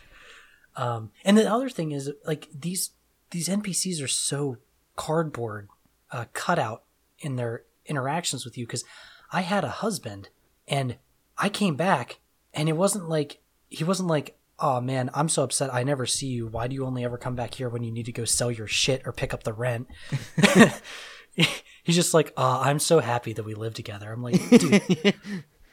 Um, 0.76 1.12
and 1.24 1.38
the 1.38 1.48
other 1.48 1.70
thing 1.70 1.92
is 1.92 2.12
like 2.26 2.48
these 2.52 2.92
these 3.30 3.48
NPCs 3.48 4.04
are 4.04 4.08
so 4.08 4.58
cardboard 4.96 5.70
uh, 6.12 6.26
cutout 6.34 6.82
in 7.20 7.36
their 7.36 7.62
interactions 7.86 8.44
with 8.44 8.58
you 8.58 8.66
because 8.66 8.84
I 9.32 9.42
had 9.42 9.64
a 9.64 9.70
husband 9.70 10.30
and 10.68 10.98
I 11.38 11.50
came 11.50 11.76
back 11.76 12.22
and 12.56 12.68
it 12.68 12.74
wasn't 12.74 13.08
like 13.08 13.40
he 13.70 13.84
wasn't 13.84 14.10
like 14.10 14.36
oh 14.58 14.82
man 14.82 15.12
I'm 15.14 15.30
so 15.30 15.44
upset. 15.44 15.72
I 15.72 15.84
never 15.84 16.08
see 16.08 16.28
you. 16.28 16.48
Why 16.48 16.68
do 16.68 16.74
you 16.74 16.88
only 16.88 17.04
ever 17.04 17.20
come 17.20 17.36
back 17.36 17.54
here 17.54 17.70
when 17.70 17.84
you 17.84 17.92
need 17.92 18.08
to 18.08 18.12
go 18.12 18.26
sell 18.26 18.50
your 18.50 18.66
shit 18.66 19.04
or 19.06 19.12
pick 19.12 19.32
up 19.32 19.44
the 19.44 19.54
rent? 19.54 19.88
He's 21.84 21.96
just 21.96 22.16
like 22.16 22.34
oh 22.36 22.62
I'm 22.64 22.80
so 22.80 23.00
happy 23.00 23.34
that 23.34 23.46
we 23.46 23.54
live 23.54 23.76
together. 23.76 24.12
I'm 24.12 24.24
like 24.24 24.50
dude 24.50 25.14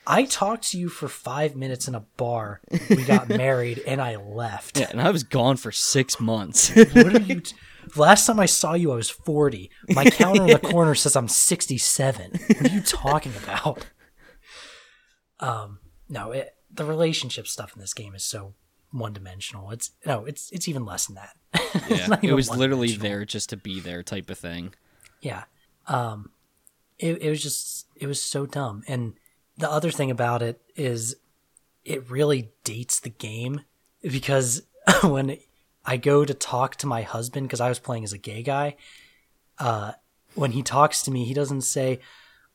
I 0.06 0.24
talked 0.24 0.70
to 0.70 0.78
you 0.78 0.88
for 0.88 1.08
five 1.08 1.56
minutes 1.56 1.88
in 1.88 1.94
a 1.94 2.00
bar 2.16 2.60
we 2.88 3.04
got 3.04 3.28
married 3.30 3.82
and 3.86 4.00
I 4.00 4.16
left 4.16 4.78
Yeah, 4.78 4.88
and 4.90 5.00
I 5.00 5.10
was 5.10 5.24
gone 5.24 5.56
for 5.56 5.72
six 5.72 6.20
months. 6.20 6.70
what 6.74 6.96
are 7.14 7.20
you? 7.20 7.40
T- 7.40 7.56
Last 7.94 8.26
time 8.26 8.40
I 8.40 8.46
saw 8.46 8.74
you, 8.74 8.92
I 8.92 8.96
was 8.96 9.10
40. 9.10 9.70
My 9.90 10.04
counter 10.10 10.42
in 10.42 10.48
the 10.48 10.58
corner 10.58 10.94
says 10.94 11.14
I'm 11.16 11.28
67. 11.28 12.32
What 12.32 12.62
are 12.62 12.74
you 12.74 12.80
talking 12.80 13.32
about? 13.42 13.86
Um, 15.38 15.78
no, 16.08 16.32
it, 16.32 16.54
the 16.72 16.84
relationship 16.84 17.46
stuff 17.46 17.72
in 17.74 17.80
this 17.80 17.94
game 17.94 18.14
is 18.14 18.24
so 18.24 18.54
one 18.90 19.12
dimensional. 19.12 19.70
It's 19.70 19.92
no, 20.04 20.24
it's 20.24 20.50
it's 20.50 20.68
even 20.68 20.84
less 20.84 21.06
than 21.06 21.16
that. 21.16 21.36
Yeah, 21.88 22.16
it 22.22 22.32
was 22.32 22.50
literally 22.50 22.92
there 22.92 23.24
just 23.24 23.50
to 23.50 23.56
be 23.56 23.80
there 23.80 24.02
type 24.02 24.30
of 24.30 24.38
thing. 24.38 24.74
Yeah. 25.20 25.44
Um, 25.86 26.30
it 26.98 27.20
it 27.22 27.30
was 27.30 27.42
just 27.42 27.86
it 27.94 28.06
was 28.06 28.22
so 28.22 28.46
dumb. 28.46 28.82
And 28.88 29.14
the 29.56 29.70
other 29.70 29.90
thing 29.90 30.10
about 30.10 30.42
it 30.42 30.60
is, 30.74 31.16
it 31.84 32.10
really 32.10 32.50
dates 32.64 33.00
the 33.00 33.10
game 33.10 33.62
because 34.02 34.62
when 35.02 35.38
I 35.84 35.96
go 35.96 36.24
to 36.24 36.34
talk 36.34 36.76
to 36.76 36.86
my 36.86 37.02
husband 37.02 37.46
because 37.48 37.60
I 37.60 37.68
was 37.68 37.78
playing 37.78 38.04
as 38.04 38.12
a 38.12 38.18
gay 38.18 38.42
guy, 38.42 38.76
uh, 39.58 39.92
when 40.34 40.52
he 40.52 40.62
talks 40.62 41.02
to 41.02 41.10
me, 41.10 41.24
he 41.24 41.32
doesn't 41.32 41.62
say, 41.62 42.00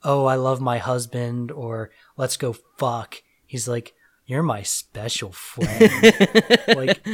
"Oh, 0.03 0.25
I 0.25 0.35
love 0.35 0.61
my 0.61 0.77
husband" 0.77 1.51
or 1.51 1.89
"Let's 2.17 2.37
go 2.37 2.53
fuck." 2.77 3.23
He's 3.47 3.67
like, 3.67 3.93
"You're 4.25 4.43
my 4.43 4.61
special 4.61 5.31
friend." 5.31 5.91
like, 6.67 7.05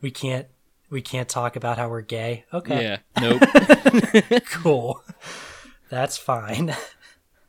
we 0.00 0.10
can't 0.10 0.46
we 0.90 1.02
can't 1.02 1.28
talk 1.28 1.56
about 1.56 1.76
how 1.76 1.88
we're 1.88 2.00
gay. 2.00 2.44
Okay, 2.54 2.82
Yeah, 2.82 2.98
nope. 3.20 3.42
cool. 4.50 5.02
That's 5.90 6.16
fine. 6.16 6.74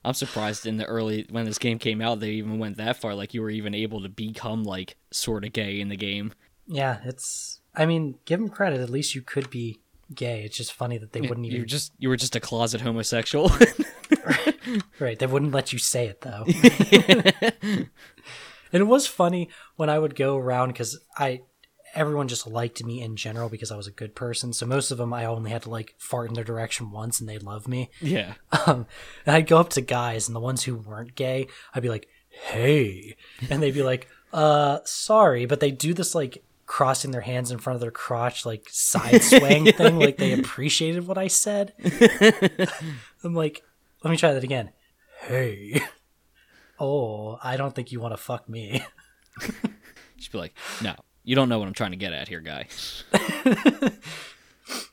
I'm 0.06 0.14
surprised 0.14 0.66
in 0.66 0.78
the 0.78 0.86
early 0.86 1.26
when 1.30 1.46
this 1.46 1.58
game 1.58 1.78
came 1.80 2.02
out 2.02 2.20
they 2.20 2.32
even 2.32 2.58
went 2.60 2.78
that 2.78 2.98
far. 2.98 3.14
Like 3.16 3.34
you 3.34 3.42
were 3.42 3.50
even 3.50 3.74
able 3.76 4.02
to 4.02 4.10
become 4.10 4.64
like 4.64 4.96
sort 5.12 5.44
of 5.44 5.52
gay 5.54 5.80
in 5.82 5.90
the 5.90 5.98
game. 5.98 6.34
yeah, 6.68 7.00
it's. 7.04 7.62
I 7.76 7.86
mean, 7.86 8.16
give 8.26 8.40
them 8.40 8.50
credit. 8.50 8.80
At 8.82 8.90
least 8.90 9.14
you 9.16 9.22
could 9.22 9.50
be 9.50 9.80
gay. 10.14 10.44
It's 10.44 10.58
just 10.58 10.74
funny 10.74 10.98
that 10.98 11.12
they 11.14 11.22
wouldn't 11.22 11.46
You 11.46 11.52
even. 11.52 11.62
were 11.62 11.66
just 11.68 11.94
you 12.00 12.10
were 12.10 12.18
just 12.18 12.36
a 12.36 12.40
closet 12.40 12.82
homosexual. 12.82 13.52
Right, 15.00 15.18
they 15.18 15.26
wouldn't 15.26 15.52
let 15.54 15.74
you 15.74 15.80
say 15.80 16.06
it 16.08 16.22
though. 16.22 16.46
and 17.64 17.90
it 18.72 18.84
was 18.88 19.08
funny 19.08 19.50
when 19.78 19.90
I 19.90 19.98
would 19.98 20.16
go 20.16 20.38
around 20.38 20.70
because 20.70 21.00
I, 21.18 21.42
everyone 22.00 22.30
just 22.30 22.48
liked 22.48 22.82
me 22.84 23.02
in 23.02 23.18
general 23.18 23.50
because 23.50 23.72
I 23.72 23.76
was 23.76 23.86
a 23.86 23.92
good 23.92 24.16
person. 24.16 24.54
So 24.54 24.66
most 24.66 24.90
of 24.90 24.98
them 24.98 25.14
I 25.14 25.26
only 25.26 25.52
had 25.52 25.64
to 25.64 25.70
like 25.70 25.96
fart 25.98 26.30
in 26.30 26.34
their 26.34 26.46
direction 26.46 26.92
once 26.92 27.20
and 27.20 27.28
they 27.28 27.38
loved 27.38 27.68
me. 27.68 27.92
yeah. 28.02 28.36
Um, 28.66 28.88
and 29.26 29.36
I'd 29.36 29.48
go 29.48 29.58
up 29.58 29.70
to 29.72 29.82
guys 29.82 30.28
and 30.28 30.36
the 30.36 30.40
ones 30.40 30.64
who 30.64 30.76
weren't 30.76 31.16
gay, 31.16 31.48
I'd 31.74 31.84
be 31.84 31.90
like, 31.90 32.08
"Hey," 32.30 33.16
and 33.50 33.62
they'd 33.64 33.74
be 33.74 33.84
like, 33.84 34.08
"Uh, 34.34 34.80
sorry," 34.84 35.46
but 35.46 35.60
they 35.60 35.72
do 35.72 35.94
this 35.94 36.14
like 36.14 36.44
crossing 36.66 37.12
their 37.12 37.22
hands 37.22 37.52
in 37.52 37.58
front 37.58 37.76
of 37.76 37.82
their 37.82 37.90
crotch, 37.92 38.46
like 38.46 38.68
side 38.70 39.22
swaying 39.24 39.72
thing, 39.74 39.98
like 39.98 40.18
they 40.18 40.34
appreciated 40.34 41.08
what 41.08 41.18
I 41.18 41.28
said. 41.28 41.74
I'm 43.24 43.34
like, 43.34 43.64
let 44.04 44.12
me 44.12 44.18
try 44.18 44.34
that 44.34 44.44
again. 44.44 44.72
Hey. 45.22 45.82
Oh, 46.80 47.40
I 47.44 47.58
don't 47.58 47.74
think 47.74 47.92
you 47.92 48.00
want 48.00 48.14
to 48.14 48.18
fuck 48.18 48.48
me. 48.48 48.84
She'd 50.18 50.32
be 50.32 50.38
like, 50.38 50.54
no, 50.82 50.96
you 51.30 51.36
don't 51.36 51.48
know 51.48 51.60
what 51.60 51.68
I'm 51.68 51.76
trying 51.76 51.92
to 51.92 51.98
get 51.98 52.12
at 52.12 52.28
here, 52.28 52.40
guy. 52.40 52.66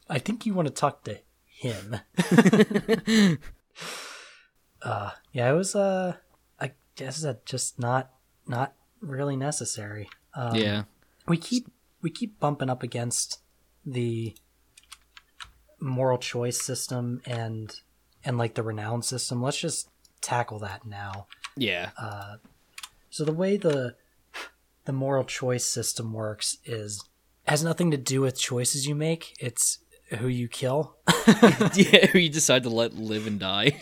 I 0.06 0.18
think 0.18 0.44
you 0.44 0.52
want 0.52 0.68
to 0.68 0.74
talk 0.74 1.02
to 1.04 1.18
him. 1.46 1.96
uh, 4.82 5.12
yeah, 5.32 5.50
it 5.50 5.54
was 5.54 5.74
uh, 5.74 6.16
I 6.60 6.72
guess 6.94 7.22
that 7.22 7.46
just 7.46 7.78
not 7.78 8.10
not 8.46 8.74
really 9.00 9.34
necessary. 9.34 10.10
Um, 10.34 10.56
yeah. 10.56 10.82
we 11.26 11.38
keep 11.38 11.68
we 12.02 12.10
keep 12.10 12.38
bumping 12.38 12.68
up 12.68 12.82
against 12.82 13.40
the 13.86 14.36
moral 15.80 16.18
choice 16.18 16.60
system 16.60 17.22
and 17.24 17.80
and 18.26 18.36
like 18.36 18.56
the 18.56 18.62
renown 18.62 19.00
system. 19.00 19.40
Let's 19.40 19.58
just 19.58 19.88
tackle 20.20 20.58
that 20.58 20.84
now. 20.84 21.28
Yeah. 21.56 21.92
So 23.08 23.24
the 23.24 23.32
way 23.32 23.56
the 23.56 23.96
the 24.86 24.92
moral 24.92 25.24
choice 25.24 25.64
system 25.64 26.12
works 26.12 26.56
is 26.64 27.02
has 27.46 27.62
nothing 27.62 27.90
to 27.92 27.96
do 27.96 28.20
with 28.20 28.38
choices 28.38 28.86
you 28.86 28.94
make. 28.94 29.36
It's 29.38 29.78
who 30.18 30.28
you 30.28 30.48
kill. 30.48 30.96
yeah, 31.74 32.06
who 32.06 32.18
you 32.18 32.28
decide 32.30 32.62
to 32.64 32.70
let 32.70 32.94
live 32.94 33.26
and 33.26 33.38
die. 33.38 33.80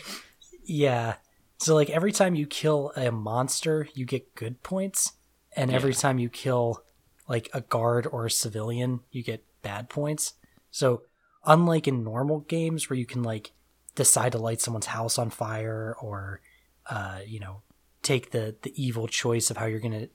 Yeah. 0.63 1.15
So 1.59 1.73
like 1.75 1.89
every 1.89 2.11
time 2.11 2.35
you 2.35 2.45
kill 2.47 2.91
a 2.95 3.11
monster, 3.11 3.87
you 3.93 4.05
get 4.05 4.35
good 4.35 4.61
points, 4.63 5.13
and 5.55 5.71
every 5.71 5.91
Yeah. 5.91 5.97
time 5.97 6.19
you 6.19 6.29
kill 6.29 6.83
like 7.27 7.49
a 7.53 7.61
guard 7.61 8.07
or 8.11 8.25
a 8.25 8.31
civilian, 8.31 8.99
you 9.11 9.23
get 9.23 9.43
bad 9.61 9.89
points. 9.89 10.33
So 10.71 11.03
unlike 11.45 11.87
in 11.87 12.03
normal 12.03 12.41
games 12.41 12.89
where 12.89 12.97
you 12.97 13.05
can 13.05 13.23
like 13.23 13.51
decide 13.95 14.31
to 14.33 14.37
light 14.37 14.59
someone's 14.61 14.87
house 14.87 15.17
on 15.17 15.29
fire 15.29 15.95
or 16.01 16.41
uh 16.89 17.19
you 17.25 17.39
know 17.39 17.61
take 18.01 18.31
the 18.31 18.55
the 18.63 18.73
evil 18.83 19.07
choice 19.07 19.49
of 19.49 19.57
how 19.57 19.65
you're 19.65 19.79
going 19.79 19.91
to 19.91 20.09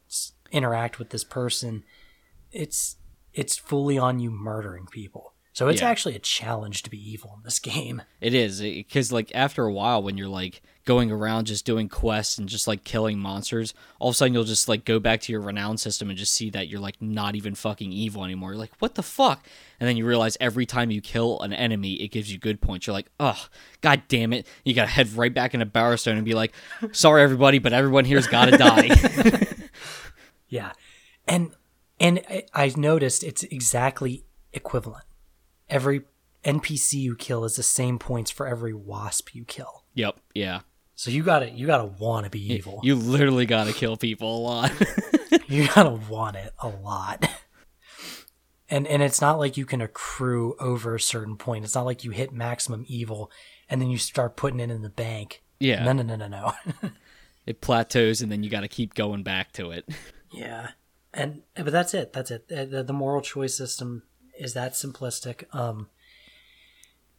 interact 0.50 0.98
with 0.98 1.10
this 1.10 1.24
person, 1.24 1.84
it's 2.52 2.96
it's 3.32 3.56
fully 3.56 3.96
on 3.98 4.18
you 4.18 4.30
murdering 4.30 4.86
people. 4.86 5.34
So 5.52 5.68
it's 5.68 5.80
Yeah. 5.82 5.88
actually 5.90 6.14
a 6.16 6.20
challenge 6.20 6.82
to 6.84 6.90
be 6.90 6.98
evil 7.12 7.34
in 7.36 7.42
this 7.44 7.58
game. 7.60 8.02
It 8.20 8.34
is 8.34 8.60
because 8.60 9.12
like 9.12 9.30
after 9.34 9.64
a 9.64 9.72
while, 9.72 10.02
when 10.02 10.16
you're 10.16 10.28
like 10.28 10.62
going 10.86 11.10
around 11.12 11.46
just 11.46 11.64
doing 11.66 11.88
quests 11.88 12.38
and 12.38 12.48
just 12.48 12.66
like 12.66 12.82
killing 12.82 13.18
monsters, 13.18 13.74
all 14.00 14.08
of 14.08 14.14
a 14.14 14.16
sudden 14.16 14.32
you'll 14.34 14.44
just 14.44 14.68
like 14.68 14.84
go 14.84 14.98
back 14.98 15.20
to 15.20 15.30
your 15.32 15.40
renown 15.40 15.76
system 15.76 16.08
and 16.08 16.18
just 16.18 16.32
see 16.32 16.50
that 16.50 16.68
you're 16.68 16.80
like 16.80 17.00
not 17.02 17.36
even 17.36 17.54
fucking 17.54 17.92
evil 17.92 18.24
anymore. 18.24 18.50
You're 18.50 18.58
like, 18.58 18.72
what 18.78 18.94
the 18.94 19.02
fuck? 19.02 19.44
And 19.78 19.88
then 19.88 19.96
you 19.96 20.06
realize 20.06 20.36
every 20.40 20.66
time 20.66 20.90
you 20.90 21.00
kill 21.00 21.40
an 21.40 21.52
enemy, 21.52 21.94
it 22.02 22.08
gives 22.08 22.32
you 22.32 22.38
good 22.38 22.60
points. 22.60 22.86
You're 22.86 22.94
like, 22.94 23.10
oh, 23.20 23.46
god 23.82 24.02
damn 24.08 24.32
it! 24.32 24.46
You 24.64 24.74
gotta 24.74 24.90
head 24.90 25.12
right 25.12 25.32
back 25.32 25.52
into 25.54 25.66
Bowerstone 25.66 26.14
and 26.16 26.24
be 26.24 26.34
like, 26.34 26.52
sorry 26.92 27.22
everybody, 27.22 27.58
but 27.58 27.72
everyone 27.72 28.04
here's 28.04 28.26
gotta 28.26 28.56
die. 28.58 28.88
Yeah, 30.50 30.72
and 31.26 31.54
and 31.98 32.20
I- 32.28 32.44
I've 32.52 32.76
noticed 32.76 33.24
it's 33.24 33.42
exactly 33.44 34.24
equivalent. 34.52 35.04
Every 35.68 36.02
NPC 36.44 36.94
you 36.94 37.16
kill 37.16 37.44
is 37.44 37.56
the 37.56 37.62
same 37.62 37.98
points 37.98 38.30
for 38.30 38.46
every 38.46 38.74
wasp 38.74 39.34
you 39.34 39.44
kill. 39.44 39.84
yep. 39.94 40.18
Yeah. 40.34 40.60
So 40.94 41.10
you 41.10 41.22
gotta 41.22 41.48
you 41.50 41.66
gotta 41.66 41.86
want 41.86 42.24
to 42.24 42.30
be 42.30 42.52
evil. 42.52 42.80
You 42.82 42.94
literally 42.94 43.46
got 43.46 43.66
to 43.68 43.72
kill 43.72 43.96
people 43.96 44.36
a 44.36 44.40
lot. 44.40 44.72
you 45.48 45.66
gotta 45.68 45.90
want 46.10 46.36
it 46.36 46.52
a 46.58 46.68
lot. 46.68 47.26
And 48.68 48.86
and 48.86 49.02
it's 49.02 49.20
not 49.20 49.38
like 49.38 49.56
you 49.56 49.64
can 49.66 49.80
accrue 49.80 50.54
over 50.60 50.94
a 50.94 51.00
certain 51.00 51.36
point. 51.36 51.64
It's 51.64 51.74
not 51.74 51.86
like 51.86 52.04
you 52.04 52.10
hit 52.10 52.32
maximum 52.32 52.84
evil 52.86 53.30
and 53.68 53.80
then 53.80 53.88
you 53.90 53.98
start 53.98 54.36
putting 54.36 54.60
it 54.60 54.70
in 54.70 54.82
the 54.82 54.90
bank. 54.90 55.42
yeah. 55.58 55.84
No, 55.84 55.92
no, 55.92 56.02
no, 56.02 56.16
no, 56.16 56.28
no. 56.28 56.52
it 57.46 57.60
plateaus 57.60 58.20
and 58.20 58.30
then 58.30 58.42
you 58.42 58.50
got 58.50 58.60
to 58.60 58.68
keep 58.68 58.94
going 58.94 59.22
back 59.22 59.52
to 59.52 59.70
it. 59.70 59.88
Yeah. 60.30 60.70
And 61.12 61.42
but 61.54 61.72
that's 61.72 61.94
it. 61.94 62.12
That's 62.12 62.30
it. 62.30 62.48
The, 62.48 62.84
the 62.84 62.92
moral 62.92 63.20
choice 63.20 63.56
system 63.56 64.04
is 64.38 64.54
that 64.54 64.72
simplistic. 64.72 65.52
Um, 65.54 65.88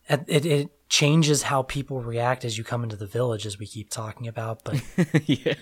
it, 0.09 0.45
it 0.45 0.70
changes 0.89 1.43
how 1.43 1.64
people 1.64 2.01
react 2.01 2.43
as 2.43 2.57
you 2.57 2.64
come 2.64 2.84
into 2.84 2.95
the 2.95 3.05
village, 3.05 3.45
as 3.45 3.59
we 3.59 3.68
keep 3.68 3.89
talking 3.89 4.28
about. 4.28 4.64
But 4.64 4.82
yeah. 5.26 5.55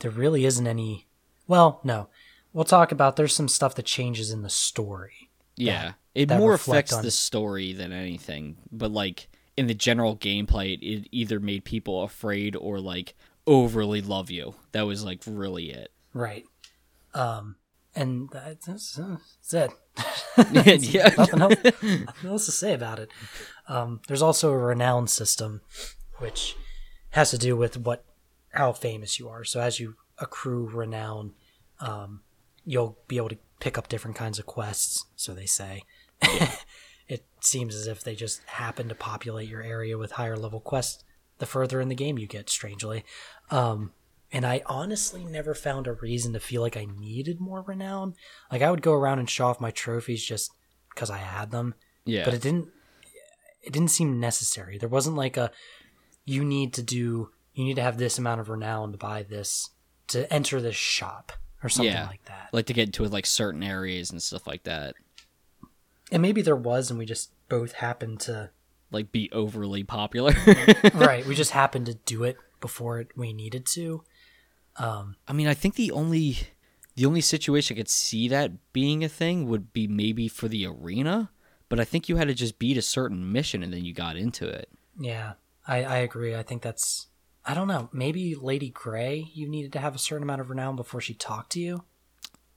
there 0.00 0.10
really 0.10 0.44
isn't 0.44 0.66
any. 0.66 1.06
Well, 1.46 1.80
no, 1.84 2.08
we'll 2.52 2.64
talk 2.64 2.92
about. 2.92 3.16
There's 3.16 3.34
some 3.34 3.48
stuff 3.48 3.74
that 3.76 3.86
changes 3.86 4.30
in 4.30 4.42
the 4.42 4.50
story. 4.50 5.30
Yeah. 5.56 5.92
It 6.14 6.26
that 6.26 6.38
more 6.38 6.54
affects 6.54 6.92
on- 6.92 7.02
the 7.02 7.10
story 7.10 7.72
than 7.72 7.92
anything, 7.92 8.56
but 8.70 8.90
like 8.90 9.28
in 9.56 9.66
the 9.66 9.74
general 9.74 10.16
gameplay, 10.16 10.78
it 10.80 11.08
either 11.10 11.40
made 11.40 11.64
people 11.64 12.02
afraid 12.02 12.56
or 12.56 12.80
like 12.80 13.14
overly 13.46 14.02
love 14.02 14.30
you. 14.30 14.54
That 14.72 14.82
was 14.82 15.04
like 15.04 15.22
really 15.26 15.70
it. 15.70 15.90
Right. 16.14 16.44
Um, 17.14 17.56
and 17.94 18.28
that's, 18.30 18.66
that's, 18.66 18.94
that's 19.50 19.54
it. 19.54 20.94
yeah. 20.94 21.08
nothing 21.16 21.42
else, 21.42 21.82
nothing 21.82 22.30
else 22.30 22.46
to 22.46 22.52
say 22.52 22.72
about 22.72 22.98
it. 22.98 23.10
Um, 23.68 24.00
there's 24.08 24.22
also 24.22 24.50
a 24.50 24.58
renown 24.58 25.06
system, 25.06 25.60
which 26.18 26.56
has 27.10 27.30
to 27.30 27.38
do 27.38 27.56
with 27.56 27.76
what 27.76 28.04
how 28.50 28.72
famous 28.72 29.18
you 29.18 29.28
are. 29.28 29.44
So 29.44 29.60
as 29.60 29.80
you 29.80 29.96
accrue 30.18 30.68
renown, 30.68 31.32
um, 31.80 32.20
you'll 32.64 32.98
be 33.08 33.16
able 33.16 33.30
to 33.30 33.38
pick 33.60 33.78
up 33.78 33.88
different 33.88 34.16
kinds 34.16 34.38
of 34.38 34.46
quests. 34.46 35.06
So 35.16 35.34
they 35.34 35.46
say. 35.46 35.82
it 37.08 37.24
seems 37.40 37.74
as 37.74 37.86
if 37.86 38.02
they 38.02 38.14
just 38.14 38.42
happen 38.44 38.88
to 38.88 38.94
populate 38.94 39.48
your 39.48 39.62
area 39.62 39.98
with 39.98 40.12
higher 40.12 40.36
level 40.36 40.60
quests 40.60 41.04
the 41.38 41.46
further 41.46 41.80
in 41.80 41.88
the 41.88 41.94
game 41.94 42.18
you 42.18 42.26
get. 42.26 42.48
Strangely, 42.48 43.04
um, 43.50 43.92
and 44.32 44.46
I 44.46 44.62
honestly 44.66 45.24
never 45.24 45.54
found 45.54 45.86
a 45.86 45.92
reason 45.92 46.32
to 46.32 46.40
feel 46.40 46.62
like 46.62 46.76
I 46.76 46.86
needed 46.98 47.40
more 47.40 47.62
renown. 47.62 48.14
Like 48.50 48.62
I 48.62 48.70
would 48.70 48.82
go 48.82 48.92
around 48.94 49.18
and 49.18 49.28
show 49.28 49.46
off 49.46 49.60
my 49.60 49.70
trophies 49.70 50.24
just 50.24 50.50
because 50.94 51.10
I 51.10 51.18
had 51.18 51.50
them, 51.50 51.74
Yeah. 52.04 52.24
but 52.24 52.34
it 52.34 52.42
didn't. 52.42 52.68
It 53.62 53.72
didn't 53.72 53.90
seem 53.90 54.18
necessary. 54.18 54.76
There 54.78 54.88
wasn't 54.88 55.16
like 55.16 55.36
a 55.36 55.50
you 56.24 56.44
need 56.44 56.72
to 56.74 56.82
do. 56.82 57.30
You 57.54 57.64
need 57.64 57.76
to 57.76 57.82
have 57.82 57.98
this 57.98 58.18
amount 58.18 58.40
of 58.40 58.48
renown 58.48 58.92
to 58.92 58.98
buy 58.98 59.22
this 59.22 59.70
to 60.08 60.30
enter 60.32 60.60
this 60.60 60.74
shop 60.74 61.32
or 61.62 61.68
something 61.68 61.92
Yeah. 61.92 62.06
like 62.08 62.24
that. 62.24 62.48
like 62.52 62.66
to 62.66 62.72
get 62.72 62.86
into 62.88 63.04
like 63.04 63.26
certain 63.26 63.62
areas 63.62 64.10
and 64.10 64.20
stuff 64.22 64.46
like 64.46 64.64
that. 64.64 64.94
And 66.10 66.20
maybe 66.20 66.42
there 66.42 66.56
was, 66.56 66.90
and 66.90 66.98
we 66.98 67.06
just 67.06 67.30
both 67.48 67.72
happened 67.74 68.20
to. 68.20 68.50
Like 68.90 69.12
be 69.12 69.30
overly 69.32 69.84
popular. 69.84 70.34
right, 70.94 71.24
we 71.24 71.34
just 71.34 71.52
happened 71.52 71.86
to 71.86 71.94
do 71.94 72.24
it 72.24 72.36
before 72.60 73.04
we 73.16 73.32
needed 73.32 73.64
to. 73.74 74.02
Um, 74.76 75.16
I 75.28 75.32
mean, 75.32 75.46
I 75.46 75.54
think 75.54 75.74
the 75.74 75.90
only 75.92 76.38
the 76.94 77.06
only 77.06 77.20
situation 77.20 77.76
I 77.76 77.78
could 77.78 77.88
see 77.88 78.28
that 78.28 78.72
being 78.72 79.04
a 79.04 79.08
thing 79.08 79.48
would 79.48 79.72
be 79.72 79.86
maybe 79.86 80.28
for 80.28 80.48
the 80.48 80.66
arena, 80.66 81.30
but 81.68 81.80
I 81.80 81.84
think 81.84 82.08
you 82.08 82.16
had 82.16 82.28
to 82.28 82.34
just 82.34 82.58
beat 82.58 82.76
a 82.76 82.82
certain 82.82 83.32
mission 83.32 83.62
and 83.62 83.72
then 83.72 83.84
you 83.84 83.94
got 83.94 84.16
into 84.16 84.46
it. 84.46 84.68
Yeah, 84.98 85.34
I, 85.66 85.84
I 85.84 85.96
agree. 85.98 86.34
I 86.34 86.42
think 86.42 86.62
that's. 86.62 87.08
I 87.44 87.54
don't 87.54 87.66
know. 87.66 87.88
Maybe 87.92 88.36
Lady 88.36 88.70
Grey, 88.70 89.28
you 89.34 89.48
needed 89.48 89.72
to 89.72 89.80
have 89.80 89.96
a 89.96 89.98
certain 89.98 90.22
amount 90.22 90.40
of 90.42 90.50
renown 90.50 90.76
before 90.76 91.00
she 91.00 91.14
talked 91.14 91.52
to 91.52 91.60
you. 91.60 91.82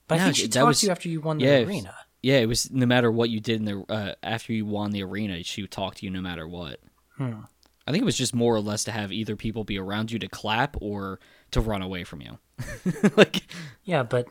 But 0.06 0.20
I 0.20 0.24
think 0.24 0.36
she 0.36 0.48
talked 0.48 0.66
was- 0.66 0.80
to 0.80 0.86
you 0.86 0.92
after 0.92 1.08
you 1.08 1.20
won 1.20 1.38
the 1.38 1.44
yeah, 1.46 1.58
arena. 1.58 1.94
Yeah, 2.22 2.38
it 2.38 2.46
was 2.46 2.70
no 2.70 2.86
matter 2.86 3.10
what 3.10 3.30
you 3.30 3.40
did 3.40 3.60
in 3.60 3.64
the 3.64 3.84
uh, 3.88 4.14
after 4.22 4.52
you 4.52 4.64
won 4.64 4.90
the 4.90 5.02
arena, 5.02 5.42
she 5.44 5.62
would 5.62 5.70
talk 5.70 5.96
to 5.96 6.04
you 6.04 6.10
no 6.10 6.20
matter 6.20 6.46
what. 6.46 6.80
Hmm. 7.16 7.40
I 7.86 7.92
think 7.92 8.02
it 8.02 8.04
was 8.04 8.16
just 8.16 8.34
more 8.34 8.54
or 8.54 8.60
less 8.60 8.84
to 8.84 8.92
have 8.92 9.12
either 9.12 9.36
people 9.36 9.64
be 9.64 9.78
around 9.78 10.10
you 10.10 10.18
to 10.18 10.28
clap 10.28 10.76
or 10.80 11.20
to 11.56 11.60
run 11.60 11.82
away 11.82 12.04
from 12.04 12.20
you. 12.22 12.38
like, 13.16 13.42
Yeah, 13.84 14.02
but 14.14 14.26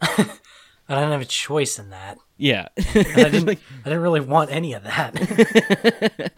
I 0.00 0.06
didn't 0.88 1.10
have 1.12 1.20
a 1.20 1.24
choice 1.24 1.78
in 1.78 1.90
that. 1.90 2.18
yeah, 2.36 2.68
I 2.76 3.28
didn't. 3.30 3.48
I 3.84 3.88
didn't 3.88 4.02
really 4.02 4.20
want 4.20 4.50
any 4.52 4.72
of 4.74 4.82
that. 4.84 6.32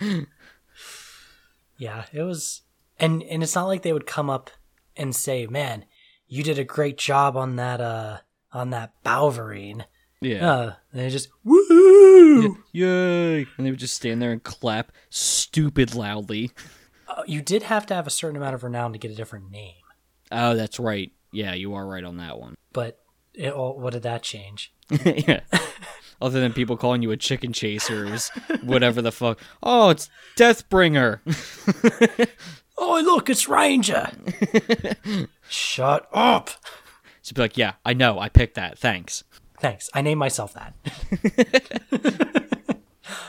yeah, 1.76 2.04
it 2.12 2.22
was, 2.22 2.62
and 2.98 3.22
and 3.24 3.42
it's 3.42 3.54
not 3.54 3.66
like 3.66 3.82
they 3.82 3.92
would 3.92 4.06
come 4.06 4.30
up 4.30 4.50
and 4.96 5.14
say, 5.14 5.46
"Man, 5.46 5.84
you 6.26 6.42
did 6.42 6.58
a 6.58 6.64
great 6.64 6.98
job 6.98 7.36
on 7.36 7.56
that 7.56 7.80
uh 7.80 8.18
on 8.52 8.70
that 8.70 8.92
Balverine." 9.04 9.84
yeah, 10.20 10.50
Uh, 10.50 10.72
they 10.92 11.10
just 11.10 11.28
woo. 11.44 12.56
yay! 12.72 13.46
And 13.56 13.66
they 13.66 13.70
would 13.70 13.78
just 13.80 13.94
stand 13.94 14.20
there 14.22 14.32
and 14.32 14.42
clap 14.42 14.92
stupid 15.10 15.94
loudly. 15.94 16.50
Uh, 17.06 17.22
you 17.26 17.40
did 17.42 17.64
have 17.64 17.86
to 17.86 17.94
have 17.94 18.06
a 18.06 18.10
certain 18.10 18.36
amount 18.36 18.54
of 18.54 18.62
renown 18.64 18.92
to 18.92 18.98
get 18.98 19.10
a 19.10 19.14
different 19.14 19.50
name, 19.50 19.74
Oh, 20.30 20.54
that's 20.54 20.78
right. 20.78 21.12
Yeah, 21.32 21.54
you 21.54 21.74
are 21.74 21.86
right 21.86 22.04
on 22.04 22.16
that 22.18 22.38
one. 22.38 22.54
but 22.72 22.98
it, 23.34 23.52
all 23.52 23.78
what 23.78 23.92
did 23.92 24.02
that 24.02 24.22
change? 24.22 24.72
yeah. 25.04 25.40
Other 26.20 26.40
than 26.40 26.52
people 26.52 26.76
calling 26.76 27.02
you 27.02 27.12
a 27.12 27.16
chicken 27.16 27.52
chaser, 27.52 28.04
it 28.06 28.10
was 28.10 28.28
whatever 28.62 29.00
the 29.00 29.12
fuck. 29.12 29.38
Oh, 29.62 29.90
it's 29.90 30.10
Deathbringer. 30.36 31.20
Oh, 32.80 33.00
look, 33.04 33.28
it's 33.28 33.48
Ranger. 33.48 34.08
Shut 35.48 36.08
up. 36.12 36.50
So 37.22 37.34
be 37.34 37.40
like, 37.42 37.56
yeah, 37.56 37.72
I 37.84 37.92
know, 37.92 38.20
I 38.20 38.28
picked 38.28 38.54
that. 38.54 38.78
Thanks. 38.78 39.24
Thanks. 39.60 39.90
I 39.94 40.00
named 40.00 40.20
myself 40.20 40.54
that. 40.54 40.74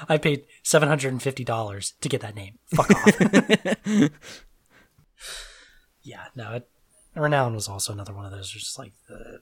I 0.07 0.17
paid 0.19 0.43
seven 0.61 0.87
hundred 0.87 1.13
and 1.13 1.21
fifty 1.21 1.43
dollars 1.43 1.93
to 2.01 2.09
get 2.09 2.21
that 2.21 2.35
name. 2.35 2.59
Fuck 2.75 2.91
off. 2.91 4.09
yeah, 6.03 6.25
no. 6.35 6.53
It, 6.53 6.69
Renown 7.15 7.55
was 7.55 7.67
also 7.67 7.93
another 7.93 8.13
one 8.13 8.25
of 8.25 8.31
those. 8.31 8.49
Just 8.49 8.77
like, 8.79 8.93
uh, 9.09 9.37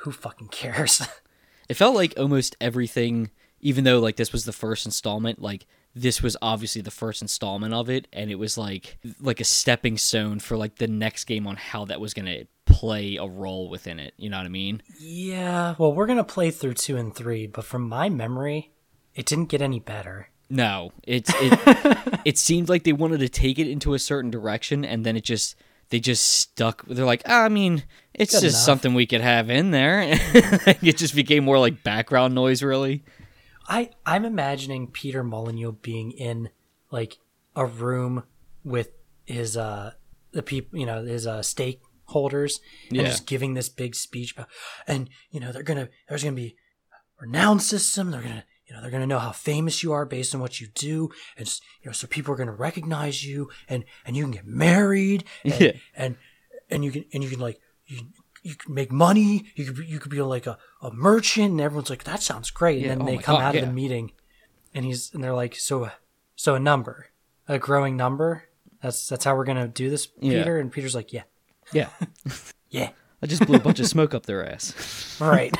who 0.00 0.12
fucking 0.12 0.48
cares? 0.48 1.02
It 1.66 1.78
felt 1.78 1.94
like 1.94 2.12
almost 2.18 2.56
everything, 2.60 3.30
even 3.60 3.84
though 3.84 3.98
like 3.98 4.16
this 4.16 4.32
was 4.32 4.44
the 4.44 4.52
first 4.52 4.84
installment, 4.84 5.40
like 5.40 5.66
this 5.94 6.22
was 6.22 6.36
obviously 6.42 6.82
the 6.82 6.90
first 6.90 7.22
installment 7.22 7.72
of 7.72 7.88
it, 7.88 8.06
and 8.12 8.30
it 8.30 8.34
was 8.34 8.58
like 8.58 8.98
like 9.20 9.40
a 9.40 9.44
stepping 9.44 9.96
stone 9.96 10.40
for 10.40 10.58
like 10.58 10.76
the 10.76 10.86
next 10.86 11.24
game 11.24 11.46
on 11.46 11.56
how 11.56 11.86
that 11.86 12.00
was 12.00 12.12
gonna 12.12 12.42
play 12.66 13.16
a 13.16 13.24
role 13.24 13.70
within 13.70 13.98
it. 13.98 14.12
You 14.18 14.28
know 14.28 14.36
what 14.36 14.46
I 14.46 14.50
mean? 14.50 14.82
yeah. 15.00 15.74
Well, 15.78 15.94
we're 15.94 16.06
gonna 16.06 16.24
play 16.24 16.50
through 16.50 16.74
two 16.74 16.96
and 16.96 17.14
three, 17.14 17.46
but 17.46 17.64
from 17.64 17.88
my 17.88 18.08
memory, 18.08 18.72
it 19.14 19.24
didn't 19.24 19.46
get 19.46 19.62
any 19.62 19.80
better. 19.80 20.28
No, 20.50 20.92
it's 21.04 21.32
it. 21.36 22.20
it 22.26 22.36
seemed 22.38 22.68
like 22.68 22.84
they 22.84 22.92
wanted 22.92 23.20
to 23.20 23.28
take 23.28 23.58
it 23.58 23.68
into 23.68 23.94
a 23.94 23.98
certain 23.98 24.30
direction, 24.30 24.84
and 24.84 25.06
then 25.06 25.16
it 25.16 25.24
just 25.24 25.56
they 25.90 26.00
just 26.00 26.24
stuck. 26.26 26.84
They're 26.86 27.04
like, 27.04 27.22
ah, 27.26 27.44
I 27.44 27.48
mean, 27.48 27.84
it's 28.14 28.32
Good 28.34 28.42
just 28.42 28.56
enough." 28.56 28.64
something 28.64 28.94
we 28.94 29.06
could 29.06 29.20
have 29.20 29.50
in 29.50 29.70
there. 29.70 30.02
it 30.82 30.96
just 30.96 31.14
became 31.14 31.44
more 31.44 31.58
like 31.58 31.82
background 31.82 32.34
noise, 32.34 32.62
really. 32.62 33.04
I 33.68 33.90
I'm 34.04 34.24
imagining 34.24 34.88
Peter 34.88 35.22
Molyneux 35.24 35.72
being 35.82 36.10
in 36.12 36.50
like 36.90 37.18
a 37.56 37.64
room 37.66 38.24
with 38.64 38.90
his 39.24 39.56
uh 39.56 39.92
the 40.32 40.42
people 40.42 40.78
you 40.78 40.84
know 40.86 41.02
his 41.04 41.26
uh 41.26 41.38
stakeholders 41.40 42.60
and 42.88 42.98
Yeah. 42.98 43.04
just 43.04 43.26
giving 43.26 43.54
this 43.54 43.68
big 43.68 43.94
speech 43.94 44.32
about 44.32 44.48
and 44.86 45.08
you 45.30 45.40
know 45.40 45.52
they're 45.52 45.62
gonna 45.62 45.88
there's 46.08 46.22
gonna 46.24 46.36
be 46.36 46.56
a 46.92 47.22
renown 47.26 47.58
system 47.60 48.10
they're 48.10 48.22
gonna 48.22 48.44
you 48.66 48.74
know 48.74 48.80
they're 48.80 48.90
gonna 48.90 49.06
know 49.06 49.18
how 49.18 49.32
famous 49.32 49.82
you 49.82 49.92
are 49.92 50.04
based 50.06 50.34
on 50.34 50.40
what 50.40 50.60
you 50.60 50.68
do. 50.74 51.10
And 51.36 51.46
you 51.82 51.86
know 51.86 51.92
so 51.92 52.06
people 52.06 52.32
are 52.32 52.36
gonna 52.36 52.52
recognize 52.52 53.24
you 53.24 53.50
and 53.68 53.84
and 54.06 54.16
you 54.16 54.22
can 54.24 54.32
get 54.32 54.46
married 54.46 55.24
and 55.44 55.60
Yeah. 55.60 55.72
and, 55.96 56.16
and 56.70 56.84
you 56.84 56.90
can 56.92 57.04
and 57.12 57.22
you 57.24 57.30
can 57.30 57.40
like 57.40 57.60
you 57.86 58.00
you 58.42 58.54
can 58.54 58.74
make 58.74 58.92
money. 58.92 59.44
You 59.54 59.64
could 59.66 59.76
be, 59.76 59.86
you 59.86 59.98
could 59.98 60.10
be 60.10 60.20
like 60.20 60.46
a, 60.46 60.58
a 60.82 60.90
merchant 60.92 61.50
and 61.52 61.60
everyone's 61.60 61.90
like 61.90 62.04
that 62.04 62.22
sounds 62.22 62.50
great. 62.50 62.80
Yeah, 62.80 62.92
and 62.92 63.00
then 63.00 63.08
oh 63.08 63.10
they 63.10 63.18
come 63.22 63.36
God, 63.36 63.42
out 63.42 63.54
of 63.56 63.60
the 63.62 63.72
meeting 63.72 64.12
and 64.74 64.84
he's 64.84 65.12
and 65.14 65.22
they're 65.24 65.34
like 65.34 65.54
so 65.56 65.90
so 66.36 66.54
a 66.54 66.60
number 66.60 67.10
a 67.48 67.58
growing 67.58 67.96
number? 67.96 68.44
That's 68.82 69.08
that's 69.08 69.24
how 69.24 69.34
we're 69.36 69.44
gonna 69.44 69.68
do 69.68 69.88
this 69.90 70.08
Yeah. 70.20 70.38
peter? 70.40 70.58
And 70.58 70.70
peter's 70.72 70.94
like 70.94 71.12
yeah. 71.12 71.22
Yeah, 71.72 71.88
yeah. 72.70 72.90
I 73.22 73.26
just 73.26 73.46
blew 73.46 73.56
a 73.56 73.60
bunch 73.60 73.80
of 73.80 73.86
smoke 73.86 74.12
up 74.12 74.26
their 74.26 74.46
ass. 74.46 75.16
right 75.20 75.54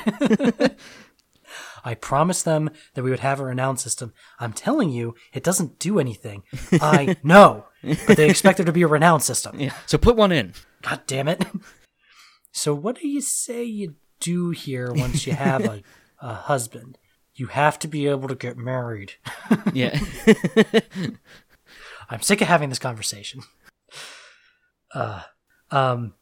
i 1.85 1.94
promised 1.94 2.44
them 2.44 2.70
that 2.94 3.05
we 3.05 3.11
would 3.11 3.20
have 3.20 3.39
a 3.40 3.44
renown 3.44 3.77
system. 3.77 4.12
I'm 4.40 4.52
telling 4.52 4.90
you 4.90 5.15
it 5.32 5.44
doesn't 5.44 5.78
do 5.78 5.98
anything. 5.98 6.43
I 6.73 7.16
know 7.23 7.66
but 8.06 8.16
they 8.16 8.28
expect 8.28 8.56
there 8.56 8.66
to 8.66 8.73
be 8.73 8.82
a 8.82 8.89
renown 8.89 9.20
system. 9.20 9.61
Yeah, 9.61 9.74
so 9.86 9.98
put 9.98 10.16
one 10.16 10.32
in. 10.32 10.55
god 10.82 11.02
damn 11.06 11.28
it. 11.28 11.44
So 12.56 12.73
what 12.73 13.01
do 13.01 13.09
you 13.09 13.20
say 13.20 13.65
you 13.65 13.97
do 14.20 14.51
here 14.51 14.93
once 14.93 15.27
you 15.27 15.32
have 15.32 15.65
a, 15.65 15.82
a 16.20 16.35
husband? 16.35 16.98
You 17.35 17.48
have 17.48 17.81
to 17.81 17.89
be 17.89 18.06
able 18.06 18.28
to 18.28 18.36
get 18.36 18.56
married. 18.56 19.15
Yeah, 19.73 19.98
I'm 22.09 22.23
sick 22.23 22.40
of 22.40 22.47
having 22.47 22.69
this 22.69 22.78
conversation. 22.78 23.40
Um, 25.73 26.15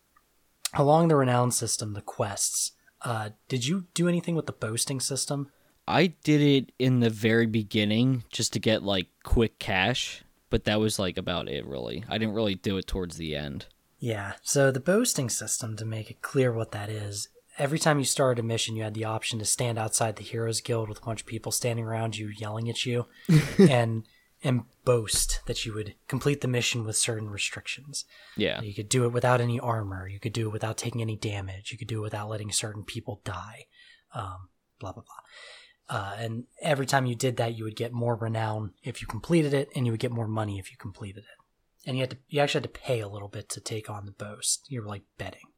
along 0.73 1.09
the 1.09 1.17
renown 1.17 1.51
system, 1.51 1.93
the 1.93 2.01
quests. 2.01 2.73
Uh, 3.05 3.31
did 3.49 3.67
you 3.67 3.87
do 3.95 4.09
anything 4.09 4.35
with 4.35 4.47
the 4.47 4.53
boasting 4.53 5.01
system? 5.01 5.51
I 5.87 6.09
did 6.23 6.41
it 6.41 6.73
in 6.79 7.01
the 7.01 7.11
very 7.11 7.47
beginning 7.47 8.25
just 8.31 8.53
to 8.53 8.61
get 8.61 8.83
like 8.83 9.09
quick 9.25 9.59
cash, 9.59 10.23
but 10.51 10.65
that 10.65 10.81
was 10.81 10.99
like 10.99 11.19
about 11.19 11.49
it 11.49 11.67
really. 11.67 12.05
I 12.09 12.19
didn't 12.19 12.35
really 12.35 12.55
do 12.55 12.77
it 12.77 12.87
towards 12.87 13.17
the 13.17 13.35
end. 13.35 13.67
Yeah. 13.99 14.33
So 14.43 14.71
the 14.71 14.81
boasting 14.81 15.31
system, 15.31 15.77
to 15.77 15.85
make 15.85 16.11
it 16.11 16.23
clear 16.23 16.53
what 16.53 16.73
that 16.73 16.89
is, 16.89 17.29
every 17.59 17.79
time 17.79 17.99
you 17.99 18.05
started 18.05 18.43
a 18.43 18.47
mission, 18.47 18.77
you 18.77 18.83
had 18.83 18.95
the 18.95 19.05
option 19.05 19.39
to 19.39 19.45
stand 19.45 19.79
outside 19.79 20.17
the 20.17 20.25
Heroes 20.25 20.61
Guild 20.61 20.89
with 20.89 20.99
a 20.99 21.05
bunch 21.05 21.21
of 21.21 21.27
people 21.27 21.53
standing 21.53 21.85
around 21.85 22.17
you, 22.17 22.29
yelling 22.29 22.69
at 22.69 22.85
you, 22.85 23.07
and 23.59 24.05
and 24.45 24.63
boast 24.85 25.41
that 25.47 25.65
you 25.65 25.73
would 25.75 25.95
complete 26.09 26.41
the 26.41 26.49
mission 26.49 26.85
with 26.85 26.97
certain 26.97 27.31
restrictions. 27.31 28.05
Yeah. 28.37 28.61
You 28.61 28.75
could 28.75 28.89
do 28.89 29.05
it 29.05 29.13
without 29.13 29.41
any 29.41 29.61
armor. 29.61 30.09
You 30.09 30.19
could 30.19 30.33
do 30.33 30.49
it 30.49 30.53
without 30.53 30.77
taking 30.77 31.01
any 31.01 31.17
damage. 31.17 31.71
You 31.71 31.79
could 31.79 31.89
do 31.89 31.99
it 31.99 32.03
without 32.03 32.29
letting 32.29 32.51
certain 32.51 32.83
people 32.83 33.21
die. 33.25 33.67
Um, 34.15 34.49
blah 34.79 34.93
blah 34.93 35.05
blah. 35.05 35.97
Uh, 35.97 36.15
and 36.19 36.45
every 36.61 36.87
time 36.87 37.07
you 37.07 37.15
did 37.15 37.37
that, 37.37 37.57
you 37.57 37.65
would 37.65 37.77
get 37.77 37.93
more 37.93 38.17
renown 38.17 38.73
if 38.83 39.01
you 39.01 39.07
completed 39.07 39.53
it, 39.53 39.69
and 39.75 39.85
you 39.85 39.93
would 39.93 40.01
get 40.01 40.13
more 40.13 40.29
money 40.29 40.59
if 40.59 40.71
you 40.71 40.77
completed 40.77 41.25
it. 41.25 41.89
And 41.89 41.97
you 41.97 42.03
had 42.03 42.11
to, 42.11 42.17
you 42.29 42.41
actually 42.41 42.63
had 42.63 42.75
to 42.75 42.81
pay 42.81 43.01
a 43.01 43.09
little 43.09 43.29
bit 43.29 43.49
to 43.51 43.61
take 43.61 43.91
on 43.91 44.07
the 44.07 44.13
boast. 44.13 44.67
You 44.69 44.83
were 44.83 44.89
like 44.89 45.03
betting. 45.19 45.51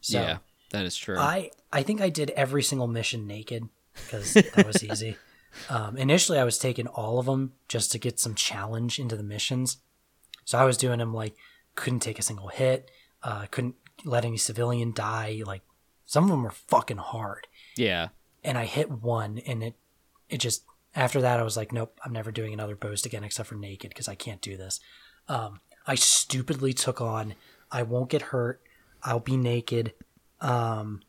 So 0.00 0.20
yeah, 0.20 0.38
that 0.70 0.84
is 0.84 0.96
true. 0.96 1.18
I 1.18 1.50
I 1.72 1.82
think 1.82 2.00
I 2.00 2.10
did 2.10 2.30
every 2.30 2.62
single 2.62 2.88
mission 2.88 3.26
naked 3.26 3.68
because 3.94 4.34
that 4.54 4.66
was 4.66 4.84
easy. 4.84 5.16
Um, 5.68 5.96
initially, 5.96 6.38
I 6.38 6.44
was 6.44 6.58
taking 6.58 6.86
all 6.86 7.18
of 7.18 7.26
them 7.26 7.52
just 7.68 7.92
to 7.92 7.98
get 7.98 8.18
some 8.20 8.34
challenge 8.34 8.98
into 8.98 9.16
the 9.16 9.22
missions. 9.22 9.78
So 10.44 10.58
I 10.58 10.64
was 10.64 10.76
doing 10.76 10.98
them 10.98 11.14
like 11.14 11.34
couldn't 11.74 12.00
take 12.00 12.18
a 12.18 12.22
single 12.22 12.48
hit, 12.48 12.90
uh, 13.22 13.46
couldn't 13.50 13.76
let 14.04 14.24
any 14.24 14.36
civilian 14.36 14.92
die. 14.92 15.42
Like 15.46 15.62
some 16.04 16.24
of 16.24 16.30
them 16.30 16.42
were 16.42 16.50
fucking 16.50 16.98
hard, 16.98 17.46
yeah. 17.76 18.08
and 18.42 18.58
I 18.58 18.64
hit 18.64 18.90
one, 18.90 19.38
and 19.46 19.62
it 19.62 19.74
it 20.28 20.38
just 20.38 20.64
after 20.94 21.20
that 21.22 21.40
I 21.40 21.42
was 21.42 21.56
like, 21.56 21.72
nope, 21.72 21.98
I'm 22.04 22.12
never 22.12 22.30
doing 22.30 22.52
another 22.52 22.76
boast 22.76 23.06
again 23.06 23.24
except 23.24 23.48
for 23.48 23.56
naked 23.56 23.90
because 23.90 24.08
I 24.08 24.14
can't 24.14 24.40
do 24.40 24.56
this. 24.56 24.80
Um, 25.28 25.60
I 25.86 25.94
stupidly 25.94 26.72
took 26.72 27.00
on 27.00 27.34
I 27.74 27.82
won't 27.82 28.08
get 28.08 28.22
hurt. 28.22 28.62
I'll 29.02 29.18
be 29.18 29.36
naked. 29.36 29.92
Um, 30.40 31.02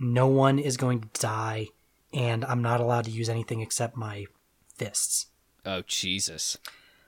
no 0.00 0.26
one 0.26 0.58
is 0.58 0.76
going 0.76 1.00
to 1.00 1.20
die, 1.20 1.68
and 2.12 2.44
I'm 2.44 2.62
not 2.62 2.80
allowed 2.80 3.04
to 3.04 3.10
use 3.10 3.28
anything 3.28 3.60
except 3.60 3.96
my 3.96 4.26
fists. 4.76 5.26
Oh 5.64 5.82
Jesus. 5.86 6.56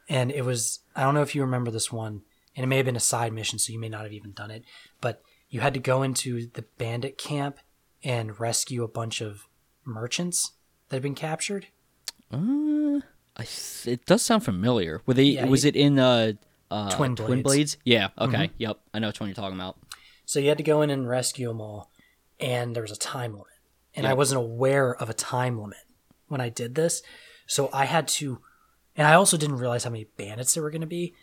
And 0.09 0.31
it 0.31 0.45
was 0.45 0.81
I 0.97 1.05
don't 1.05 1.15
know 1.15 1.23
if 1.23 1.35
you 1.35 1.43
remember 1.43 1.71
this 1.71 1.93
one, 1.93 2.23
and 2.57 2.65
it 2.65 2.67
may 2.67 2.77
have 2.77 2.87
been 2.87 2.97
a 2.97 3.01
side 3.01 3.33
mission, 3.33 3.59
so 3.59 3.73
you 3.73 3.79
may 3.79 3.89
not 3.89 4.03
have 4.03 4.13
even 4.13 4.33
done 4.33 4.51
it, 4.51 4.65
but 5.01 5.23
you 5.49 5.61
had 5.61 5.75
to 5.75 5.81
go 5.81 6.03
into 6.03 6.47
the 6.53 6.65
bandit 6.79 7.19
camp 7.19 7.59
and 8.03 8.41
rescue 8.41 8.83
a 8.83 8.89
bunch 8.89 9.21
of 9.21 9.47
merchants 9.85 10.53
that 10.89 10.97
had 10.97 11.03
been 11.03 11.15
captured. 11.15 11.69
Uh, 12.33 13.01
I 13.37 13.45
th- 13.45 13.87
it 13.87 14.07
does 14.07 14.23
sound 14.23 14.45
familiar. 14.45 15.03
Were 15.07 15.15
they? 15.15 15.25
Yeah, 15.25 15.47
was 15.47 15.65
you- 15.65 15.69
it 15.69 15.77
in 15.77 15.99
uh, 15.99 16.33
uh 16.71 16.91
Twin 16.91 17.17
Twin 17.17 17.17
Blades. 17.17 17.31
Mm-hmm. 17.31 17.43
Blades? 17.43 17.77
Yeah. 17.85 18.09
Okay. 18.19 18.51
Yep. 18.59 18.79
I 18.95 18.99
know 18.99 19.09
which 19.09 19.21
one 19.21 19.29
you're 19.29 19.35
talking 19.35 19.59
about. 19.59 19.77
So 20.25 20.39
you 20.39 20.49
had 20.49 20.59
to 20.59 20.65
go 20.65 20.83
in 20.83 20.91
and 20.91 21.09
rescue 21.09 21.49
them 21.49 21.61
all, 21.61 21.91
and 22.39 22.75
there 22.75 22.83
was 22.83 22.93
a 22.93 22.97
time 22.97 23.33
limit. 23.33 23.47
And 23.95 24.07
I 24.07 24.15
wasn't 24.15 24.41
aware 24.41 24.95
of 24.95 25.11
a 25.11 25.15
time 25.15 25.61
limit 25.61 25.79
when 26.29 26.41
I 26.41 26.49
did 26.49 26.75
this. 26.75 27.03
So 27.47 27.69
I 27.73 27.87
had 27.87 28.07
to, 28.09 28.41
and 28.97 29.07
I 29.07 29.15
also 29.15 29.37
didn't 29.37 29.59
realize 29.59 29.85
how 29.85 29.91
many 29.91 30.05
bandits 30.17 30.55
there 30.55 30.63
were 30.63 30.71
going 30.71 30.81
to 30.81 30.87
be. 30.87 31.15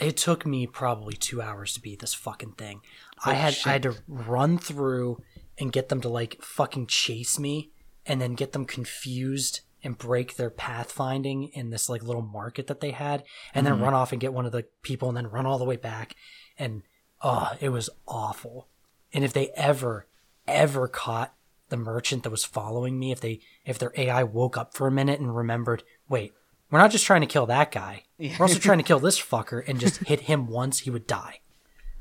It 0.00 0.16
took 0.16 0.46
me 0.46 0.66
probably 0.66 1.14
two 1.14 1.42
hours 1.42 1.74
to 1.74 1.80
beat 1.80 2.00
this 2.00 2.14
fucking 2.14 2.52
thing. 2.52 2.80
I 3.24 3.34
had 3.34 3.58
I 3.66 3.72
had 3.72 3.82
to 3.82 3.96
run 4.06 4.56
through 4.56 5.22
and 5.58 5.72
get 5.72 5.88
them 5.88 6.00
to 6.00 6.08
like 6.08 6.42
fucking 6.42 6.86
chase 6.86 7.38
me, 7.38 7.72
and 8.06 8.20
then 8.20 8.34
get 8.34 8.52
them 8.52 8.64
confused 8.64 9.60
and 9.84 9.98
break 9.98 10.36
their 10.36 10.50
pathfinding 10.50 11.50
in 11.52 11.70
this 11.70 11.88
like 11.88 12.02
little 12.02 12.22
market 12.22 12.68
that 12.68 12.80
they 12.80 12.92
had, 12.92 13.24
and 13.52 13.66
then 13.66 13.74
mm-hmm. 13.74 13.84
run 13.84 13.94
off 13.94 14.12
and 14.12 14.20
get 14.20 14.32
one 14.32 14.46
of 14.46 14.52
the 14.52 14.64
people, 14.82 15.08
and 15.08 15.16
then 15.16 15.26
run 15.26 15.44
all 15.44 15.58
the 15.58 15.64
way 15.64 15.76
back. 15.76 16.16
And 16.58 16.82
oh, 17.20 17.52
it 17.60 17.68
was 17.68 17.90
awful. 18.06 18.68
And 19.12 19.24
if 19.24 19.32
they 19.32 19.50
ever, 19.56 20.06
ever 20.46 20.88
caught 20.88 21.34
the 21.72 21.76
merchant 21.78 22.22
that 22.22 22.30
was 22.30 22.44
following 22.44 22.98
me, 23.00 23.10
if 23.10 23.20
they 23.20 23.40
if 23.64 23.78
their 23.78 23.92
AI 23.96 24.22
woke 24.22 24.56
up 24.56 24.74
for 24.74 24.86
a 24.86 24.92
minute 24.92 25.18
and 25.18 25.34
remembered, 25.36 25.82
wait, 26.08 26.32
we're 26.70 26.78
not 26.78 26.90
just 26.92 27.04
trying 27.06 27.22
to 27.22 27.26
kill 27.26 27.46
that 27.46 27.72
guy. 27.72 28.04
We're 28.18 28.36
also 28.40 28.58
trying 28.60 28.78
to 28.78 28.84
kill 28.84 29.00
this 29.00 29.20
fucker 29.20 29.62
and 29.66 29.80
just 29.80 29.98
hit 30.04 30.20
him 30.20 30.46
once, 30.60 30.80
he 30.80 30.90
would 30.90 31.06
die. 31.06 31.40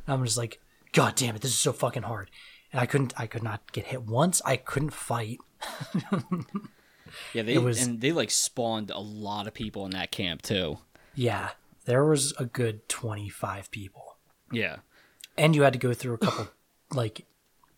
And 0.06 0.14
I'm 0.14 0.23
just 0.26 0.38
like, 0.38 0.60
God 0.93 1.15
damn 1.15 1.35
it, 1.35 1.41
this 1.41 1.52
is 1.52 1.57
so 1.57 1.73
fucking 1.73 2.03
hard. 2.03 2.30
And 2.72 2.80
I 2.80 2.85
couldn't 2.85 3.14
I 3.18 3.26
could 3.27 3.43
not 3.43 3.72
get 3.72 3.88
hit 3.88 4.03
once. 4.03 4.41
I 4.45 4.57
couldn't 4.57 4.91
fight. 4.93 5.39
Yeah. 7.34 7.43
They 7.43 7.57
was- 7.57 7.85
and 7.85 7.99
they 7.99 8.11
like 8.11 8.31
spawned 8.31 8.89
a 8.89 8.99
lot 8.99 9.48
of 9.48 9.53
people 9.53 9.85
in 9.85 9.91
that 9.91 10.11
camp 10.11 10.41
too. 10.41 10.77
Yeah. 11.15 11.49
There 11.85 12.06
was 12.06 12.34
a 12.38 12.45
good 12.45 12.88
twenty 12.88 13.27
five 13.30 13.69
people. 13.72 14.18
Yeah. 14.52 14.77
and 15.38 15.56
you 15.56 15.61
had 15.64 15.73
to 15.73 15.80
go 15.80 15.93
through 15.93 16.14
a 16.15 16.18
couple 16.18 16.49
like 16.93 17.26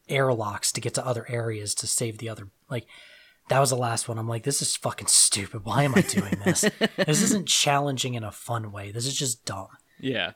airlocks 0.09 0.71
to 0.73 0.81
get 0.81 0.93
to 0.95 1.05
other 1.05 1.25
areas 1.29 1.73
to 1.75 1.87
save 1.87 2.17
the 2.17 2.29
other 2.29 2.49
like 2.69 2.85
that 3.49 3.59
was 3.59 3.71
the 3.71 3.75
last 3.75 4.07
one. 4.07 4.17
I'm 4.17 4.27
like 4.29 4.43
this 4.43 4.61
is 4.61 4.75
fucking 4.75 5.07
stupid. 5.07 5.65
Why 5.65 5.83
am 5.83 5.95
i 5.95 6.01
doing 6.01 6.39
this? 6.45 6.63
This 6.97 7.21
isn't 7.23 7.47
challenging 7.47 8.13
in 8.13 8.23
a 8.23 8.31
fun 8.31 8.71
way. 8.71 8.91
This 8.91 9.05
is 9.05 9.15
just 9.15 9.43
dumb. 9.45 9.67
Yeah. 9.99 10.31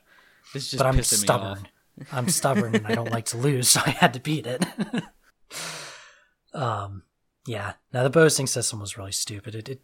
This 0.52 0.64
is 0.64 0.70
just 0.72 0.78
but 0.82 0.86
i'm 0.86 1.02
stubborn. 1.02 1.68
I'm 2.12 2.28
stubborn 2.28 2.74
and 2.76 2.86
i 2.86 2.94
don't 2.94 3.10
like 3.10 3.24
to 3.26 3.36
lose 3.38 3.68
so 3.74 3.80
i 3.84 3.90
had 3.90 4.12
to 4.14 4.20
beat 4.20 4.46
it. 4.46 4.64
Um 6.54 7.02
yeah. 7.46 7.74
Now 7.92 8.02
the 8.02 8.10
boasting 8.10 8.46
system 8.46 8.80
was 8.80 8.96
really 8.98 9.12
stupid. 9.12 9.54
It 9.54 9.68
it, 9.68 9.80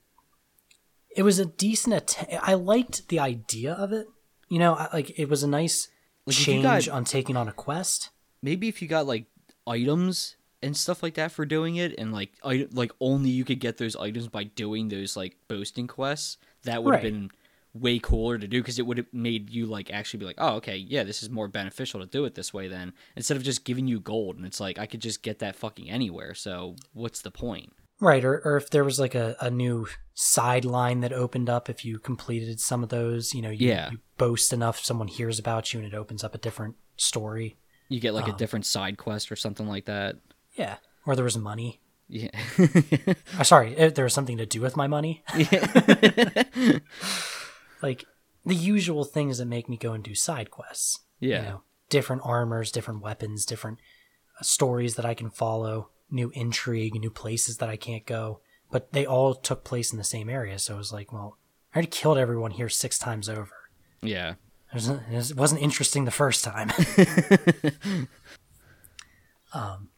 it 1.16 1.22
was 1.22 1.38
a 1.38 1.46
decent 1.46 1.94
att- 1.94 2.28
i 2.42 2.54
liked 2.54 3.08
the 3.08 3.18
idea 3.20 3.72
of 3.72 3.92
it. 3.92 4.08
You 4.48 4.58
know 4.58 4.74
I, 4.74 4.88
like 4.92 5.18
it 5.18 5.28
was 5.28 5.42
a 5.42 5.48
nice 5.48 5.88
Like, 6.26 6.36
change 6.36 6.62
got- 6.86 6.88
on 6.88 7.04
taking 7.04 7.36
on 7.36 7.48
a 7.48 7.52
quest. 7.52 8.10
Maybe 8.42 8.68
if 8.68 8.82
you 8.82 8.88
got 8.88 9.06
like 9.06 9.26
items 9.66 10.36
and 10.62 10.76
stuff 10.76 11.02
like 11.02 11.14
that 11.14 11.30
for 11.32 11.44
doing 11.44 11.76
it, 11.76 11.94
and 11.98 12.12
like 12.12 12.32
I, 12.42 12.66
like 12.72 12.92
only 13.00 13.30
you 13.30 13.44
could 13.44 13.60
get 13.60 13.76
those 13.78 13.96
items 13.96 14.28
by 14.28 14.44
doing 14.44 14.88
those 14.88 15.16
like 15.16 15.36
boasting 15.48 15.86
quests, 15.86 16.38
that 16.64 16.82
would 16.82 16.94
have 16.94 17.02
Right. 17.04 17.12
been 17.12 17.30
way 17.74 17.98
cooler 17.98 18.38
to 18.38 18.46
do 18.46 18.62
because 18.62 18.78
it 18.78 18.86
would 18.86 18.96
have 18.98 19.12
made 19.12 19.50
you 19.50 19.66
like 19.66 19.90
actually 19.92 20.18
be 20.20 20.24
like, 20.26 20.36
oh 20.38 20.54
okay, 20.56 20.76
yeah, 20.76 21.02
this 21.02 21.22
is 21.22 21.28
more 21.28 21.48
beneficial 21.48 21.98
to 22.00 22.06
do 22.06 22.24
it 22.24 22.34
this 22.34 22.54
way 22.54 22.68
then 22.68 22.92
instead 23.16 23.36
of 23.36 23.42
just 23.42 23.64
giving 23.64 23.86
you 23.88 23.98
gold 23.98 24.36
and 24.36 24.46
it's 24.46 24.60
like 24.60 24.78
I 24.78 24.86
could 24.86 25.00
just 25.00 25.22
get 25.22 25.40
that 25.40 25.56
fucking 25.56 25.90
anywhere. 25.90 26.34
So 26.34 26.76
what's 26.92 27.20
the 27.20 27.32
point? 27.32 27.72
Right, 28.00 28.24
or, 28.24 28.40
or 28.44 28.56
if 28.56 28.70
there 28.70 28.84
was 28.84 28.98
like 29.00 29.14
a, 29.14 29.36
a 29.40 29.50
new 29.50 29.86
sideline 30.14 31.00
that 31.00 31.12
opened 31.12 31.48
up 31.50 31.68
if 31.68 31.84
you 31.84 31.98
completed 31.98 32.60
some 32.60 32.82
of 32.82 32.88
those, 32.88 33.34
you 33.34 33.42
know, 33.42 33.50
you, 33.50 33.68
Yeah. 33.68 33.90
you 33.90 33.98
boast 34.18 34.52
enough, 34.52 34.78
someone 34.84 35.08
hears 35.08 35.38
about 35.38 35.72
you 35.72 35.80
and 35.80 35.86
it 35.92 35.94
opens 35.96 36.22
up 36.24 36.34
a 36.34 36.38
different 36.38 36.76
story. 36.96 37.56
You 37.88 38.00
get 38.00 38.14
like 38.14 38.28
a 38.28 38.32
different 38.32 38.66
side 38.66 38.96
quest 38.96 39.30
or 39.30 39.36
something 39.36 39.68
like 39.68 39.84
that. 39.86 40.16
Yeah. 40.54 40.76
Or 41.06 41.14
there 41.14 41.24
was 41.24 41.38
money. 41.38 41.80
Yeah. 42.08 42.30
Uh, 43.38 43.42
sorry, 43.42 43.74
there 43.74 44.04
was 44.04 44.14
something 44.14 44.38
to 44.38 44.46
do 44.46 44.60
with 44.60 44.76
my 44.76 44.86
money. 44.86 45.24
like 47.82 48.04
the 48.44 48.54
usual 48.54 49.04
things 49.04 49.38
that 49.38 49.46
make 49.46 49.68
me 49.68 49.76
go 49.76 49.92
and 49.92 50.04
do 50.04 50.14
side 50.14 50.50
quests. 50.50 51.00
Yeah. 51.20 51.38
You 51.38 51.48
know, 51.48 51.62
different 51.88 52.22
armors, 52.24 52.70
different 52.70 53.02
weapons, 53.02 53.44
different 53.44 53.78
uh, 54.38 54.44
stories 54.44 54.96
that 54.96 55.04
I 55.04 55.14
can 55.14 55.30
follow, 55.30 55.90
new 56.10 56.30
intrigue, 56.34 56.94
new 56.94 57.10
places 57.10 57.58
that 57.58 57.68
I 57.68 57.76
can't 57.76 58.06
go. 58.06 58.40
But 58.70 58.92
they 58.92 59.06
all 59.06 59.34
took 59.34 59.64
place 59.64 59.92
in 59.92 59.98
the 59.98 60.04
same 60.04 60.28
area. 60.28 60.58
So 60.58 60.74
it 60.74 60.78
was 60.78 60.92
like, 60.92 61.12
well, 61.12 61.38
I 61.72 61.76
already 61.76 61.88
killed 61.88 62.18
everyone 62.18 62.52
here 62.52 62.68
six 62.68 62.98
times 62.98 63.28
over. 63.28 63.54
yeah. 64.02 64.34
It 64.74 65.36
wasn't, 65.36 65.62
interesting 65.62 66.04
the 66.04 66.10
first 66.10 66.44
time. 66.44 66.70
um, 69.52 69.88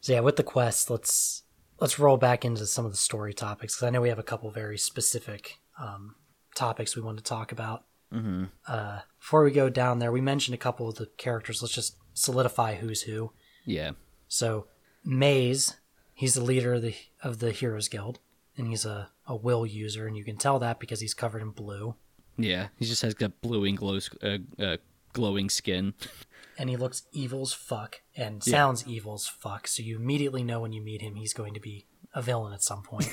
so 0.00 0.12
yeah, 0.12 0.20
with 0.20 0.36
the 0.36 0.42
quest, 0.42 0.90
let's 0.90 1.42
let's 1.78 1.98
roll 1.98 2.16
back 2.16 2.44
into 2.44 2.66
some 2.66 2.84
of 2.84 2.90
the 2.90 2.96
story 2.96 3.32
topics 3.32 3.76
because 3.76 3.86
I 3.86 3.90
know 3.90 4.00
we 4.00 4.08
have 4.08 4.18
a 4.18 4.24
couple 4.24 4.50
very 4.50 4.78
specific 4.78 5.58
um, 5.78 6.16
topics 6.54 6.96
we 6.96 7.02
want 7.02 7.18
to 7.18 7.24
talk 7.24 7.52
about. 7.52 7.84
Mm-hmm. 8.12 8.44
Uh, 8.66 9.00
before 9.18 9.44
we 9.44 9.50
go 9.50 9.70
down 9.70 9.98
there, 9.98 10.12
we 10.12 10.20
mentioned 10.20 10.54
a 10.54 10.58
couple 10.58 10.88
of 10.88 10.96
the 10.96 11.06
characters. 11.16 11.62
Let's 11.62 11.74
just 11.74 11.96
solidify 12.14 12.76
who's 12.76 13.02
who. 13.02 13.32
Yeah. 13.64 13.92
So 14.28 14.66
Maze, 15.04 15.76
he's 16.14 16.34
the 16.34 16.44
leader 16.44 16.74
of 16.74 16.82
the 16.82 16.94
of 17.22 17.38
the 17.38 17.52
Heroes 17.52 17.88
Guild, 17.88 18.18
and 18.56 18.66
he's 18.66 18.84
a, 18.84 19.10
a 19.26 19.36
will 19.36 19.64
user, 19.64 20.06
and 20.06 20.16
you 20.16 20.24
can 20.24 20.36
tell 20.36 20.58
that 20.58 20.80
because 20.80 21.00
he's 21.00 21.14
covered 21.14 21.42
in 21.42 21.50
blue. 21.50 21.94
Yeah. 22.42 22.68
He 22.76 22.84
just 22.84 23.02
has 23.02 23.14
got 23.14 23.32
glowing 23.42 23.74
glow 23.74 23.98
uh, 24.22 24.38
uh, 24.58 24.76
glowing 25.12 25.48
skin. 25.48 25.94
and 26.58 26.68
he 26.68 26.76
looks 26.76 27.04
evil 27.12 27.42
as 27.42 27.52
fuck 27.52 28.02
and 28.16 28.42
sounds 28.42 28.86
evil 28.86 29.14
as 29.14 29.26
fuck. 29.26 29.66
So 29.66 29.82
you 29.82 29.96
immediately 29.96 30.42
know 30.42 30.60
when 30.60 30.72
you 30.72 30.82
meet 30.82 31.02
him, 31.02 31.14
he's 31.14 31.32
going 31.32 31.54
to 31.54 31.60
be 31.60 31.86
a 32.14 32.22
villain 32.22 32.52
at 32.52 32.62
some 32.62 32.82
point. 32.82 33.08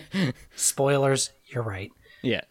Spoilers, 0.56 1.30
you're 1.46 1.62
right. 1.62 1.90
Yeah. 2.22 2.42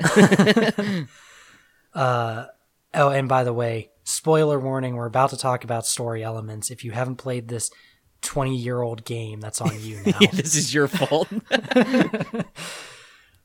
Oh, 2.95 3.09
and 3.09 3.27
by 3.27 3.43
the 3.43 3.53
way, 3.53 3.89
spoiler 4.03 4.59
warning: 4.59 4.95
we're 4.95 5.07
about 5.07 5.31
to 5.31 5.37
talk 5.37 5.63
about 5.63 5.87
story 5.87 6.23
elements. 6.23 6.69
If 6.69 6.85
you 6.85 6.91
haven't 6.91 7.15
played 7.15 7.47
this 7.47 7.71
twenty-year-old 8.21 9.03
game, 9.03 9.39
that's 9.39 9.59
on 9.59 9.71
you 9.81 9.99
now. 10.05 10.17
Yeah, 10.21 10.29
this 10.31 10.53
is 10.53 10.75
your 10.75 10.87
fault. 10.87 11.27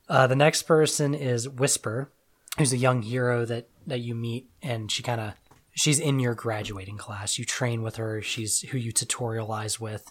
Uh, 0.08 0.26
the 0.26 0.36
next 0.36 0.62
person 0.62 1.14
is 1.14 1.48
Whisper, 1.48 2.10
who's 2.58 2.72
a 2.72 2.76
young 2.76 3.02
hero 3.02 3.44
that 3.44 3.68
that 3.86 4.00
you 4.00 4.14
meet, 4.14 4.48
and 4.62 4.90
she 4.90 5.02
kind 5.02 5.20
of 5.20 5.32
she's 5.72 5.98
in 5.98 6.18
your 6.18 6.34
graduating 6.34 6.98
class. 6.98 7.38
You 7.38 7.44
train 7.44 7.82
with 7.82 7.96
her. 7.96 8.20
She's 8.20 8.60
who 8.60 8.78
you 8.78 8.92
tutorialize 8.92 9.80
with, 9.80 10.10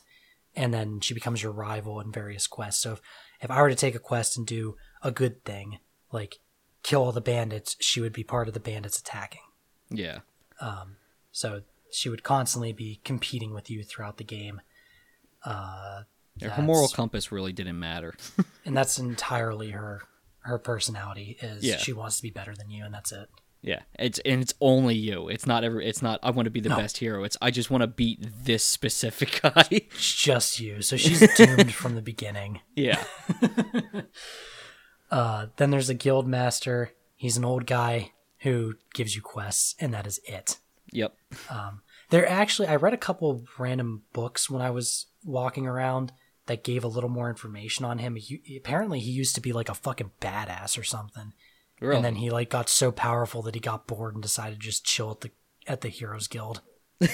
and 0.56 0.74
then 0.74 1.00
she 1.02 1.14
becomes 1.14 1.44
your 1.44 1.52
rival 1.52 2.00
in 2.00 2.12
various 2.12 2.48
quests. 2.48 2.82
So 2.82 2.94
if, 2.94 3.02
if 3.42 3.52
I 3.52 3.62
were 3.62 3.70
to 3.70 3.76
take 3.76 3.96
a 3.96 4.00
quest 4.00 4.38
and 4.38 4.48
do 4.48 4.76
a 5.04 5.12
good 5.12 5.44
thing, 5.46 5.80
like 6.12 6.40
kill 6.84 7.04
all 7.04 7.12
the 7.12 7.22
bandits, 7.22 7.76
she 7.80 8.02
would 8.02 8.14
be 8.14 8.24
part 8.24 8.48
of 8.48 8.54
the 8.54 8.60
bandits 8.60 9.00
attacking. 9.00 9.42
yeah. 9.90 10.20
Um. 10.60 10.96
So 11.32 11.62
she 11.92 12.10
would 12.10 12.24
constantly 12.24 12.74
be 12.74 13.00
competing 13.04 13.54
with 13.54 13.70
you 13.70 13.84
throughout 13.84 14.18
the 14.18 14.24
game. 14.24 14.60
Uh, 15.46 16.02
Her 16.42 16.62
moral 16.62 16.88
compass 16.88 17.32
really 17.32 17.54
didn't 17.54 17.80
matter. 17.80 18.16
and 18.66 18.76
that's 18.76 18.98
entirely 19.00 19.70
her 19.72 20.02
her 20.48 20.58
personality 20.58 21.38
is 21.42 21.64
Yeah. 21.64 21.78
she 21.78 21.94
wants 21.94 22.18
to 22.18 22.24
be 22.24 22.30
better 22.32 22.56
than 22.56 22.70
you 22.70 22.84
and 22.86 22.94
that's 22.94 23.12
it 23.12 23.30
yeah, 23.64 23.82
it's 23.98 24.20
and 24.20 24.40
it's 24.42 24.54
only 24.62 24.94
you. 24.96 25.30
It's 25.30 25.48
not 25.48 25.64
ever. 25.64 25.82
It's 25.82 26.04
not. 26.04 26.20
I 26.22 26.30
want 26.30 26.46
to 26.46 26.52
be 26.52 26.60
the 26.62 26.70
No. 26.70 26.78
best 26.78 26.98
hero. 27.00 27.24
It's 27.24 27.36
I 27.42 27.50
just 27.50 27.72
want 27.72 27.82
to 27.82 27.88
beat 27.88 28.20
this 28.44 28.64
specific 28.64 29.40
guy. 29.42 29.66
it's 29.72 30.14
just 30.16 30.60
you 30.60 30.84
so 30.84 30.96
she's 30.96 31.28
doomed 31.36 31.74
from 31.74 31.96
the 31.96 32.02
beginning 32.04 32.62
yeah. 32.76 33.04
uh 35.12 35.48
then 35.58 35.72
there's 35.72 35.90
a 35.90 35.94
guild 35.96 36.28
master 36.28 36.92
he's 37.16 37.36
an 37.38 37.44
old 37.46 37.66
guy 37.66 38.12
who 38.40 38.76
gives 38.94 39.16
you 39.16 39.22
quests 39.22 39.76
and 39.80 39.94
that 39.94 40.06
is 40.06 40.20
it 40.26 40.58
Yep. 40.94 41.16
there 42.12 42.30
actually 42.30 42.68
i 42.68 42.76
read 42.76 42.94
a 42.94 42.98
couple 42.98 43.30
of 43.32 43.44
random 43.60 44.04
books 44.14 44.50
when 44.50 44.62
i 44.62 44.70
was 44.70 45.08
walking 45.26 45.66
around 45.68 46.12
that 46.48 46.64
gave 46.64 46.84
a 46.84 46.88
little 46.88 47.10
more 47.10 47.30
information 47.30 47.86
on 47.86 48.00
him. 48.00 48.16
He, 48.16 48.42
apparently 48.58 49.00
he 49.00 49.12
used 49.12 49.36
to 49.36 49.42
be 49.42 49.54
like 49.54 49.70
a 49.70 49.74
fucking 49.76 50.12
badass 50.20 50.78
or 50.78 50.84
something. 50.84 51.34
Really. 51.80 51.98
and 51.98 52.04
then 52.06 52.16
he 52.16 52.32
like 52.32 52.50
got 52.50 52.70
so 52.70 52.92
powerful 52.92 53.44
that 53.44 53.54
he 53.54 53.62
got 53.62 53.86
bored 53.86 54.16
and 54.16 54.24
decided 54.24 54.60
to 54.60 54.66
just 54.66 54.84
chill 54.84 55.12
at 55.12 55.22
the 55.22 55.32
at 55.68 55.82
the 55.82 55.90
heroes 55.90 56.28
guild. 56.28 56.62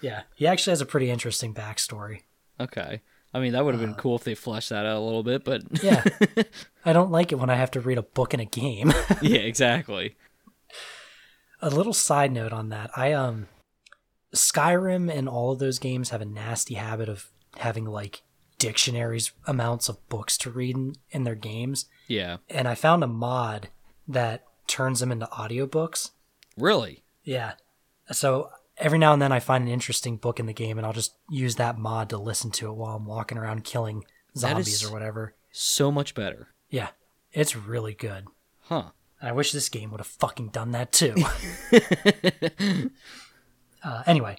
Yeah. 0.00 0.22
He 0.36 0.46
actually 0.46 0.72
has 0.72 0.80
a 0.80 0.86
pretty 0.86 1.10
interesting 1.10 1.52
backstory. 1.52 2.20
Okay. 2.60 3.00
I 3.34 3.40
mean, 3.40 3.52
that 3.52 3.64
would 3.64 3.74
have 3.74 3.82
Uh, 3.82 3.86
been 3.86 3.94
cool 3.96 4.14
if 4.16 4.22
they 4.24 4.34
fleshed 4.36 4.68
that 4.70 4.86
out 4.86 4.96
a 4.96 5.00
little 5.00 5.24
bit, 5.24 5.44
but 5.44 5.62
yeah. 5.82 6.04
I 6.84 6.92
don't 6.92 7.10
like 7.10 7.32
it 7.32 7.34
when 7.34 7.50
i 7.50 7.56
have 7.56 7.72
to 7.72 7.80
read 7.80 7.98
a 7.98 8.02
book 8.02 8.32
in 8.32 8.38
a 8.40 8.44
game. 8.44 8.92
Yeah, 9.22 9.40
exactly. 9.40 10.16
a 11.60 11.68
little 11.68 11.92
side 11.92 12.30
note 12.32 12.52
on 12.52 12.68
that. 12.68 12.90
I 12.96 13.12
um 13.12 13.48
skyrim 14.34 15.12
and 15.12 15.28
all 15.28 15.50
of 15.52 15.58
those 15.58 15.78
games 15.78 16.10
have 16.10 16.20
a 16.20 16.24
nasty 16.26 16.74
habit 16.74 17.08
of 17.08 17.30
having 17.58 17.84
like 17.84 18.22
dictionaries 18.58 19.32
amounts 19.46 19.88
of 19.88 20.06
books 20.08 20.36
to 20.38 20.50
read 20.50 20.76
in, 20.76 20.94
in 21.10 21.24
their 21.24 21.36
games 21.36 21.86
Yeah. 22.08 22.38
and 22.50 22.66
i 22.66 22.74
found 22.74 23.04
a 23.04 23.06
mod 23.06 23.68
that 24.08 24.44
turns 24.66 25.00
them 25.00 25.12
into 25.12 25.26
audiobooks 25.26 26.10
Really. 26.56 27.04
Yeah. 27.22 27.52
So 28.10 28.50
every 28.78 28.98
now 28.98 29.12
and 29.12 29.22
then 29.22 29.30
I 29.30 29.38
find 29.38 29.62
an 29.62 29.70
interesting 29.72 30.16
book 30.16 30.40
in 30.40 30.46
the 30.46 30.52
game 30.52 30.76
and 30.76 30.84
I'll 30.84 30.92
just 30.92 31.14
use 31.30 31.54
that 31.54 31.78
mod 31.78 32.10
to 32.10 32.18
listen 32.18 32.50
to 32.52 32.66
it 32.68 32.72
while 32.74 32.96
I'm 32.96 33.06
walking 33.06 33.38
around 33.38 33.62
killing 33.62 34.02
zombies 34.36 34.82
or 34.84 34.92
whatever. 34.92 35.34
So 35.52 35.92
much 35.92 36.16
better. 36.16 36.48
Yeah. 36.68 36.88
It's 37.32 37.54
really 37.54 37.94
good. 37.94 38.24
Huh. 38.62 38.86
I 39.22 39.30
wish 39.30 39.52
this 39.52 39.68
game 39.68 39.92
would 39.92 40.00
have 40.00 40.08
fucking 40.08 40.48
done 40.48 40.72
that 40.72 40.90
too. 40.90 41.14
uh, 43.84 44.02
anyway, 44.06 44.36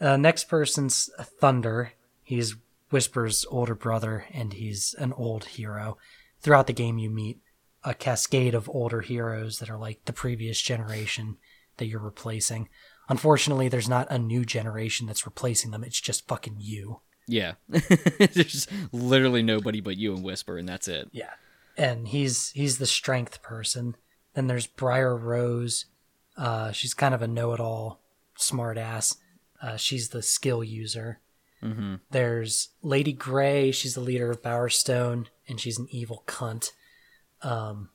uh, 0.00 0.16
next 0.16 0.44
person's 0.44 1.10
Thunder. 1.20 1.92
He's 2.28 2.56
Whisper's 2.90 3.46
older 3.50 3.74
brother, 3.74 4.26
and 4.34 4.52
he's 4.52 4.94
an 4.98 5.14
old 5.14 5.46
hero. 5.46 5.96
Throughout 6.42 6.66
the 6.66 6.74
game, 6.74 6.98
you 6.98 7.08
meet 7.08 7.38
a 7.82 7.94
cascade 7.94 8.54
of 8.54 8.68
older 8.68 9.00
heroes 9.00 9.60
that 9.60 9.70
are 9.70 9.78
like 9.78 10.04
the 10.04 10.12
previous 10.12 10.60
generation 10.60 11.38
that 11.78 11.86
you're 11.86 11.98
replacing. 11.98 12.68
Unfortunately, 13.08 13.70
there's 13.70 13.88
not 13.88 14.08
a 14.10 14.18
new 14.18 14.44
generation 14.44 15.06
that's 15.06 15.24
replacing 15.24 15.70
them. 15.70 15.82
It's 15.82 16.02
just 16.02 16.28
fucking 16.28 16.56
you. 16.58 17.00
Yeah. 17.26 17.54
There's 17.68 18.66
literally 18.92 19.42
nobody 19.42 19.80
but 19.80 19.96
you 19.96 20.12
and 20.14 20.22
Whisper, 20.22 20.58
and 20.58 20.68
that's 20.68 20.86
it. 20.86 21.08
Yeah. 21.12 21.32
And 21.78 22.08
he's 22.08 22.50
he's 22.50 22.76
the 22.76 22.86
strength 22.86 23.42
person. 23.42 23.96
Then 24.34 24.48
there's 24.48 24.66
Briar 24.66 25.16
Rose. 25.16 25.86
Uh, 26.36 26.72
she's 26.72 26.92
kind 26.92 27.14
of 27.14 27.22
a 27.22 27.26
know-it-all, 27.26 28.00
smart-ass. 28.36 29.16
Uh, 29.62 29.76
she's 29.76 30.10
the 30.10 30.22
skill 30.22 30.62
user. 30.62 31.20
Mm-hmm. 31.62 31.96
There's 32.10 32.68
Lady 32.82 33.12
Grey. 33.12 33.72
She's 33.72 33.94
the 33.94 34.00
leader 34.00 34.30
of 34.30 34.42
Bowerstone, 34.42 35.26
and 35.48 35.60
she's 35.60 35.78
an 35.78 35.88
evil 35.90 36.24
cunt. 36.26 36.72
Um, 37.42 37.90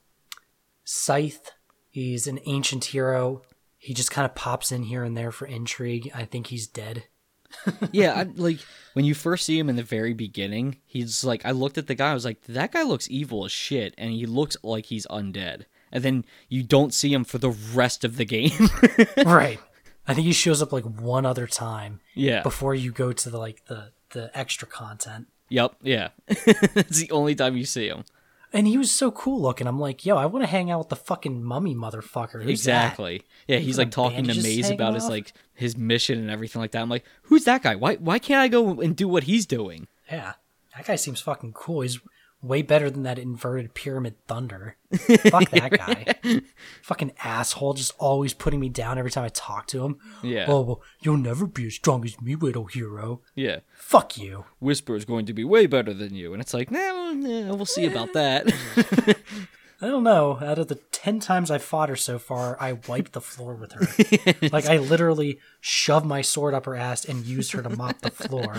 Scythe. 0.83 1.51
He's 1.89 2.27
an 2.27 2.39
ancient 2.45 2.85
hero. 2.85 3.43
He 3.77 3.93
just 3.93 4.11
kind 4.11 4.25
of 4.25 4.35
pops 4.35 4.71
in 4.71 4.83
here 4.83 5.03
and 5.03 5.15
there 5.15 5.31
for 5.31 5.45
intrigue. 5.45 6.11
I 6.15 6.25
think 6.25 6.47
he's 6.47 6.67
dead. 6.67 7.03
yeah, 7.91 8.13
I, 8.13 8.23
like 8.23 8.59
when 8.93 9.05
you 9.05 9.13
first 9.13 9.45
see 9.45 9.59
him 9.59 9.69
in 9.69 9.75
the 9.75 9.83
very 9.83 10.13
beginning, 10.13 10.77
he's 10.85 11.23
like, 11.23 11.45
I 11.45 11.51
looked 11.51 11.77
at 11.77 11.87
the 11.87 11.95
guy, 11.95 12.11
I 12.11 12.13
was 12.13 12.25
like, 12.25 12.41
that 12.43 12.71
guy 12.71 12.83
looks 12.83 13.09
evil 13.09 13.45
as 13.45 13.51
shit, 13.51 13.93
and 13.97 14.11
he 14.11 14.25
looks 14.25 14.57
like 14.63 14.87
he's 14.87 15.05
undead. 15.07 15.65
And 15.91 16.03
then 16.03 16.25
you 16.49 16.63
don't 16.63 16.93
see 16.93 17.13
him 17.13 17.23
for 17.23 17.37
the 17.37 17.51
rest 17.51 18.03
of 18.03 18.17
the 18.17 18.25
game. 18.25 18.69
right. 19.25 19.59
I 20.07 20.13
think 20.13 20.25
he 20.25 20.33
shows 20.33 20.61
up 20.61 20.73
like 20.73 20.83
one 20.83 21.25
other 21.25 21.47
time 21.47 22.01
yeah. 22.13 22.41
before 22.41 22.75
you 22.75 22.91
go 22.91 23.13
to 23.13 23.29
the 23.29 23.37
like 23.37 23.65
the 23.65 23.91
the 24.09 24.37
extra 24.37 24.67
content. 24.67 25.27
Yep. 25.49 25.75
Yeah. 25.81 26.09
it's 26.27 26.99
the 26.99 27.11
only 27.11 27.35
time 27.35 27.55
you 27.57 27.65
see 27.65 27.87
him. 27.87 28.05
And 28.51 28.67
he 28.67 28.77
was 28.77 28.91
so 28.91 29.09
cool 29.09 29.41
looking. 29.41 29.65
I'm 29.65 29.79
like, 29.79 30.05
yo, 30.05 30.15
I 30.15 30.27
want 30.27 30.43
to 30.43 30.49
hang 30.49 30.69
out 30.69 30.79
with 30.79 30.89
the 30.89 30.95
fucking 30.95 31.43
mummy 31.43 31.73
motherfucker. 31.73 32.43
Who's 32.43 32.51
exactly. 32.51 33.23
Yeah, 33.47 33.57
he's 33.57 33.79
like 33.79 33.89
talking 33.89 34.25
to 34.25 34.41
Maze 34.41 34.69
about 34.69 34.93
his 34.93 35.09
like 35.09 35.33
his 35.55 35.75
mission 35.75 36.19
and 36.19 36.29
everything 36.29 36.61
like 36.61 36.71
that. 36.71 36.81
I'm 36.81 36.89
like, 36.89 37.03
who's 37.23 37.45
that 37.45 37.63
guy? 37.63 37.75
Why 37.75 37.95
why 37.95 38.19
can't 38.19 38.41
I 38.41 38.47
go 38.47 38.79
and 38.79 38.95
do 38.95 39.07
what 39.07 39.23
he's 39.23 39.47
doing? 39.47 39.87
Yeah, 40.11 40.33
that 40.75 40.85
guy 40.85 40.97
seems 40.97 41.19
fucking 41.19 41.53
cool. 41.53 41.81
He's 41.81 41.99
way 42.43 42.61
better 42.61 42.89
than 42.89 43.03
that 43.03 43.17
inverted 43.17 43.73
pyramid 43.73 44.15
thunder. 44.27 44.75
Fuck 44.95 45.49
that 45.51 45.71
guy. 45.71 46.41
fucking 46.81 47.13
asshole, 47.23 47.73
just 47.73 47.93
always 47.97 48.33
putting 48.33 48.59
me 48.59 48.69
down 48.69 48.97
every 48.97 49.09
time 49.09 49.23
I 49.23 49.29
talk 49.29 49.65
to 49.67 49.85
him. 49.85 49.97
Yeah. 50.21 50.45
Oh, 50.47 50.61
well, 50.61 50.81
you'll 51.01 51.17
never 51.17 51.47
be 51.47 51.67
as 51.67 51.75
strong 51.75 52.05
as 52.05 52.21
me, 52.21 52.35
little 52.35 52.65
hero. 52.65 53.21
Yeah. 53.33 53.59
Fuck 53.73 54.17
you. 54.17 54.45
Whisper 54.59 54.95
is 54.95 55.05
going 55.05 55.25
to 55.25 55.33
be 55.33 55.43
way 55.43 55.65
better 55.65 55.93
than 55.93 56.13
you, 56.13 56.33
and 56.33 56.41
it's 56.41 56.53
like, 56.53 56.69
nah, 56.69 57.13
nah, 57.13 57.55
we'll 57.55 57.65
see 57.65 57.85
about 57.85 58.09
eh. 58.15 58.43
that. 58.43 59.17
I 59.81 59.87
don't 59.87 60.03
know. 60.03 60.39
Out 60.41 60.59
of 60.59 60.69
the 60.69 60.75
10 60.75 61.19
times 61.19 61.51
I 61.51 61.57
fought 61.57 61.89
her 61.89 61.97
so 61.97 62.17
far, 62.17 62.55
I 62.57 62.73
wiped 62.87 63.11
the 63.11 63.19
floor 63.19 63.53
with 63.53 63.73
her. 63.73 64.47
like, 64.53 64.65
I 64.65 64.77
literally 64.77 65.39
shoved 65.59 66.05
my 66.05 66.21
sword 66.21 66.53
up 66.53 66.65
her 66.65 66.75
ass 66.75 67.03
and 67.03 67.25
used 67.25 67.51
her 67.51 67.61
to 67.61 67.69
mop 67.69 67.99
the 67.99 68.09
floor. 68.09 68.55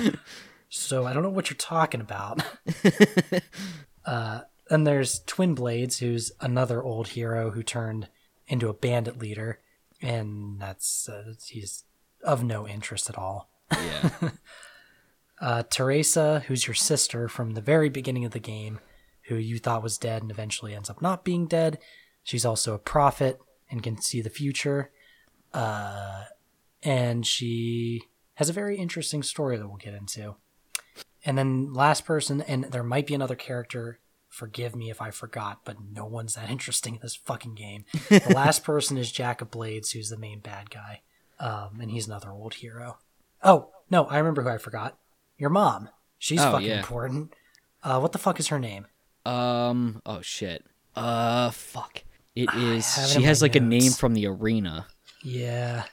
So, 0.76 1.06
I 1.06 1.12
don't 1.12 1.22
know 1.22 1.30
what 1.30 1.50
you're 1.50 1.56
talking 1.56 2.00
about. 2.00 2.42
uh, 4.04 4.40
then 4.68 4.84
there's 4.84 5.20
Twin 5.20 5.54
Blades, 5.54 5.98
who's 5.98 6.32
another 6.40 6.82
old 6.82 7.08
hero 7.08 7.52
who 7.52 7.62
turned 7.62 8.08
into 8.48 8.68
a 8.68 8.74
bandit 8.74 9.18
leader. 9.18 9.60
And 10.02 10.60
that's, 10.60 11.08
uh, 11.08 11.34
he's 11.46 11.84
of 12.24 12.42
no 12.42 12.66
interest 12.66 13.08
at 13.08 13.18
all. 13.18 13.50
yeah. 13.72 14.10
Uh, 15.40 15.64
Theresa, 15.68 16.44
who's 16.46 16.66
your 16.66 16.74
sister 16.74 17.28
from 17.28 17.50
the 17.50 17.60
very 17.60 17.88
beginning 17.88 18.24
of 18.24 18.30
the 18.30 18.38
game, 18.38 18.78
who 19.22 19.34
you 19.34 19.58
thought 19.58 19.82
was 19.82 19.98
dead 19.98 20.22
and 20.22 20.30
eventually 20.30 20.74
ends 20.74 20.88
up 20.88 21.02
not 21.02 21.24
being 21.24 21.46
dead. 21.46 21.78
She's 22.22 22.46
also 22.46 22.72
a 22.72 22.78
prophet 22.78 23.40
and 23.68 23.82
can 23.82 24.00
see 24.00 24.22
the 24.22 24.30
future. 24.30 24.92
Uh, 25.52 26.24
and 26.84 27.26
she 27.26 28.04
has 28.34 28.48
a 28.48 28.54
very 28.54 28.78
interesting 28.78 29.22
story 29.24 29.56
that 29.56 29.66
we'll 29.66 29.76
get 29.76 29.92
into. 29.92 30.36
And 31.24 31.38
then 31.38 31.72
last 31.72 32.04
person, 32.04 32.42
and 32.42 32.64
there 32.64 32.82
might 32.82 33.06
be 33.06 33.14
another 33.14 33.36
character. 33.36 33.98
Forgive 34.28 34.74
me 34.74 34.90
if 34.90 35.00
I 35.00 35.10
forgot, 35.10 35.60
but 35.64 35.76
no 35.92 36.04
one's 36.04 36.34
that 36.34 36.50
interesting 36.56 36.96
in 36.96 37.00
this 37.02 37.14
fucking 37.16 37.54
game. 37.54 37.84
The 38.08 38.30
last 38.34 38.64
person 38.64 38.98
is 38.98 39.10
Jack 39.12 39.40
of 39.40 39.50
Blades, 39.50 39.92
who's 39.92 40.10
the 40.10 40.16
main 40.18 40.40
bad 40.40 40.70
guy, 40.70 41.00
um, 41.38 41.78
and 41.80 41.90
he's 41.90 42.06
another 42.06 42.30
old 42.30 42.54
hero. 42.54 42.98
Oh 43.42 43.70
no, 43.90 44.04
I 44.06 44.18
remember 44.18 44.42
who 44.42 44.48
I 44.48 44.58
forgot. 44.58 44.98
Your 45.38 45.50
mom. 45.50 45.88
She's 46.18 46.40
Oh, 46.40 46.52
fucking 46.52 46.66
yeah. 46.66 46.78
important. 46.78 47.32
Uh, 47.82 48.00
what 48.00 48.12
the 48.12 48.18
fuck 48.18 48.40
is 48.40 48.48
her 48.48 48.58
name? 48.58 48.86
Um. 49.26 50.02
Oh 50.04 50.20
shit. 50.22 50.64
Uh. 50.96 51.50
Fuck. 51.50 52.02
It 52.34 52.52
is. 52.56 52.98
it 52.98 53.08
She 53.10 53.22
has 53.22 53.40
like 53.42 53.54
a 53.56 53.60
name 53.60 53.92
from 53.92 54.14
the 54.14 54.26
arena. 54.26 54.86
Yeah, 55.22 55.84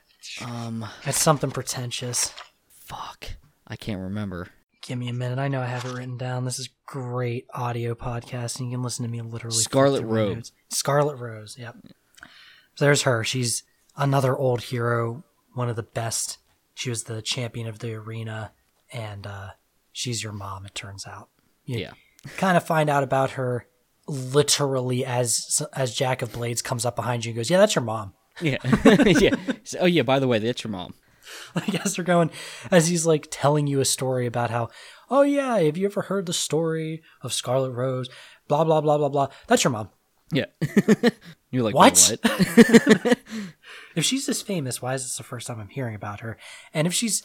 Um. 0.46 0.86
it's 1.06 1.20
something 1.22 1.52
pretentious. 1.52 2.34
Fuck. 2.70 3.32
I 3.68 3.76
can't 3.76 4.02
remember. 4.02 4.48
Give 4.82 4.98
me 4.98 5.10
a 5.10 5.14
minute. 5.14 5.38
I 5.38 5.48
know 5.48 5.62
I 5.62 5.68
have 5.68 5.86
it 5.86 5.94
written 5.94 6.18
down. 6.18 6.44
This 6.46 6.58
is 6.58 6.70
great 6.88 7.46
audio 7.54 7.94
podcasting. 7.94 8.66
You 8.66 8.72
can 8.72 8.84
listen 8.84 9.06
to 9.06 9.12
me 9.12 9.22
literally. 9.22 9.56
Scarlet 9.58 10.00
through 10.00 10.10
my 10.10 10.16
Robe. 10.16 10.36
notes. 10.38 10.52
Scarlet 10.70 11.16
Rose. 11.18 11.56
Yep. 11.60 11.76
So 12.76 12.86
there's 12.86 13.04
her. 13.04 13.24
She's 13.24 13.62
another 13.96 14.36
old 14.36 14.62
hero, 14.62 15.24
one 15.54 15.70
of 15.70 15.76
the 15.76 15.84
best. 15.84 16.40
She 16.74 16.90
was 16.90 17.04
the 17.04 17.22
champion 17.22 17.68
of 17.68 17.78
the 17.80 17.94
arena, 17.94 18.54
and 18.92 19.28
uh, 19.28 19.50
she's 19.92 20.24
your 20.24 20.34
mom. 20.34 20.66
It 20.66 20.74
turns 20.74 21.06
out. 21.06 21.30
You 21.66 21.78
Yeah. 21.80 21.92
kind 22.38 22.58
of 22.58 22.64
find 22.66 22.90
out 22.90 23.04
about 23.04 23.32
her 23.32 23.68
literally 24.08 25.06
as 25.06 25.62
as 25.74 25.94
Jack 25.94 26.22
of 26.24 26.34
Blades 26.34 26.62
comes 26.64 26.86
up 26.86 26.96
behind 26.96 27.24
you 27.24 27.30
and 27.32 27.36
goes, 27.38 27.50
"Yeah, 27.52 27.60
that's 27.60 27.76
your 27.76 27.84
mom." 27.84 28.14
Yeah. 28.42 28.58
yeah. 29.06 29.36
So- 29.64 29.80
oh 29.82 29.86
yeah, 29.86 30.02
by 30.02 30.18
the 30.20 30.28
way, 30.28 30.40
that's 30.40 30.64
your 30.64 30.72
mom. 30.72 30.96
Like 31.56 31.86
as 31.86 31.96
they're 31.96 32.06
going, 32.06 32.32
as 32.72 32.88
he's 32.88 33.06
like 33.06 33.28
telling 33.32 33.68
you 33.68 33.80
a 33.82 33.86
story 33.86 34.26
about 34.26 34.50
how, 34.50 34.70
oh 35.10 35.22
yeah, 35.24 35.60
have 35.60 35.78
you 35.78 35.86
ever 35.86 36.04
heard 36.04 36.26
the 36.26 36.34
story 36.34 37.02
of 37.22 37.34
Scarlet 37.34 37.72
Rose? 37.72 38.10
Blah 38.48 38.64
blah 38.64 38.82
blah 38.82 38.98
blah 38.98 39.10
blah. 39.10 39.28
That's 39.48 39.64
your 39.64 39.72
mom. 39.72 39.90
Yeah. 40.32 40.46
You're 41.52 41.64
like, 41.64 41.76
What? 41.76 42.18
"Wait, 42.24 43.18
If 43.96 44.06
she's 44.06 44.26
this 44.26 44.42
famous, 44.42 44.82
why 44.82 44.94
is 44.94 45.04
this 45.04 45.18
the 45.18 45.24
first 45.24 45.48
time 45.48 45.60
I'm 45.60 45.68
hearing 45.68 45.96
about 45.96 46.22
her? 46.22 46.38
And 46.74 46.88
if 46.88 46.94
she's, 46.94 47.24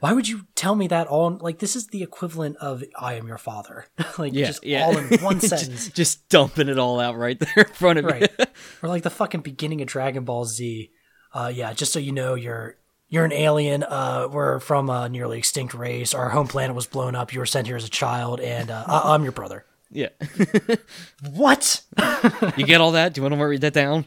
why 0.00 0.12
would 0.12 0.26
you 0.26 0.46
tell 0.56 0.74
me 0.74 0.88
that 0.88 1.06
all? 1.06 1.38
Like 1.40 1.60
this 1.60 1.76
is 1.76 1.86
the 1.86 2.02
equivalent 2.02 2.56
of 2.56 2.82
"I 2.98 3.14
am 3.14 3.28
your 3.28 3.38
father," 3.38 3.86
like 4.18 4.32
Yeah, 4.32 4.46
just 4.46 4.64
yeah. 4.64 4.84
all 4.84 4.98
in 4.98 5.06
one 5.22 5.38
sentence, 5.40 5.88
just, 5.90 6.28
dumping 6.28 6.68
it 6.68 6.78
all 6.78 6.98
out 6.98 7.16
right 7.16 7.38
there 7.38 7.64
in 7.64 7.72
front 7.72 8.00
of 8.00 8.06
right? 8.06 8.28
you. 8.36 8.44
or 8.82 8.88
like 8.88 9.04
the 9.04 9.10
fucking 9.10 9.42
beginning 9.42 9.80
of 9.80 9.86
Dragon 9.86 10.24
Ball 10.24 10.44
Z. 10.44 10.90
Uh, 11.32 11.52
yeah, 11.54 11.72
just 11.72 11.92
so 11.92 12.00
you 12.00 12.10
know, 12.12 12.34
you're 12.34 12.76
you're 13.12 13.24
an 13.26 13.32
alien. 13.32 13.82
Uh, 13.84 14.26
we're 14.32 14.58
from 14.58 14.88
a 14.90 15.08
nearly 15.08 15.36
extinct 15.38 15.74
race. 15.74 16.14
Our 16.14 16.30
home 16.30 16.48
planet 16.48 16.74
was 16.74 16.86
blown 16.86 17.14
up. 17.14 17.32
You 17.32 17.38
were 17.40 17.46
sent 17.46 17.66
here 17.66 17.76
as 17.76 17.84
a 17.84 17.90
child, 17.90 18.40
and 18.40 18.70
uh, 18.70 18.84
I- 18.88 19.14
I'm 19.14 19.22
your 19.22 19.32
brother. 19.32 19.64
yeah. 19.90 20.08
What? 21.30 21.82
You 22.56 22.66
get 22.66 22.80
all 22.80 22.92
that? 22.92 23.12
Do 23.14 23.20
you 23.20 23.22
want 23.28 23.34
to 23.40 23.46
read 23.46 23.60
that 23.60 23.74
down? 23.74 24.04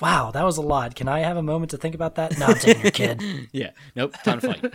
Wow, 0.00 0.30
that 0.32 0.44
was 0.44 0.56
a 0.58 0.62
lot. 0.62 0.94
Can 0.94 1.08
I 1.08 1.20
have 1.20 1.36
a 1.36 1.42
moment 1.42 1.70
to 1.70 1.78
think 1.78 1.94
about 1.94 2.16
that? 2.16 2.38
No, 2.38 2.46
I'm 2.46 2.58
taking 2.58 2.82
your 2.82 2.90
kid. 2.90 3.22
Yeah. 3.52 3.70
Nope. 3.94 4.14
Time 4.24 4.40
to 4.40 4.52
fight. 4.52 4.74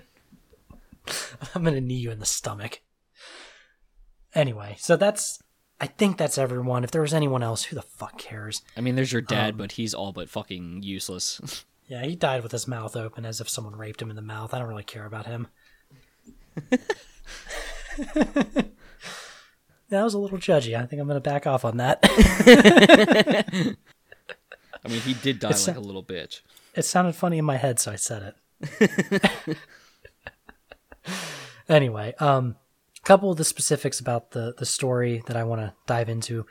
I'm 1.54 1.64
gonna 1.64 1.82
knee 1.82 1.96
you 2.00 2.10
in 2.12 2.20
the 2.20 2.26
stomach. 2.26 2.82
Anyway, 4.34 4.76
so 4.80 4.96
that's. 4.96 5.40
I 5.80 5.88
think 5.88 6.18
that's 6.18 6.38
everyone. 6.38 6.84
If 6.84 6.92
there 6.92 7.02
was 7.02 7.14
anyone 7.14 7.42
else, 7.44 7.64
who 7.66 7.76
the 7.76 7.82
fuck 7.82 8.18
cares? 8.20 8.62
I 8.78 8.82
mean, 8.82 8.96
there's 8.96 9.12
your 9.12 9.22
Um, 9.22 9.26
dad, 9.28 9.58
but 9.58 9.74
he's 9.74 9.94
all 9.96 10.12
but 10.14 10.30
fucking 10.30 10.84
useless. 10.84 11.64
Yeah, 11.92 12.04
he 12.06 12.16
died 12.16 12.42
with 12.42 12.54
his 12.54 12.70
mouth 12.70 12.96
open 12.96 13.26
as 13.26 13.42
if 13.42 13.50
someone 13.50 13.76
raped 13.76 14.02
him 14.02 14.10
in 14.10 14.16
the 14.16 14.22
mouth. 14.22 14.54
I 14.54 14.60
don't 14.60 14.70
really 14.70 14.82
care 14.82 15.06
about 15.06 15.26
him. 15.26 15.50
that 18.16 18.72
was 19.90 20.14
a 20.14 20.18
little 20.18 20.38
judgy. 20.38 20.74
I 20.74 20.86
think 20.86 21.02
I'm 21.02 21.08
going 21.10 21.18
to 21.18 21.30
back 21.30 21.46
off 21.46 21.66
on 21.66 21.76
that. 21.78 22.00
I 24.84 24.88
mean, 24.88 25.02
he 25.02 25.16
did 25.16 25.40
die 25.40 25.50
It's 25.50 25.68
like 25.68 25.76
a- 25.76 25.80
a 25.80 25.82
little 25.82 26.02
bitch. 26.04 26.40
it 26.76 26.84
sounded 26.84 27.14
funny 27.14 27.38
in 27.38 27.44
my 27.44 27.58
head, 27.58 27.78
so 27.78 27.92
I 27.92 27.98
said 27.98 28.34
it. 28.70 29.58
anyway, 31.68 32.14
um, 32.20 32.56
a 33.04 33.06
couple 33.06 33.32
of 33.32 33.38
the 33.38 33.44
specifics 33.44 34.00
about 34.00 34.32
the 34.32 34.54
the 34.58 34.66
story 34.66 35.24
that 35.28 35.36
I 35.36 35.44
want 35.44 35.60
to 35.60 35.74
dive 35.88 36.08
into. 36.08 36.46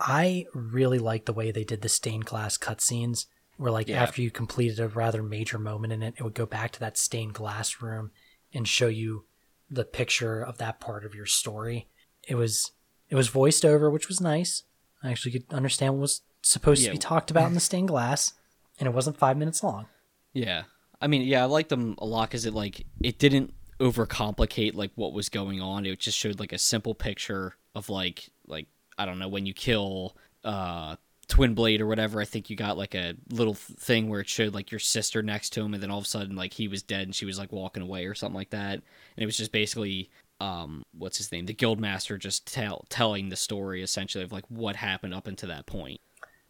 I 0.00 0.46
really 0.54 0.98
like 0.98 1.26
the 1.26 1.32
way 1.32 1.52
they 1.52 1.62
did 1.62 1.82
the 1.82 1.88
stained 1.88 2.24
glass 2.24 2.58
cutscenes, 2.58 3.26
where 3.56 3.70
like 3.72 3.88
Yeah. 3.88 4.02
after 4.02 4.22
you 4.22 4.30
completed 4.30 4.78
a 4.80 4.88
rather 4.88 5.22
major 5.22 5.58
moment 5.58 5.92
in 5.92 6.02
it, 6.02 6.14
it 6.18 6.22
would 6.22 6.34
go 6.34 6.46
back 6.46 6.72
to 6.72 6.80
that 6.80 6.96
stained 6.96 7.34
glass 7.34 7.80
room 7.80 8.10
and 8.52 8.66
show 8.66 8.88
you 8.88 9.24
the 9.70 9.84
picture 9.84 10.42
of 10.42 10.58
that 10.58 10.80
part 10.80 11.04
of 11.04 11.14
your 11.14 11.26
story. 11.26 11.88
It 12.28 12.34
was 12.34 12.72
it 13.08 13.14
was 13.14 13.28
voiced 13.28 13.64
over, 13.64 13.90
which 13.90 14.08
was 14.08 14.20
nice. 14.20 14.62
I 15.02 15.10
actually 15.10 15.32
could 15.32 15.52
understand 15.52 15.94
what 15.94 16.00
was 16.02 16.22
supposed 16.42 16.82
Yeah. 16.82 16.88
to 16.88 16.92
be 16.94 16.98
talked 16.98 17.30
about 17.30 17.46
in 17.48 17.54
the 17.54 17.60
stained 17.70 17.88
glass, 17.88 18.34
and 18.78 18.86
it 18.86 18.92
wasn't 18.94 19.18
five 19.18 19.36
minutes 19.36 19.62
long. 19.62 19.86
Yeah. 20.32 20.64
I 21.00 21.08
mean, 21.08 21.22
yeah, 21.22 21.42
I 21.42 21.46
liked 21.46 21.68
them 21.70 21.96
a 21.98 22.06
lot 22.06 22.28
because 22.30 22.46
it 22.46 22.54
like 22.54 22.86
it 23.02 23.18
didn't 23.18 23.52
overcomplicate 23.80 24.74
like 24.74 24.92
what 24.94 25.12
was 25.12 25.28
going 25.28 25.60
on. 25.60 25.84
It 25.86 25.98
just 25.98 26.18
showed 26.18 26.38
like 26.40 26.52
a 26.52 26.58
simple 26.58 26.94
picture 26.94 27.56
of 27.74 27.88
like 27.88 28.30
like 28.46 28.66
I 28.98 29.04
don't 29.06 29.18
know 29.18 29.28
when 29.28 29.46
you 29.46 29.54
kill 29.54 30.16
uh 30.44 30.96
Twin 31.32 31.54
Blade 31.54 31.80
or 31.80 31.86
whatever. 31.86 32.20
I 32.20 32.26
think 32.26 32.50
you 32.50 32.56
got 32.56 32.76
like 32.76 32.94
a 32.94 33.14
little 33.30 33.54
thing 33.54 34.10
where 34.10 34.20
it 34.20 34.28
showed 34.28 34.52
like 34.52 34.70
your 34.70 34.78
sister 34.78 35.22
next 35.22 35.50
to 35.54 35.62
him, 35.62 35.72
and 35.72 35.82
then 35.82 35.90
all 35.90 35.96
of 35.96 36.04
a 36.04 36.08
sudden 36.08 36.36
like 36.36 36.52
he 36.52 36.68
was 36.68 36.82
dead 36.82 37.04
and 37.04 37.14
she 37.14 37.24
was 37.24 37.38
like 37.38 37.50
walking 37.50 37.82
away 37.82 38.04
or 38.04 38.14
something 38.14 38.36
like 38.36 38.50
that. 38.50 38.74
And 38.74 38.82
it 39.22 39.24
was 39.24 39.38
just 39.38 39.50
basically 39.50 40.10
um 40.40 40.82
what's 40.98 41.16
his 41.16 41.30
name 41.30 41.46
the 41.46 41.54
guildmaster 41.54 42.18
just 42.18 42.52
tell 42.52 42.84
telling 42.88 43.28
the 43.28 43.36
story 43.36 43.80
essentially 43.82 44.24
of 44.24 44.32
like 44.32 44.44
what 44.48 44.76
happened 44.76 45.14
up 45.14 45.26
until 45.26 45.48
that 45.48 45.64
point. 45.64 46.02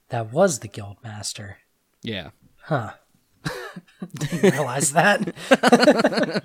That 0.09 0.33
was 0.33 0.59
the 0.59 0.69
guild 0.69 0.97
master. 1.05 1.59
Yeah. 2.03 2.31
Huh. 2.57 2.95
Didn't 4.15 4.51
realize 4.51 4.93
that. 4.95 6.45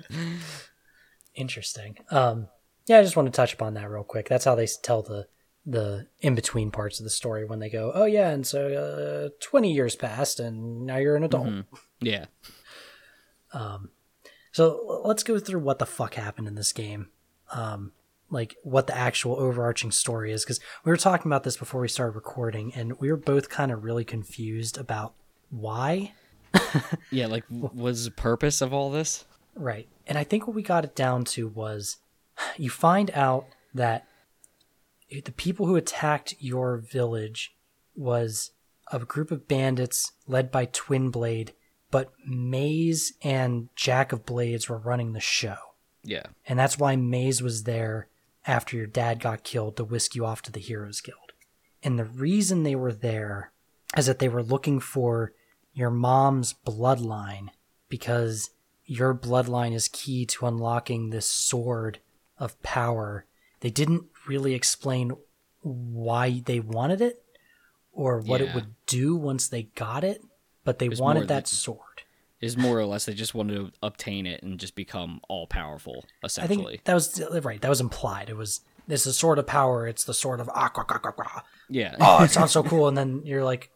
Interesting. 1.34 1.98
Um, 2.12 2.46
yeah, 2.86 3.00
I 3.00 3.02
just 3.02 3.16
want 3.16 3.26
to 3.26 3.36
touch 3.36 3.52
upon 3.52 3.74
that 3.74 3.90
real 3.90 4.04
quick. 4.04 4.28
That's 4.28 4.44
how 4.44 4.54
they 4.54 4.68
tell 4.84 5.02
the 5.02 5.26
the 5.70 6.06
in 6.20 6.34
between 6.34 6.70
parts 6.70 6.98
of 6.98 7.04
the 7.04 7.10
story 7.10 7.44
when 7.44 7.58
they 7.58 7.68
go, 7.68 7.92
"Oh 7.94 8.06
yeah, 8.06 8.30
and 8.30 8.46
so 8.46 8.72
uh, 8.72 9.28
twenty 9.40 9.72
years 9.72 9.94
passed, 9.96 10.40
and 10.40 10.86
now 10.86 10.96
you're 10.96 11.16
an 11.16 11.24
adult." 11.24 11.66
Yeah. 12.00 12.26
Um, 13.52 13.90
So 14.52 15.02
let's 15.04 15.22
go 15.22 15.38
through 15.38 15.60
what 15.60 15.78
the 15.78 15.86
fuck 15.86 16.14
happened 16.14 16.48
in 16.48 16.54
this 16.54 16.72
game. 16.72 17.08
Um, 17.52 17.92
like 18.30 18.56
what 18.62 18.86
the 18.86 18.96
actual 18.96 19.36
overarching 19.38 19.90
story 19.90 20.32
is, 20.32 20.44
because 20.44 20.60
we 20.84 20.90
were 20.90 20.96
talking 20.96 21.28
about 21.30 21.44
this 21.44 21.56
before 21.56 21.80
we 21.80 21.88
started 21.88 22.14
recording, 22.14 22.72
and 22.74 22.98
we 23.00 23.10
were 23.10 23.16
both 23.16 23.48
kind 23.48 23.70
of 23.72 23.84
really 23.84 24.04
confused 24.04 24.76
about 24.78 25.14
why 25.50 26.12
Yeah, 27.10 27.26
like 27.26 27.44
was 27.50 28.04
the 28.04 28.10
purpose 28.10 28.60
of 28.60 28.72
all 28.72 28.90
this? 28.90 29.24
Right. 29.54 29.88
And 30.06 30.16
I 30.16 30.24
think 30.24 30.46
what 30.46 30.54
we 30.56 30.62
got 30.62 30.84
it 30.84 30.94
down 30.94 31.24
to 31.26 31.48
was 31.48 31.98
you 32.56 32.70
find 32.70 33.10
out 33.12 33.46
that 33.74 34.06
the 35.10 35.32
people 35.32 35.66
who 35.66 35.76
attacked 35.76 36.34
your 36.38 36.78
village 36.78 37.54
was 37.94 38.52
a 38.92 38.98
group 39.00 39.30
of 39.30 39.48
bandits 39.48 40.12
led 40.26 40.50
by 40.50 40.66
Twin 40.66 41.10
Blade, 41.10 41.52
but 41.90 42.12
Maze 42.26 43.12
and 43.22 43.68
Jack 43.76 44.12
of 44.12 44.26
Blades 44.26 44.68
were 44.68 44.78
running 44.78 45.12
the 45.12 45.20
show. 45.20 45.56
Yeah. 46.02 46.26
And 46.46 46.58
that's 46.58 46.78
why 46.78 46.96
Maze 46.96 47.42
was 47.42 47.64
there 47.64 48.08
after 48.46 48.76
your 48.76 48.86
dad 48.86 49.20
got 49.20 49.44
killed 49.44 49.76
to 49.76 49.84
whisk 49.84 50.14
you 50.14 50.24
off 50.24 50.42
to 50.42 50.52
the 50.52 50.60
Heroes 50.60 51.00
Guild. 51.00 51.32
And 51.82 51.98
the 51.98 52.04
reason 52.04 52.62
they 52.62 52.74
were 52.74 52.92
there 52.92 53.52
is 53.96 54.06
that 54.06 54.18
they 54.18 54.28
were 54.28 54.42
looking 54.42 54.80
for 54.80 55.32
your 55.72 55.90
mom's 55.90 56.54
bloodline 56.66 57.48
because 57.88 58.50
your 58.84 59.14
bloodline 59.14 59.74
is 59.74 59.88
key 59.88 60.24
to 60.26 60.46
unlocking 60.46 61.10
this 61.10 61.26
sword 61.26 62.00
of 62.38 62.60
power. 62.62 63.26
They 63.60 63.70
didn't 63.70 64.04
really 64.28 64.54
explain 64.54 65.12
why 65.62 66.42
they 66.44 66.60
wanted 66.60 67.00
it 67.00 67.22
or 67.92 68.20
what 68.20 68.40
it 68.40 68.54
would 68.54 68.74
do 68.86 69.16
once 69.16 69.48
they 69.48 69.64
got 69.74 70.04
it, 70.04 70.22
but 70.64 70.78
they 70.78 70.88
wanted 70.88 71.28
that 71.28 71.48
sword. 71.48 71.80
Is 72.40 72.56
more 72.56 72.78
or 72.78 72.84
less 72.84 73.06
they 73.06 73.14
just 73.14 73.34
wanted 73.34 73.54
to 73.54 73.72
obtain 73.82 74.24
it 74.24 74.44
and 74.44 74.60
just 74.60 74.76
become 74.76 75.20
all 75.28 75.48
powerful, 75.48 76.04
I 76.22 76.26
essentially. 76.26 76.74
think 76.74 76.84
that 76.84 76.94
was 76.94 77.20
right. 77.42 77.60
That 77.60 77.68
was 77.68 77.80
implied. 77.80 78.30
It 78.30 78.36
was 78.36 78.60
this 78.86 79.06
is 79.06 79.18
sword 79.18 79.40
of 79.40 79.46
power. 79.48 79.88
It's 79.88 80.04
the 80.04 80.14
sword 80.14 80.38
of 80.38 80.48
aqua. 80.50 80.84
aqua, 80.84 80.96
aqua, 80.96 81.10
aqua. 81.18 81.42
yeah. 81.68 81.96
Oh, 82.00 82.22
it 82.22 82.30
sounds 82.30 82.52
so 82.52 82.62
cool. 82.64 82.86
And 82.86 82.96
then 82.96 83.22
you're 83.24 83.42
like, 83.42 83.70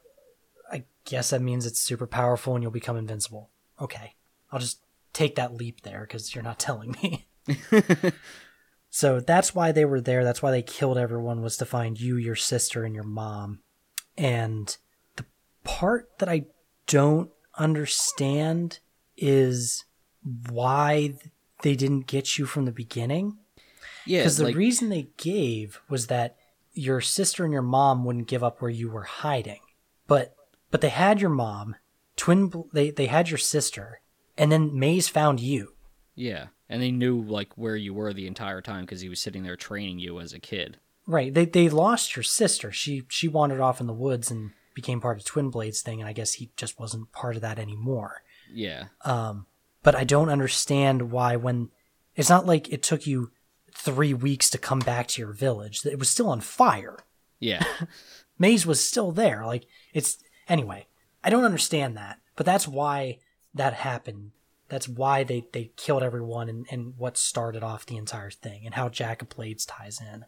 I 0.72 0.84
guess 1.04 1.30
that 1.30 1.42
means 1.42 1.66
it's 1.66 1.80
super 1.80 2.06
powerful 2.06 2.54
and 2.54 2.62
you'll 2.62 2.70
become 2.70 2.96
invincible. 2.96 3.50
Okay, 3.80 4.14
I'll 4.52 4.60
just 4.60 4.78
take 5.12 5.34
that 5.34 5.54
leap 5.54 5.82
there 5.82 6.02
because 6.02 6.32
you're 6.34 6.44
not 6.44 6.60
telling 6.60 6.96
me. 7.02 7.26
so 8.94 9.20
that's 9.20 9.54
why 9.54 9.72
they 9.72 9.86
were 9.86 10.02
there. 10.02 10.22
That's 10.22 10.42
why 10.42 10.50
they 10.50 10.60
killed 10.60 10.98
everyone 10.98 11.40
was 11.40 11.56
to 11.56 11.64
find 11.64 11.98
you, 11.98 12.16
your 12.16 12.36
sister, 12.36 12.84
and 12.84 12.94
your 12.94 13.04
mom. 13.04 13.60
And 14.18 14.76
the 15.16 15.24
part 15.64 16.10
that 16.18 16.28
I 16.28 16.44
don't 16.86 17.30
understand 17.58 18.80
is 19.16 19.86
why 20.50 21.14
they 21.62 21.74
didn't 21.74 22.06
get 22.06 22.36
you 22.36 22.44
from 22.44 22.66
the 22.66 22.70
beginning. 22.70 23.38
yeah. 24.04 24.20
Because 24.20 24.36
the 24.36 24.44
like, 24.44 24.56
reason 24.56 24.90
they 24.90 25.08
gave 25.16 25.80
was 25.88 26.08
that 26.08 26.36
your 26.74 27.00
sister 27.00 27.44
and 27.44 27.52
your 27.52 27.62
mom 27.62 28.04
wouldn't 28.04 28.28
give 28.28 28.44
up 28.44 28.60
where 28.60 28.70
you 28.70 28.90
were 28.90 29.04
hiding, 29.04 29.60
but 30.06 30.36
but 30.70 30.82
they 30.82 30.90
had 30.90 31.18
your 31.18 31.30
mom, 31.30 31.76
twin. 32.16 32.52
They 32.74 32.90
they 32.90 33.06
had 33.06 33.30
your 33.30 33.38
sister, 33.38 34.02
and 34.36 34.52
then 34.52 34.78
Maze 34.78 35.08
found 35.08 35.40
you. 35.40 35.72
yeah. 36.14 36.48
And 36.72 36.80
they 36.82 36.90
knew 36.90 37.20
like 37.20 37.52
where 37.58 37.76
you 37.76 37.92
were 37.92 38.14
the 38.14 38.26
entire 38.26 38.62
time 38.62 38.86
because 38.86 39.02
he 39.02 39.10
was 39.10 39.20
sitting 39.20 39.42
there 39.42 39.56
training 39.56 39.98
you 39.98 40.18
as 40.20 40.32
a 40.32 40.40
kid. 40.40 40.78
Right. 41.06 41.32
They 41.34 41.44
they 41.44 41.68
lost 41.68 42.16
your 42.16 42.22
sister. 42.22 42.72
She 42.72 43.02
she 43.08 43.28
wandered 43.28 43.60
off 43.60 43.78
in 43.78 43.86
the 43.86 43.92
woods 43.92 44.30
and 44.30 44.52
became 44.74 44.98
part 44.98 45.18
of 45.18 45.24
Twin 45.26 45.50
Blades 45.50 45.82
thing, 45.82 46.00
and 46.00 46.08
I 46.08 46.14
guess 46.14 46.32
he 46.34 46.50
just 46.56 46.80
wasn't 46.80 47.12
part 47.12 47.36
of 47.36 47.42
that 47.42 47.58
anymore. 47.58 48.22
Yeah. 48.50 48.84
Um, 49.04 49.44
but 49.82 49.94
I 49.94 50.04
don't 50.04 50.30
understand 50.30 51.10
why 51.10 51.36
when 51.36 51.68
it's 52.16 52.30
not 52.30 52.46
like 52.46 52.72
it 52.72 52.82
took 52.82 53.06
you 53.06 53.32
three 53.74 54.14
weeks 54.14 54.48
to 54.48 54.58
come 54.58 54.78
back 54.78 55.08
to 55.08 55.20
your 55.20 55.32
village. 55.34 55.84
It 55.84 55.98
was 55.98 56.08
still 56.08 56.30
on 56.30 56.40
fire. 56.40 57.00
Yeah. 57.38 57.64
Maze 58.38 58.64
was 58.64 58.82
still 58.82 59.12
there. 59.12 59.44
Like 59.44 59.66
it's 59.92 60.16
anyway. 60.48 60.86
I 61.22 61.28
don't 61.28 61.44
understand 61.44 61.98
that, 61.98 62.18
but 62.34 62.46
that's 62.46 62.66
why 62.66 63.18
that 63.52 63.74
happened. 63.74 64.30
That's 64.72 64.88
why 64.88 65.22
they, 65.22 65.44
they 65.52 65.70
killed 65.76 66.02
everyone 66.02 66.48
and, 66.48 66.66
and 66.70 66.94
what 66.96 67.18
started 67.18 67.62
off 67.62 67.84
the 67.84 67.98
entire 67.98 68.30
thing 68.30 68.62
and 68.64 68.74
how 68.74 68.88
Jack 68.88 69.20
of 69.20 69.28
Blades 69.28 69.66
ties 69.66 70.00
in. 70.00 70.24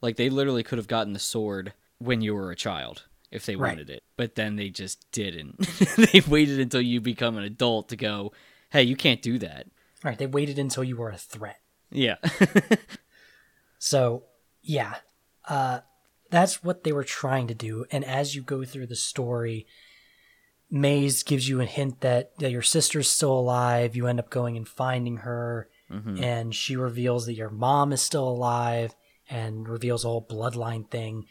Like 0.00 0.16
they 0.16 0.28
literally 0.28 0.64
could 0.64 0.78
have 0.78 0.88
gotten 0.88 1.12
the 1.12 1.20
sword 1.20 1.74
when 1.98 2.20
you 2.20 2.34
were 2.34 2.50
a 2.50 2.56
child 2.56 3.04
if 3.30 3.46
they 3.46 3.54
Right. 3.54 3.68
wanted 3.68 3.90
it, 3.90 4.02
but 4.16 4.34
then 4.34 4.56
they 4.56 4.68
just 4.68 5.08
didn't. 5.12 5.58
they 6.12 6.20
waited 6.26 6.58
until 6.58 6.80
you 6.80 7.00
become 7.00 7.36
an 7.36 7.44
adult 7.44 7.88
to 7.90 7.96
go, 7.96 8.32
"Hey, 8.70 8.82
you 8.82 8.96
can't 8.96 9.22
do 9.22 9.38
that." 9.38 9.68
Right. 10.02 10.18
They 10.18 10.26
waited 10.26 10.58
until 10.58 10.82
you 10.82 10.96
were 10.96 11.10
a 11.10 11.16
threat. 11.16 11.60
Yeah. 11.92 12.16
So, 13.78 14.24
yeah, 14.62 14.94
uh, 15.46 15.80
that's 16.30 16.64
what 16.64 16.84
they 16.84 16.92
were 16.92 17.04
trying 17.04 17.48
to 17.48 17.54
do. 17.54 17.84
And 17.90 18.02
as 18.04 18.34
you 18.34 18.42
go 18.42 18.64
through 18.64 18.86
the 18.86 18.96
story, 18.96 19.66
Maze 20.74 21.22
gives 21.22 21.48
you 21.48 21.60
a 21.60 21.64
hint 21.64 22.00
that, 22.00 22.36
that 22.38 22.50
your 22.50 22.60
sister's 22.60 23.08
still 23.08 23.32
alive. 23.32 23.94
You 23.94 24.08
end 24.08 24.18
up 24.18 24.28
going 24.28 24.56
and 24.56 24.66
finding 24.66 25.18
her, 25.18 25.68
and 26.18 26.52
she 26.52 26.74
reveals 26.74 27.26
that 27.26 27.34
your 27.34 27.48
mom 27.48 27.92
is 27.92 28.02
still 28.02 28.28
alive 28.28 28.96
and 29.30 29.68
reveals 29.68 30.04
a 30.04 30.08
whole 30.08 30.26
bloodline 30.26 30.90
thing. 30.90 31.26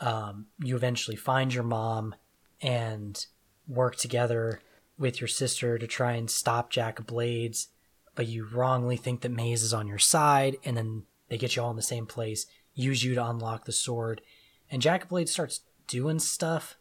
Um, 0.00 0.46
you 0.62 0.76
eventually 0.76 1.16
find 1.16 1.52
your 1.52 1.64
mom 1.64 2.14
and 2.62 3.26
work 3.66 3.96
together 3.96 4.60
with 4.96 5.20
your 5.20 5.26
sister 5.26 5.76
to 5.76 5.86
try 5.88 6.12
and 6.12 6.30
stop 6.30 6.70
Jack 6.70 7.00
of 7.00 7.06
Blades, 7.08 7.68
but 8.14 8.28
you 8.28 8.46
wrongly 8.46 8.96
think 8.96 9.22
that 9.22 9.32
Maze 9.32 9.64
is 9.64 9.74
on 9.74 9.88
your 9.88 9.98
side, 9.98 10.56
and 10.64 10.76
then 10.76 11.02
they 11.28 11.36
get 11.36 11.56
you 11.56 11.62
all 11.62 11.70
in 11.70 11.76
the 11.76 11.82
same 11.82 12.06
place, 12.06 12.46
use 12.74 13.02
you 13.02 13.16
to 13.16 13.26
unlock 13.28 13.64
the 13.64 13.72
sword, 13.72 14.20
and 14.70 14.80
Jack 14.80 15.02
of 15.02 15.08
Blades 15.08 15.32
starts 15.32 15.62
doing 15.88 16.20
stuff. 16.20 16.77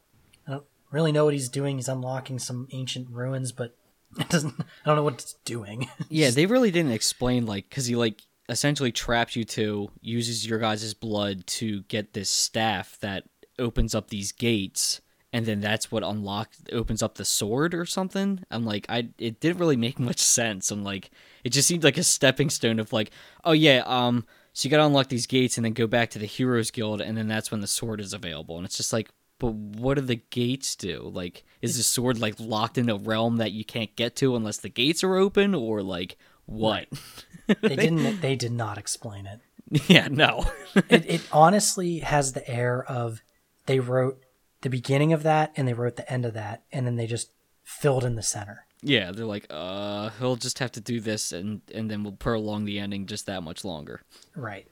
Really 0.91 1.11
know 1.11 1.26
what 1.26 1.34
he's 1.34 1.49
doing. 1.49 1.77
He's 1.77 1.89
unlocking 1.89 2.39
some 2.39 2.68
ancient 2.72 3.09
ruins, 3.09 3.51
but 3.51 3.76
it 4.19 4.30
doesn't. 4.30 4.55
I 4.59 4.64
don't 4.85 4.95
know 4.95 5.03
what 5.03 5.15
it's 5.15 5.34
doing. 5.45 5.89
yeah, 6.09 6.30
they 6.30 6.45
really 6.45 6.72
didn't 6.72 6.91
explain 6.91 7.45
like 7.45 7.69
cuz 7.69 7.88
he 7.88 7.95
like 7.95 8.22
essentially 8.49 8.91
traps 8.91 9.35
you 9.35 9.43
to 9.43 9.91
uses 10.01 10.47
your 10.47 10.59
guys' 10.59 10.93
blood 10.93 11.45
to 11.47 11.81
get 11.84 12.14
this 12.14 12.30
staff 12.30 12.97
that 13.01 13.26
opens 13.59 13.93
up 13.93 14.09
these 14.09 14.31
gates 14.31 15.01
and 15.34 15.45
then 15.45 15.59
that's 15.59 15.91
what 15.91 16.03
unlocks 16.03 16.61
opens 16.72 17.03
up 17.03 17.15
the 17.15 17.26
sword 17.26 17.73
or 17.73 17.85
something. 17.85 18.43
I'm 18.49 18.65
like 18.65 18.85
I 18.89 19.09
it 19.18 19.39
didn't 19.39 19.59
really 19.59 19.76
make 19.76 19.99
much 20.09 20.19
sense. 20.19 20.72
I'm 20.72 20.84
like 20.84 21.11
it 21.43 21.49
just 21.49 21.68
seemed 21.68 21.84
like 21.84 21.97
a 21.97 22.03
stepping 22.03 22.49
stone 22.49 22.80
of 22.80 22.93
like, 22.93 23.11
oh 23.43 23.51
yeah, 23.51 23.84
um 23.85 24.26
so 24.53 24.65
you 24.65 24.72
got 24.72 24.77
to 24.77 24.85
unlock 24.88 25.09
these 25.09 25.27
gates 25.27 25.57
and 25.57 25.65
then 25.65 25.73
go 25.73 25.85
back 25.85 26.09
to 26.09 26.18
the 26.18 26.26
Heroes 26.26 26.72
Guild 26.72 26.99
and 26.99 27.15
then 27.15 27.27
that's 27.27 27.51
when 27.51 27.61
the 27.61 27.68
sword 27.68 28.01
is 28.01 28.11
available. 28.11 28.57
And 28.57 28.65
it's 28.65 28.76
just 28.76 28.91
like 28.91 29.11
but 29.39 29.53
what 29.53 29.95
do 29.95 30.01
the 30.01 30.15
gates 30.30 30.76
do? 30.76 31.09
Like, 31.14 31.43
is 31.61 31.77
the 31.77 31.84
sword 31.84 32.19
like 32.19 32.39
locked 32.39 32.77
in 32.77 32.89
a 32.89 32.95
realm 32.95 33.38
that 33.38 33.51
you 33.51 33.64
can't 33.64 33.95
get 33.95 34.15
to 34.18 34.35
unless 34.35 34.57
the 34.57 34.69
gates 34.69 35.03
are 35.03 35.15
open, 35.15 35.53
or 35.53 35.81
like 35.81 36.18
what? 36.45 36.88
they 37.61 37.76
didn't. 37.76 38.22
They 38.22 38.35
did 38.35 38.51
not 38.51 38.77
explain 38.77 39.26
it. 39.26 39.41
yeah, 39.88 40.07
no. 40.09 40.45
it, 40.89 41.05
it 41.09 41.22
honestly 41.31 41.99
has 41.99 42.34
the 42.34 42.47
air 42.49 42.84
of 42.84 43.22
they 43.65 43.80
wrote 43.80 44.23
the 44.61 44.69
beginning 44.69 45.14
of 45.14 45.23
that 45.23 45.51
and 45.55 45.68
they 45.68 45.73
wrote 45.73 45.97
the 45.97 46.11
end 46.11 46.26
of 46.26 46.34
that 46.34 46.64
and 46.72 46.88
then 46.88 46.95
they 46.95 47.05
just 47.05 47.31
filled 47.64 48.03
in 48.03 48.15
the 48.15 48.23
center. 48.23 48.65
yeah, 48.81 49.11
they're 49.11 49.26
like, 49.26 49.45
uh, 49.49 50.09
he'll 50.19 50.38
just 50.38 50.59
have 50.59 50.72
to 50.72 50.81
do 50.81 50.99
this, 51.01 51.31
and 51.34 51.61
and 51.73 51.91
then 51.91 52.03
we'll 52.03 52.14
prolong 52.14 52.64
the 52.65 52.80
ending 52.80 53.05
just 53.05 53.26
that 53.26 53.43
much 53.43 53.65
longer. 53.65 54.01
Right. 54.35 54.68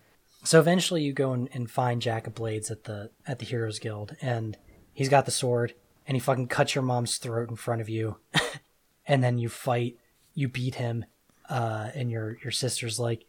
So 0.45 0.59
eventually 0.59 1.01
you 1.01 1.11
go 1.11 1.33
and, 1.33 1.71
find 1.71 2.01
Jack 2.01 2.27
of 2.27 2.35
Blades 2.35 2.69
at 2.69 2.83
the 2.83 3.09
at 3.25 3.39
the 3.39 3.45
Heroes 3.45 3.79
Guild 3.79 4.15
and 4.21 4.57
he's 4.93 5.09
got 5.09 5.25
the 5.25 5.31
sword 5.31 5.73
and 6.07 6.15
he 6.15 6.19
fucking 6.19 6.47
cuts 6.47 6.75
your 6.75 6.83
mom's 6.83 7.17
throat 7.17 7.49
in 7.49 7.55
front 7.55 7.81
of 7.81 7.89
you 7.89 8.17
and 9.07 9.23
then 9.23 9.37
you 9.39 9.49
fight, 9.49 9.97
you 10.35 10.47
beat 10.47 10.75
him, 10.75 11.05
uh, 11.49 11.89
and 11.95 12.11
your 12.11 12.37
your 12.43 12.51
sister's 12.51 12.99
like, 12.99 13.25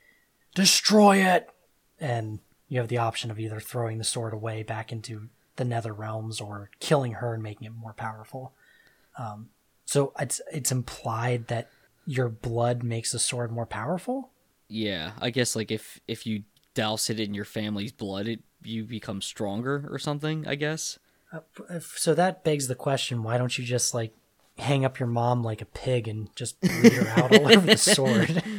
Destroy 0.54 1.16
it 1.16 1.48
and 1.98 2.40
you 2.68 2.78
have 2.78 2.88
the 2.88 2.98
option 2.98 3.30
of 3.30 3.38
either 3.38 3.60
throwing 3.60 3.98
the 3.98 4.04
sword 4.04 4.34
away 4.34 4.62
back 4.62 4.92
into 4.92 5.28
the 5.56 5.64
nether 5.64 5.92
realms 5.92 6.40
or 6.40 6.70
killing 6.80 7.12
her 7.12 7.34
and 7.34 7.42
making 7.42 7.66
it 7.66 7.74
more 7.74 7.92
powerful. 7.94 8.52
Um, 9.18 9.48
so 9.86 10.12
it's 10.18 10.40
it's 10.52 10.72
implied 10.72 11.46
that 11.48 11.70
your 12.06 12.28
blood 12.28 12.82
makes 12.82 13.12
the 13.12 13.18
sword 13.18 13.50
more 13.50 13.66
powerful. 13.66 14.30
Yeah, 14.68 15.12
I 15.20 15.30
guess 15.30 15.56
like 15.56 15.70
if 15.70 16.00
if 16.06 16.26
you 16.26 16.42
douse 16.76 17.10
it 17.10 17.18
in 17.18 17.34
your 17.34 17.44
family's 17.44 17.90
blood, 17.90 18.28
it 18.28 18.40
you 18.62 18.84
become 18.84 19.20
stronger 19.20 19.88
or 19.90 19.98
something. 19.98 20.46
I 20.46 20.54
guess. 20.54 21.00
Uh, 21.32 21.40
if- 21.70 21.98
So 21.98 22.14
that 22.14 22.44
begs 22.44 22.68
the 22.68 22.76
question: 22.76 23.24
Why 23.24 23.36
don't 23.38 23.58
you 23.58 23.64
just 23.64 23.92
like 23.94 24.14
hang 24.58 24.84
up 24.84 25.00
your 25.00 25.08
mom 25.08 25.42
like 25.42 25.60
a 25.60 25.66
pig 25.66 26.06
and 26.06 26.34
just 26.36 26.60
bleed 26.60 26.92
her 26.92 27.08
out 27.20 27.36
all 27.36 27.52
over 27.52 27.66
the 27.66 27.76
sword? 27.76 28.42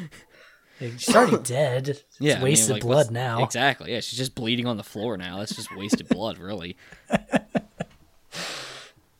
Like, 0.79 0.99
She's 0.99 1.15
already 1.15 1.37
dead. 1.41 1.89
It's 1.89 2.03
Yeah, 2.19 2.33
I 2.33 2.35
mean, 2.35 2.43
wasted 2.43 2.69
like, 2.73 2.81
blood 2.83 3.09
now. 3.09 3.43
Exactly. 3.43 3.91
Yeah, 3.91 3.99
she's 3.99 4.19
just 4.19 4.35
bleeding 4.35 4.67
on 4.67 4.77
the 4.77 4.83
floor 4.83 5.17
now. 5.17 5.39
That's 5.39 5.55
just 5.55 5.75
wasted 5.75 6.07
blood, 6.07 6.37
really. 6.37 6.77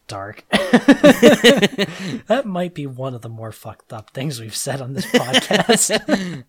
Dark. 0.08 0.46
that 0.52 2.44
might 2.46 2.74
be 2.76 2.86
one 2.86 3.14
of 3.16 3.22
the 3.24 3.30
more 3.30 3.52
fucked 3.52 3.92
up 3.92 4.12
things 4.12 4.40
we've 4.40 4.56
said 4.56 4.82
on 4.82 4.94
this 4.94 5.08
podcast. 5.08 6.44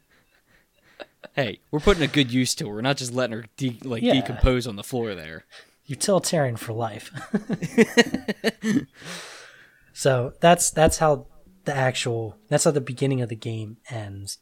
Hey, 1.34 1.60
we're 1.70 1.80
putting 1.80 2.02
a 2.02 2.06
good 2.08 2.32
use 2.32 2.54
to 2.56 2.68
her. 2.68 2.74
We're 2.74 2.80
not 2.80 2.96
just 2.96 3.12
letting 3.12 3.36
her 3.36 3.44
de- 3.56 3.78
like 3.82 4.02
Yeah. 4.02 4.14
decompose 4.14 4.66
on 4.66 4.76
the 4.76 4.82
floor 4.82 5.14
there. 5.14 5.44
Utilitarian 5.86 6.56
for 6.56 6.72
life. 6.72 7.10
so 9.92 10.32
that's 10.40 10.70
that's 10.70 10.98
how 10.98 11.26
the 11.64 11.74
actual 11.74 12.36
that's 12.48 12.64
how 12.64 12.70
the 12.70 12.80
beginning 12.80 13.20
of 13.20 13.28
the 13.28 13.36
game 13.36 13.78
ends. 13.90 14.38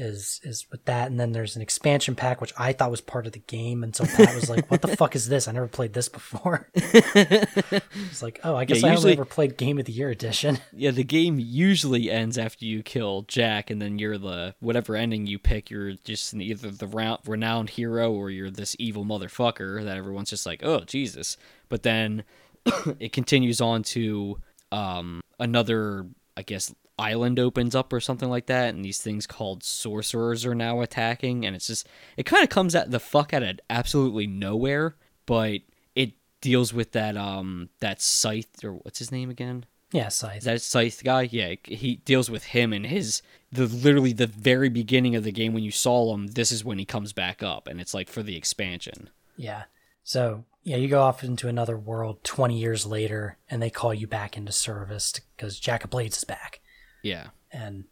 Is 0.00 0.40
is 0.42 0.66
with 0.70 0.84
that, 0.86 1.10
and 1.10 1.20
then 1.20 1.32
there's 1.32 1.56
an 1.56 1.62
expansion 1.62 2.14
pack 2.14 2.40
which 2.40 2.54
I 2.58 2.72
thought 2.72 2.90
was 2.90 3.02
part 3.02 3.26
of 3.26 3.32
the 3.32 3.38
game 3.40 3.84
and 3.84 3.94
so 3.94 4.06
Pat 4.06 4.34
was 4.34 4.48
like, 4.48 4.70
"What 4.70 4.80
the 4.80 4.96
fuck 4.96 5.14
is 5.14 5.28
this? 5.28 5.46
I 5.46 5.52
never 5.52 5.68
played 5.68 5.92
this 5.92 6.08
before." 6.08 6.70
it's 6.74 8.22
like, 8.22 8.40
oh, 8.42 8.56
I 8.56 8.64
guess 8.64 8.82
I 8.82 8.92
usually- 8.92 9.12
only 9.12 9.12
ever 9.12 9.24
played 9.24 9.56
Game 9.58 9.78
of 9.78 9.84
the 9.84 9.92
Year 9.92 10.10
edition. 10.10 10.58
Yeah, 10.72 10.92
the 10.92 11.04
game 11.04 11.38
usually 11.38 12.10
ends 12.10 12.38
after 12.38 12.64
you 12.64 12.82
kill 12.82 13.22
Jack, 13.22 13.68
and 13.68 13.82
then 13.82 13.98
you're 13.98 14.16
the 14.16 14.54
whatever 14.60 14.96
ending 14.96 15.26
you 15.26 15.38
pick. 15.38 15.68
You're 15.68 15.92
just 16.04 16.32
either 16.32 16.70
the 16.70 16.86
round, 16.86 17.20
renowned 17.26 17.70
hero, 17.70 18.10
or 18.10 18.30
you're 18.30 18.50
this 18.50 18.74
evil 18.78 19.04
motherfucker 19.04 19.84
that 19.84 19.98
everyone's 19.98 20.30
just 20.30 20.46
like, 20.46 20.62
oh 20.64 20.80
Jesus. 20.80 21.36
But 21.68 21.82
then 21.82 22.24
it 22.98 23.12
continues 23.12 23.60
on 23.60 23.82
to 23.82 24.38
um, 24.72 25.20
another, 25.38 26.06
I 26.40 26.42
guess, 26.42 26.74
island 26.98 27.38
opens 27.38 27.74
up 27.74 27.92
or 27.92 28.00
something 28.00 28.28
like 28.28 28.46
that, 28.46 28.74
and 28.74 28.84
these 28.84 29.00
things 29.00 29.26
called 29.26 29.62
sorcerers 29.62 30.44
are 30.44 30.54
now 30.54 30.80
attacking, 30.80 31.44
and 31.46 31.54
it's 31.54 31.66
just 31.68 31.86
it 32.16 32.24
kind 32.24 32.42
of 32.42 32.48
comes 32.48 32.74
at 32.74 32.90
the 32.90 32.98
fuck 33.00 33.32
out 33.32 33.42
of 33.42 33.60
absolutely 33.70 34.26
nowhere, 34.26 34.96
but 35.26 35.60
it 35.94 36.12
deals 36.40 36.72
with 36.72 36.92
that 36.92 37.16
um 37.16 37.68
that 37.80 38.00
scythe 38.00 38.64
or 38.64 38.72
what's 38.72 38.98
his 38.98 39.12
name 39.12 39.28
again 39.30 39.64
Yeah, 39.92 40.08
Scythe. 40.08 40.44
that 40.44 40.62
Scythe 40.62 41.02
guy? 41.04 41.28
Yeah, 41.30 41.54
he 41.64 41.96
deals 42.04 42.30
with 42.30 42.44
him 42.44 42.72
and 42.72 42.86
his 42.86 43.22
the 43.52 43.66
literally 43.66 44.12
the 44.14 44.26
very 44.26 44.68
beginning 44.68 45.14
of 45.16 45.24
the 45.24 45.32
game 45.32 45.52
when 45.52 45.64
you 45.64 45.70
saw 45.72 46.14
him. 46.14 46.28
This 46.28 46.50
is 46.52 46.64
when 46.64 46.78
he 46.78 46.84
comes 46.84 47.12
back 47.12 47.42
up, 47.42 47.66
and 47.66 47.80
it's 47.80 47.92
like 47.94 48.08
for 48.08 48.22
the 48.22 48.36
expansion. 48.36 49.10
Yeah. 49.36 49.64
So 50.04 50.44
yeah, 50.62 50.76
you 50.76 50.88
go 50.88 51.02
off 51.02 51.24
into 51.24 51.48
another 51.48 51.76
world 51.76 52.22
20 52.22 52.58
years 52.58 52.84
later, 52.84 53.38
and 53.48 53.62
they 53.62 53.70
call 53.70 53.94
you 53.94 54.06
back 54.06 54.36
into 54.36 54.52
service 54.52 55.14
because 55.36 55.58
Jack 55.58 55.84
of 55.84 55.90
Blades 55.90 56.18
is 56.18 56.24
back. 56.24 56.60
Yeah, 57.02 57.28
and 57.50 57.84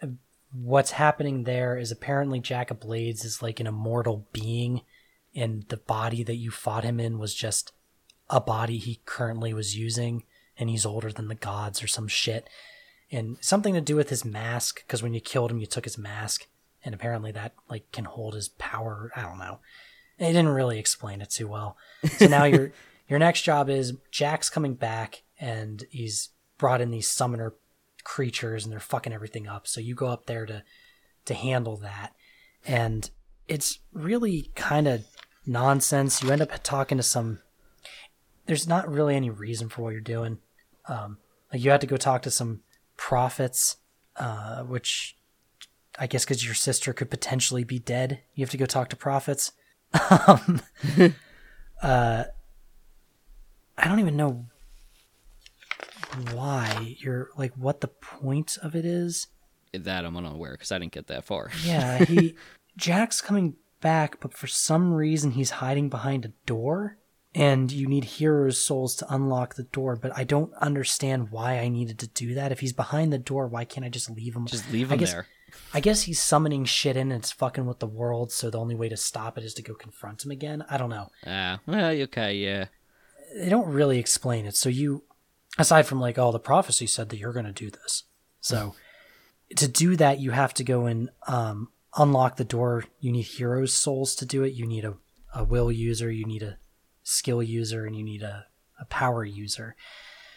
uh, 0.00 0.08
what's 0.52 0.92
happening 0.92 1.44
there 1.44 1.76
is 1.76 1.90
apparently 1.90 2.38
Jack 2.38 2.70
of 2.70 2.78
Blades 2.78 3.24
is 3.24 3.42
like 3.42 3.58
an 3.58 3.66
immortal 3.66 4.28
being, 4.32 4.82
and 5.34 5.64
the 5.68 5.76
body 5.76 6.22
that 6.22 6.36
you 6.36 6.50
fought 6.52 6.84
him 6.84 7.00
in 7.00 7.18
was 7.18 7.34
just 7.34 7.72
a 8.30 8.40
body 8.40 8.78
he 8.78 9.00
currently 9.04 9.52
was 9.52 9.76
using, 9.76 10.22
and 10.56 10.70
he's 10.70 10.86
older 10.86 11.10
than 11.10 11.26
the 11.26 11.34
gods 11.34 11.82
or 11.82 11.88
some 11.88 12.06
shit, 12.06 12.48
and 13.10 13.36
something 13.40 13.74
to 13.74 13.80
do 13.80 13.96
with 13.96 14.10
his 14.10 14.24
mask 14.24 14.86
because 14.86 15.02
when 15.02 15.12
you 15.12 15.20
killed 15.20 15.50
him, 15.50 15.58
you 15.58 15.66
took 15.66 15.84
his 15.84 15.98
mask, 15.98 16.46
and 16.84 16.94
apparently 16.94 17.32
that 17.32 17.52
like 17.68 17.90
can 17.90 18.04
hold 18.04 18.34
his 18.34 18.48
power. 18.48 19.10
I 19.16 19.22
don't 19.22 19.38
know. 19.38 19.58
They 20.18 20.26
didn't 20.26 20.48
really 20.48 20.78
explain 20.78 21.20
it 21.20 21.30
too 21.30 21.48
well. 21.48 21.76
So 22.18 22.26
now 22.26 22.44
your 22.44 22.72
your 23.08 23.18
next 23.18 23.42
job 23.42 23.68
is 23.68 23.94
Jack's 24.10 24.48
coming 24.48 24.74
back, 24.74 25.22
and 25.38 25.84
he's 25.90 26.30
brought 26.58 26.80
in 26.80 26.90
these 26.90 27.08
summoner 27.10 27.54
creatures 28.04 28.64
and 28.64 28.72
they're 28.72 28.80
fucking 28.80 29.12
everything 29.12 29.48
up. 29.48 29.66
So 29.66 29.80
you 29.80 29.94
go 29.94 30.06
up 30.06 30.26
there 30.26 30.46
to 30.46 30.62
to 31.24 31.34
handle 31.34 31.76
that. 31.78 32.12
And 32.66 33.10
it's 33.48 33.80
really 33.92 34.50
kind 34.54 34.86
of 34.86 35.04
nonsense. 35.46 36.22
You 36.22 36.30
end 36.30 36.42
up 36.42 36.62
talking 36.62 36.98
to 36.98 37.02
some 37.02 37.40
there's 38.46 38.66
not 38.66 38.90
really 38.90 39.14
any 39.14 39.30
reason 39.30 39.68
for 39.68 39.82
what 39.82 39.90
you're 39.90 40.00
doing. 40.00 40.38
Um 40.86 41.18
like 41.52 41.62
you 41.62 41.70
had 41.70 41.80
to 41.80 41.86
go 41.86 41.96
talk 41.96 42.22
to 42.22 42.30
some 42.30 42.60
prophets 42.96 43.76
uh 44.16 44.62
which 44.62 45.16
I 45.98 46.06
guess 46.06 46.24
cuz 46.24 46.44
your 46.44 46.54
sister 46.54 46.92
could 46.92 47.10
potentially 47.10 47.64
be 47.64 47.78
dead. 47.78 48.20
You 48.34 48.44
have 48.44 48.50
to 48.50 48.56
go 48.56 48.66
talk 48.66 48.88
to 48.90 48.96
prophets. 48.96 49.52
Um 50.10 50.60
uh 51.82 52.24
I 53.76 53.88
don't 53.88 54.00
even 54.00 54.16
know 54.16 54.46
why 56.32 56.96
you're 56.98 57.30
like 57.36 57.52
what 57.54 57.80
the 57.80 57.88
point 57.88 58.58
of 58.62 58.74
it 58.74 58.84
is. 58.84 59.28
That 59.72 60.04
I'm 60.04 60.16
unaware 60.16 60.52
because 60.52 60.70
I 60.70 60.78
didn't 60.78 60.92
get 60.92 61.06
that 61.06 61.24
far. 61.24 61.50
Yeah, 61.64 62.04
he 62.04 62.36
Jack's 62.76 63.20
coming 63.20 63.56
back, 63.80 64.20
but 64.20 64.34
for 64.34 64.46
some 64.46 64.92
reason 64.92 65.32
he's 65.32 65.50
hiding 65.50 65.88
behind 65.88 66.24
a 66.24 66.32
door, 66.46 66.98
and 67.34 67.72
you 67.72 67.86
need 67.86 68.04
heroes' 68.04 68.60
souls 68.60 68.94
to 68.96 69.14
unlock 69.14 69.54
the 69.54 69.62
door. 69.62 69.96
But 69.96 70.12
I 70.16 70.24
don't 70.24 70.52
understand 70.54 71.30
why 71.30 71.58
I 71.58 71.68
needed 71.68 71.98
to 72.00 72.06
do 72.06 72.34
that. 72.34 72.52
If 72.52 72.60
he's 72.60 72.72
behind 72.74 73.12
the 73.12 73.18
door, 73.18 73.46
why 73.46 73.64
can't 73.64 73.86
I 73.86 73.88
just 73.88 74.10
leave 74.10 74.36
him? 74.36 74.46
Just 74.46 74.70
leave 74.70 74.92
him 74.92 74.98
guess, 74.98 75.12
there. 75.12 75.26
I 75.74 75.80
guess 75.80 76.02
he's 76.02 76.20
summoning 76.20 76.64
shit 76.64 76.96
in 76.96 77.12
and 77.12 77.20
it's 77.22 77.32
fucking 77.32 77.66
with 77.66 77.78
the 77.78 77.86
world, 77.86 78.32
so 78.32 78.50
the 78.50 78.58
only 78.58 78.74
way 78.74 78.88
to 78.88 78.96
stop 78.96 79.38
it 79.38 79.44
is 79.44 79.54
to 79.54 79.62
go 79.62 79.74
confront 79.74 80.24
him 80.24 80.30
again. 80.30 80.64
I 80.68 80.76
don't 80.76 80.90
know. 80.90 81.10
Ah, 81.26 81.60
well, 81.66 81.90
okay, 81.90 82.34
yeah. 82.36 82.66
They 83.34 83.48
don't 83.48 83.72
really 83.72 83.98
explain 83.98 84.44
it. 84.46 84.56
So 84.56 84.68
you, 84.68 85.04
aside 85.58 85.86
from 85.86 86.00
like, 86.00 86.18
oh, 86.18 86.32
the 86.32 86.38
prophecy 86.38 86.86
said 86.86 87.08
that 87.08 87.18
you're 87.18 87.32
going 87.32 87.46
to 87.46 87.52
do 87.52 87.70
this. 87.70 88.04
So 88.40 88.74
to 89.56 89.68
do 89.68 89.96
that, 89.96 90.20
you 90.20 90.30
have 90.30 90.54
to 90.54 90.64
go 90.64 90.86
and 90.86 91.10
um, 91.26 91.68
unlock 91.96 92.36
the 92.36 92.44
door. 92.44 92.84
You 93.00 93.12
need 93.12 93.22
heroes' 93.22 93.72
souls 93.72 94.14
to 94.16 94.26
do 94.26 94.42
it. 94.42 94.54
You 94.54 94.66
need 94.66 94.84
a, 94.84 94.96
a 95.34 95.44
will 95.44 95.72
user, 95.72 96.10
you 96.10 96.26
need 96.26 96.42
a 96.42 96.58
skill 97.02 97.42
user, 97.42 97.86
and 97.86 97.96
you 97.96 98.02
need 98.02 98.22
a, 98.22 98.46
a 98.80 98.84
power 98.86 99.24
user. 99.24 99.76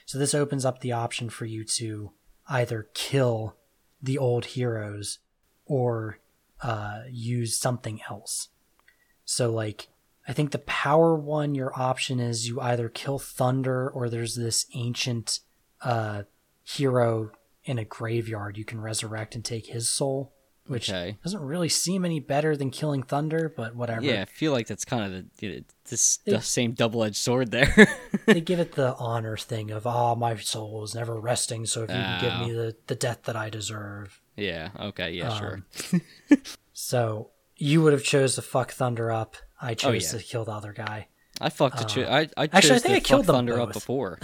So 0.05 0.17
this 0.17 0.33
opens 0.33 0.65
up 0.65 0.79
the 0.79 0.91
option 0.91 1.29
for 1.29 1.45
you 1.45 1.63
to 1.63 2.11
either 2.47 2.89
kill 2.93 3.57
the 4.05 4.17
old 4.17 4.45
heroes 4.45 5.19
or 5.65 6.19
uh, 6.61 7.01
use 7.09 7.57
something 7.57 7.99
else. 8.09 8.49
So, 9.25 9.51
like, 9.51 9.87
I 10.27 10.33
think 10.33 10.51
the 10.51 10.59
power 10.59 11.15
one, 11.15 11.55
your 11.55 11.77
option 11.79 12.19
is 12.19 12.47
you 12.47 12.61
either 12.61 12.89
kill 12.89 13.19
Thunder 13.19 13.89
or 13.89 14.09
there's 14.09 14.35
this 14.35 14.65
ancient 14.73 15.39
uh, 15.81 16.23
hero 16.63 17.31
in 17.63 17.79
a 17.79 17.85
graveyard 17.85 18.57
you 18.57 18.65
can 18.65 18.79
resurrect 18.79 19.35
and 19.35 19.43
take 19.43 19.67
his 19.67 19.89
soul, 19.89 20.33
which 20.67 20.89
Okay. 20.89 21.17
doesn't 21.23 21.41
really 21.41 21.69
seem 21.69 22.03
any 22.05 22.19
better 22.19 22.57
than 22.57 22.71
killing 22.71 23.03
Thunder, 23.03 23.53
but 23.55 23.75
whatever. 23.75 24.01
Yeah, 24.03 24.21
I 24.23 24.25
feel 24.25 24.51
like 24.51 24.67
that's 24.67 24.85
kind 24.85 25.13
of 25.13 25.25
the 25.37 25.63
this 25.89 26.17
They- 26.25 26.31
the 26.31 26.41
same 26.41 26.71
double 26.73 27.03
edged 27.03 27.17
sword 27.17 27.51
there. 27.51 27.73
they 28.25 28.41
give 28.41 28.59
it 28.59 28.73
the 28.73 28.95
honor 28.99 29.37
thing 29.37 29.69
of, 29.71 29.85
ah, 29.85 30.15
my 30.15 30.35
soul 30.37 30.83
is 30.83 30.95
never 30.95 31.19
resting, 31.19 31.65
so 31.65 31.83
if 31.83 31.89
you 31.89 31.95
can 31.95 32.21
give 32.21 32.33
Oh. 32.33 32.45
me 32.47 32.51
the, 32.53 32.75
the 32.87 32.95
death 32.95 33.23
that 33.25 33.35
I 33.35 33.49
deserve. 33.49 34.21
yeah. 34.35 34.69
Okay. 34.79 35.11
Yeah. 35.11 35.37
sure. 35.37 35.65
Um, 35.93 36.01
So 36.73 37.29
you 37.55 37.81
would 37.83 37.93
have 37.93 38.03
chose 38.03 38.35
to 38.35 38.41
fuck 38.41 38.71
Thunder 38.73 39.11
up. 39.11 39.37
I 39.61 39.75
chose 39.75 39.89
Oh, 40.13 40.15
yeah. 40.17 40.21
to 40.21 40.27
kill 40.27 40.43
the 40.45 40.51
other 40.51 40.73
guy. 40.73 41.07
I 41.39 41.49
fucked 41.49 41.79
a 41.81 41.85
cho- 41.85 42.03
I 42.03 42.27
I 42.37 42.47
chose 42.47 42.53
uh, 42.53 42.57
actually, 42.57 42.75
I 42.75 42.79
think 42.79 42.93
to 42.93 42.95
I 42.95 42.99
killed 42.99 43.25
Thunder 43.27 43.59
up 43.61 43.71
before. 43.73 44.19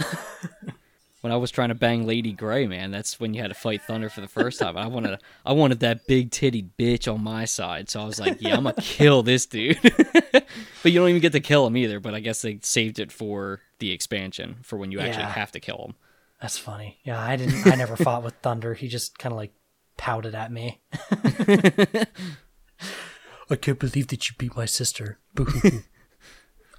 When 1.22 1.32
I 1.32 1.36
was 1.36 1.50
trying 1.50 1.68
to 1.70 1.74
bang 1.76 2.04
Lady 2.06 2.32
Grey, 2.32 2.66
man, 2.66 2.90
that's 2.90 3.18
when 3.20 3.32
you 3.32 3.40
had 3.40 3.48
to 3.48 3.54
fight 3.54 3.80
Thunder 3.82 4.08
for 4.10 4.20
the 4.20 4.28
first 4.28 4.58
time. 4.58 4.76
I 4.76 4.86
wanted 4.88 5.18
I 5.46 5.52
wanted 5.52 5.78
that 5.80 6.06
big 6.08 6.30
titty 6.32 6.68
bitch 6.78 7.10
on 7.12 7.22
my 7.22 7.44
side, 7.44 7.88
so 7.88 8.00
I 8.00 8.04
was 8.04 8.18
like, 8.20 8.42
yeah, 8.42 8.56
I'm 8.56 8.64
gonna 8.64 8.74
kill 8.80 9.22
this 9.22 9.46
dude. 9.46 9.78
but 10.32 10.44
you 10.92 10.98
don't 10.98 11.08
even 11.08 11.22
get 11.22 11.32
to 11.32 11.40
kill 11.40 11.64
him 11.66 11.76
either. 11.76 12.00
But 12.00 12.14
I 12.14 12.20
guess 12.20 12.42
they 12.42 12.58
saved 12.62 12.98
it 12.98 13.12
for 13.12 13.60
the 13.78 13.92
expansion 13.92 14.56
for 14.62 14.76
when 14.76 14.90
you 14.90 14.98
actually 15.00 15.22
Yeah. 15.22 15.30
have 15.32 15.52
to 15.52 15.60
kill 15.60 15.78
him. 15.86 15.94
That's 16.40 16.58
funny. 16.58 16.98
Yeah, 17.04 17.20
I 17.20 17.36
didn't. 17.36 17.66
I 17.68 17.76
never 17.76 17.94
fought 18.04 18.24
with 18.24 18.34
Thunder. 18.42 18.74
He 18.74 18.88
just 18.88 19.16
kind 19.16 19.32
of 19.32 19.36
like 19.36 19.52
pouted 19.96 20.34
at 20.34 20.50
me. 20.50 20.80
I 23.48 23.56
can't 23.60 23.78
believe 23.78 24.08
that 24.08 24.28
you 24.28 24.34
beat 24.38 24.56
my 24.56 24.64
sister. 24.66 25.18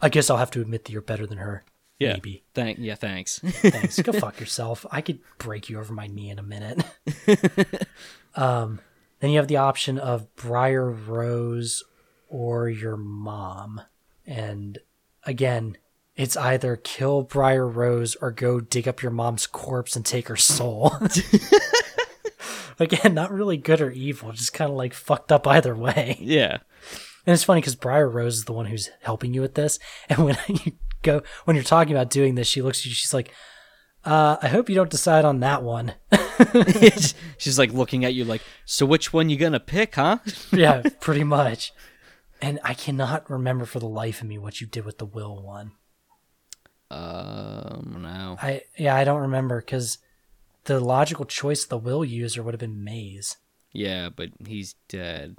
I 0.02 0.10
guess 0.10 0.30
I'll 0.30 0.36
have 0.38 0.52
to 0.52 0.62
admit 0.62 0.84
that 0.86 0.92
you're 0.92 1.02
better 1.02 1.26
than 1.26 1.38
her. 1.38 1.64
Yeah. 2.04 2.14
Maybe. 2.14 2.44
Thank 2.54 2.80
yeah, 2.80 2.96
thanks. 2.96 3.40
Thanks. 3.44 4.02
Go 4.02 4.12
fuck 4.12 4.40
yourself. 4.40 4.86
I 4.92 5.02
could 5.02 5.20
break 5.38 5.70
you 5.70 5.80
over 5.80 5.94
my 5.94 6.08
knee 6.08 6.30
in 6.30 6.40
a 6.40 6.44
minute. 6.44 6.84
um, 8.36 8.80
then 9.20 9.32
you 9.32 9.38
have 9.38 9.48
the 9.48 9.58
option 9.58 9.98
of 9.98 10.36
Briar 10.36 10.90
Rose 10.90 11.84
or 12.28 12.68
your 12.68 12.98
mom. 12.98 13.82
And 14.26 14.80
again, 15.24 15.78
it's 16.16 16.38
either 16.38 16.76
kill 16.76 17.24
Briar 17.24 17.68
Rose 17.68 18.16
or 18.16 18.32
go 18.32 18.60
dig 18.60 18.88
up 18.88 19.02
your 19.02 19.12
mom's 19.12 19.48
corpse 19.48 19.96
and 19.96 20.06
take 20.06 20.28
her 20.28 20.36
soul. 20.36 20.94
again, 22.80 23.14
not 23.14 23.32
really 23.32 23.58
good 23.58 23.82
or 23.82 23.92
evil, 23.92 24.32
just 24.32 24.54
kind 24.54 24.70
of 24.70 24.78
like 24.78 24.94
fucked 24.94 25.32
up 25.32 25.48
either 25.48 25.76
way. 25.76 26.18
yeah. 26.20 26.58
And 27.26 27.34
it's 27.34 27.44
funny 27.44 27.62
because 27.62 27.76
Briar 27.76 28.10
Rose 28.10 28.36
is 28.36 28.46
the 28.46 28.54
one 28.54 28.66
who's 28.66 28.90
helping 29.02 29.34
you 29.34 29.42
with 29.42 29.56
this. 29.56 29.80
And 30.10 30.26
when 30.26 30.38
you 30.50 30.74
go, 31.04 31.22
when 31.46 31.56
you're 31.56 31.64
talking 31.64 31.94
about 31.94 32.10
doing 32.10 32.36
this, 32.36 32.48
she 32.48 32.62
looks 32.62 32.80
at 32.80 32.86
you, 32.86 32.92
she's 32.92 33.14
like, 33.14 33.32
uh, 34.06 34.38
I 34.42 34.48
hope 34.48 34.70
you 34.70 34.76
don't 34.76 34.90
decide 34.90 35.26
on 35.26 35.40
that 35.42 35.64
one. 35.64 35.94
She's 37.38 37.60
like 37.60 37.72
looking 37.72 38.04
at 38.06 38.14
you 38.14 38.26
like, 38.26 38.42
so 38.66 38.86
which 38.86 39.14
one 39.14 39.30
you 39.30 39.38
gonna 39.38 39.60
pick, 39.60 39.96
huh? 39.96 40.18
yeah, 40.52 40.84
pretty 41.00 41.24
much. 41.24 41.72
And 42.42 42.60
I 42.64 42.74
cannot 42.74 43.30
remember 43.30 43.66
for 43.66 43.80
the 43.80 43.88
life 43.88 44.22
of 44.22 44.28
me 44.28 44.38
what 44.38 44.60
you 44.60 44.68
did 44.68 44.86
with 44.86 44.98
the 44.98 45.06
will 45.06 45.42
one. 45.42 45.72
Um, 46.92 48.00
no. 48.02 48.38
I 48.42 48.64
yeah, 48.78 48.96
I 48.96 49.04
don't 49.04 49.22
remember 49.22 49.62
because 49.62 50.00
the 50.66 50.80
logical 50.80 51.26
choice 51.26 51.66
the 51.66 51.78
will 51.78 52.04
user 52.04 52.44
would 52.44 52.54
have 52.54 52.60
been 52.60 52.84
Maze. 52.84 53.38
Yeah, 53.72 54.10
but 54.10 54.30
he's 54.46 54.76
dead. 54.88 55.38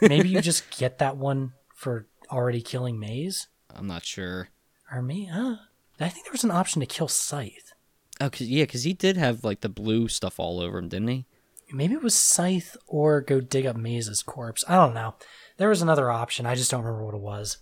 Maybe 0.00 0.28
you 0.28 0.40
just 0.40 0.76
get 0.78 0.98
that 0.98 1.16
one 1.16 1.54
for 1.74 2.06
already 2.30 2.60
killing 2.60 3.00
Maze, 3.00 3.48
I'm 3.74 3.86
not 3.86 4.04
sure. 4.04 4.48
Or 4.92 5.02
me. 5.02 5.28
Uh, 5.32 5.56
I 6.00 6.08
think 6.08 6.24
there 6.24 6.32
was 6.32 6.44
an 6.44 6.50
option 6.50 6.80
to 6.80 6.86
kill 6.86 7.08
Scythe. 7.08 7.72
Oh, 8.20 8.30
cause, 8.30 8.42
yeah, 8.42 8.64
because 8.64 8.84
he 8.84 8.92
did 8.92 9.16
have 9.16 9.44
like 9.44 9.60
the 9.60 9.68
blue 9.68 10.08
stuff 10.08 10.40
all 10.40 10.60
over 10.60 10.78
him, 10.78 10.88
didn't 10.88 11.08
he? 11.08 11.26
Maybe 11.72 11.94
it 11.94 12.02
was 12.02 12.14
Scythe 12.14 12.76
or 12.86 13.20
go 13.20 13.40
dig 13.40 13.66
up 13.66 13.76
Maze's 13.76 14.22
corpse. 14.22 14.64
I 14.68 14.76
don't 14.76 14.94
know. 14.94 15.14
There 15.58 15.68
was 15.68 15.82
another 15.82 16.10
option. 16.10 16.46
I 16.46 16.54
just 16.54 16.70
don't 16.70 16.82
remember 16.82 17.04
what 17.04 17.14
it 17.14 17.20
was. 17.20 17.58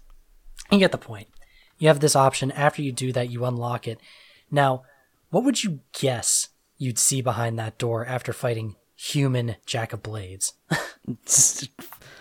You 0.71 0.79
get 0.79 0.93
the 0.93 0.99
point. 0.99 1.29
You 1.79 1.89
have 1.89 2.01
this 2.01 2.17
option. 2.17 2.53
After 2.53 2.83
you 2.83 2.93
do 2.93 3.13
that, 3.13 3.31
you 3.31 3.45
unlock 3.45 3.89
it. 3.89 3.99
Now, 4.51 4.83
what 5.31 5.45
would 5.45 5.65
you 5.65 5.81
guess 5.93 6.49
you'd 6.79 6.99
see 6.99 7.21
behind 7.21 7.59
that 7.59 7.79
door 7.79 8.07
after 8.07 8.33
fighting 8.33 8.77
human 8.95 9.57
Jack 9.67 9.93
of 9.93 10.03
Blades? 10.03 10.55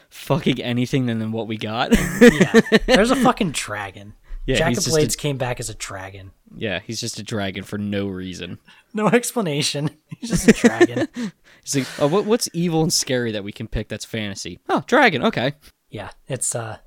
Fucking 0.10 0.62
anything 0.62 1.06
than 1.06 1.20
than 1.20 1.32
what 1.32 1.48
we 1.48 1.58
got. 1.58 1.92
yeah, 2.22 2.62
there's 2.88 3.12
a 3.12 3.16
fucking 3.16 3.52
dragon. 3.52 4.14
Yeah, 4.46 4.58
Jack 4.58 4.70
of 4.70 4.76
just 4.76 4.88
a- 4.88 4.90
Blades 4.92 5.16
came 5.16 5.38
back 5.38 5.60
as 5.60 5.70
a 5.70 5.74
dragon. 5.74 6.32
yeah, 6.56 6.80
he's 6.80 7.00
just 7.00 7.18
a 7.20 7.24
dragon 7.24 7.64
for 7.64 7.78
no 7.78 8.08
reason. 8.08 8.60
No 8.94 9.08
explanation. 9.14 9.90
He's 10.20 10.30
just 10.30 10.48
a 10.48 10.54
dragon. 10.54 11.08
He's 11.64 11.76
like, 11.78 11.88
oh, 12.00 12.06
what, 12.08 12.26
what's 12.26 12.48
evil 12.54 12.84
and 12.84 12.94
scary 12.94 13.32
that 13.32 13.44
we 13.44 13.52
can 13.52 13.68
pick 13.68 13.90
that's 13.90 14.06
fantasy? 14.06 14.60
Oh, 14.70 14.84
dragon. 14.86 15.24
Okay. 15.24 15.54
yeah, 15.90 16.12
it's 16.28 16.54
uh, 16.54 16.78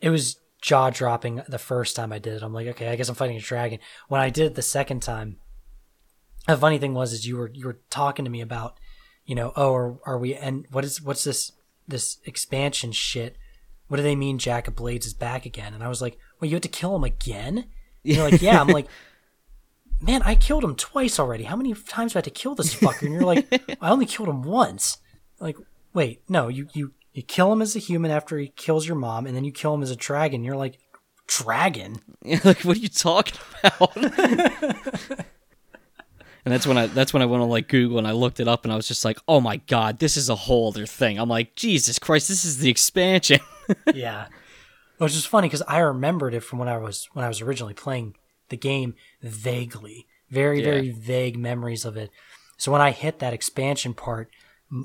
it 0.00 0.10
was 0.10 0.38
jaw 0.62 0.90
dropping 0.90 1.42
the 1.48 1.58
first 1.58 1.96
time 1.96 2.12
I 2.12 2.20
did 2.20 2.34
it. 2.34 2.42
I'm 2.44 2.54
like, 2.54 2.68
okay, 2.68 2.88
I 2.90 2.96
guess 2.96 3.08
I'm 3.08 3.16
fighting 3.16 3.36
a 3.36 3.40
dragon. 3.40 3.80
When 4.06 4.20
I 4.20 4.30
did 4.30 4.46
it 4.46 4.54
the 4.54 4.62
second 4.62 5.00
time, 5.02 5.38
the 6.46 6.56
funny 6.56 6.78
thing 6.78 6.94
was 6.94 7.12
is 7.12 7.26
you 7.26 7.36
were 7.36 7.50
you 7.52 7.66
were 7.66 7.80
talking 7.90 8.24
to 8.24 8.30
me 8.30 8.40
about, 8.40 8.78
you 9.24 9.34
know, 9.34 9.52
oh, 9.56 9.74
are, 9.74 9.98
are 10.06 10.18
we 10.18 10.34
and 10.36 10.64
what 10.70 10.84
is 10.84 11.02
what's 11.02 11.24
this 11.24 11.50
this 11.88 12.18
expansion 12.24 12.92
shit? 12.92 13.36
What 13.88 13.96
do 13.96 14.04
they 14.04 14.14
mean 14.16 14.38
Jack 14.38 14.68
of 14.68 14.76
Blades 14.76 15.06
is 15.06 15.14
back 15.14 15.44
again? 15.44 15.74
And 15.74 15.82
I 15.82 15.88
was 15.88 16.00
like, 16.00 16.16
well, 16.40 16.48
you 16.48 16.56
had 16.56 16.62
to 16.62 16.68
kill 16.68 16.94
him 16.96 17.04
again? 17.04 17.58
And 17.58 17.66
you're 18.02 18.30
like, 18.30 18.42
yeah. 18.42 18.60
I'm 18.60 18.68
like, 18.68 18.86
man, 20.00 20.22
I 20.22 20.34
killed 20.34 20.64
him 20.64 20.74
twice 20.74 21.18
already. 21.18 21.44
How 21.44 21.56
many 21.56 21.74
times 21.74 22.12
do 22.12 22.16
I 22.16 22.18
have 22.18 22.24
to 22.24 22.30
kill 22.30 22.54
this 22.54 22.74
fucker? 22.74 23.02
And 23.02 23.12
you're 23.12 23.24
like, 23.24 23.46
I 23.80 23.90
only 23.90 24.06
killed 24.06 24.28
him 24.28 24.42
once. 24.42 24.98
Like, 25.38 25.56
wait, 25.94 26.22
no, 26.28 26.48
you 26.48 26.68
you 26.72 26.92
you 27.12 27.22
kill 27.22 27.52
him 27.52 27.62
as 27.62 27.74
a 27.74 27.78
human 27.78 28.10
after 28.10 28.38
he 28.38 28.48
kills 28.48 28.86
your 28.86 28.96
mom, 28.96 29.26
and 29.26 29.36
then 29.36 29.44
you 29.44 29.52
kill 29.52 29.74
him 29.74 29.82
as 29.82 29.90
a 29.90 29.96
dragon. 29.96 30.44
You're 30.44 30.56
like, 30.56 30.78
dragon? 31.26 32.00
like, 32.44 32.62
what 32.62 32.76
are 32.76 32.80
you 32.80 32.88
talking 32.88 33.38
about? 33.62 33.96
and 33.96 35.26
that's 36.44 36.66
when 36.66 36.78
I 36.78 36.86
that's 36.86 37.12
when 37.12 37.22
I 37.22 37.26
went 37.26 37.42
on 37.42 37.48
like 37.48 37.68
Google 37.68 37.98
and 37.98 38.06
I 38.06 38.12
looked 38.12 38.40
it 38.40 38.48
up 38.48 38.64
and 38.64 38.72
I 38.72 38.76
was 38.76 38.88
just 38.88 39.04
like, 39.04 39.18
oh 39.28 39.40
my 39.40 39.56
god, 39.56 39.98
this 39.98 40.16
is 40.16 40.28
a 40.28 40.34
whole 40.34 40.68
other 40.68 40.86
thing. 40.86 41.18
I'm 41.18 41.28
like, 41.28 41.54
Jesus 41.56 41.98
Christ, 41.98 42.28
this 42.28 42.44
is 42.44 42.58
the 42.58 42.70
expansion. 42.70 43.40
yeah. 43.94 44.26
Which 45.00 45.14
is 45.16 45.24
funny 45.26 45.48
because 45.48 45.62
I 45.66 45.78
remembered 45.78 46.34
it 46.34 46.40
from 46.40 46.58
when 46.58 46.68
I 46.68 46.76
was 46.76 47.08
when 47.14 47.24
I 47.24 47.28
was 47.28 47.40
originally 47.40 47.74
playing 47.74 48.16
the 48.50 48.56
game 48.56 48.94
vaguely, 49.22 50.06
very 50.30 50.58
Yeah. 50.58 50.64
very 50.70 50.90
vague 50.90 51.38
memories 51.38 51.84
of 51.84 51.96
it. 51.96 52.10
So 52.58 52.70
when 52.70 52.80
I 52.82 52.90
hit 52.90 53.18
that 53.20 53.32
expansion 53.32 53.94
part, 53.94 54.30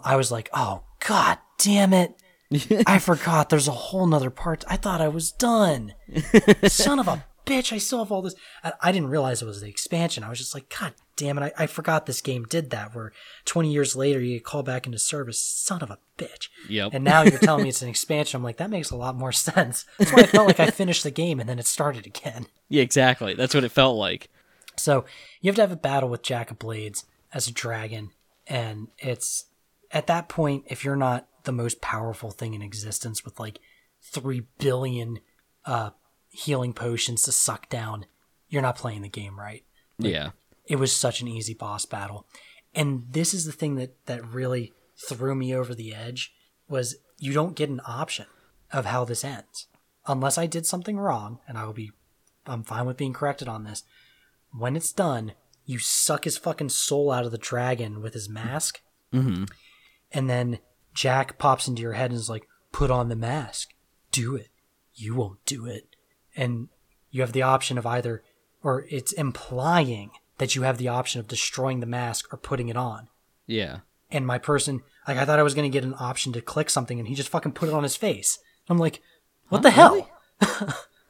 I 0.04 0.16
was 0.16 0.32
like, 0.32 0.50
"Oh 0.54 0.84
God 1.06 1.38
damn 1.58 1.94
it! 1.94 2.16
I 2.88 3.00
forgot 3.00 3.50
there's 3.50 3.68
a 3.68 3.72
whole 3.72 4.06
nother 4.08 4.30
part. 4.30 4.64
I 4.68 4.78
thought 4.78 5.02
I 5.02 5.10
was 5.10 5.32
done. 5.32 5.94
Son 6.68 7.00
of 7.00 7.08
a 7.08 7.26
bitch! 7.46 7.74
I 7.74 7.78
still 7.80 8.00
have 8.00 8.12
all 8.12 8.22
this. 8.22 8.36
I, 8.64 8.74
I 8.82 8.92
didn't 8.92 9.10
realize 9.10 9.42
it 9.42 9.46
was 9.46 9.62
the 9.62 9.68
expansion. 9.68 10.24
I 10.24 10.30
was 10.30 10.40
just 10.40 10.54
like, 10.54 10.74
God 10.80 10.94
damn 11.16 11.38
it! 11.38 11.54
I, 11.58 11.64
I 11.64 11.68
forgot 11.68 12.06
this 12.06 12.22
game 12.22 12.44
did 12.46 12.70
that. 12.72 12.96
Where 12.96 13.12
20 13.46 13.72
years 13.72 13.96
later 13.96 14.20
you 14.20 14.36
get 14.36 14.44
called 14.44 14.66
back 14.66 14.86
into 14.86 15.00
service. 15.00 15.40
Son 15.40 15.82
of 15.82 15.90
a 15.90 16.00
bitch! 16.18 16.50
Yep. 16.70 16.92
And 16.94 17.04
now 17.04 17.24
you're 17.24 17.40
telling 17.40 17.64
me 17.64 17.70
it's 17.70 17.82
an 17.82 17.90
expansion. 17.96 18.38
I'm 18.38 18.44
like, 18.44 18.58
that 18.58 18.70
makes 18.70 18.92
a 18.92 18.96
lot 18.96 19.16
more 19.16 19.32
sense. 19.32 19.86
That's 19.98 20.12
why 20.12 20.24
I 20.24 20.28
felt 20.28 20.48
like 20.48 20.60
I 20.60 20.72
finished 20.72 21.04
the 21.04 21.12
game 21.12 21.40
and 21.40 21.50
then 21.50 21.60
it 21.60 21.68
started 21.68 22.06
again. 22.06 22.48
yeah, 22.70 22.82
exactly. 22.82 23.34
That's 23.34 23.54
what 23.54 23.64
it 23.64 23.72
felt 23.72 23.98
like. 23.98 24.30
So 24.78 25.06
you 25.42 25.50
have 25.50 25.56
to 25.56 25.62
have 25.62 25.72
a 25.72 25.78
battle 25.78 26.10
with 26.10 26.22
Jack 26.22 26.52
of 26.52 26.60
Blades 26.60 27.06
as 27.34 27.48
a 27.48 27.54
dragon, 27.54 28.12
and 28.48 28.90
it's 28.98 29.46
at 29.92 30.08
that 30.08 30.30
point 30.30 30.66
if 30.68 30.84
you're 30.84 30.96
not 30.96 31.28
the 31.44 31.52
most 31.52 31.82
powerful 31.82 32.32
thing 32.32 32.54
in 32.54 32.62
existence 32.62 33.24
with 33.24 33.40
like 33.40 33.60
three 34.02 34.44
billion 34.58 35.20
uh, 35.66 35.92
healing 36.30 36.74
potions 36.74 37.22
to 37.24 37.32
suck 37.32 37.70
down, 37.70 38.06
you're 38.50 38.62
not 38.62 38.78
playing 38.78 39.02
the 39.02 39.10
game 39.10 39.40
right. 39.40 39.64
yeah. 39.98 40.32
It 40.68 40.78
was 40.78 40.96
such 40.96 41.22
an 41.22 41.28
easy 41.28 41.54
boss 41.54 41.86
battle, 41.86 42.26
and 42.74 43.06
this 43.10 43.34
is 43.34 43.46
the 43.46 43.52
thing 43.52 43.76
that 43.76 44.06
that 44.06 44.26
really 44.26 44.74
threw 44.98 45.36
me 45.36 45.54
over 45.54 45.76
the 45.76 45.94
edge 45.94 46.34
was 46.68 46.96
you 47.20 47.34
don't 47.34 47.56
get 47.56 47.70
an 47.70 47.82
option 47.86 48.26
of 48.72 48.86
how 48.86 49.06
this 49.06 49.24
ends 49.24 49.68
unless 50.08 50.38
I 50.38 50.46
did 50.46 50.66
something 50.66 50.98
wrong, 50.98 51.40
and 51.48 51.58
I 51.58 51.66
will 51.66 51.74
be 51.74 51.92
I'm 52.46 52.64
fine 52.64 52.86
with 52.86 52.98
being 52.98 53.14
corrected 53.14 53.48
on 53.48 53.64
this. 53.64 53.84
When 54.52 54.76
it's 54.76 54.94
done, 54.94 55.34
you 55.66 55.80
suck 55.80 56.26
his 56.26 56.38
fucking 56.38 56.70
soul 56.70 57.12
out 57.12 57.26
of 57.26 57.32
the 57.32 57.38
dragon 57.38 58.02
with 58.02 58.14
his 58.14 58.30
mask, 58.30 58.82
Mm-hmm. 59.14 59.46
and 60.12 60.30
then 60.30 60.60
Jack 60.94 61.38
pops 61.38 61.68
into 61.68 61.82
your 61.82 61.94
head 61.94 62.12
and 62.12 62.20
is 62.20 62.30
like, 62.30 62.48
"Put 62.72 62.92
on 62.92 63.10
the 63.10 63.16
mask. 63.16 63.70
Do 64.12 64.36
it. 64.36 64.50
You 64.94 65.16
won't 65.16 65.44
do 65.46 65.66
it." 65.66 65.96
And 66.36 66.70
you 67.12 67.22
have 67.22 67.32
the 67.34 67.42
option 67.42 67.78
of 67.78 67.86
either, 67.86 68.24
or 68.62 68.86
it's 68.90 69.12
implying 69.14 70.12
that 70.38 70.56
you 70.56 70.64
have 70.64 70.78
the 70.78 70.88
option 70.88 71.20
of 71.20 71.28
destroying 71.28 71.80
the 71.80 71.86
mask 71.86 72.34
or 72.34 72.38
putting 72.38 72.70
it 72.70 72.78
on. 72.78 73.08
Yeah. 73.48 73.80
And 74.12 74.26
my 74.28 74.38
person, 74.38 74.82
like, 75.08 75.18
I 75.18 75.26
thought 75.26 75.40
I 75.40 75.44
was 75.44 75.54
going 75.56 75.70
to 75.70 75.74
get 75.74 75.84
an 75.86 75.96
option 76.00 76.32
to 76.34 76.42
click 76.42 76.70
something, 76.70 77.00
and 77.00 77.08
he 77.08 77.16
just 77.16 77.30
fucking 77.30 77.54
put 77.54 77.70
it 77.70 77.76
on 77.76 77.84
his 77.84 77.96
face. 77.96 78.38
I'm 78.70 78.78
like, 78.78 79.02
what 79.50 79.62
the 79.64 79.72
hell? 79.72 80.10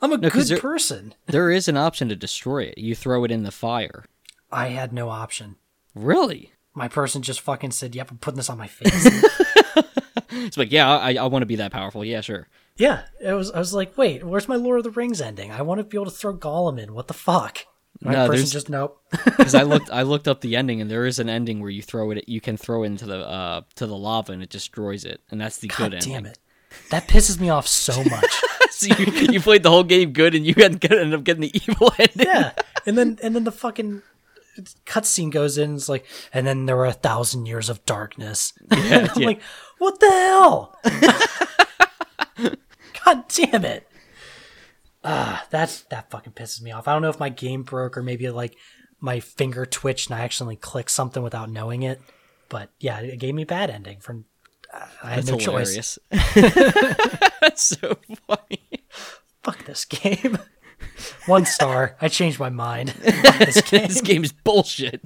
I'm 0.02 0.12
a 0.12 0.18
'cause 0.30 0.50
good 0.50 0.56
there- 0.58 0.62
person. 0.62 1.14
There 1.26 1.50
is 1.52 1.68
an 1.68 1.78
option 1.78 2.10
to 2.10 2.16
destroy 2.16 2.64
it. 2.64 2.78
You 2.78 2.96
throw 2.96 3.24
it 3.24 3.32
in 3.32 3.44
the 3.44 3.52
fire. 3.52 4.06
I 4.52 4.68
had 4.68 4.94
no 4.94 5.10
option. 5.10 5.56
Really? 5.94 6.52
My 6.74 6.88
person 6.88 7.22
just 7.22 7.42
fucking 7.42 7.72
said, 7.72 7.96
"Yep, 7.96 8.12
I'm 8.12 8.18
putting 8.18 8.38
this 8.38 8.50
on 8.50 8.58
my 8.58 8.68
face." 8.68 9.24
It's 10.32 10.58
like, 10.58 10.72
yeah, 10.72 10.90
I, 10.98 11.16
I 11.16 11.26
want 11.28 11.42
to 11.42 11.48
be 11.48 11.56
that 11.56 11.72
powerful. 11.72 12.04
Yeah, 12.04 12.22
sure. 12.22 12.48
yeah, 12.78 13.04
it 13.22 13.32
was. 13.34 13.52
I 13.52 13.60
was 13.60 13.74
like, 13.74 13.98
"Wait, 13.98 14.24
where's 14.24 14.48
my 14.50 14.58
Lord 14.58 14.80
of 14.80 14.84
the 14.84 14.92
Rings 14.92 15.22
ending? 15.22 15.52
I 15.52 15.62
want 15.62 15.80
to 15.80 15.84
be 15.86 15.98
able 15.98 16.06
to 16.06 16.12
throw 16.12 16.36
Gollum 16.38 16.80
in. 16.80 16.94
What 16.94 17.08
the 17.08 17.14
fuck?" 17.14 17.60
My 18.02 18.12
No, 18.12 18.18
person 18.28 18.36
there's- 18.36 18.52
just 18.52 18.70
nope. 18.70 19.02
Because 19.26 19.56
I 19.56 19.64
looked, 19.64 19.90
I 19.90 20.02
looked 20.04 20.28
up 20.28 20.42
the 20.42 20.56
ending, 20.56 20.82
and 20.82 20.90
there 20.92 21.06
is 21.06 21.20
an 21.20 21.30
ending 21.30 21.60
where 21.62 21.70
you 21.70 21.82
throw 21.82 22.12
it. 22.12 22.28
You 22.28 22.42
can 22.42 22.58
throw 22.58 22.84
it 22.84 22.88
into 22.88 23.06
the 23.06 23.18
uh, 23.20 23.62
to 23.76 23.88
the 23.88 23.96
lava, 23.98 24.34
and 24.34 24.44
it 24.44 24.50
destroys 24.50 25.06
it, 25.06 25.22
and 25.32 25.40
that's 25.40 25.58
the 25.58 25.68
God 25.70 25.78
good 25.78 25.94
ending. 25.96 26.12
damn 26.14 26.26
it, 26.26 26.40
that 26.92 27.08
pisses 27.08 27.40
me 27.40 27.50
off 27.50 27.68
so 27.68 28.04
much. 28.10 28.32
so 28.72 28.88
you, 28.96 29.06
you 29.32 29.40
played 29.42 29.64
the 29.64 29.70
whole 29.70 29.84
game 29.84 30.12
good, 30.12 30.36
and 30.36 30.46
you 30.46 30.54
end 30.58 30.76
up 31.14 31.24
getting 31.24 31.42
the 31.42 31.52
evil 31.68 31.92
ending. 31.98 32.28
yeah, 32.28 32.52
and 32.86 32.98
then 32.98 33.18
and 33.24 33.34
then 33.36 33.44
the 33.46 33.52
fucking 33.52 34.02
cutscene 34.86 35.32
goes 35.32 35.58
in. 35.58 35.76
It's 35.76 35.88
like, 35.90 36.06
and 36.34 36.46
then 36.46 36.66
there 36.66 36.76
were 36.76 36.86
a 36.86 36.94
thousand 36.94 37.46
years 37.46 37.70
of 37.70 37.84
darkness. 37.86 38.54
Yeah, 38.72 39.08
I'm 39.14 39.22
yeah. 39.22 39.28
like, 39.28 39.42
what 39.80 40.00
the 40.00 40.10
hell? 40.10 40.78
God 43.06 43.24
damn 43.30 43.66
it. 43.66 43.88
Ah, 45.08 45.46
that's 45.52 45.82
that 45.84 46.10
fucking 46.10 46.34
pisses 46.34 46.64
me 46.64 46.72
off. 46.72 46.88
I 46.88 46.94
don't 46.94 47.04
know 47.04 47.10
if 47.10 47.20
my 47.20 47.30
game 47.30 47.62
broke 47.62 47.96
or 47.96 48.02
maybe 48.02 48.28
like 48.32 48.56
my 49.00 49.20
finger 49.20 49.66
twitched 49.66 50.10
and 50.10 50.20
I 50.20 50.24
accidentally 50.24 50.56
clicked 50.56 50.90
something 50.90 51.22
without 51.22 51.50
knowing 51.50 51.84
it. 51.84 52.02
But 52.50 52.72
yeah, 52.80 53.00
it 53.00 53.20
gave 53.20 53.36
me 53.36 53.44
a 53.44 53.46
bad 53.46 53.70
ending 53.70 54.00
from 54.00 54.26
uh, 54.74 54.86
I 55.04 55.10
had 55.12 55.26
That's 55.26 55.32
no 55.32 55.38
choice. 55.38 56.00
that's 56.12 57.64
so 57.64 57.98
funny. 58.28 58.86
Fuck 59.44 59.66
this 59.66 59.86
game. 59.86 60.40
One 61.28 61.46
star. 61.46 61.96
I 62.02 62.08
changed 62.08 62.40
my 62.40 62.50
mind. 62.50 62.90
This 63.38 63.62
game. 63.62 63.88
this 63.88 64.02
game 64.02 64.24
is 64.24 64.32
bullshit. 64.32 65.04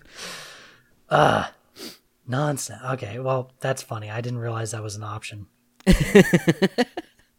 Nonsense. 2.27 2.81
Okay, 2.91 3.19
well, 3.19 3.51
that's 3.59 3.81
funny. 3.81 4.09
I 4.09 4.21
didn't 4.21 4.39
realize 4.39 4.71
that 4.71 4.83
was 4.83 4.95
an 4.95 5.03
option. 5.03 5.47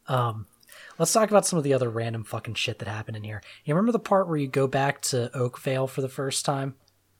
um, 0.08 0.46
let's 1.00 1.12
talk 1.14 1.30
about 1.30 1.46
some 1.46 1.56
of 1.56 1.64
the 1.64 1.72
other 1.72 1.88
random 1.88 2.22
fucking 2.22 2.54
shit 2.54 2.78
that 2.78 2.86
happened 2.86 3.16
in 3.16 3.24
here. 3.24 3.42
You 3.64 3.74
remember 3.74 3.90
the 3.90 3.98
part 3.98 4.28
where 4.28 4.36
you 4.36 4.46
go 4.46 4.66
back 4.66 5.00
to 5.02 5.34
Oakvale 5.34 5.88
for 5.88 6.02
the 6.02 6.10
first 6.10 6.44
time? 6.44 6.74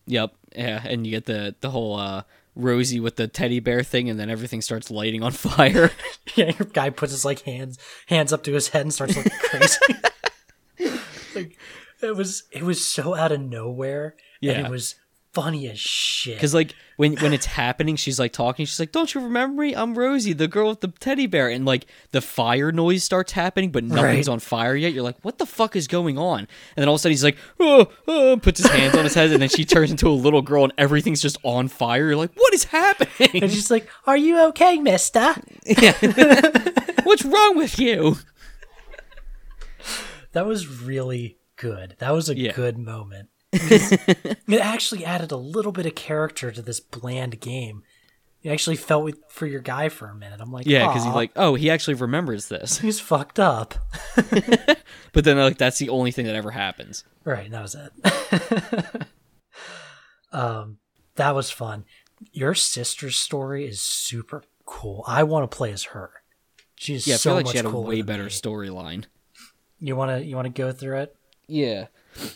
Yep. 0.06 0.34
Yeah, 0.54 0.82
and 0.84 1.06
you 1.06 1.10
get 1.10 1.24
the 1.24 1.56
the 1.60 1.70
whole 1.70 1.96
uh, 1.96 2.24
Rosie 2.54 3.00
with 3.00 3.16
the 3.16 3.26
teddy 3.26 3.58
bear 3.58 3.82
thing, 3.82 4.10
and 4.10 4.20
then 4.20 4.28
everything 4.28 4.60
starts 4.60 4.90
lighting 4.90 5.22
on 5.22 5.32
fire. 5.32 5.90
Yeah, 6.36 6.52
your 6.56 6.68
guy 6.68 6.90
puts 6.90 7.10
his 7.10 7.24
like 7.24 7.40
hands 7.40 7.76
hands 8.06 8.32
up 8.32 8.44
to 8.44 8.52
his 8.52 8.68
head 8.68 8.82
and 8.82 8.94
starts 8.94 9.16
looking 9.16 9.32
crazy. 9.42 9.78
like 11.34 11.56
it 12.00 12.14
was 12.14 12.44
it 12.52 12.62
was 12.62 12.86
so 12.86 13.16
out 13.16 13.32
of 13.32 13.40
nowhere. 13.40 14.14
Yeah. 14.40 14.52
And 14.52 14.66
it 14.66 14.70
was 14.70 14.94
funny 15.32 15.68
as 15.68 15.78
shit. 15.78 16.34
Because 16.36 16.52
like 16.54 16.74
when 16.96 17.16
when 17.18 17.32
it's 17.32 17.46
happening, 17.46 17.96
she's 17.96 18.18
like 18.18 18.32
talking. 18.32 18.66
She's 18.66 18.80
like, 18.80 18.92
"Don't 18.92 19.14
you 19.14 19.20
remember 19.20 19.62
me? 19.62 19.74
I'm 19.74 19.96
Rosie, 19.96 20.32
the 20.32 20.48
girl 20.48 20.70
with 20.70 20.80
the 20.80 20.88
teddy 20.88 21.26
bear." 21.26 21.48
And 21.48 21.64
like 21.64 21.86
the 22.10 22.20
fire 22.20 22.72
noise 22.72 23.04
starts 23.04 23.32
happening, 23.32 23.70
but 23.70 23.84
nothing's 23.84 24.28
Right. 24.28 24.32
on 24.32 24.40
fire 24.40 24.74
yet. 24.76 24.92
You're 24.92 25.02
like, 25.04 25.16
"What 25.22 25.38
the 25.38 25.46
fuck 25.46 25.76
is 25.76 25.86
going 25.88 26.18
on?" 26.18 26.40
And 26.40 26.48
then 26.76 26.88
all 26.88 26.94
of 26.94 26.98
a 26.98 27.02
sudden 27.02 27.12
he's 27.12 27.24
like, 27.24 27.38
"Oh!" 27.58 27.90
oh," 28.06 28.36
puts 28.36 28.60
his 28.60 28.70
hands 28.70 28.94
on 28.96 29.04
his 29.04 29.14
head, 29.14 29.30
and 29.32 29.40
then 29.40 29.48
she 29.48 29.64
turns 29.64 29.90
into 29.90 30.08
a 30.08 30.10
little 30.10 30.42
girl, 30.42 30.64
and 30.64 30.72
everything's 30.76 31.22
just 31.22 31.38
on 31.42 31.68
fire. 31.68 32.08
You're 32.08 32.16
like, 32.16 32.34
"What 32.36 32.52
is 32.54 32.64
happening? 32.64 33.42
and 33.42 33.50
she's 33.52 33.70
like, 33.70 33.88
Are 34.06 34.16
you 34.16 34.38
okay, 34.48 34.78
mister? 34.78 35.34
Yeah. 35.64 35.96
What's 37.04 37.24
wrong 37.24 37.56
with 37.56 37.78
you?" 37.78 38.16
That 40.32 40.46
was 40.46 40.68
really 40.68 41.38
good. 41.56 41.96
That 41.98 42.12
was 42.12 42.28
a 42.28 42.36
Yeah. 42.36 42.52
good 42.52 42.78
moment. 42.78 43.29
It 43.52 44.60
actually 44.60 45.04
added 45.04 45.32
a 45.32 45.36
little 45.36 45.72
bit 45.72 45.86
of 45.86 45.94
character 45.94 46.50
to 46.50 46.62
this 46.62 46.80
bland 46.80 47.40
game. 47.40 47.82
You 48.42 48.50
actually 48.52 48.76
felt 48.76 49.04
with, 49.04 49.18
for 49.28 49.46
your 49.46 49.60
guy 49.60 49.88
for 49.90 50.08
a 50.08 50.14
minute. 50.14 50.40
I'm 50.40 50.50
like, 50.50 50.66
Yeah, 50.66 50.86
because 50.86 51.04
he's 51.04 51.14
like, 51.14 51.30
"Oh, 51.36 51.56
he 51.56 51.68
actually 51.70 51.94
remembers 51.94 52.48
this." 52.48 52.78
he's 52.78 52.98
fucked 53.00 53.38
up. 53.38 53.74
But 55.12 55.24
then 55.24 55.38
like 55.38 55.58
that's 55.58 55.78
the 55.78 55.88
only 55.88 56.12
thing 56.12 56.26
that 56.26 56.36
ever 56.36 56.52
happens. 56.52 57.04
Right, 57.24 57.50
that 57.50 57.62
was 57.62 57.74
it. 57.74 59.02
um, 60.32 60.78
that 61.16 61.34
was 61.34 61.50
fun. 61.50 61.84
Your 62.32 62.54
sister's 62.54 63.16
story 63.16 63.66
is 63.66 63.80
super 63.80 64.44
cool. 64.66 65.04
I 65.06 65.24
want 65.24 65.50
to 65.50 65.56
play 65.56 65.72
as 65.72 65.84
her. 65.84 66.10
She's 66.76 67.06
Yeah, 67.06 67.14
I 67.14 67.16
so 67.16 67.30
feel 67.30 67.34
like 67.36 67.44
much 67.46 67.52
she 67.52 67.58
had 67.58 67.66
a 67.66 67.70
way 67.70 68.02
better 68.02 68.26
storyline. 68.26 69.06
You 69.78 69.96
wanna 69.96 70.18
you 70.20 70.36
wanna 70.36 70.50
go 70.50 70.72
through 70.72 70.98
it? 70.98 71.16
Yeah. 71.46 71.86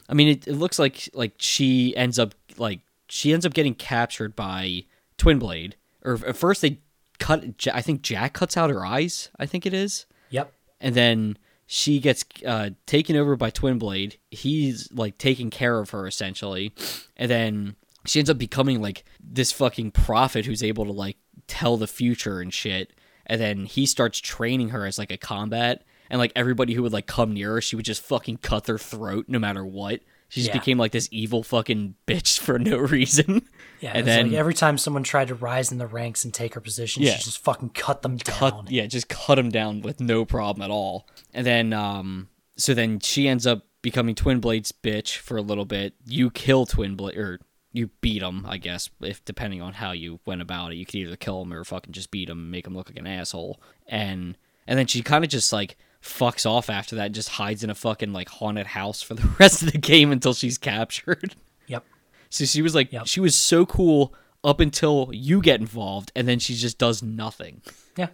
I 0.08 0.14
mean, 0.14 0.28
it, 0.28 0.46
it 0.48 0.54
looks 0.54 0.78
like 0.78 1.08
like 1.14 1.32
she 1.38 1.96
ends 1.96 2.18
up 2.18 2.34
like 2.56 2.80
she 3.08 3.32
ends 3.32 3.44
up 3.46 3.52
getting 3.54 3.74
captured 3.74 4.34
by 4.36 4.84
Twin 5.18 5.38
Blade. 5.38 5.76
Or 6.04 6.14
at 6.26 6.36
first 6.36 6.62
they 6.62 6.78
cut. 7.18 7.44
I 7.72 7.80
think 7.82 8.02
Jack 8.02 8.32
cuts 8.34 8.56
out 8.56 8.70
her 8.70 8.84
eyes. 8.84 9.30
I 9.38 9.46
think 9.46 9.66
it 9.66 9.72
is, 9.74 10.06
Yep. 10.30 10.52
and 10.80 10.94
then 10.94 11.38
she 11.66 11.98
gets 11.98 12.24
uh, 12.46 12.70
taken 12.86 13.16
over 13.16 13.36
by 13.36 13.48
Twin 13.50 13.78
Blade. 13.78 14.18
He's 14.30 14.90
like 14.92 15.16
taking 15.18 15.48
care 15.50 15.78
of 15.78 15.90
her 15.90 16.06
essentially, 16.06 16.72
and 17.16 17.30
then 17.30 17.76
she 18.06 18.18
ends 18.18 18.28
up 18.28 18.36
becoming 18.38 18.82
like 18.82 19.04
this 19.18 19.50
fucking 19.50 19.92
prophet 19.92 20.44
who's 20.44 20.62
able 20.62 20.84
to 20.84 20.92
like 20.92 21.16
tell 21.46 21.76
the 21.78 21.86
future 21.86 22.40
and 22.40 22.52
shit. 22.52 22.92
And 23.26 23.40
then 23.40 23.64
he 23.64 23.86
starts 23.86 24.18
training 24.20 24.68
her 24.68 24.84
as 24.84 24.98
like 24.98 25.10
a 25.10 25.16
combat, 25.16 25.82
and 26.14 26.20
like 26.20 26.30
everybody 26.36 26.74
who 26.74 26.82
would 26.84 26.92
like 26.92 27.08
come 27.08 27.32
near 27.34 27.54
her, 27.54 27.60
she 27.60 27.74
would 27.74 27.84
just 27.84 28.00
fucking 28.00 28.36
cut 28.36 28.64
their 28.66 28.78
throat 28.78 29.24
no 29.26 29.40
matter 29.40 29.66
what. 29.66 29.98
She 30.28 30.40
just 30.42 30.54
Yeah. 30.54 30.60
became 30.60 30.78
like 30.78 30.92
this 30.92 31.08
evil 31.10 31.42
fucking 31.42 31.96
bitch 32.06 32.38
for 32.44 32.56
no 32.56 32.76
reason. 32.78 33.42
Yeah, 33.80 33.92
and 33.96 34.06
then 34.06 34.28
like 34.28 34.36
every 34.38 34.54
time 34.54 34.78
someone 34.78 35.02
tried 35.02 35.26
to 35.28 35.34
rise 35.34 35.72
in 35.72 35.78
the 35.78 35.88
ranks 35.88 36.24
and 36.24 36.32
take 36.32 36.54
her 36.54 36.60
position, 36.60 37.02
Yeah. 37.02 37.16
she 37.16 37.24
just 37.24 37.38
fucking 37.42 37.70
cut 37.70 38.02
them 38.02 38.16
down. 38.18 38.36
cut 38.38 38.70
yeah 38.70 38.86
just 38.86 39.08
cut 39.08 39.34
them 39.34 39.48
down 39.50 39.80
with 39.82 40.00
no 40.00 40.24
problem 40.24 40.62
at 40.62 40.70
all 40.70 41.08
and 41.34 41.44
then 41.44 41.72
um 41.72 42.28
so 42.56 42.74
then 42.74 43.00
she 43.00 43.26
ends 43.26 43.44
up 43.44 43.66
becoming 43.82 44.14
twin 44.14 44.38
blade's 44.38 44.70
bitch 44.70 45.16
for 45.16 45.36
a 45.36 45.42
little 45.42 45.64
bit 45.64 45.94
you 46.06 46.30
kill 46.30 46.64
twin 46.64 46.94
blade 46.94 47.18
or 47.18 47.40
you 47.72 47.88
beat 48.00 48.22
him 48.22 48.46
i 48.48 48.56
guess 48.56 48.88
if 49.02 49.24
depending 49.24 49.60
on 49.60 49.72
how 49.74 49.90
you 49.90 50.20
went 50.24 50.40
about 50.40 50.70
it 50.72 50.76
you 50.76 50.86
could 50.86 50.94
either 50.94 51.16
kill 51.16 51.42
him 51.42 51.52
or 51.52 51.64
fucking 51.64 51.92
just 51.92 52.12
beat 52.12 52.28
him 52.30 52.38
and 52.38 52.50
make 52.52 52.66
him 52.66 52.74
look 52.76 52.88
like 52.88 52.98
an 52.98 53.06
asshole 53.08 53.60
and 53.88 54.38
and 54.66 54.78
then 54.78 54.86
she 54.86 55.02
kind 55.02 55.24
of 55.24 55.28
just 55.30 55.52
like 55.52 55.76
fucks 56.04 56.44
off 56.44 56.68
after 56.68 56.96
that 56.96 57.06
and 57.06 57.14
just 57.14 57.30
hides 57.30 57.64
in 57.64 57.70
a 57.70 57.74
fucking 57.74 58.12
like 58.12 58.28
haunted 58.28 58.66
house 58.66 59.00
for 59.02 59.14
the 59.14 59.26
rest 59.40 59.62
of 59.62 59.72
the 59.72 59.78
game 59.78 60.12
until 60.12 60.34
she's 60.34 60.58
captured 60.58 61.34
Yep. 61.66 61.84
so 62.28 62.44
she 62.44 62.60
was 62.62 62.74
like 62.74 62.92
Yep. 62.92 63.06
she 63.06 63.20
was 63.20 63.34
so 63.36 63.64
cool 63.64 64.14
up 64.44 64.60
until 64.60 65.08
you 65.12 65.40
get 65.40 65.60
involved 65.60 66.12
and 66.14 66.28
then 66.28 66.38
she 66.38 66.54
just 66.54 66.76
does 66.78 67.02
nothing 67.02 67.62
Yeah. 67.96 68.08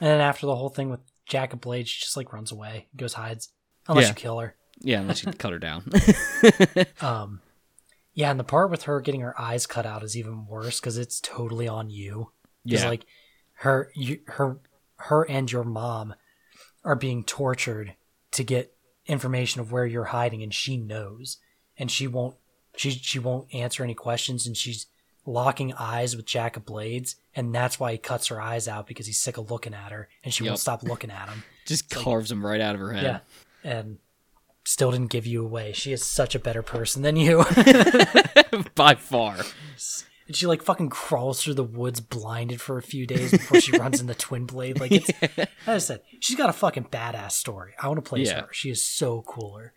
And 0.00 0.08
then 0.08 0.20
after 0.20 0.46
the 0.46 0.54
whole 0.56 0.68
thing 0.68 0.88
with 0.90 1.00
Jack 1.26 1.52
of 1.52 1.60
Blade, 1.60 1.86
she 1.88 2.00
just 2.00 2.16
like 2.16 2.32
runs 2.32 2.50
away, 2.52 2.86
goes 2.96 3.14
hides, 3.14 3.50
unless 3.88 4.04
Yeah. 4.04 4.08
you 4.10 4.14
kill 4.14 4.38
her. 4.40 4.54
Yeah, 4.80 5.00
unless 5.00 5.24
you 5.24 5.32
cut 5.32 5.52
her 5.52 5.58
down. 5.58 5.90
Um, 7.00 7.40
yeah, 8.14 8.30
and 8.30 8.38
the 8.38 8.44
part 8.44 8.70
with 8.70 8.82
her 8.84 9.00
getting 9.00 9.20
her 9.22 9.38
eyes 9.40 9.66
cut 9.66 9.86
out 9.86 10.02
is 10.02 10.16
even 10.16 10.46
worse 10.46 10.80
because 10.80 10.98
it's 10.98 11.20
totally 11.20 11.66
on 11.68 11.88
you. 11.90 12.30
Yeah. 12.64 12.88
like 12.88 13.04
her, 13.54 13.90
you, 13.94 14.20
her, 14.26 14.58
her 14.96 15.22
and 15.28 15.50
your 15.50 15.64
mom 15.64 16.14
are 16.84 16.96
being 16.96 17.24
tortured 17.24 17.94
to 18.32 18.42
get 18.44 18.74
information 19.06 19.60
of 19.60 19.72
where 19.72 19.86
you're 19.86 20.04
hiding, 20.04 20.42
and 20.42 20.52
she 20.54 20.76
knows, 20.76 21.38
and 21.76 21.90
she 21.90 22.06
won't 22.06 22.36
she 22.76 22.90
she 22.90 23.18
won't 23.18 23.52
answer 23.54 23.82
any 23.84 23.94
questions, 23.94 24.46
and 24.46 24.56
she's 24.56 24.86
locking 25.26 25.72
eyes 25.74 26.16
with 26.16 26.24
Jack 26.26 26.56
of 26.56 26.64
Blades, 26.64 27.16
and 27.34 27.54
that's 27.54 27.78
why 27.78 27.92
he 27.92 27.98
cuts 27.98 28.26
her 28.28 28.40
eyes 28.40 28.66
out 28.66 28.86
because 28.86 29.06
he's 29.06 29.18
sick 29.18 29.36
of 29.36 29.50
looking 29.50 29.74
at 29.74 29.92
her, 29.92 30.08
and 30.24 30.32
she 30.34 30.42
Yep. 30.44 30.50
won't 30.50 30.60
stop 30.60 30.82
looking 30.82 31.10
at 31.10 31.28
him. 31.28 31.42
Just 31.66 31.90
carves 31.90 32.30
him 32.32 32.44
right 32.44 32.60
out 32.60 32.74
of 32.74 32.80
her 32.80 32.92
head. 32.92 33.02
Yeah, 33.64 33.70
and 33.70 33.98
still 34.64 34.90
didn't 34.90 35.10
give 35.10 35.26
you 35.26 35.44
away. 35.44 35.72
She 35.72 35.92
is 35.92 36.04
such 36.04 36.34
a 36.34 36.38
better 36.40 36.62
person 36.62 37.02
than 37.02 37.16
you. 37.16 37.44
By 38.74 38.94
far. 38.96 39.36
and 40.26 40.36
she 40.36 40.46
like 40.46 40.62
fucking 40.62 40.90
crawls 40.90 41.42
through 41.42 41.54
the 41.54 41.64
woods 41.64 42.00
blinded 42.00 42.60
for 42.60 42.78
a 42.78 42.82
few 42.82 43.06
days 43.06 43.30
before 43.32 43.60
she 43.60 43.76
runs 43.76 44.00
in 44.00 44.06
the 44.06 44.14
twin 44.26 44.46
blade. 44.46 44.80
Like 44.80 44.92
it's, 44.92 45.10
as 45.22 45.48
I 45.66 45.78
said, 45.78 46.02
she's 46.20 46.36
got 46.36 46.50
a 46.50 46.52
fucking 46.52 46.84
badass 46.86 47.32
story. 47.32 47.72
I 47.80 47.88
want 47.88 48.04
to 48.04 48.08
play 48.08 48.20
Yeah. 48.24 48.42
her. 48.42 48.48
She 48.52 48.70
is 48.70 48.82
so 48.82 49.22
cooler. 49.22 49.72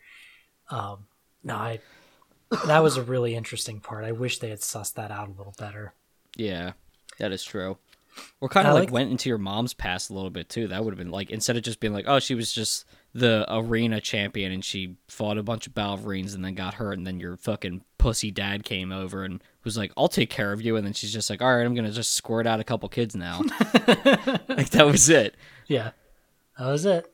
Um, 0.70 1.06
no, 1.44 1.54
I. 1.56 1.80
That 2.66 2.82
was 2.82 2.96
a 2.96 3.02
really 3.02 3.34
interesting 3.34 3.80
part. 3.80 4.04
I 4.04 4.12
wish 4.12 4.38
they 4.38 4.50
had 4.50 4.60
sussed 4.60 4.94
that 4.94 5.10
out 5.10 5.28
a 5.28 5.32
little 5.32 5.54
better. 5.58 5.94
Yeah, 6.36 6.72
that 7.18 7.32
is 7.32 7.42
true. 7.42 7.78
Or 8.40 8.48
kind 8.48 8.66
of 8.68 8.74
like, 8.74 8.84
like- 8.84 8.92
went 8.92 9.10
into 9.10 9.28
your 9.28 9.36
mom's 9.38 9.74
past 9.74 10.10
a 10.10 10.14
little 10.14 10.30
bit 10.30 10.48
too. 10.48 10.68
That 10.68 10.84
would 10.84 10.92
have 10.92 10.98
been 10.98 11.10
like 11.10 11.30
instead 11.30 11.56
of 11.56 11.62
just 11.64 11.80
being 11.80 11.92
like, 11.92 12.04
oh, 12.08 12.20
she 12.20 12.34
was 12.36 12.52
just 12.52 12.84
the 13.16 13.46
arena 13.48 14.00
champion 14.00 14.52
and 14.52 14.64
she 14.64 14.96
fought 15.08 15.38
a 15.38 15.42
bunch 15.42 15.66
of 15.66 15.74
Balverines 15.74 16.34
and 16.34 16.44
then 16.44 16.54
got 16.54 16.74
hurt, 16.74 16.98
and 16.98 17.06
then 17.06 17.18
your 17.18 17.36
fucking 17.36 17.82
pussy 17.98 18.30
dad 18.30 18.64
came 18.64 18.92
over 18.92 19.24
and 19.24 19.42
was 19.64 19.76
like, 19.76 19.90
I'll 19.96 20.08
take 20.08 20.30
care 20.30 20.52
of 20.52 20.60
you, 20.60 20.76
and 20.76 20.86
then 20.86 20.92
she's 20.92 21.12
just 21.12 21.30
like, 21.30 21.40
all 21.40 21.56
right, 21.56 21.64
I'm 21.64 21.74
gonna 21.74 21.90
just 21.90 22.14
squirt 22.14 22.46
out 22.46 22.60
a 22.60 22.64
couple 22.64 22.88
kids 22.88 23.16
now. 23.16 23.40
like 24.48 24.70
that 24.70 24.86
was 24.86 25.08
it. 25.08 25.34
Yeah, 25.66 25.92
that 26.58 26.66
was 26.66 26.84
it. 26.84 27.12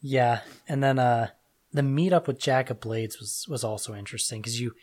Yeah, 0.00 0.40
and 0.68 0.82
then 0.82 0.98
uh, 0.98 1.28
the 1.72 1.82
meetup 1.82 2.26
with 2.26 2.38
Jack 2.38 2.70
of 2.70 2.80
Blades 2.80 3.18
was 3.18 3.46
was 3.48 3.64
also 3.64 3.94
interesting 3.94 4.40
because 4.40 4.60
you, 4.60 4.74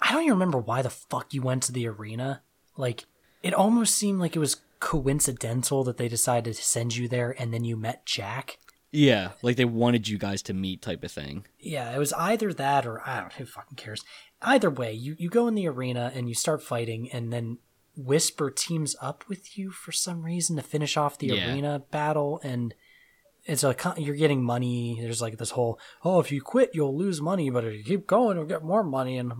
I 0.00 0.12
don't 0.12 0.22
even 0.22 0.34
remember 0.34 0.58
why 0.58 0.82
the 0.82 0.90
fuck 0.90 1.32
you 1.32 1.42
went 1.42 1.62
to 1.64 1.72
the 1.72 1.86
arena. 1.86 2.42
Like, 2.76 3.04
it 3.42 3.54
almost 3.54 3.94
seemed 3.94 4.18
like 4.18 4.34
it 4.34 4.40
was 4.40 4.62
coincidental 4.80 5.84
that 5.84 5.96
they 5.96 6.08
decided 6.08 6.54
to 6.54 6.62
send 6.62 6.96
you 6.96 7.06
there, 7.08 7.34
and 7.38 7.54
then 7.54 7.64
you 7.64 7.76
met 7.76 8.04
Jack. 8.04 8.58
Yeah, 8.94 9.32
like 9.42 9.56
they 9.56 9.64
wanted 9.64 10.08
you 10.08 10.18
guys 10.18 10.40
to 10.42 10.54
meet 10.54 10.80
type 10.82 11.02
of 11.04 11.12
thing. 11.12 11.46
Yeah, 11.58 11.94
it 11.94 11.98
was 11.98 12.12
either 12.14 12.52
that 12.54 12.86
or 12.86 13.02
I 13.06 13.20
don't 13.20 13.28
know 13.30 13.34
who 13.38 13.46
fucking 13.46 13.76
cares. 13.76 14.04
Either 14.42 14.70
way, 14.70 14.92
you 14.92 15.16
you 15.18 15.28
go 15.28 15.48
in 15.48 15.54
the 15.54 15.66
arena 15.68 16.12
and 16.14 16.28
you 16.28 16.34
start 16.34 16.62
fighting, 16.62 17.10
and 17.12 17.32
then 17.32 17.58
Whisper 17.96 18.50
teams 18.50 18.96
up 19.00 19.24
with 19.28 19.56
you 19.56 19.70
for 19.70 19.92
some 19.92 20.22
reason 20.22 20.56
to 20.56 20.62
finish 20.62 20.96
off 20.96 21.18
the 21.18 21.28
Yeah. 21.28 21.48
arena 21.52 21.82
battle, 21.90 22.40
and 22.42 22.74
it's 23.44 23.62
a 23.64 23.74
you're 23.98 24.16
getting 24.16 24.42
money. 24.42 24.98
There's 25.00 25.22
like 25.22 25.38
this 25.38 25.50
whole 25.50 25.78
oh 26.04 26.18
if 26.20 26.30
you 26.32 26.40
quit 26.42 26.70
you'll 26.74 26.96
lose 26.96 27.20
money, 27.20 27.50
but 27.50 27.64
if 27.64 27.74
you 27.74 27.82
keep 27.84 28.06
going 28.06 28.36
you'll 28.36 28.46
get 28.46 28.62
more 28.64 28.82
money, 28.84 29.16
and 29.18 29.32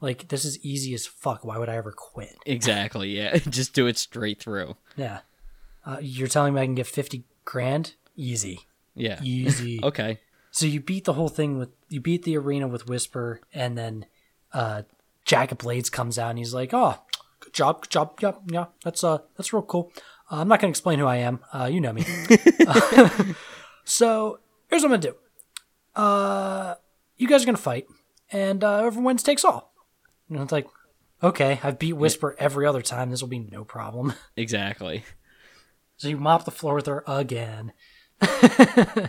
like 0.00 0.28
this 0.28 0.44
is 0.44 0.58
easy 0.64 0.92
as 0.94 1.06
fuck. 1.06 1.44
Why 1.44 1.56
would 1.58 1.68
I 1.68 1.76
ever 1.76 1.92
quit? 1.92 2.36
Exactly. 2.46 3.10
Yeah, 3.16 3.36
just 3.48 3.72
do 3.74 3.86
it 3.86 3.96
straight 3.98 4.40
through. 4.40 4.76
Yeah, 4.96 5.20
uh, 5.86 5.98
you're 6.00 6.28
telling 6.28 6.54
me 6.54 6.60
I 6.60 6.66
can 6.66 6.74
get 6.74 6.86
fifty 6.86 7.24
grand 7.44 7.94
easy, 8.16 8.60
Yeah. 8.94 9.20
easy. 9.22 9.80
Okay. 9.82 10.20
So 10.50 10.66
you 10.66 10.80
beat 10.80 11.04
the 11.04 11.14
whole 11.14 11.28
thing 11.28 11.58
with 11.58 11.70
you 11.88 12.00
beat 12.00 12.22
the 12.22 12.38
arena 12.38 12.68
with 12.68 12.86
Whisper, 12.88 13.40
and 13.52 13.76
then 13.76 14.06
uh, 14.52 14.82
Jack 15.24 15.50
of 15.50 15.58
Blades 15.58 15.90
comes 15.90 16.16
out 16.16 16.30
and 16.30 16.38
he's 16.38 16.54
like, 16.54 16.72
"Oh, 16.72 16.96
good 17.40 17.52
job, 17.52 17.82
good 17.82 17.90
job, 17.90 18.20
yeah, 18.20 18.32
yeah, 18.46 18.66
that's 18.84 19.02
uh, 19.02 19.18
that's 19.36 19.52
real 19.52 19.62
cool." 19.62 19.92
Uh, 20.30 20.36
I'm 20.36 20.48
not 20.48 20.60
gonna 20.60 20.70
explain 20.70 21.00
who 21.00 21.06
I 21.06 21.16
am. 21.16 21.40
Uh, 21.52 21.64
you 21.64 21.80
know 21.80 21.92
me. 21.92 22.04
so 23.84 24.38
here's 24.70 24.82
what 24.82 24.92
I'm 24.92 25.00
gonna 25.00 25.12
do. 25.12 25.16
Uh, 25.96 26.74
you 27.16 27.26
guys 27.26 27.42
are 27.42 27.46
gonna 27.46 27.58
fight, 27.58 27.86
and 28.30 28.62
uh, 28.62 28.82
whoever 28.82 29.00
wins 29.00 29.24
takes 29.24 29.44
all. 29.44 29.74
And 30.30 30.38
it's 30.40 30.52
like, 30.52 30.68
okay, 31.20 31.58
I've 31.64 31.80
beat 31.80 31.94
Whisper 31.94 32.36
every 32.38 32.64
other 32.64 32.80
time. 32.82 33.10
This 33.10 33.20
will 33.20 33.28
be 33.28 33.40
no 33.40 33.64
problem. 33.64 34.14
Exactly. 34.36 35.04
So 35.96 36.08
you 36.08 36.16
mop 36.16 36.44
the 36.44 36.50
floor 36.50 36.74
with 36.74 36.86
her 36.86 37.02
again. 37.06 37.72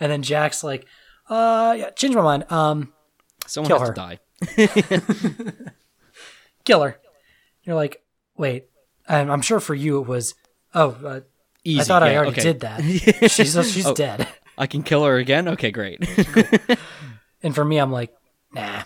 and 0.00 0.10
then 0.12 0.22
Jack's 0.22 0.62
like, 0.64 0.86
uh, 1.28 1.74
yeah, 1.78 1.90
change 1.90 2.14
my 2.14 2.22
mind. 2.22 2.50
Um, 2.50 2.92
Someone 3.46 3.68
Kill 3.68 3.78
has 3.78 3.88
her. 3.88 3.94
to 3.94 4.00
die. 4.00 5.62
kill 6.64 6.82
her. 6.82 6.98
You're 7.62 7.76
like, 7.76 8.02
wait, 8.36 8.66
and 9.08 9.30
I'm 9.32 9.42
sure 9.42 9.60
for 9.60 9.74
you 9.74 10.00
it 10.00 10.06
was, 10.08 10.34
oh, 10.74 10.90
uh, 11.04 11.20
Easy. 11.64 11.80
I 11.80 11.84
thought 11.84 12.02
I 12.02 12.16
already 12.16 12.32
okay. 12.32 12.42
did 12.42 12.60
that. 12.60 12.80
She's 13.30 13.52
she's 13.72 13.84
Oh. 13.86 13.94
dead. 13.94 14.26
I 14.56 14.66
can 14.66 14.82
kill 14.82 15.04
her 15.04 15.16
again. 15.16 15.48
Okay, 15.48 15.70
great. 15.70 16.00
And 17.42 17.54
for 17.54 17.64
me, 17.64 17.78
I'm 17.78 17.92
like, 17.92 18.12
nah, 18.52 18.82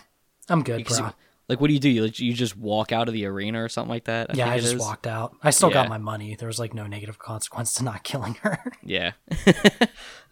I'm 0.49 0.63
good, 0.63 0.85
bro. 0.85 1.11
Like, 1.49 1.59
what 1.59 1.67
do 1.67 1.73
you 1.73 1.79
do? 1.79 1.89
You, 1.89 2.03
like, 2.03 2.19
you 2.19 2.33
just 2.33 2.55
walk 2.57 2.91
out 2.91 3.07
of 3.07 3.13
the 3.13 3.25
arena 3.25 3.63
or 3.63 3.69
something 3.69 3.89
like 3.89 4.05
that? 4.05 4.35
yeah, 4.35 4.45
think 4.45 4.55
I 4.55 4.59
just 4.59 4.75
is? 4.75 4.79
walked 4.79 5.07
out. 5.07 5.35
I 5.43 5.49
still 5.49 5.69
got 5.69 5.89
my 5.89 5.97
money. 5.97 6.35
There 6.35 6.47
was 6.47 6.59
like 6.59 6.73
no 6.73 6.87
negative 6.87 7.19
consequence 7.19 7.73
to 7.75 7.83
not 7.83 8.03
killing 8.03 8.35
her. 8.41 8.59
Yeah, 8.81 9.11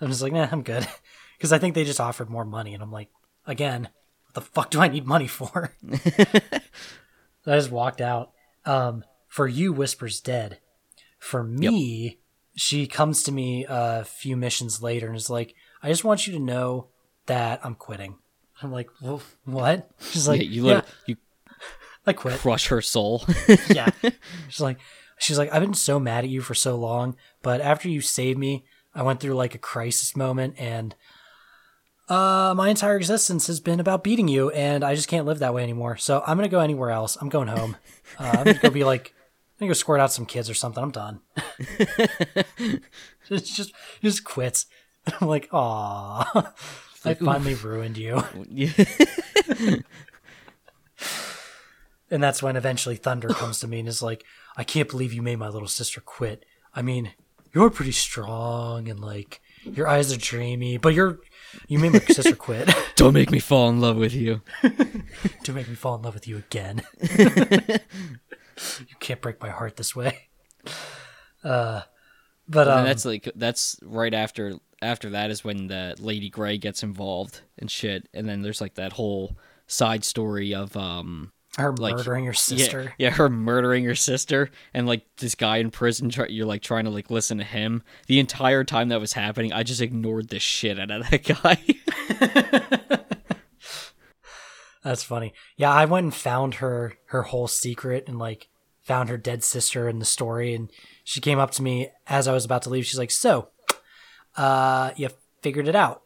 I'm 0.02 0.08
just 0.08 0.22
like, 0.22 0.34
nah, 0.34 0.48
I'm 0.52 0.64
good. 0.64 0.88
Because 1.38 1.54
I 1.54 1.58
think 1.58 1.74
they 1.74 1.86
just 1.86 2.00
offered 2.00 2.30
more 2.30 2.46
money, 2.46 2.76
and 2.76 2.84
I'm 2.84 2.92
like, 2.92 3.10
again, 3.48 3.90
what 4.26 4.36
the 4.36 4.42
fuck 4.42 4.70
do 4.70 4.80
I 4.80 4.90
need 4.90 5.08
money 5.08 5.26
for? 5.26 5.74
I 5.92 7.56
just 7.56 7.72
walked 7.72 8.00
out. 8.00 8.30
Um, 8.64 9.04
for 9.28 9.48
you, 9.48 9.74
Whisper's 9.74 10.22
dead. 10.22 10.60
For 11.18 11.44
me, 11.44 12.20
she 12.56 12.86
comes 12.86 13.24
to 13.24 13.32
me 13.32 13.66
a 13.68 14.04
few 14.04 14.38
missions 14.38 14.84
later 14.84 15.08
and 15.08 15.16
is 15.16 15.32
like, 15.32 15.56
I 15.82 15.90
just 15.90 16.04
want 16.04 16.28
you 16.28 16.34
to 16.34 16.40
know 16.40 16.90
that 17.26 17.60
I'm 17.64 17.74
quitting. 17.74 18.20
I'm 18.64 18.72
like, 18.72 18.90
"Wh- 19.04 19.22
what? 19.46 19.90
She's 20.12 20.28
like, 20.28 20.42
yeah 20.42 20.48
you 20.48 20.68
yeah, 20.70 20.82
you 21.06 21.18
I 22.06 22.14
quit. 22.14 22.40
crush 22.40 22.68
her 22.68 22.82
soul. 22.82 23.24
yeah. 23.70 23.90
She's 24.50 24.62
like, 24.62 24.80
she's 25.20 25.38
like, 25.38 25.54
I've 25.54 25.62
been 25.62 25.74
so 25.74 26.00
mad 26.00 26.24
at 26.24 26.30
you 26.30 26.42
for 26.42 26.54
so 26.56 26.76
long, 26.76 27.16
but 27.44 27.62
after 27.62 27.90
you 27.90 28.02
saved 28.02 28.40
me, 28.40 28.66
I 28.96 29.04
went 29.04 29.20
through 29.20 29.36
like 29.36 29.54
a 29.56 29.60
crisis 29.60 30.16
moment, 30.16 30.56
and 30.58 30.96
uh, 32.10 32.54
my 32.58 32.70
entire 32.70 32.98
existence 32.98 33.48
has 33.48 33.60
been 33.60 33.80
about 33.80 34.04
beating 34.04 34.28
you, 34.28 34.50
and 34.50 34.84
I 34.84 34.96
just 34.96 35.08
can't 35.08 35.26
live 35.26 35.40
that 35.40 35.54
way 35.54 35.64
anymore. 35.64 35.96
So 35.98 36.24
I'm 36.26 36.38
gonna 36.38 36.50
go 36.50 36.60
anywhere 36.60 36.90
else. 36.90 37.16
I'm 37.22 37.30
going 37.30 37.48
home. 37.48 37.78
Uh, 38.20 38.32
I'm 38.38 38.44
gonna 38.46 38.60
go 38.60 38.70
be 38.70 38.84
like, 38.84 39.14
I'm 39.60 39.60
gonna 39.68 39.70
go 39.70 39.74
squirt 39.74 40.00
out 40.02 40.12
some 40.12 40.26
kids 40.26 40.50
or 40.50 40.54
something. 40.54 40.84
I'm 40.84 40.92
done. 40.92 41.22
it's 43.30 43.56
just, 43.56 43.74
just 44.02 44.24
quits. 44.24 44.66
I'm 45.20 45.28
like, 45.28 45.48
aw, 45.54 46.52
I 47.04 47.14
finally 47.16 47.56
ruined 47.56 47.98
you. 47.98 48.24
And 52.12 52.22
that's 52.22 52.44
when 52.44 52.58
eventually 52.58 52.98
Thunder 52.98 53.30
comes 53.30 53.62
to 53.62 53.68
me 53.70 53.80
and 53.80 53.88
is 53.88 54.04
like, 54.04 54.26
I 54.58 54.66
can't 54.66 54.90
believe 54.90 55.14
you 55.14 55.22
made 55.22 55.38
my 55.40 55.48
little 55.48 55.70
sister 55.70 56.02
quit. 56.02 56.46
I 56.76 56.82
mean, 56.82 57.14
you're 57.54 57.70
pretty 57.70 57.94
strong 57.94 58.90
and 58.90 59.00
like 59.00 59.40
your 59.64 59.88
eyes 59.88 60.12
are 60.12 60.18
dreamy, 60.18 60.78
but 60.78 60.94
you're 60.94 61.20
you 61.70 61.80
made 61.80 61.94
my 61.94 62.00
sister 62.10 62.36
quit 62.36 62.70
Don't 62.96 63.14
make 63.14 63.32
me 63.32 63.40
fall 63.40 63.70
in 63.70 63.80
love 63.80 63.96
with 63.96 64.14
you. 64.14 64.42
Don't 64.62 65.56
make 65.56 65.70
me 65.70 65.76
fall 65.76 65.96
in 65.96 66.02
love 66.02 66.14
with 66.14 66.28
you 66.28 66.38
again. 66.38 66.82
you 67.02 67.80
can't 69.00 69.22
break 69.22 69.42
my 69.42 69.50
heart 69.50 69.78
this 69.78 69.96
way. 69.96 70.28
Uh 71.44 71.82
but 72.48 72.68
um, 72.68 72.84
that's 72.84 73.06
like 73.06 73.30
that's 73.36 73.80
right 73.82 74.14
after 74.14 74.56
after 74.82 75.10
that 75.12 75.32
is 75.32 75.44
when 75.44 75.68
the 75.68 75.96
Lady 76.00 76.30
Grey 76.30 76.58
gets 76.58 76.84
involved 76.84 77.42
and 77.58 77.70
shit, 77.70 78.08
and 78.14 78.28
then 78.28 78.42
there's 78.42 78.62
like 78.62 78.76
that 78.76 78.94
whole 78.94 79.38
side 79.68 80.04
story 80.04 80.54
of 80.54 80.76
um 80.76 81.32
her 81.58 81.74
like- 81.74 81.96
murdering 81.96 82.24
your 82.24 82.34
yeah, 82.34 82.38
sister. 82.38 82.94
yeah 82.98 83.10
her 83.10 83.30
murdering 83.30 83.84
her 83.86 83.96
sister 83.96 84.50
and 84.74 84.88
like 84.88 85.04
this 85.18 85.36
guy 85.36 85.58
in 85.58 85.70
prison 85.72 86.10
try, 86.10 86.26
you're 86.28 86.46
like 86.46 86.62
trying 86.62 86.86
to 86.86 86.90
like 86.90 87.10
listen 87.10 87.38
to 87.38 87.44
him 87.44 87.84
the 88.08 88.20
entire 88.20 88.64
time 88.64 88.88
that 88.90 89.02
was 89.02 89.14
happening 89.14 89.52
i 89.52 89.62
just 89.64 89.82
ignored 89.82 90.30
the 90.30 90.40
shit 90.40 90.80
out 90.80 90.92
of 90.92 91.10
that 91.10 91.24
guy 93.00 93.06
That's 94.84 95.04
funny. 95.04 95.34
Yeah, 95.58 95.72
I 95.72 95.86
went 95.86 96.06
and 96.06 96.14
found 96.14 96.56
her 96.56 96.94
her 97.08 97.24
whole 97.24 97.48
secret 97.48 98.06
and 98.08 98.18
like 98.18 98.48
found 98.82 99.10
her 99.10 99.18
dead 99.18 99.44
sister 99.44 99.88
in 99.88 100.00
the 100.00 100.06
story 100.06 100.56
and 100.56 100.72
she 101.04 101.22
came 101.22 101.38
up 101.38 101.52
to 101.52 101.62
me 101.62 101.90
as 102.08 102.28
I 102.28 102.34
was 102.34 102.46
about 102.46 102.64
to 102.64 102.70
leave. 102.72 102.86
She's 102.86 102.98
like, 102.98 103.12
"So, 103.12 103.50
uh, 104.38 104.92
you 104.96 105.10
figured 105.42 105.68
it 105.68 105.76
out. 105.76 106.04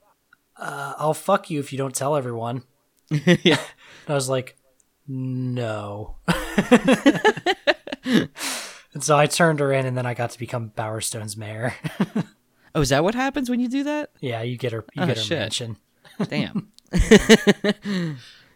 Uh, 0.57 0.93
I'll 0.97 1.13
fuck 1.13 1.49
you 1.49 1.59
if 1.59 1.71
you 1.71 1.77
don't 1.77 1.93
tell 1.95 2.15
everyone." 2.15 2.63
yeah 3.09 3.59
And 4.07 4.09
I 4.09 4.13
was 4.13 4.29
like, 4.29 4.55
"No." 5.07 6.15
and 8.05 9.03
so 9.03 9.17
I 9.17 9.25
turned 9.27 9.59
her 9.59 9.71
in 9.71 9.85
and 9.85 9.97
then 9.97 10.05
I 10.05 10.13
got 10.13 10.31
to 10.31 10.39
become 10.39 10.69
Bowerstone's 10.75 11.35
mayor. 11.37 11.73
oh 12.75 12.81
is 12.81 12.89
that 12.89 13.03
what 13.03 13.15
happens 13.15 13.49
when 13.49 13.59
you 13.59 13.67
do 13.69 13.83
that 13.85 14.09
yeah, 14.19 14.41
you 14.41 14.57
get 14.57 14.71
her 14.73 14.85
you 14.93 15.03
Oh, 15.03 15.05
get 15.07 15.17
her 15.17 15.23
shit. 15.23 15.59
damn 16.29 16.71
yeah 16.93 18.13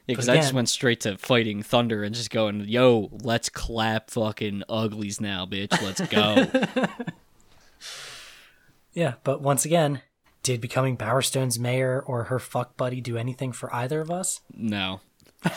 because 0.08 0.28
i 0.30 0.36
just 0.38 0.54
went 0.54 0.68
straight 0.70 1.02
to 1.02 1.18
fighting 1.18 1.62
thunder 1.62 2.04
and 2.04 2.16
just 2.16 2.30
going 2.30 2.64
yo 2.68 3.10
let's 3.22 3.50
clap 3.50 4.10
fucking 4.10 4.64
uglies 4.70 5.20
now 5.22 5.46
bitch 5.46 5.72
let's 5.82 6.02
go 6.08 6.46
Yeah, 8.94 9.16
but 9.24 9.42
once 9.42 9.66
again, 9.66 10.02
did 10.44 10.62
becoming 10.62 10.96
Bowerstone's 10.96 11.60
mayor 11.60 12.02
or 12.06 12.26
her 12.26 12.40
fuck 12.40 12.76
buddy 12.78 13.02
do 13.02 13.18
anything 13.18 13.52
for 13.52 13.74
either 13.74 14.02
of 14.02 14.10
us? 14.12 14.42
no 14.54 15.02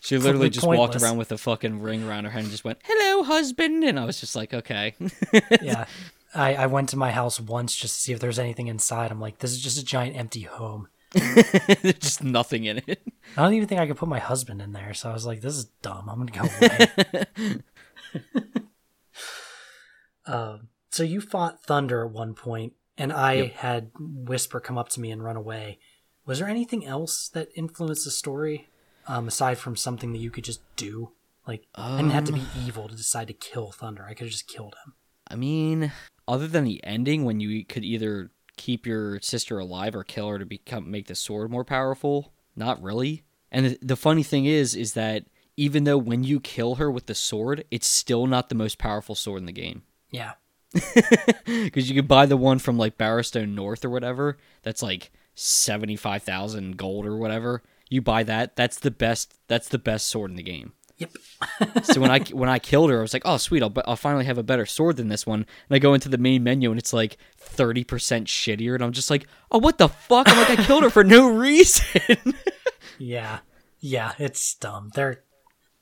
She 0.00 0.18
literally 0.18 0.50
just 0.50 0.66
walked 0.66 0.96
around 0.96 1.16
with 1.18 1.32
a 1.32 1.38
fucking 1.38 1.80
ring 1.80 2.06
around 2.06 2.24
her 2.24 2.30
head 2.30 2.42
and 2.42 2.50
just 2.50 2.64
went, 2.64 2.78
"Hello, 2.84 3.22
husband," 3.22 3.84
and 3.84 3.98
I 3.98 4.04
was 4.04 4.20
just 4.20 4.36
like, 4.36 4.52
"Okay." 4.52 4.94
yeah. 5.62 5.86
I, 6.34 6.54
I 6.54 6.66
went 6.66 6.88
to 6.90 6.96
my 6.96 7.12
house 7.12 7.38
once 7.38 7.76
just 7.76 7.94
to 7.94 8.00
see 8.00 8.12
if 8.12 8.18
there's 8.18 8.40
anything 8.40 8.66
inside. 8.66 9.12
I'm 9.12 9.20
like, 9.20 9.38
this 9.38 9.52
is 9.52 9.62
just 9.62 9.78
a 9.78 9.84
giant 9.84 10.16
empty 10.16 10.42
home. 10.42 10.88
There's 11.12 11.94
just 11.94 12.24
nothing 12.24 12.64
in 12.64 12.78
it. 12.78 13.02
I 13.36 13.42
don't 13.42 13.54
even 13.54 13.68
think 13.68 13.80
I 13.80 13.86
could 13.86 13.96
put 13.96 14.08
my 14.08 14.18
husband 14.18 14.60
in 14.60 14.72
there. 14.72 14.94
So 14.94 15.10
I 15.10 15.12
was 15.12 15.24
like, 15.24 15.42
this 15.42 15.54
is 15.54 15.66
dumb. 15.80 16.08
I'm 16.10 16.26
gonna 16.26 16.32
go 16.32 16.48
away. 16.58 18.36
um, 20.26 20.68
so 20.94 21.02
you 21.02 21.20
fought 21.20 21.60
Thunder 21.60 22.04
at 22.04 22.12
one 22.12 22.34
point, 22.34 22.74
and 22.96 23.12
I 23.12 23.48
had 23.48 23.90
Whisper 23.98 24.60
come 24.60 24.78
up 24.78 24.88
to 24.90 25.00
me 25.00 25.10
and 25.10 25.24
run 25.24 25.34
away. 25.34 25.80
Was 26.24 26.38
there 26.38 26.46
anything 26.46 26.86
else 26.86 27.28
that 27.30 27.48
influenced 27.56 28.04
the 28.04 28.12
story, 28.12 28.68
um, 29.08 29.26
aside 29.26 29.58
from 29.58 29.74
something 29.74 30.12
that 30.12 30.20
you 30.20 30.30
could 30.30 30.44
just 30.44 30.60
do? 30.76 31.10
Like, 31.48 31.66
I 31.74 31.96
didn't 31.96 32.12
have 32.12 32.26
to 32.26 32.32
be 32.32 32.44
evil 32.64 32.86
to 32.86 32.94
decide 32.94 33.26
to 33.26 33.34
kill 33.34 33.72
Thunder. 33.72 34.06
I 34.08 34.14
could 34.14 34.26
have 34.26 34.30
just 34.30 34.46
killed 34.46 34.76
him. 34.86 34.94
I 35.26 35.34
mean, 35.34 35.90
other 36.28 36.46
than 36.46 36.62
the 36.62 36.82
ending 36.84 37.24
when 37.24 37.40
you 37.40 37.64
could 37.64 37.84
either 37.84 38.30
keep 38.56 38.86
your 38.86 39.18
sister 39.20 39.58
alive 39.58 39.96
or 39.96 40.04
kill 40.04 40.28
her 40.28 40.38
to 40.38 40.46
become 40.46 40.88
make 40.88 41.08
the 41.08 41.16
sword 41.16 41.50
more 41.50 41.64
powerful, 41.64 42.32
not 42.54 42.80
really. 42.80 43.24
And 43.50 43.66
the, 43.66 43.78
the 43.82 43.96
funny 43.96 44.22
thing 44.22 44.44
is 44.44 44.76
is 44.76 44.92
that 44.92 45.24
even 45.56 45.82
though 45.82 45.98
when 45.98 46.22
you 46.22 46.38
kill 46.38 46.76
her 46.76 46.88
with 46.88 47.06
the 47.06 47.16
sword, 47.16 47.64
it's 47.72 47.88
still 47.88 48.28
not 48.28 48.48
the 48.48 48.54
most 48.54 48.78
powerful 48.78 49.16
sword 49.16 49.40
in 49.40 49.46
the 49.46 49.52
game. 49.52 49.82
Yeah. 50.12 50.34
Because 51.44 51.88
you 51.88 51.94
could 51.94 52.08
buy 52.08 52.26
the 52.26 52.36
one 52.36 52.58
from 52.58 52.76
like 52.76 52.98
Bowerstone 52.98 53.54
North 53.54 53.84
or 53.84 53.90
whatever. 53.90 54.38
That's 54.62 54.82
like 54.82 55.10
seventy 55.34 55.96
five 55.96 56.22
thousand 56.22 56.76
gold 56.76 57.06
or 57.06 57.16
whatever. 57.16 57.62
You 57.88 58.02
buy 58.02 58.22
that. 58.24 58.56
That's 58.56 58.78
the 58.78 58.90
best. 58.90 59.34
That's 59.46 59.68
the 59.68 59.78
best 59.78 60.06
sword 60.08 60.30
in 60.30 60.36
the 60.36 60.42
game. 60.42 60.72
Yep. 60.98 61.10
so 61.82 62.00
when 62.00 62.10
I 62.10 62.20
when 62.20 62.48
I 62.48 62.58
killed 62.58 62.90
her, 62.90 62.98
I 62.98 63.02
was 63.02 63.12
like, 63.12 63.22
oh 63.24 63.36
sweet, 63.36 63.62
I'll 63.62 63.72
I'll 63.86 63.96
finally 63.96 64.24
have 64.24 64.38
a 64.38 64.42
better 64.42 64.66
sword 64.66 64.96
than 64.96 65.08
this 65.08 65.26
one. 65.26 65.40
And 65.40 65.76
I 65.76 65.78
go 65.78 65.94
into 65.94 66.08
the 66.08 66.18
main 66.18 66.42
menu 66.42 66.70
and 66.70 66.78
it's 66.78 66.92
like 66.92 67.18
thirty 67.36 67.84
percent 67.84 68.28
shittier, 68.28 68.74
and 68.74 68.82
I'm 68.82 68.92
just 68.92 69.10
like, 69.10 69.26
oh 69.50 69.58
what 69.58 69.78
the 69.78 69.88
fuck? 69.88 70.28
I'm 70.28 70.38
like, 70.38 70.58
I 70.58 70.64
killed 70.64 70.84
her 70.84 70.90
for 70.90 71.04
no 71.04 71.28
reason. 71.36 72.34
Yeah, 72.98 73.40
yeah, 73.80 74.12
it's 74.18 74.54
dumb. 74.54 74.90
They're 74.94 75.24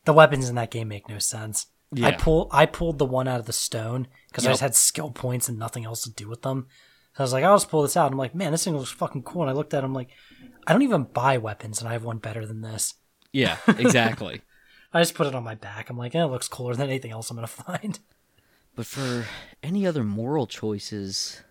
the 0.05 0.13
weapons 0.13 0.49
in 0.49 0.55
that 0.57 0.71
game 0.71 0.89
make 0.89 1.09
no 1.09 1.19
sense. 1.19 1.67
I 2.01 2.13
pull 2.13 2.49
I 2.53 2.67
pulled 2.67 2.99
the 2.99 3.05
one 3.05 3.29
out 3.29 3.41
of 3.41 3.47
the 3.47 3.53
stone 3.53 4.07
because 4.29 4.47
I 4.47 4.51
just 4.51 4.61
had 4.63 4.75
skill 4.75 5.11
points 5.11 5.49
and 5.49 5.59
nothing 5.59 5.85
else 5.85 6.03
to 6.05 6.11
do 6.11 6.29
with 6.29 6.43
them. 6.43 6.67
So 7.15 7.21
I 7.21 7.23
was 7.25 7.33
like, 7.35 7.45
I'll 7.45 7.57
just 7.57 7.69
pull 7.69 7.83
this 7.83 7.97
out. 7.97 8.11
I'm 8.11 8.17
like, 8.19 8.35
man, 8.35 8.53
this 8.53 8.65
thing 8.65 8.75
looks 8.77 8.91
fucking 8.91 9.25
cool. 9.25 9.43
And 9.43 9.51
I 9.51 9.55
looked 9.55 9.75
at 9.75 9.83
it, 9.83 9.85
I'm 9.85 9.93
like, 9.93 10.09
I 10.67 10.73
don't 10.73 10.81
even 10.83 11.03
buy 11.05 11.37
weapons, 11.37 11.81
and 11.81 11.89
I 11.89 11.93
have 11.93 12.05
one 12.05 12.17
better 12.19 12.47
than 12.47 12.63
this. 12.63 12.95
yeah, 13.33 13.59
exactly. 13.67 14.41
I 14.95 15.01
just 15.01 15.15
put 15.15 15.27
it 15.27 15.35
on 15.35 15.43
my 15.45 15.55
back. 15.55 15.91
I'm 15.91 15.97
like, 15.99 16.15
eh, 16.15 16.23
it 16.23 16.27
looks 16.27 16.49
cooler 16.49 16.75
than 16.75 16.89
anything 16.89 17.11
else 17.11 17.31
I'm 17.31 17.37
gonna 17.37 17.47
find. 17.47 17.99
But 18.75 18.87
for 18.87 19.27
any 19.63 19.87
other 19.87 20.05
moral 20.05 20.47
choices, 20.47 21.43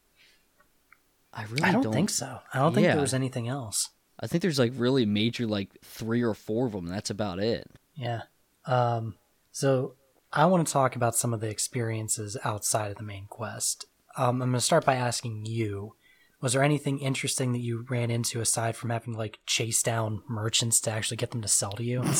I 1.34 1.44
really 1.44 1.64
I 1.64 1.72
don't, 1.72 1.94
think 1.94 2.10
so. 2.10 2.40
I 2.54 2.60
don't 2.60 2.74
think 2.74 2.86
Yeah. 2.86 2.94
there 2.94 3.02
was 3.02 3.14
anything 3.14 3.48
else. 3.48 3.90
I 4.20 4.28
think 4.28 4.42
there's 4.42 4.60
like 4.60 4.74
really 4.76 5.06
major 5.06 5.46
like 5.48 5.70
three 5.84 6.22
or 6.24 6.34
four 6.34 6.66
of 6.68 6.74
them. 6.74 6.88
That's 6.88 7.10
about 7.10 7.40
it. 7.40 7.70
Yeah. 7.96 8.24
Um, 8.66 9.16
so 9.52 9.96
I 10.34 10.46
want 10.46 10.66
to 10.66 10.72
talk 10.74 10.96
about 10.96 11.16
some 11.16 11.34
of 11.34 11.42
the 11.42 11.50
experiences 11.50 12.38
outside 12.44 12.92
of 12.92 12.98
the 12.98 13.04
main 13.04 13.26
quest. 13.30 13.86
Um, 14.18 14.42
I'm 14.42 14.50
going 14.50 14.54
to 14.54 14.62
start 14.62 14.86
by 14.86 14.96
asking 14.96 15.46
you: 15.46 15.96
Was 16.42 16.54
there 16.54 16.64
anything 16.64 17.00
interesting 17.00 17.52
that 17.54 17.60
you 17.60 17.86
ran 17.90 18.12
into 18.12 18.42
aside 18.42 18.76
from 18.76 18.90
having 18.90 19.14
to, 19.14 19.20
like 19.20 19.40
chase 19.46 19.84
down 19.84 20.24
merchants 20.30 20.80
to 20.82 20.92
actually 20.92 21.18
get 21.18 21.32
them 21.32 21.42
to 21.42 21.48
sell 21.48 21.74
to 21.74 21.84
you? 21.84 22.04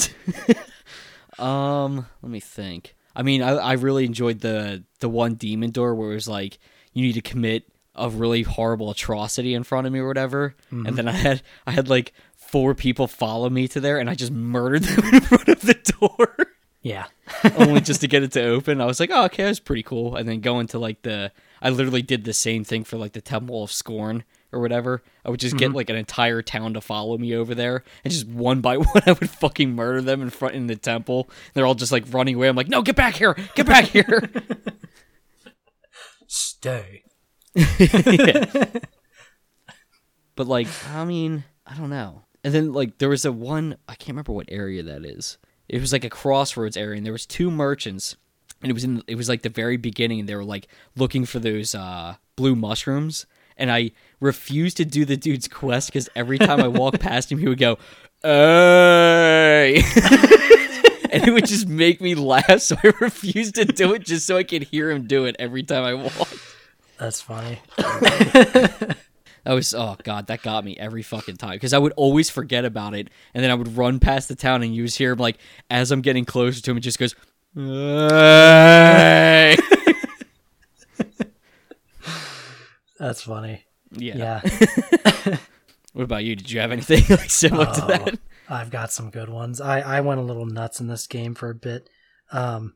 Um, 1.40 2.06
let 2.22 2.32
me 2.32 2.40
think. 2.40 2.96
I 3.16 3.24
mean, 3.24 3.42
I, 3.42 3.52
I 3.52 3.74
really 3.74 4.06
enjoyed 4.06 4.40
the 4.40 4.84
the 5.00 5.10
one 5.10 5.36
demon 5.36 5.72
door 5.72 5.96
where 5.96 6.12
it 6.12 6.16
was 6.16 6.28
like 6.28 6.60
you 6.94 7.02
need 7.04 7.14
to 7.14 7.22
commit 7.22 7.68
a 7.96 8.10
really 8.10 8.44
horrible 8.44 8.90
atrocity 8.90 9.54
in 9.54 9.64
front 9.64 9.88
of 9.88 9.94
me 9.94 10.00
or 10.00 10.08
whatever, 10.08 10.56
and 10.70 10.98
then 10.98 11.08
I 11.08 11.14
had 11.14 11.42
I 11.66 11.72
had 11.72 11.90
like 11.90 12.14
four 12.36 12.74
people 12.76 13.08
follow 13.08 13.50
me 13.50 13.68
to 13.70 13.80
there, 13.80 13.98
and 13.98 14.10
I 14.10 14.16
just 14.16 14.32
murdered 14.32 14.84
them 14.84 15.14
in 15.14 15.22
front 15.22 15.48
of 15.50 15.62
the 15.62 15.74
door, 16.00 16.36
yeah. 16.82 17.06
only 17.58 17.82
just 17.82 18.02
to 18.02 18.08
get 18.08 18.24
it 18.24 18.32
to 18.34 18.44
open. 18.44 18.82
I 18.82 18.86
was 18.86 19.00
like, 19.00 19.12
oh, 19.14 19.26
okay, 19.26 19.44
that's 19.44 19.60
pretty 19.60 19.84
cool. 19.84 20.16
And 20.16 20.28
then 20.28 20.42
going 20.42 20.68
to 20.68 20.80
like 20.80 21.02
the, 21.04 21.32
I 21.62 21.70
literally 21.70 22.02
did 22.02 22.24
the 22.24 22.34
same 22.34 22.64
thing 22.64 22.84
for 22.84 22.98
like 22.98 23.14
the 23.14 23.22
Temple 23.22 23.64
of 23.64 23.70
Skorm 23.70 24.24
or 24.52 24.60
whatever. 24.60 25.02
I 25.24 25.30
would 25.30 25.40
just 25.40 25.58
get 25.58 25.68
mm-hmm. 25.68 25.76
like 25.76 25.90
an 25.90 25.96
entire 25.96 26.42
town 26.42 26.74
to 26.74 26.82
follow 26.82 27.18
me 27.18 27.36
over 27.36 27.56
there, 27.56 27.84
and 28.04 28.12
just 28.12 28.28
one 28.28 28.62
by 28.62 28.78
one, 28.78 29.04
I 29.06 29.14
would 29.14 29.30
fucking 29.30 29.76
murder 29.76 30.02
them 30.02 30.22
in 30.22 30.30
front 30.30 30.56
in 30.56 30.68
the 30.68 30.76
temple. 30.76 31.30
They're 31.54 31.66
all 31.66 31.76
just 31.76 31.92
like 31.92 32.04
running 32.10 32.36
away. 32.36 32.50
I'm 32.50 32.56
like, 32.56 32.68
no, 32.68 32.82
get 32.82 32.96
back 32.96 33.16
here, 33.16 33.36
get 33.56 33.66
back 33.66 33.86
here. 33.86 34.30
Stay. 36.28 37.04
but 40.36 40.48
like, 40.48 40.68
I 40.90 41.06
mean, 41.06 41.44
I 41.66 41.76
don't 41.76 41.90
know. 41.90 42.24
And 42.44 42.54
then 42.54 42.74
like 42.74 42.98
there 42.98 43.10
was 43.10 43.24
a 43.24 43.32
one, 43.32 43.78
I 43.88 43.96
can't 43.96 44.10
remember 44.10 44.34
what 44.34 44.48
area 44.50 44.84
that 44.84 45.06
is. 45.06 45.38
It 45.72 45.80
was 45.80 45.94
like 45.94 46.04
a 46.04 46.10
crossroads 46.10 46.76
area, 46.76 46.98
and 46.98 47.06
there 47.06 47.14
was 47.14 47.26
two 47.26 47.50
merchants, 47.50 48.18
and 48.62 48.70
it 48.70 48.74
was 48.74 48.84
in 48.84 49.04
it 49.08 49.16
was 49.16 49.30
like 49.30 49.42
the 49.42 49.50
very 49.50 49.78
beginning, 49.78 50.20
and 50.20 50.28
they 50.28 50.36
were 50.36 50.44
like 50.44 50.68
looking 50.98 51.24
for 51.24 51.40
those 51.40 51.74
uh, 51.74 52.16
blue 52.36 52.58
mushrooms. 52.58 53.26
And 53.56 53.72
I 53.72 53.92
refused 54.20 54.76
to 54.78 54.86
do 54.86 55.06
the 55.06 55.16
dude's 55.16 55.48
quest 55.48 55.88
because 55.88 56.10
every 56.14 56.38
time 56.38 56.60
I 56.60 56.68
walked 56.68 57.00
past 57.10 57.32
him, 57.32 57.38
he 57.38 57.48
would 57.48 57.58
go, 57.58 57.78
"Hey," 58.22 59.82
and 61.10 61.26
it 61.26 61.32
would 61.32 61.46
just 61.46 61.70
make 61.70 62.02
me 62.02 62.16
laugh. 62.16 62.60
So 62.60 62.76
I 62.84 62.92
refused 63.00 63.56
to 63.56 63.64
do 63.64 63.94
it 63.94 64.04
just 64.04 64.28
so 64.28 64.36
I 64.36 64.44
could 64.44 64.64
hear 64.64 64.92
him 64.92 65.08
do 65.08 65.24
it 65.24 65.38
every 65.40 65.64
time 65.64 65.86
I 65.86 65.94
walked. 65.94 66.36
That's 66.98 67.22
funny. 67.22 67.60
That 69.44 69.54
was 69.54 69.74
oh 69.74 69.98
god, 70.04 70.28
that 70.28 70.42
got 70.44 70.64
me 70.64 70.78
every 70.78 71.02
fucking 71.04 71.38
time 71.38 71.54
because 71.54 71.74
I 71.74 71.78
would 71.80 71.94
always 71.98 72.30
forget 72.30 72.64
about 72.66 72.94
it, 72.94 73.10
and 73.34 73.44
then 73.44 73.50
I 73.52 73.56
would 73.56 73.76
run 73.76 74.00
past 74.00 74.28
the 74.30 74.36
town 74.36 74.62
and 74.64 74.74
you 74.76 74.86
just 74.86 74.98
hear 74.98 75.12
him 75.14 75.20
like 75.20 75.38
as 75.70 75.92
I'm 75.92 76.02
getting 76.02 76.26
closer 76.26 76.62
to 76.62 76.72
him, 76.72 76.78
it 76.78 76.82
just 76.82 77.00
goes. 77.00 77.16
"Hey." 77.56 79.58
That's 83.00 83.24
funny. 83.24 83.66
yeah. 83.92 84.42
Yeah. 84.46 85.38
What 85.94 86.04
about 86.04 86.24
you? 86.24 86.38
Did 86.38 86.50
you 86.50 86.62
have 86.62 86.72
anything 86.72 87.04
like 87.10 87.30
similar 87.30 87.66
to 87.66 87.84
Oh, 87.84 87.88
that? 87.88 88.20
I've 88.48 88.70
got 88.70 88.94
some 88.94 89.10
good 89.10 89.28
ones. 89.28 89.60
I, 89.60 89.82
I 89.82 90.00
went 90.00 90.22
a 90.22 90.24
little 90.24 90.46
nuts 90.46 90.80
in 90.80 90.88
this 90.88 91.06
game 91.06 91.36
for 91.36 91.50
a 91.50 91.54
bit. 91.56 91.90
Um, 92.32 92.76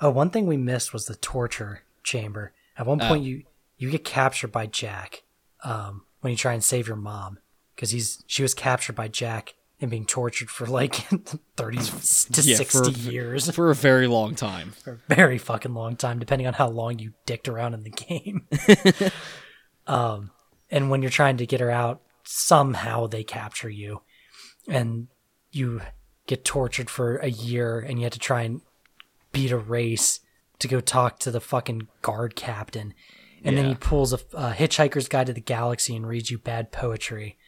oh, 0.00 0.10
one 0.10 0.30
thing 0.30 0.44
we 0.44 0.56
missed 0.56 0.92
was 0.92 1.06
the 1.06 1.14
torture 1.14 1.82
chamber. 2.02 2.52
At 2.76 2.86
one 2.86 2.98
point, 2.98 3.22
you 3.22 3.44
you 3.76 3.92
get 3.92 4.02
captured 4.04 4.50
by 4.50 4.66
Jack 4.66 5.22
um, 5.64 6.02
when 6.20 6.30
you 6.30 6.36
try 6.36 6.52
and 6.54 6.62
save 6.64 6.86
your 6.88 6.96
mom 6.96 7.38
because 7.74 7.90
he's 7.90 8.22
she 8.26 8.42
was 8.42 8.54
captured 8.54 8.94
by 8.96 9.08
Jack 9.08 9.54
and 9.80 9.90
being 9.90 10.04
tortured 10.06 10.50
for 10.50 10.66
like 10.66 10.94
thirty 11.56 11.78
to 11.78 12.42
Yeah, 12.42 12.56
sixty 12.56 12.92
for- 12.92 13.10
years 13.10 13.50
For 13.50 13.70
a 13.70 13.74
very 13.74 14.06
long 14.08 14.34
time. 14.34 14.72
for 14.82 14.92
a 15.08 15.14
very 15.14 15.38
fucking 15.38 15.74
long 15.74 15.96
time, 15.96 16.18
depending 16.18 16.46
on 16.48 16.54
how 16.54 16.68
long 16.68 16.98
you 16.98 17.12
dicked 17.26 17.48
around 17.48 17.74
in 17.74 17.84
the 17.84 17.90
game. 17.90 18.46
um, 19.86 20.30
and 20.70 20.90
when 20.90 21.02
you're 21.02 21.10
trying 21.10 21.36
to 21.38 21.46
get 21.46 21.60
her 21.60 21.70
out, 21.70 22.02
somehow 22.24 23.06
they 23.06 23.24
capture 23.24 23.70
you, 23.70 24.02
and 24.68 25.08
you 25.50 25.80
get 26.26 26.44
tortured 26.44 26.90
for 26.90 27.16
a 27.18 27.28
year, 27.30 27.78
and 27.80 27.98
you 27.98 28.04
have 28.04 28.12
to 28.12 28.18
try 28.18 28.42
and 28.42 28.60
beat 29.32 29.50
a 29.50 29.56
race 29.58 30.20
to 30.58 30.68
go 30.68 30.80
talk 30.80 31.18
to 31.20 31.30
the 31.30 31.40
fucking 31.40 31.88
guard 32.02 32.34
captain. 32.34 32.92
And 33.44 33.56
then 33.56 33.66
he 33.66 33.74
pulls 33.74 34.12
a, 34.12 34.18
a 34.34 34.52
Hitchhiker's 34.52 35.08
Guide 35.08 35.28
to 35.28 35.32
the 35.32 35.40
Galaxy 35.40 35.94
and 35.94 36.06
reads 36.06 36.30
you 36.30 36.38
bad 36.38 36.72
poetry, 36.72 37.38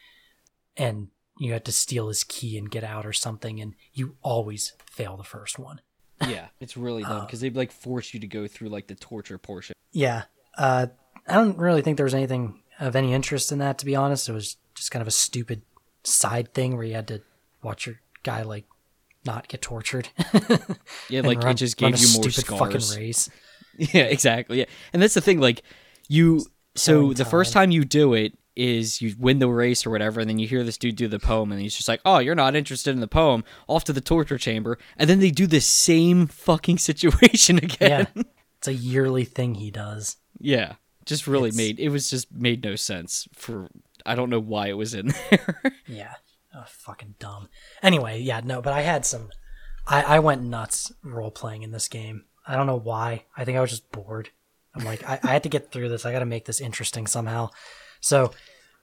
and 0.76 1.08
you 1.38 1.52
have 1.52 1.64
to 1.64 1.72
steal 1.72 2.08
his 2.08 2.24
key 2.24 2.56
and 2.56 2.70
get 2.70 2.84
out 2.84 3.06
or 3.06 3.12
something, 3.12 3.60
and 3.60 3.74
you 3.92 4.16
always 4.22 4.74
fail 4.84 5.16
the 5.16 5.24
first 5.24 5.58
one. 5.58 5.80
Yeah, 6.28 6.48
it's 6.60 6.76
really 6.76 7.02
dumb 7.02 7.24
because 7.24 7.40
they 7.40 7.50
like 7.50 7.72
force 7.72 8.12
you 8.12 8.20
to 8.20 8.26
go 8.26 8.46
through 8.46 8.68
like 8.68 8.86
the 8.88 8.94
torture 8.94 9.38
portion. 9.38 9.74
Yeah. 9.92 10.24
Uh, 10.56 10.88
I 11.26 11.34
don't 11.34 11.58
really 11.58 11.82
think 11.82 11.96
there 11.96 12.04
was 12.04 12.14
anything 12.14 12.62
of 12.78 12.94
any 12.94 13.14
interest 13.14 13.52
in 13.52 13.58
that, 13.58 13.78
to 13.78 13.86
be 13.86 13.96
honest. 13.96 14.28
It 14.28 14.32
was 14.32 14.56
just 14.74 14.90
kind 14.90 15.00
of 15.00 15.08
a 15.08 15.12
stupid 15.12 15.62
side 16.04 16.52
thing 16.52 16.76
where 16.76 16.84
you 16.84 16.94
had 16.94 17.08
to 17.08 17.22
watch 17.62 17.86
your 17.86 18.00
guy, 18.22 18.42
like, 18.42 18.66
not 19.24 19.48
get 19.48 19.62
tortured. 19.62 20.08
Yeah, 21.08 21.20
like 21.24 21.42
run- 21.42 21.52
it 21.52 21.54
just 21.54 21.76
gave 21.76 21.98
you 21.98 22.08
more 22.14 22.30
stupid 22.30 22.46
scars. 22.46 22.90
fucking 22.90 23.02
race. 23.04 23.28
Yeah, 23.94 24.02
exactly. 24.04 24.58
Yeah, 24.60 24.66
and 24.92 25.00
that's 25.02 25.14
the 25.14 25.20
thing. 25.20 25.40
Like 25.40 25.62
you, 26.08 26.44
so 26.74 27.12
the 27.12 27.24
first 27.24 27.52
time 27.52 27.70
you 27.70 27.84
do 27.84 28.14
it 28.14 28.36
is 28.56 29.00
you 29.00 29.14
win 29.18 29.38
the 29.38 29.48
race 29.48 29.86
or 29.86 29.90
whatever, 29.90 30.20
and 30.20 30.28
then 30.28 30.38
you 30.38 30.46
hear 30.46 30.62
this 30.64 30.76
dude 30.76 30.96
do 30.96 31.08
the 31.08 31.18
poem, 31.18 31.50
and 31.52 31.60
he's 31.60 31.74
just 31.74 31.88
like, 31.88 32.00
"Oh, 32.04 32.18
you're 32.18 32.34
not 32.34 32.54
interested 32.56 32.90
in 32.94 33.00
the 33.00 33.08
poem." 33.08 33.42
Off 33.68 33.84
to 33.84 33.92
the 33.92 34.00
torture 34.00 34.36
chamber, 34.38 34.78
and 34.98 35.08
then 35.08 35.18
they 35.20 35.30
do 35.30 35.46
the 35.46 35.60
same 35.60 36.26
fucking 36.26 36.78
situation 36.90 37.58
again. 37.58 38.06
Yeah. 38.14 38.22
It's 38.58 38.68
a 38.68 38.74
yearly 38.74 39.24
thing 39.24 39.54
he 39.54 39.70
does. 39.70 40.18
Yeah, 40.38 40.74
just 41.06 41.26
really 41.26 41.48
It's- 41.48 41.56
made 41.56 41.80
it 41.80 41.88
was 41.88 42.10
just 42.10 42.30
made 42.30 42.62
no 42.62 42.76
sense 42.76 43.26
for. 43.34 43.68
I 44.04 44.14
don't 44.14 44.28
know 44.28 44.38
why 44.40 44.68
it 44.68 44.76
was 44.76 44.92
in 44.92 45.14
there. 45.30 45.62
Yeah. 45.86 46.12
Oh, 46.54 46.64
fucking 46.66 47.14
dumb. 47.18 47.48
Anyway, 47.82 48.20
yeah, 48.20 48.40
no, 48.44 48.60
but 48.60 48.74
I 48.74 48.82
had 48.82 49.06
some. 49.06 49.30
I, 49.86 50.02
I 50.02 50.18
went 50.18 50.42
nuts 50.42 50.92
role 51.02 51.30
playing 51.30 51.62
in 51.62 51.70
this 51.70 51.88
game. 51.88 52.24
I 52.46 52.56
don't 52.56 52.66
know 52.66 52.78
why. 52.78 53.24
I 53.36 53.44
think 53.44 53.56
I 53.58 53.60
was 53.60 53.70
just 53.70 53.90
bored. 53.92 54.30
I'm 54.74 54.84
like, 54.84 55.02
I, 55.08 55.18
I 55.22 55.28
had 55.32 55.42
to 55.44 55.48
get 55.48 55.72
through 55.72 55.88
this. 55.88 56.04
I 56.06 56.12
got 56.12 56.20
to 56.20 56.26
make 56.26 56.44
this 56.44 56.60
interesting 56.60 57.06
somehow. 57.06 57.50
So, 58.00 58.32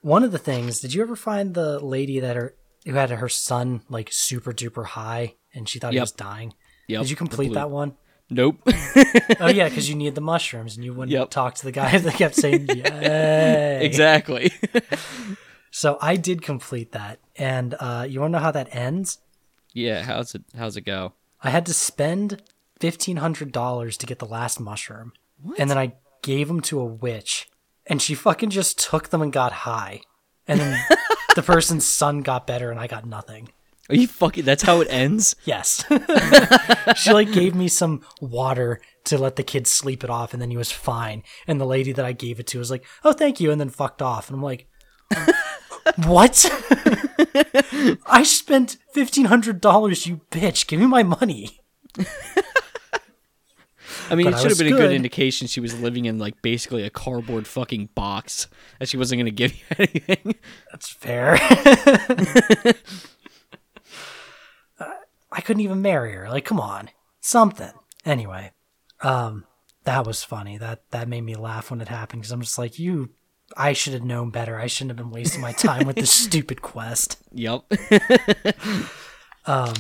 one 0.02 0.24
of 0.24 0.32
the 0.32 0.38
things, 0.38 0.80
did 0.80 0.94
you 0.94 1.02
ever 1.02 1.16
find 1.16 1.54
the 1.54 1.80
lady 1.80 2.20
that 2.20 2.36
her 2.36 2.56
who 2.86 2.94
had 2.94 3.10
her 3.10 3.30
son 3.30 3.82
like 3.90 4.10
super 4.12 4.54
duper 4.54 4.86
high 4.86 5.36
and 5.54 5.68
she 5.68 5.80
thought 5.80 5.94
he 5.94 6.00
was 6.00 6.12
dying? 6.12 6.54
Yep. 6.88 7.02
Did 7.02 7.10
you 7.10 7.16
complete 7.16 7.54
that 7.54 7.70
one? 7.70 7.96
Nope. 8.30 8.58
Oh 9.40 9.48
yeah, 9.48 9.70
because 9.70 9.88
you 9.90 9.96
need 9.96 10.16
the 10.16 10.22
mushrooms 10.22 10.76
and 10.76 10.84
you 10.86 10.94
wouldn't 10.94 11.12
Yep. 11.12 11.30
talk 11.30 11.56
to 11.56 11.64
the 11.66 11.72
guy 11.72 11.98
that 11.98 12.14
kept 12.16 12.36
saying 12.36 12.68
yay. 12.76 13.80
exactly. 13.86 14.52
So 15.72 15.98
I 16.02 16.16
did 16.16 16.42
complete 16.42 16.94
that, 16.94 17.20
and 17.36 17.76
uh, 17.80 18.06
you 18.10 18.20
want 18.22 18.32
to 18.32 18.38
know 18.40 18.44
how 18.44 18.52
that 18.52 18.70
ends? 18.74 19.20
yeah. 19.74 20.02
How's 20.04 20.34
it? 20.34 20.44
How's 20.58 20.76
it 20.76 20.82
go? 20.82 21.14
I 21.44 21.52
had 21.52 21.66
to 21.68 21.74
spend 21.74 22.42
fifteen 22.80 23.18
hundred 23.18 23.52
dollars 23.52 23.98
to 23.98 24.06
get 24.06 24.20
the 24.20 24.26
last 24.26 24.60
mushroom, 24.60 25.14
and 25.58 25.70
then 25.70 25.78
I 25.78 25.94
gave 26.22 26.48
them 26.48 26.62
to 26.62 26.80
a 26.80 26.86
witch, 26.86 27.49
and 27.86 28.02
she 28.02 28.16
fucking 28.16 28.49
just 28.49 28.80
took 28.80 29.10
them 29.10 29.22
and 29.22 29.32
got 29.34 29.52
high, 29.52 30.02
and 30.48 30.60
then 30.60 30.80
the 31.36 31.44
person's 31.44 31.86
son 31.86 32.22
got 32.22 32.48
better, 32.48 32.72
and 32.72 32.80
I 32.80 32.88
got 32.88 33.06
nothing. 33.06 33.49
Are 33.90 33.95
you 33.95 34.08
fucking? 34.08 34.44
That's 34.44 34.64
how 34.64 34.82
it 34.82 34.88
ends. 34.90 35.36
Yes, 35.45 35.86
she 36.95 37.14
like 37.14 37.32
gave 37.32 37.56
me 37.56 37.68
some 37.68 38.02
water 38.20 38.82
to 39.06 39.18
let 39.18 39.38
the 39.38 39.44
kid 39.44 39.66
sleep 39.68 40.04
it 40.04 40.10
off, 40.10 40.34
and 40.34 40.41
then 40.41 40.52
he 40.52 40.58
was 40.58 40.72
fine. 40.72 41.24
And 41.48 41.62
the 41.62 41.66
lady 41.66 41.94
that 41.94 42.06
I 42.06 42.12
gave 42.12 42.40
it 42.40 42.48
to 42.48 42.60
was 42.60 42.70
like, 42.70 42.86
"Oh, 43.04 43.14
thank 43.14 43.40
you," 43.40 43.52
and 43.52 43.62
then 43.62 43.70
fucked 43.70 44.02
off, 44.02 44.30
and 44.30 44.36
I'm 44.36 44.44
like. 44.44 44.68
What? 46.06 46.45
I 48.06 48.24
spent 48.24 48.76
fifteen 48.94 49.26
hundred 49.26 49.62
dollars, 49.62 50.06
you 50.06 50.20
bitch. 50.32 50.68
Give 50.68 50.82
me 50.82 50.86
my 50.86 51.02
money. 51.02 51.62
I 54.10 54.16
mean, 54.16 54.26
But 54.26 54.34
it 54.36 54.40
should 54.42 54.52
have 54.52 54.58
been 54.58 54.68
a 54.68 54.72
good 54.72 54.78
good. 54.78 54.92
indication 54.92 55.48
she 55.48 55.60
was 55.60 55.80
living 55.80 56.06
in 56.06 56.18
like 56.20 56.42
basically 56.42 56.84
a 56.84 56.90
cardboard 56.90 57.48
fucking 57.48 57.90
box, 57.96 58.48
that 58.80 58.88
she 58.90 58.98
wasn't 58.98 59.20
going 59.20 59.26
to 59.26 59.32
give 59.32 59.54
you 59.56 59.64
anything. 59.80 60.36
That's 60.72 60.90
fair. 60.90 61.38
I 65.32 65.42
couldn't 65.42 65.62
even 65.62 65.82
marry 65.82 66.14
her. 66.14 66.30
Like, 66.30 66.46
come 66.46 66.60
on, 66.60 66.90
something. 67.20 67.72
Anyway, 68.06 68.52
um, 69.02 69.46
that 69.84 70.06
was 70.08 70.24
funny. 70.24 70.58
That 70.58 70.84
that 70.92 71.08
made 71.08 71.22
me 71.22 71.36
laugh 71.36 71.70
when 71.70 71.82
it 71.82 71.90
happened 71.90 72.22
because 72.22 72.32
I'm 72.32 72.42
just 72.42 72.58
like, 72.58 72.80
you. 72.80 73.12
I 73.56 73.72
should 73.72 73.94
have 73.94 74.04
known 74.04 74.30
better. 74.30 74.60
I 74.60 74.68
shouldn't 74.68 74.90
have 74.90 74.98
been 74.98 75.10
wasting 75.16 75.40
my 75.40 75.54
time 75.54 75.88
with 75.88 75.96
this 75.96 76.12
stupid 76.26 76.62
quest. 76.62 77.16
yep. 77.32 77.64
Um, 79.46 79.74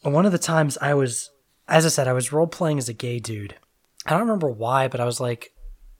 one 0.00 0.24
of 0.24 0.32
the 0.32 0.38
times 0.38 0.78
I 0.80 0.94
was, 0.94 1.28
as 1.72 1.86
I 1.86 1.88
said, 1.88 2.06
I 2.06 2.12
was 2.12 2.32
role 2.32 2.46
playing 2.46 2.76
as 2.76 2.90
a 2.90 2.92
gay 2.92 3.18
dude. 3.18 3.56
I 4.04 4.10
don't 4.10 4.20
remember 4.20 4.50
why, 4.50 4.88
but 4.88 5.00
I 5.00 5.06
was 5.06 5.20
like, 5.20 5.54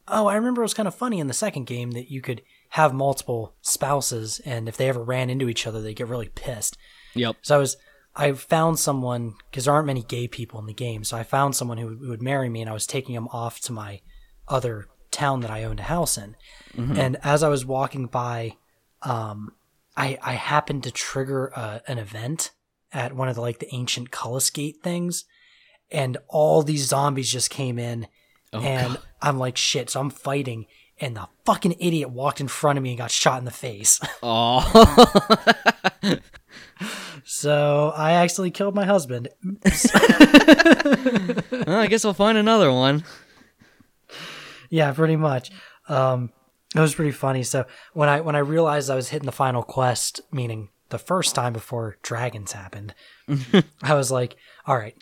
oh, 0.07 0.27
I 0.27 0.35
remember 0.35 0.61
it 0.61 0.65
was 0.65 0.75
kind 0.75 0.87
of 0.87 0.95
funny 0.95 1.19
in 1.19 1.29
the 1.29 1.33
second 1.33 1.65
game 1.65 1.93
that 1.93 2.11
you 2.11 2.21
could 2.21 2.43
have 2.71 2.93
multiple 2.93 3.55
spouses, 3.63 4.41
and 4.45 4.69
if 4.69 4.77
they 4.77 4.89
ever 4.89 5.03
ran 5.03 5.31
into 5.31 5.49
each 5.49 5.67
other, 5.67 5.81
they 5.81 5.95
get 5.95 6.09
really 6.09 6.29
pissed. 6.29 6.77
Yep. 7.15 7.37
So 7.41 7.57
I 7.57 7.59
was, 7.59 7.77
I 8.15 8.33
found 8.33 8.79
someone 8.79 9.35
because 9.51 9.65
there 9.65 9.73
aren't 9.73 9.87
many 9.87 10.03
gay 10.03 10.29
people 10.29 10.61
in 10.61 10.67
the 10.67 10.75
game. 10.75 11.05
So 11.05 11.17
I 11.17 11.23
found 11.23 11.57
someone 11.57 11.79
who, 11.79 11.97
who 11.97 12.09
would 12.11 12.23
marry 12.23 12.51
me, 12.51 12.61
and 12.61 12.69
I 12.69 12.75
was 12.75 12.87
taking 12.87 13.15
him 13.15 13.29
off 13.29 13.59
to 13.61 13.73
my 13.73 14.03
other 14.49 14.89
town 15.11 15.41
that 15.41 15.51
I 15.51 15.65
owned 15.65 15.81
a 15.81 15.85
house 15.85 16.19
in. 16.19 16.37
And 16.97 17.17
as 17.23 17.43
I 17.43 17.49
was 17.49 17.65
walking 17.65 18.07
by, 18.07 18.57
um, 19.03 19.53
I 19.97 20.19
I 20.23 20.35
happened 20.35 20.85
to 20.85 20.91
trigger 20.91 21.53
uh, 21.57 21.81
an 21.87 21.99
event 21.99 22.51
at 22.93 23.15
one 23.15 23.29
of 23.29 23.35
the 23.35 23.41
like 23.41 23.59
the 23.59 23.75
ancient 23.75 24.11
Cullis 24.11 24.53
Gate 24.53 24.77
things, 24.83 25.25
and 25.93 26.17
all 26.29 26.63
these 26.63 26.87
zombies 26.87 27.31
just 27.31 27.51
came 27.51 27.79
in, 27.79 28.07
and 28.53 28.99
I'm 29.21 29.39
like 29.39 29.57
shit. 29.57 29.91
So 29.91 30.01
I'm 30.01 30.11
fighting. 30.11 30.67
And 31.01 31.17
the 31.17 31.27
fucking 31.47 31.75
idiot 31.81 32.11
walked 32.11 32.41
in 32.41 32.47
front 32.47 32.77
of 32.79 32.83
me 32.85 32.91
and 32.91 32.99
got 32.99 33.11
shot 33.11 33.39
in 33.39 33.45
the 33.45 33.51
face. 33.51 33.99
Oh. 34.23 34.63
so 37.25 37.93
I 37.97 38.13
actually 38.13 38.53
killed 38.53 38.75
my 38.75 38.85
husband. 38.85 39.29
Well, 41.67 41.79
I 41.79 41.87
guess 41.89 42.05
I'll 42.05 42.15
find 42.15 42.37
another 42.39 42.73
one. 42.73 43.05
Yeah, 44.71 44.93
pretty 44.93 45.17
much. 45.17 45.51
Um, 45.89 46.31
it 46.75 46.81
was 46.81 46.95
pretty 46.95 47.13
funny. 47.13 47.43
So 47.43 47.67
when 47.93 48.09
I 48.09 48.21
when 48.21 48.35
I 48.37 48.41
realized 48.41 48.91
I 48.91 48.95
was 48.95 49.09
hitting 49.11 49.27
the 49.27 49.33
final 49.33 49.63
quest, 49.63 50.21
meaning 50.33 50.71
the 50.89 50.99
first 50.99 51.35
time 51.35 51.53
before 51.53 51.97
dragons 52.03 52.53
happened, 52.53 52.95
I 53.83 53.95
was 53.95 54.11
like, 54.11 54.37
"All 54.67 54.77
right, 54.77 54.97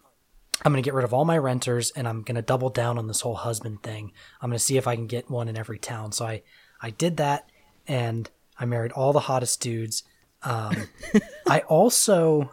I'm 0.64 0.72
gonna 0.72 0.82
get 0.82 0.94
rid 0.94 1.04
of 1.04 1.14
all 1.14 1.24
my 1.24 1.38
renters, 1.38 1.90
and 1.92 2.06
I'm 2.08 2.22
gonna 2.22 2.42
double 2.42 2.68
down 2.70 2.98
on 2.98 3.06
this 3.06 3.20
whole 3.22 3.34
husband 3.36 3.82
thing. 3.82 4.12
I'm 4.40 4.50
gonna 4.50 4.58
see 4.58 4.76
if 4.76 4.86
I 4.86 4.94
can 4.94 5.06
get 5.06 5.30
one 5.30 5.48
in 5.48 5.56
every 5.56 5.78
town." 5.78 6.12
So 6.12 6.26
I 6.26 6.42
I 6.82 6.90
did 6.90 7.16
that, 7.18 7.50
and 7.86 8.28
I 8.58 8.64
married 8.66 8.92
all 8.92 9.12
the 9.12 9.20
hottest 9.20 9.60
dudes. 9.60 10.02
Um, 10.42 10.88
I 11.48 11.60
also 11.60 12.52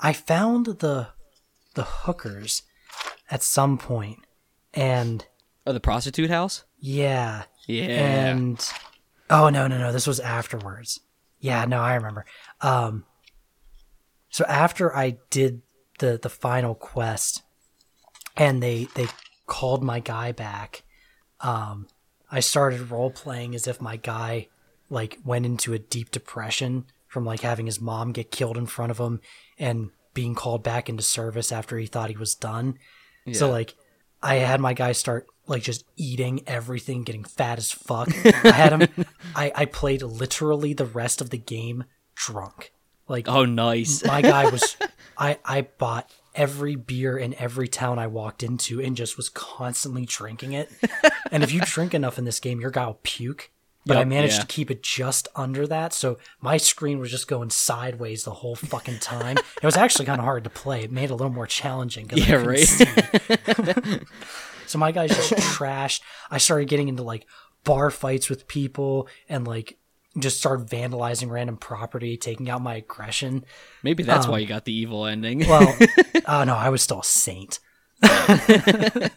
I 0.00 0.12
found 0.12 0.66
the 0.66 1.08
the 1.74 1.84
hookers 1.84 2.62
at 3.30 3.42
some 3.42 3.78
point, 3.78 4.20
and 4.72 5.26
Oh, 5.66 5.72
the 5.72 5.80
prostitute 5.80 6.28
house? 6.30 6.64
yeah, 6.78 7.44
Yeah. 7.66 7.84
and 7.86 8.70
oh 9.30 9.48
no 9.48 9.66
no 9.66 9.78
no 9.78 9.90
this 9.90 10.06
was 10.06 10.20
afterwards 10.20 11.00
yeah 11.40 11.64
no 11.64 11.80
i 11.80 11.94
remember 11.94 12.26
um 12.60 13.06
so 14.28 14.44
after 14.44 14.94
i 14.94 15.16
did 15.30 15.62
the 16.00 16.18
the 16.22 16.28
final 16.28 16.74
quest 16.74 17.42
and 18.36 18.62
they 18.62 18.88
they 18.94 19.06
called 19.46 19.82
my 19.82 20.00
guy 20.00 20.32
back 20.32 20.82
um 21.40 21.86
i 22.30 22.40
started 22.40 22.90
role 22.90 23.10
playing 23.10 23.54
as 23.54 23.66
if 23.66 23.80
my 23.80 23.96
guy 23.96 24.48
like 24.90 25.18
went 25.24 25.46
into 25.46 25.72
a 25.72 25.78
deep 25.78 26.10
depression 26.10 26.84
from 27.06 27.24
like 27.24 27.40
having 27.40 27.66
his 27.66 27.80
mom 27.80 28.12
get 28.12 28.30
killed 28.30 28.56
in 28.56 28.66
front 28.66 28.90
of 28.90 28.98
him 28.98 29.20
and 29.58 29.90
being 30.14 30.34
called 30.34 30.62
back 30.62 30.88
into 30.88 31.02
service 31.02 31.52
after 31.52 31.76
he 31.78 31.86
thought 31.86 32.10
he 32.10 32.16
was 32.16 32.34
done 32.34 32.78
so 33.32 33.50
like 33.50 33.74
I 34.22 34.36
had 34.36 34.60
my 34.60 34.72
guy 34.72 34.92
start 34.92 35.26
like 35.46 35.62
just 35.62 35.84
eating 35.96 36.42
everything, 36.46 37.02
getting 37.02 37.24
fat 37.24 37.58
as 37.58 37.70
fuck. 37.70 38.08
I 38.24 38.52
had 38.52 38.72
him 38.72 39.06
I, 39.36 39.52
I 39.54 39.64
played 39.66 40.02
literally 40.02 40.72
the 40.72 40.86
rest 40.86 41.20
of 41.20 41.30
the 41.30 41.38
game 41.38 41.84
drunk. 42.14 42.72
Like 43.06 43.28
oh, 43.28 43.44
nice. 43.44 44.04
my 44.04 44.22
guy 44.22 44.48
was 44.50 44.76
I 45.18 45.38
I 45.44 45.62
bought 45.62 46.10
every 46.34 46.76
beer 46.76 47.16
in 47.16 47.34
every 47.34 47.68
town 47.68 47.98
I 47.98 48.06
walked 48.06 48.42
into 48.42 48.80
and 48.80 48.96
just 48.96 49.16
was 49.16 49.28
constantly 49.28 50.04
drinking 50.04 50.52
it. 50.52 50.70
and 51.30 51.42
if 51.42 51.52
you 51.52 51.60
drink 51.60 51.94
enough 51.94 52.18
in 52.18 52.24
this 52.24 52.40
game, 52.40 52.60
your 52.60 52.70
guy 52.70 52.86
will 52.86 53.00
puke. 53.02 53.50
But 53.86 53.98
I 53.98 54.04
managed 54.04 54.36
yeah. 54.36 54.40
to 54.40 54.46
keep 54.46 54.70
it 54.70 54.82
just 54.82 55.28
under 55.36 55.66
that, 55.66 55.92
so 55.92 56.16
my 56.40 56.56
screen 56.56 57.00
was 57.00 57.10
just 57.10 57.28
going 57.28 57.50
sideways 57.50 58.24
the 58.24 58.30
whole 58.30 58.56
fucking 58.56 58.98
time. 59.00 59.36
it 59.36 59.62
was 59.62 59.76
actually 59.76 60.06
kind 60.06 60.20
of 60.20 60.24
hard 60.24 60.44
to 60.44 60.48
play. 60.48 60.84
It 60.84 60.90
made 60.90 61.04
it 61.04 61.10
a 61.10 61.14
little 61.14 61.30
more 61.30 61.46
challenging. 61.46 62.08
Yeah, 62.14 62.36
right. 62.36 62.66
So 64.66 64.78
my 64.78 64.92
guy's 64.92 65.10
just 65.10 65.32
trashed. 65.32 66.00
I 66.30 66.38
started 66.38 66.68
getting 66.68 66.88
into 66.88 67.02
like 67.02 67.26
bar 67.64 67.90
fights 67.90 68.28
with 68.28 68.48
people 68.48 69.08
and 69.28 69.46
like 69.46 69.78
just 70.18 70.38
start 70.38 70.66
vandalizing 70.66 71.30
random 71.30 71.56
property, 71.56 72.16
taking 72.16 72.48
out 72.48 72.62
my 72.62 72.76
aggression. 72.76 73.44
Maybe 73.82 74.02
that's 74.02 74.28
why 74.28 74.38
you 74.38 74.46
got 74.46 74.64
the 74.64 74.72
evil 74.72 75.06
ending. 75.06 75.40
Well, 75.40 75.76
oh 76.26 76.44
no, 76.44 76.54
I 76.54 76.68
was 76.68 76.82
still 76.82 77.00
a 77.00 77.04
saint. 77.04 77.58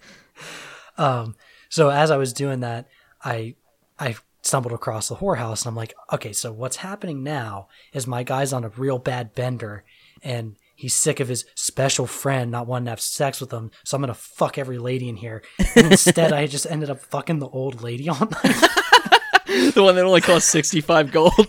um, 0.97 1.35
so 1.69 1.89
as 1.89 2.11
I 2.11 2.17
was 2.17 2.33
doing 2.33 2.61
that, 2.61 2.87
I 3.23 3.55
I 3.99 4.15
stumbled 4.41 4.73
across 4.73 5.09
the 5.09 5.15
whorehouse, 5.15 5.63
and 5.63 5.69
I'm 5.69 5.75
like, 5.75 5.93
okay, 6.13 6.33
so 6.33 6.51
what's 6.51 6.77
happening 6.77 7.23
now 7.23 7.67
is 7.93 8.07
my 8.07 8.23
guy's 8.23 8.53
on 8.53 8.63
a 8.63 8.69
real 8.69 8.97
bad 8.97 9.35
bender, 9.35 9.83
and 10.23 10.55
he's 10.75 10.95
sick 10.95 11.19
of 11.19 11.27
his 11.27 11.45
special 11.55 12.07
friend 12.07 12.49
not 12.49 12.67
wanting 12.67 12.85
to 12.85 12.91
have 12.91 13.01
sex 13.01 13.39
with 13.41 13.51
him, 13.51 13.71
so 13.83 13.95
I'm 13.95 14.01
gonna 14.01 14.13
fuck 14.13 14.57
every 14.57 14.77
lady 14.77 15.09
in 15.09 15.17
here. 15.17 15.43
And 15.75 15.91
instead, 15.91 16.33
I 16.33 16.47
just 16.47 16.65
ended 16.65 16.89
up 16.89 17.01
fucking 17.01 17.39
the 17.39 17.49
old 17.49 17.83
lady 17.83 18.09
all 18.09 18.19
night. 18.19 18.55
the 19.73 19.81
one 19.81 19.95
that 19.95 20.03
only 20.03 20.21
cost 20.21 20.49
65 20.49 21.11
gold. 21.11 21.31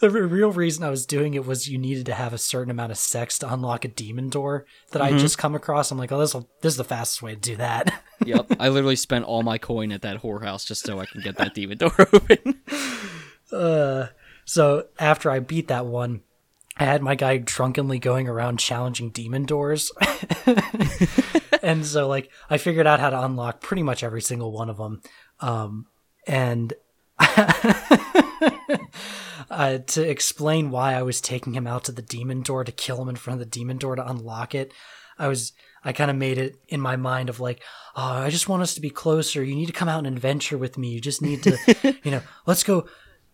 the 0.00 0.08
re- 0.08 0.22
real 0.22 0.50
reason 0.50 0.82
I 0.82 0.88
was 0.88 1.04
doing 1.04 1.34
it 1.34 1.44
was 1.44 1.68
you 1.68 1.76
needed 1.76 2.06
to 2.06 2.14
have 2.14 2.32
a 2.32 2.38
certain 2.38 2.70
amount 2.70 2.92
of 2.92 2.98
sex 2.98 3.38
to 3.40 3.52
unlock 3.52 3.84
a 3.84 3.88
demon 3.88 4.30
door 4.30 4.64
that 4.92 5.02
I 5.02 5.16
just 5.18 5.36
come 5.36 5.54
across. 5.54 5.90
I'm 5.90 5.98
like, 5.98 6.10
oh, 6.10 6.18
this 6.18 6.32
this 6.62 6.72
is 6.72 6.78
the 6.78 6.84
fastest 6.84 7.20
way 7.20 7.34
to 7.34 7.40
do 7.40 7.56
that. 7.56 8.02
yep. 8.24 8.46
I 8.58 8.70
literally 8.70 8.96
spent 8.96 9.26
all 9.26 9.42
my 9.42 9.58
coin 9.58 9.92
at 9.92 10.00
that 10.02 10.22
whorehouse 10.22 10.66
just 10.66 10.86
so 10.86 10.98
I 11.00 11.06
can 11.06 11.20
get 11.20 11.36
that 11.36 11.52
demon 11.54 11.76
door 11.76 11.92
open. 11.98 12.60
so 14.46 14.86
after 14.98 15.30
I 15.30 15.40
beat 15.40 15.68
that 15.68 15.84
one, 15.84 16.22
I 16.78 16.84
had 16.84 17.02
my 17.02 17.14
guy 17.14 17.36
drunkenly 17.36 17.98
going 17.98 18.26
around 18.26 18.58
challenging 18.58 19.10
demon 19.10 19.44
doors. 19.44 19.92
and 21.62 21.84
so 21.84 22.08
like 22.08 22.30
I 22.48 22.56
figured 22.56 22.86
out 22.86 23.00
how 23.00 23.10
to 23.10 23.22
unlock 23.22 23.60
pretty 23.60 23.82
much 23.82 24.02
every 24.02 24.22
single 24.22 24.50
one 24.50 24.70
of 24.70 24.78
them. 24.78 25.02
Um, 25.40 25.86
and 26.26 26.72
uh, 29.50 29.78
to 29.78 30.08
explain 30.08 30.70
why 30.70 30.94
I 30.94 31.02
was 31.02 31.20
taking 31.20 31.54
him 31.54 31.66
out 31.66 31.84
to 31.84 31.92
the 31.92 32.02
demon 32.02 32.42
door 32.42 32.64
to 32.64 32.72
kill 32.72 33.00
him 33.02 33.08
in 33.08 33.16
front 33.16 33.40
of 33.40 33.46
the 33.46 33.50
demon 33.50 33.78
door 33.78 33.96
to 33.96 34.08
unlock 34.08 34.54
it, 34.54 34.72
I 35.18 35.28
was 35.28 35.52
I 35.84 35.92
kind 35.92 36.10
of 36.10 36.16
made 36.16 36.38
it 36.38 36.56
in 36.68 36.80
my 36.80 36.96
mind 36.96 37.28
of 37.28 37.40
like, 37.40 37.62
oh, 37.96 38.02
I 38.02 38.30
just 38.30 38.48
want 38.48 38.62
us 38.62 38.74
to 38.74 38.80
be 38.80 38.90
closer. 38.90 39.42
You 39.42 39.54
need 39.54 39.66
to 39.66 39.72
come 39.72 39.88
out 39.88 39.98
and 40.06 40.06
adventure 40.06 40.58
with 40.58 40.76
me. 40.76 40.90
You 40.90 41.00
just 41.00 41.22
need 41.22 41.42
to, 41.44 41.56
you 42.02 42.10
know, 42.10 42.22
let's 42.46 42.62
go. 42.62 42.86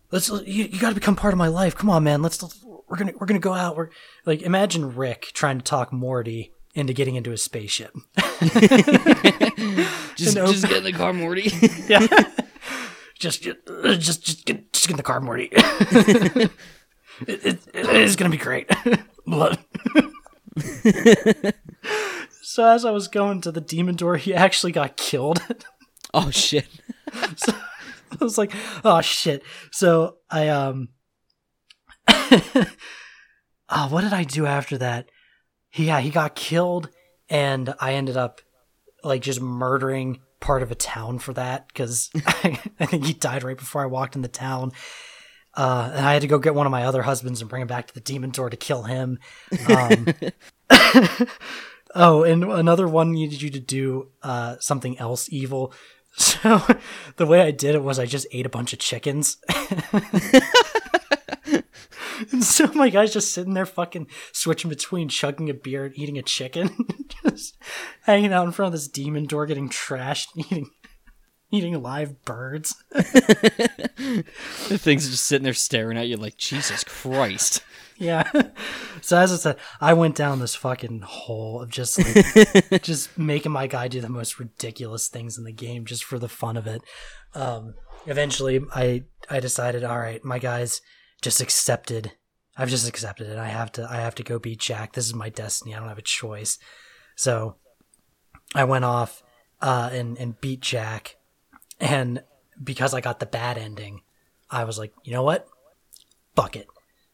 Let's 0.09 0.29
you, 0.29 0.63
you 0.65 0.79
got 0.79 0.89
to 0.89 0.95
become 0.95 1.17
part 1.17 1.33
of 1.33 1.37
my 1.37 1.49
life. 1.49 1.75
Come 1.75 1.89
on, 1.89 2.03
man. 2.05 2.21
Let's 2.21 2.41
we're 2.87 2.97
gonna 2.97 3.11
we're 3.19 3.27
gonna 3.27 3.39
go 3.39 3.53
out. 3.53 3.75
We're 3.75 3.89
like 4.25 4.41
imagine 4.41 4.95
Rick 4.95 5.31
trying 5.33 5.57
to 5.57 5.63
talk 5.63 5.91
Morty 5.91 6.53
into 6.73 6.93
getting 6.93 7.15
into 7.15 7.31
a 7.31 7.37
spaceship. 7.37 7.93
just, 10.15 10.35
just 10.35 10.67
get 10.67 10.77
in 10.77 10.83
the 10.83 10.93
car, 10.93 11.11
Morty. 11.11 11.51
yeah. 11.89 12.07
Just, 13.19 13.43
just, 13.43 13.57
just, 13.65 14.23
just 14.23 14.45
get, 14.45 14.73
just 14.73 14.87
get 14.87 14.93
in 14.93 14.97
the 14.97 15.03
car, 15.03 15.19
Morty. 15.19 15.49
it, 15.51 16.51
it, 17.27 17.59
it 17.73 17.95
is 17.95 18.15
gonna 18.15 18.29
be 18.29 18.37
great. 18.37 18.69
Blood. 19.25 19.59
so 22.41 22.65
as 22.65 22.85
I 22.85 22.91
was 22.91 23.07
going 23.07 23.41
to 23.41 23.51
the 23.51 23.61
demon 23.61 23.95
door, 23.95 24.17
he 24.17 24.33
actually 24.33 24.71
got 24.71 24.97
killed. 24.97 25.41
oh 26.13 26.29
shit. 26.31 26.67
so 27.35 27.53
I 28.11 28.17
was 28.23 28.37
like, 28.37 28.53
oh 28.83 29.01
shit. 29.01 29.43
So 29.71 30.17
I 30.29 30.49
um, 30.49 30.89
oh, 33.69 33.87
what 33.89 34.01
did 34.01 34.13
I 34.13 34.23
do 34.23 34.45
after 34.45 34.77
that? 34.77 35.09
Yeah, 35.73 35.99
he 35.99 36.09
got 36.09 36.35
killed, 36.35 36.89
and 37.29 37.73
I 37.79 37.93
ended 37.93 38.17
up 38.17 38.41
like 39.03 39.21
just 39.21 39.41
murdering 39.41 40.21
part 40.39 40.63
of 40.63 40.71
a 40.71 40.75
town 40.75 41.19
for 41.19 41.33
that 41.33 41.67
because 41.67 42.09
I, 42.25 42.59
I 42.79 42.85
think 42.85 43.05
he 43.05 43.13
died 43.13 43.43
right 43.43 43.57
before 43.57 43.81
I 43.81 43.87
walked 43.87 44.15
in 44.15 44.21
the 44.21 44.27
town. 44.27 44.71
Uh, 45.53 45.91
and 45.95 46.05
I 46.05 46.13
had 46.13 46.21
to 46.21 46.27
go 46.27 46.37
get 46.37 46.53
one 46.53 46.67
of 46.67 46.71
my 46.71 46.83
other 46.83 47.01
husbands 47.01 47.41
and 47.41 47.49
bring 47.49 47.63
him 47.63 47.67
back 47.67 47.87
to 47.87 47.93
the 47.93 47.99
demon 47.99 48.29
door 48.29 48.49
to 48.49 48.57
kill 48.57 48.83
him. 48.83 49.17
Um, 49.67 50.07
oh, 51.95 52.23
and 52.23 52.43
another 52.43 52.87
one 52.87 53.11
needed 53.11 53.41
you 53.41 53.49
to 53.49 53.59
do 53.59 54.09
uh, 54.21 54.57
something 54.59 54.97
else 54.99 55.31
evil. 55.31 55.73
So 56.19 56.59
the 57.17 57.27
way 57.27 57.41
I 57.41 57.51
did 57.51 57.75
it 57.75 57.83
was 57.83 57.99
I 57.99 58.07
just 58.07 58.25
ate 58.31 58.47
a 58.47 58.49
bunch 58.49 58.73
of 58.73 58.79
chickens. 58.79 59.37
and 62.31 62.43
so 62.43 62.67
my 62.73 62.89
guy's 62.89 63.13
just 63.13 63.33
sitting 63.33 63.53
there 63.53 63.65
fucking 63.65 64.07
switching 64.31 64.69
between 64.69 65.09
chugging 65.09 65.49
a 65.49 65.53
beer 65.53 65.85
and 65.85 65.97
eating 65.97 66.17
a 66.17 66.23
chicken. 66.23 66.75
just 67.25 67.57
hanging 68.03 68.33
out 68.33 68.45
in 68.45 68.51
front 68.51 68.67
of 68.67 68.73
this 68.73 68.87
demon 68.87 69.25
door 69.25 69.45
getting 69.45 69.69
trashed, 69.69 70.27
eating 70.35 70.69
eating 71.49 71.81
live 71.81 72.25
birds. 72.25 72.75
the 72.91 74.23
thing's 74.77 75.09
just 75.09 75.25
sitting 75.25 75.45
there 75.45 75.53
staring 75.53 75.97
at 75.97 76.07
you 76.07 76.17
like 76.17 76.37
Jesus 76.37 76.83
Christ. 76.83 77.63
Yeah. 77.97 78.29
So 79.01 79.17
as 79.17 79.31
I 79.31 79.37
said, 79.37 79.57
I 79.79 79.93
went 79.93 80.15
down 80.15 80.39
this 80.39 80.55
fucking 80.55 81.01
hole 81.01 81.61
of 81.61 81.69
just 81.69 81.97
like, 81.97 82.83
just 82.83 83.17
making 83.17 83.53
my 83.53 83.67
guy 83.67 83.87
do 83.87 84.01
the 84.01 84.09
most 84.09 84.39
ridiculous 84.39 85.07
things 85.07 85.37
in 85.37 85.45
the 85.45 85.53
game 85.53 85.85
just 85.85 86.03
for 86.03 86.19
the 86.19 86.27
fun 86.27 86.57
of 86.57 86.67
it. 86.67 86.81
Um, 87.33 87.75
eventually, 88.05 88.61
I 88.75 89.05
I 89.29 89.39
decided, 89.39 89.83
all 89.83 89.97
right, 89.97 90.23
my 90.23 90.39
guy's 90.39 90.81
just 91.21 91.41
accepted. 91.41 92.13
I've 92.57 92.69
just 92.69 92.87
accepted 92.87 93.27
it. 93.27 93.37
I 93.37 93.47
have 93.47 93.71
to 93.73 93.87
I 93.89 93.97
have 93.97 94.15
to 94.15 94.23
go 94.23 94.39
beat 94.39 94.59
Jack. 94.59 94.93
This 94.93 95.05
is 95.05 95.13
my 95.13 95.29
destiny. 95.29 95.75
I 95.75 95.79
don't 95.79 95.89
have 95.89 95.97
a 95.97 96.01
choice. 96.03 96.57
So 97.15 97.55
I 98.55 98.63
went 98.63 98.85
off 98.85 99.23
uh, 99.61 99.89
and 99.91 100.17
and 100.17 100.39
beat 100.41 100.61
Jack, 100.61 101.17
and 101.79 102.23
because 102.63 102.93
I 102.93 103.01
got 103.01 103.19
the 103.19 103.25
bad 103.25 103.57
ending, 103.57 104.01
I 104.49 104.63
was 104.63 104.77
like, 104.79 104.93
you 105.03 105.11
know 105.11 105.23
what? 105.23 105.47
Fuck 106.35 106.55
it. 106.55 106.67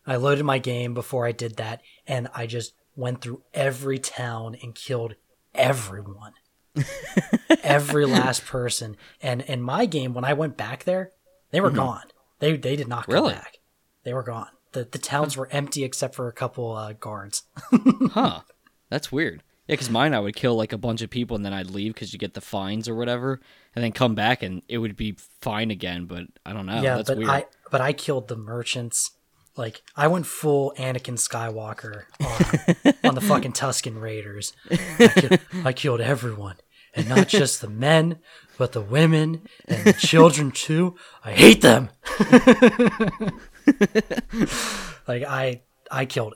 I 0.06 0.18
loaded 0.18 0.44
my 0.44 0.60
game 0.60 0.94
before 0.94 1.26
I 1.26 1.32
did 1.32 1.56
that, 1.58 1.82
and 2.06 2.28
I 2.34 2.46
just 2.46 2.74
went 2.96 3.22
through 3.22 3.42
every 3.54 3.98
town 4.00 4.56
and 4.62 4.76
killed 4.76 5.16
everyone. 5.56 6.34
every 7.64 8.06
last 8.06 8.46
person. 8.46 8.98
And 9.22 9.42
in 9.42 9.62
my 9.62 9.86
game, 9.86 10.14
when 10.14 10.26
I 10.26 10.34
went 10.34 10.58
back 10.58 10.84
there, 10.84 11.12
they 11.52 11.62
were 11.62 11.70
gone. 11.70 12.04
They 12.40 12.58
they 12.58 12.76
did 12.76 12.88
not 12.88 13.06
come 13.06 13.14
Really? 13.14 13.34
back. 13.34 13.58
They 14.04 14.14
were 14.14 14.24
gone. 14.24 14.48
The 14.74 14.84
the 14.86 14.98
towns 14.98 15.38
were 15.38 15.48
empty 15.52 15.84
except 15.84 16.16
for 16.16 16.28
a 16.28 16.34
couple 16.34 16.72
uh, 16.74 16.94
guards. 16.94 17.44
Huh. 18.12 18.42
That's 18.90 19.12
weird. 19.12 19.44
Yeah, 19.68 19.74
because 19.74 19.90
mine 19.90 20.14
I 20.14 20.20
would 20.20 20.36
kill 20.36 20.56
like 20.56 20.74
a 20.74 20.78
bunch 20.78 21.02
of 21.02 21.10
people 21.10 21.36
and 21.38 21.46
then 21.46 21.54
I'd 21.54 21.70
leave 21.72 21.94
because 21.94 22.12
you 22.12 22.20
get 22.20 22.34
the 22.34 22.42
fines 22.42 22.90
or 22.90 22.96
whatever, 22.96 23.40
and 23.76 23.84
then 23.84 23.92
come 23.94 24.14
back 24.14 24.44
and 24.44 24.62
it 24.68 24.78
would 24.80 24.96
be 24.98 25.16
fine 25.42 25.72
again. 25.72 26.06
But 26.06 26.26
I 26.46 26.52
don't 26.54 26.66
know. 26.66 26.82
yeah, 26.82 26.98
That's 26.98 27.10
but 27.10 27.18
weird. 27.18 27.30
I 27.30 27.46
but 27.72 27.82
I 27.82 27.94
killed 27.94 28.28
the 28.28 28.36
merchants. 28.36 29.12
Like 29.56 29.82
I 29.96 30.08
went 30.08 30.26
full 30.26 30.74
Anakin 30.78 31.18
Skywalker 31.18 32.04
on, 32.20 32.94
on 33.10 33.16
the 33.16 33.22
fucking 33.22 33.54
Tusken 33.54 34.02
Raiders. 34.02 34.54
I, 34.70 35.40
I 35.66 35.74
killed 35.74 36.02
everyone, 36.02 36.56
and 36.94 37.08
not 37.08 37.28
just 37.28 37.62
the 37.62 37.70
men, 37.70 38.18
but 38.58 38.72
the 38.74 38.82
women 38.82 39.48
and 39.68 39.86
the 39.86 39.94
children 39.94 40.52
too. 40.52 40.96
I 41.24 41.32
hate 41.34 41.62
them. 41.62 41.90
like 45.08 45.24
I 45.24 45.62
I 45.92 46.06
killed 46.06 46.36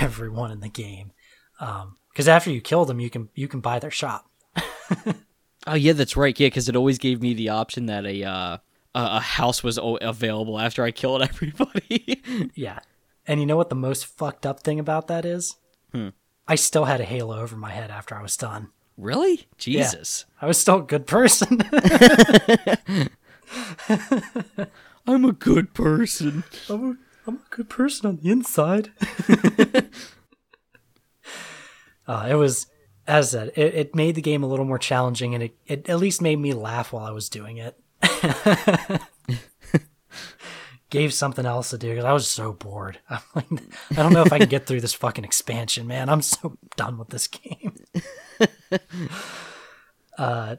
everyone 0.00 0.50
in 0.50 0.60
the 0.60 0.68
game. 0.68 1.12
Because 1.58 2.28
after 2.28 2.50
you 2.50 2.60
kill 2.60 2.84
them, 2.84 3.00
you 3.00 3.10
can 3.10 3.28
you 3.34 3.48
can 3.48 3.60
buy 3.60 3.78
their 3.78 3.90
shop. 3.90 4.26
Oh 5.66 5.72
yeah, 5.74 5.94
that's 5.94 6.14
right. 6.14 6.38
Yeah, 6.38 6.48
because 6.48 6.68
it 6.68 6.76
always 6.76 6.98
gave 6.98 7.22
me 7.22 7.32
the 7.32 7.48
option 7.48 7.86
that 7.86 8.04
a 8.04 8.22
uh, 8.22 8.58
a 8.94 9.20
house 9.20 9.62
was 9.62 9.78
o- 9.78 9.96
available 9.96 10.60
after 10.60 10.84
I 10.84 10.90
killed 10.90 11.22
everybody. 11.30 12.20
Yeah. 12.54 12.80
And 13.26 13.40
you 13.40 13.46
know 13.46 13.56
what 13.56 13.70
the 13.70 13.74
most 13.74 14.04
fucked 14.04 14.44
up 14.44 14.60
thing 14.60 14.78
about 14.78 15.06
that 15.08 15.24
is? 15.24 15.56
Hmm. 15.90 16.08
I 16.46 16.56
still 16.56 16.84
had 16.84 17.00
a 17.00 17.04
halo 17.04 17.40
over 17.40 17.56
my 17.56 17.70
head 17.70 17.90
after 17.90 18.14
I 18.14 18.20
was 18.20 18.36
done. 18.36 18.68
really? 18.98 19.48
Jesus. 19.56 20.26
I 20.42 20.46
was 20.46 20.58
still 20.60 20.80
a 20.80 20.82
good 20.82 21.06
person. 21.06 21.62
I'm 25.06 25.24
a 25.24 25.32
good 25.32 25.74
person. 25.74 26.44
I'm, 26.68 26.84
a, 26.90 26.96
I'm 27.26 27.36
a 27.36 27.50
good 27.50 27.68
person 27.68 28.08
on 28.08 28.16
the 28.16 28.30
inside. 28.30 28.90
uh, 32.06 32.26
it 32.30 32.34
was, 32.34 32.66
as 33.06 33.34
I 33.34 33.38
said, 33.38 33.52
it, 33.54 33.74
it 33.74 33.94
made 33.94 34.14
the 34.14 34.22
game 34.22 34.42
a 34.42 34.46
little 34.46 34.64
more 34.64 34.78
challenging 34.78 35.34
and 35.34 35.42
it, 35.42 35.56
it 35.66 35.88
at 35.88 35.98
least 35.98 36.22
made 36.22 36.38
me 36.38 36.54
laugh 36.54 36.92
while 36.92 37.04
I 37.04 37.10
was 37.10 37.28
doing 37.28 37.58
it. 37.58 37.78
Gave 40.90 41.12
something 41.12 41.44
else 41.44 41.70
to 41.70 41.78
do 41.78 41.90
because 41.90 42.04
I 42.04 42.12
was 42.12 42.28
so 42.28 42.52
bored. 42.52 42.98
I'm 43.10 43.20
like, 43.34 43.46
I 43.90 43.96
don't 43.96 44.12
know 44.12 44.22
if 44.22 44.32
I 44.32 44.38
can 44.38 44.48
get 44.48 44.66
through 44.66 44.80
this 44.80 44.94
fucking 44.94 45.24
expansion, 45.24 45.86
man. 45.86 46.08
I'm 46.08 46.22
so 46.22 46.56
done 46.76 46.98
with 46.98 47.08
this 47.08 47.26
game. 47.26 47.76
uh, 50.16 50.56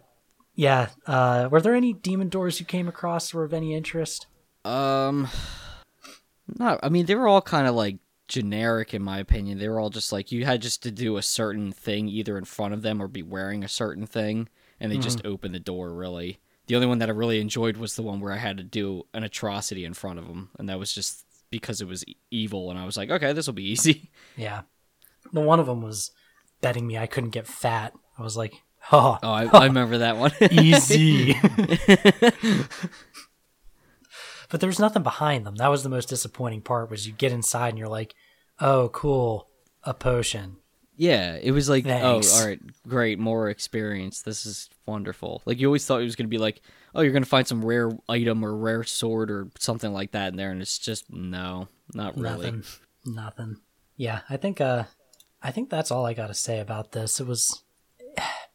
yeah. 0.56 0.90
Uh, 1.08 1.48
were 1.50 1.62
there 1.62 1.74
any 1.74 1.94
demon 1.94 2.30
doors 2.30 2.60
you 2.60 2.66
came 2.66 2.88
across 2.88 3.32
that 3.32 3.38
were 3.38 3.46
of 3.46 3.54
any 3.54 3.74
interest? 3.74 4.28
Um, 4.66 5.28
not. 6.48 6.80
I 6.84 6.90
mean, 6.90 7.06
they 7.06 7.16
were 7.16 7.28
all 7.28 7.42
kind 7.42 7.68
of 7.68 7.76
like 7.76 7.98
generic 8.28 8.94
in 8.94 9.04
my 9.04 9.20
opinion. 9.20 9.60
They 9.60 9.70
were 9.70 9.80
all 9.80 9.90
just 9.90 10.12
like 10.12 10.32
you 10.32 10.46
had 10.46 10.62
just 10.62 10.82
to 10.84 10.92
do 10.92 11.18
a 11.18 11.22
certain 11.22 11.72
thing 11.72 12.08
either 12.10 12.38
in 12.38 12.46
front 12.46 12.74
of 12.74 12.82
them 12.82 13.02
or 13.02 13.08
be 13.08 13.24
wearing 13.24 13.64
a 13.64 13.70
certain 13.70 14.06
thing, 14.08 14.50
and 14.80 14.92
they 14.92 14.98
just 14.98 15.26
opened 15.26 15.54
the 15.56 15.60
door. 15.60 15.94
Really, 15.94 16.40
the 16.68 16.76
only 16.76 16.88
one 16.88 17.00
that 17.00 17.10
I 17.10 17.14
really 17.14 17.40
enjoyed 17.40 17.78
was 17.78 17.96
the 17.96 18.04
one 18.04 18.20
where 18.20 18.34
I 18.34 18.38
had 18.38 18.58
to 18.58 18.64
do 18.64 19.04
an 19.14 19.24
atrocity 19.24 19.86
in 19.86 19.94
front 19.94 20.20
of 20.20 20.28
them, 20.28 20.50
and 20.58 20.68
that 20.70 20.80
was 20.80 20.92
just 20.94 21.26
because 21.52 21.80
it 21.82 21.88
was 21.88 22.04
evil, 22.32 22.70
and 22.72 22.80
I 22.80 22.86
was 22.86 22.98
like, 22.98 23.10
okay, 23.12 23.32
this 23.34 23.46
will 23.48 23.54
be 23.54 23.70
easy. 23.72 24.10
Yeah. 24.36 24.62
The 25.32 25.42
one 25.42 25.60
of 25.60 25.66
them 25.68 25.82
was 25.82 26.12
betting 26.62 26.86
me 26.88 26.98
I 26.98 27.08
couldn't 27.08 27.30
get 27.32 27.48
fat. 27.48 27.94
I 28.18 28.22
was 28.24 28.36
like, 28.38 28.54
oh, 28.92 29.18
Oh, 29.24 29.32
I, 29.32 29.46
I 29.54 29.66
remember 29.66 30.00
that 30.00 30.18
one. 30.18 30.32
easy. 30.52 31.36
but 34.56 34.62
there 34.62 34.70
was 34.70 34.80
nothing 34.80 35.04
behind 35.04 35.46
them. 35.46 35.56
That 35.56 35.68
was 35.68 35.84
the 35.84 35.90
most 35.90 36.08
disappointing 36.08 36.62
part 36.62 36.90
was 36.90 37.06
you 37.06 37.12
get 37.12 37.34
inside 37.34 37.68
and 37.68 37.78
you're 37.78 37.90
like, 37.90 38.16
oh, 38.62 38.88
cool, 38.88 39.50
a 39.84 39.94
potion. 39.94 40.56
Yeah, 40.96 41.36
it 41.36 41.52
was 41.52 41.68
like, 41.68 41.84
Thanks. 41.84 42.34
oh, 42.34 42.40
all 42.40 42.48
right, 42.48 42.62
great, 42.88 43.20
more 43.20 43.50
experience. 43.50 44.22
This 44.22 44.46
is 44.46 44.70
wonderful. 44.86 45.42
Like 45.44 45.60
you 45.60 45.68
always 45.68 45.86
thought 45.86 46.00
it 46.00 46.06
was 46.06 46.16
going 46.16 46.28
to 46.28 46.34
be 46.34 46.38
like, 46.38 46.62
oh, 46.94 47.02
you're 47.02 47.12
going 47.12 47.22
to 47.22 47.28
find 47.28 47.46
some 47.46 47.66
rare 47.66 47.92
item 48.08 48.46
or 48.46 48.56
rare 48.56 48.86
sword 48.86 49.30
or 49.30 49.50
something 49.60 49.92
like 49.92 50.12
that 50.12 50.30
in 50.30 50.38
there, 50.38 50.52
and 50.52 50.62
it's 50.62 50.80
just 50.80 51.12
no, 51.12 51.68
not 51.94 52.16
really. 52.18 52.46
Nothing. 52.46 52.64
Nothing. 53.06 53.58
Yeah, 53.98 54.22
I 54.30 54.38
think 54.38 54.62
uh 54.62 54.86
I 55.44 55.52
think 55.52 55.70
that's 55.70 55.92
all 55.92 56.06
I 56.06 56.14
got 56.14 56.28
to 56.28 56.34
say 56.34 56.62
about 56.62 56.94
this. 56.94 57.20
It 57.20 57.28
was 57.28 57.62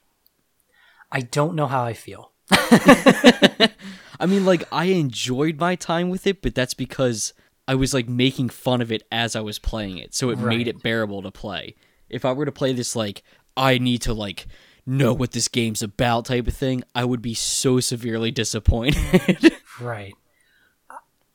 I 1.13 1.21
don't 1.21 1.57
know 1.57 1.67
how 1.67 1.85
I 1.85 1.93
feel. 1.93 2.33
I 2.53 4.27
mean, 4.27 4.45
like 4.45 4.65
I 4.73 4.87
enjoyed 4.87 5.59
my 5.59 5.75
time 5.77 6.11
with 6.11 6.27
it, 6.27 6.43
but 6.43 6.55
that's 6.55 6.75
because 6.75 7.33
I 7.67 7.75
was 7.75 7.95
like 7.95 8.09
making 8.09 8.49
fun 8.51 8.81
of 8.81 8.91
it 8.93 9.03
as 9.11 9.35
I 9.37 9.41
was 9.41 9.59
playing 9.59 9.99
it, 9.99 10.15
so 10.15 10.31
it 10.31 10.37
Right. 10.39 10.57
made 10.59 10.69
it 10.69 10.83
bearable 10.83 11.23
to 11.23 11.31
play. 11.31 11.75
If 12.09 12.25
I 12.25 12.33
were 12.33 12.45
to 12.45 12.53
play 12.53 12.73
this 12.73 12.95
like 12.97 13.23
I 13.57 13.79
need 13.79 14.03
to 14.03 14.15
like 14.15 14.47
know 14.87 15.13
what 15.13 15.33
this 15.33 15.49
game's 15.49 15.83
about 15.83 16.25
type 16.27 16.47
of 16.49 16.55
thing, 16.55 16.83
I 16.95 17.05
would 17.05 17.23
be 17.23 17.35
so 17.35 17.81
severely 17.81 18.31
disappointed. 18.31 19.55
Right. 19.81 20.13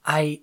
I 0.05 0.41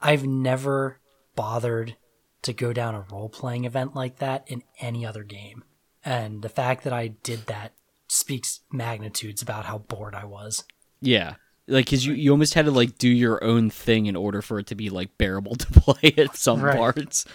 I've 0.00 0.26
never 0.26 0.98
bothered 1.36 1.96
to 2.42 2.52
go 2.52 2.72
down 2.72 2.96
a 2.96 3.04
role 3.12 3.28
playing 3.28 3.64
event 3.64 3.94
like 3.94 4.16
that 4.16 4.42
in 4.48 4.64
any 4.80 5.06
other 5.06 5.22
game. 5.22 5.62
And 6.04 6.42
the 6.42 6.48
fact 6.48 6.82
that 6.82 6.92
I 6.92 7.08
did 7.08 7.46
that 7.46 7.74
speaks 8.08 8.60
magnitudes 8.72 9.42
about 9.42 9.64
how 9.66 9.78
bored 9.78 10.14
I 10.14 10.24
was. 10.24 10.64
Yeah. 11.00 11.34
Like, 11.66 11.88
cause 11.90 12.04
you, 12.04 12.14
you 12.14 12.30
almost 12.30 12.54
had 12.54 12.64
to 12.64 12.70
like 12.70 12.96
do 12.98 13.08
your 13.08 13.42
own 13.44 13.68
thing 13.70 14.06
in 14.06 14.16
order 14.16 14.40
for 14.42 14.58
it 14.58 14.66
to 14.68 14.74
be 14.74 14.88
like 14.90 15.16
bearable 15.18 15.54
to 15.56 15.66
play 15.66 16.14
at 16.16 16.36
some 16.36 16.60
Right. 16.62 16.76
parts. 16.76 17.26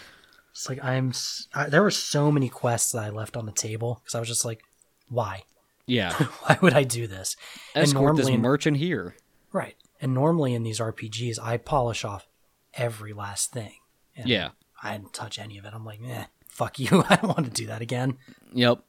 It's 0.51 0.67
like 0.69 0.83
I'm. 0.83 1.13
I 1.53 1.69
there 1.69 1.81
were 1.81 1.91
so 1.91 2.31
many 2.31 2.49
quests 2.49 2.91
that 2.91 3.03
I 3.03 3.09
left 3.09 3.35
on 3.37 3.45
the 3.45 3.51
table 3.51 4.01
because 4.03 4.15
I 4.15 4.19
was 4.19 4.27
just 4.27 4.45
like, 4.45 4.61
why? 5.09 5.43
Yeah. 5.85 6.13
Why 6.45 6.57
would 6.61 6.73
I 6.73 6.83
do 6.83 7.07
this? 7.07 7.35
Escort 7.75 8.15
this 8.15 8.25
normally- 8.27 8.37
merchant 8.37 8.77
here. 8.77 9.15
Right. 9.51 9.75
And 9.99 10.13
normally 10.13 10.53
in 10.53 10.63
these 10.63 10.79
RPGs, 10.79 11.37
I 11.41 11.57
polish 11.57 12.05
off 12.05 12.25
every 12.73 13.11
last 13.13 13.51
thing. 13.51 13.73
And 14.15 14.27
Yeah. 14.29 14.49
I 14.81 14.93
didn't 14.93 15.13
touch 15.13 15.37
any 15.39 15.57
of 15.57 15.65
it. 15.65 15.73
I'm 15.73 15.83
like, 15.85 15.99
eh, 16.07 16.25
fuck 16.47 16.79
you. 16.79 17.03
I 17.09 17.17
don't 17.17 17.35
want 17.37 17.45
to 17.45 17.51
do 17.51 17.67
that 17.67 17.81
again. 17.81 18.17
Yep. 18.53 18.79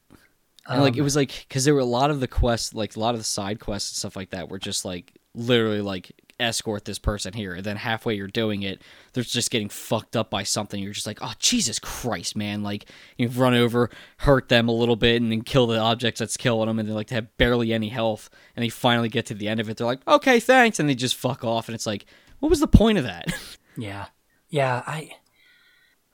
And 0.66 0.80
like 0.82 0.96
it 0.96 1.00
Um, 1.00 1.04
was 1.04 1.16
like 1.16 1.44
because 1.48 1.64
there 1.64 1.74
were 1.74 1.80
a 1.80 1.84
lot 1.84 2.10
of 2.10 2.20
the 2.20 2.28
quests, 2.28 2.72
like 2.74 2.96
a 2.96 3.00
lot 3.00 3.14
of 3.14 3.20
the 3.20 3.24
side 3.24 3.60
quests 3.60 3.92
and 3.92 3.96
stuff 3.98 4.16
like 4.16 4.30
that, 4.30 4.48
were 4.48 4.58
just 4.58 4.84
like 4.84 5.12
literally 5.34 5.80
like 5.80 6.12
escort 6.40 6.84
this 6.84 6.98
person 6.98 7.32
here, 7.32 7.54
and 7.54 7.64
then 7.64 7.76
halfway 7.76 8.14
you're 8.14 8.26
doing 8.26 8.62
it, 8.62 8.80
they're 9.12 9.22
just 9.22 9.50
getting 9.50 9.68
fucked 9.68 10.16
up 10.16 10.30
by 10.30 10.42
something. 10.42 10.82
You're 10.82 10.92
just 10.92 11.06
like, 11.06 11.18
oh 11.20 11.32
Jesus 11.38 11.78
Christ, 11.78 12.34
man! 12.34 12.62
Like 12.62 12.86
you've 13.18 13.38
run 13.38 13.54
over, 13.54 13.90
hurt 14.18 14.48
them 14.48 14.68
a 14.68 14.72
little 14.72 14.96
bit, 14.96 15.20
and 15.20 15.30
then 15.30 15.42
kill 15.42 15.66
the 15.66 15.78
objects 15.78 16.18
that's 16.20 16.36
killing 16.36 16.66
them, 16.66 16.78
and 16.78 16.88
they 16.88 16.92
like 16.92 17.08
they 17.08 17.16
have 17.16 17.36
barely 17.36 17.72
any 17.72 17.90
health, 17.90 18.30
and 18.56 18.64
they 18.64 18.68
finally 18.70 19.08
get 19.08 19.26
to 19.26 19.34
the 19.34 19.48
end 19.48 19.60
of 19.60 19.68
it. 19.68 19.76
They're 19.76 19.86
like, 19.86 20.06
okay, 20.08 20.40
thanks, 20.40 20.80
and 20.80 20.88
they 20.88 20.94
just 20.94 21.14
fuck 21.14 21.44
off, 21.44 21.68
and 21.68 21.74
it's 21.74 21.86
like, 21.86 22.06
what 22.40 22.48
was 22.48 22.60
the 22.60 22.66
point 22.68 22.98
of 22.98 23.04
that? 23.04 23.26
Yeah. 23.76 24.06
Yeah, 24.48 24.82
I 24.86 25.10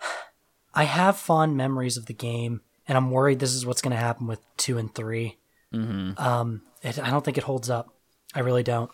I 0.74 0.84
have 0.84 1.16
fond 1.18 1.56
memories 1.56 1.96
of 1.96 2.06
the 2.06 2.14
game 2.14 2.62
and 2.90 2.96
I'm 2.98 3.12
worried 3.12 3.38
this 3.38 3.54
is 3.54 3.64
what's 3.64 3.80
going 3.82 3.92
to 3.96 3.96
happen 4.02 4.26
with 4.26 4.40
2 4.56 4.76
and 4.76 4.92
3. 4.92 5.38
mm-hmm. 5.72 6.20
Um 6.20 6.62
it, 6.82 6.98
I 6.98 7.10
don't 7.10 7.24
think 7.24 7.38
it 7.38 7.44
holds 7.44 7.70
up. 7.70 7.94
I 8.34 8.40
really 8.40 8.62
don't. 8.64 8.90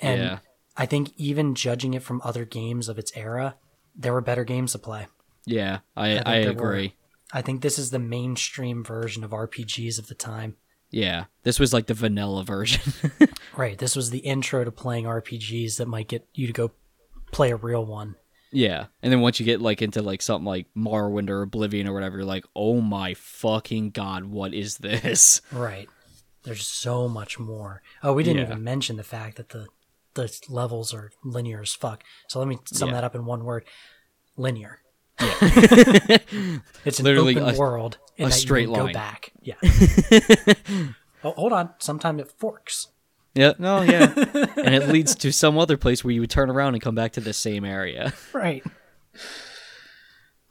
And 0.00 0.20
Yeah. 0.20 0.38
I 0.76 0.86
think 0.86 1.12
even 1.16 1.54
judging 1.54 1.94
it 1.94 2.02
from 2.02 2.20
other 2.24 2.44
games 2.44 2.88
of 2.88 2.98
its 2.98 3.12
era, 3.16 3.56
there 3.94 4.12
were 4.12 4.20
better 4.20 4.44
games 4.44 4.72
to 4.72 4.78
play. 4.78 5.06
Yeah, 5.44 5.78
I 5.96 6.14
think 6.14 6.26
I, 6.28 6.40
there 6.40 6.52
were. 6.54 6.72
agree. 6.72 6.94
I 7.32 7.42
think 7.42 7.60
this 7.62 7.78
is 7.78 7.90
the 7.90 7.98
mainstream 7.98 8.82
version 8.84 9.24
of 9.24 9.30
RPGs 9.32 9.98
of 9.98 10.06
the 10.08 10.14
time. 10.14 10.56
Yeah, 10.90 11.24
this 11.42 11.58
was 11.60 11.72
like 11.72 11.86
the 11.86 11.94
vanilla 11.94 12.44
version. 12.44 12.92
Right, 13.56 13.76
this 13.76 13.96
was 13.96 14.10
the 14.10 14.20
intro 14.20 14.62
to 14.62 14.70
playing 14.70 15.04
RPGs 15.06 15.78
that 15.78 15.88
might 15.88 16.06
get 16.06 16.28
you 16.32 16.46
to 16.46 16.52
go 16.52 16.70
play 17.32 17.50
a 17.50 17.56
real 17.56 17.84
one. 17.84 18.14
Yeah, 18.50 18.86
and 19.02 19.12
then 19.12 19.20
once 19.20 19.38
you 19.38 19.44
get 19.46 19.60
like 19.60 19.82
into 19.82 20.00
like 20.02 20.22
something 20.22 20.46
like 20.46 20.66
Morrowind 20.76 21.28
or 21.28 21.42
Oblivion 21.42 21.86
or 21.86 21.92
whatever, 21.92 22.16
you're 22.16 22.24
like, 22.26 22.46
oh 22.56 22.80
my 22.80 23.14
fucking 23.14 23.90
god, 23.90 24.24
what 24.24 24.54
is 24.54 24.78
this? 24.78 25.40
Right. 25.52 25.88
There's 26.44 26.66
so 26.66 27.08
much 27.08 27.38
more. 27.38 27.82
Oh, 28.02 28.12
we 28.14 28.22
didn't 28.22 28.38
Yeah. 28.38 28.46
even 28.52 28.64
mention 28.64 28.96
the 28.96 29.02
fact 29.04 29.36
that 29.36 29.50
the 29.50 29.66
the 30.14 30.32
levels 30.48 30.94
are 30.94 31.10
linear 31.22 31.60
as 31.60 31.74
fuck. 31.74 32.02
So 32.28 32.38
let 32.38 32.48
me 32.48 32.58
sum 32.64 32.88
Yeah. 32.88 32.94
that 32.96 33.04
up 33.04 33.14
in 33.14 33.26
one 33.26 33.44
word: 33.44 33.64
linear. 34.36 34.80
Yeah. 35.20 35.34
It's 36.86 36.98
an 37.00 37.04
Literally 37.04 37.36
open 37.36 37.54
a- 37.54 37.58
world 37.58 37.98
in 38.16 38.28
a 38.28 38.30
straight 38.32 38.66
can 38.66 38.74
go 38.74 38.84
line. 38.84 38.94
back. 38.94 39.32
Yeah. 39.42 39.56
oh, 41.24 41.32
hold 41.32 41.52
on. 41.52 41.70
Sometimes 41.78 42.20
it 42.22 42.32
forks. 42.38 42.88
Yeah, 43.38 43.52
no, 43.58 43.82
yeah, 43.82 44.12
and 44.56 44.74
it 44.74 44.88
leads 44.88 45.14
to 45.16 45.32
some 45.32 45.56
other 45.58 45.76
place 45.76 46.02
where 46.02 46.12
you 46.12 46.20
would 46.20 46.30
turn 46.30 46.50
around 46.50 46.74
and 46.74 46.82
come 46.82 46.94
back 46.94 47.12
to 47.12 47.20
the 47.20 47.32
same 47.32 47.64
area. 47.64 48.12
Right. 48.32 48.64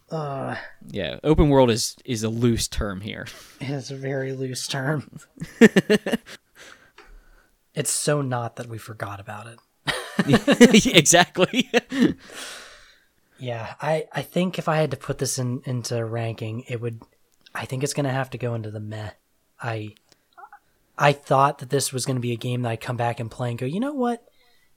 Uh, 0.09 0.55
Yeah, 0.89 1.19
open 1.23 1.49
world 1.49 1.69
is 1.69 1.95
is 2.05 2.23
a 2.23 2.29
loose 2.29 2.67
term 2.67 3.01
here. 3.01 3.27
it's 3.59 3.91
a 3.91 3.95
very 3.95 4.31
loose 4.33 4.65
term. 4.67 5.19
it's 7.73 7.91
so 7.91 8.21
not 8.21 8.55
that 8.55 8.67
we 8.67 8.77
forgot 8.77 9.19
about 9.19 9.47
it. 9.47 9.59
exactly. 10.95 11.69
Yeah, 13.39 13.75
I, 13.81 14.07
I 14.11 14.21
think 14.23 14.57
if 14.57 14.67
I 14.67 14.77
had 14.77 14.91
to 14.91 14.97
put 14.97 15.19
this 15.19 15.37
in 15.37 15.61
into 15.65 16.03
ranking, 16.03 16.61
it 16.67 16.81
would. 16.81 17.01
I 17.53 17.65
think 17.65 17.83
it's 17.83 17.93
gonna 17.93 18.11
have 18.11 18.29
to 18.31 18.37
go 18.37 18.55
into 18.55 18.71
the 18.71 18.79
meh. 18.79 19.11
I 19.61 19.89
I 20.97 21.13
thought 21.13 21.59
that 21.59 21.69
this 21.69 21.93
was 21.93 22.05
gonna 22.05 22.19
be 22.19 22.33
a 22.33 22.37
game 22.37 22.61
that 22.63 22.69
I'd 22.69 22.81
come 22.81 22.97
back 22.97 23.19
and 23.19 23.29
play 23.29 23.49
and 23.49 23.59
go, 23.59 23.65
you 23.65 23.79
know 23.79 23.93
what, 23.93 24.23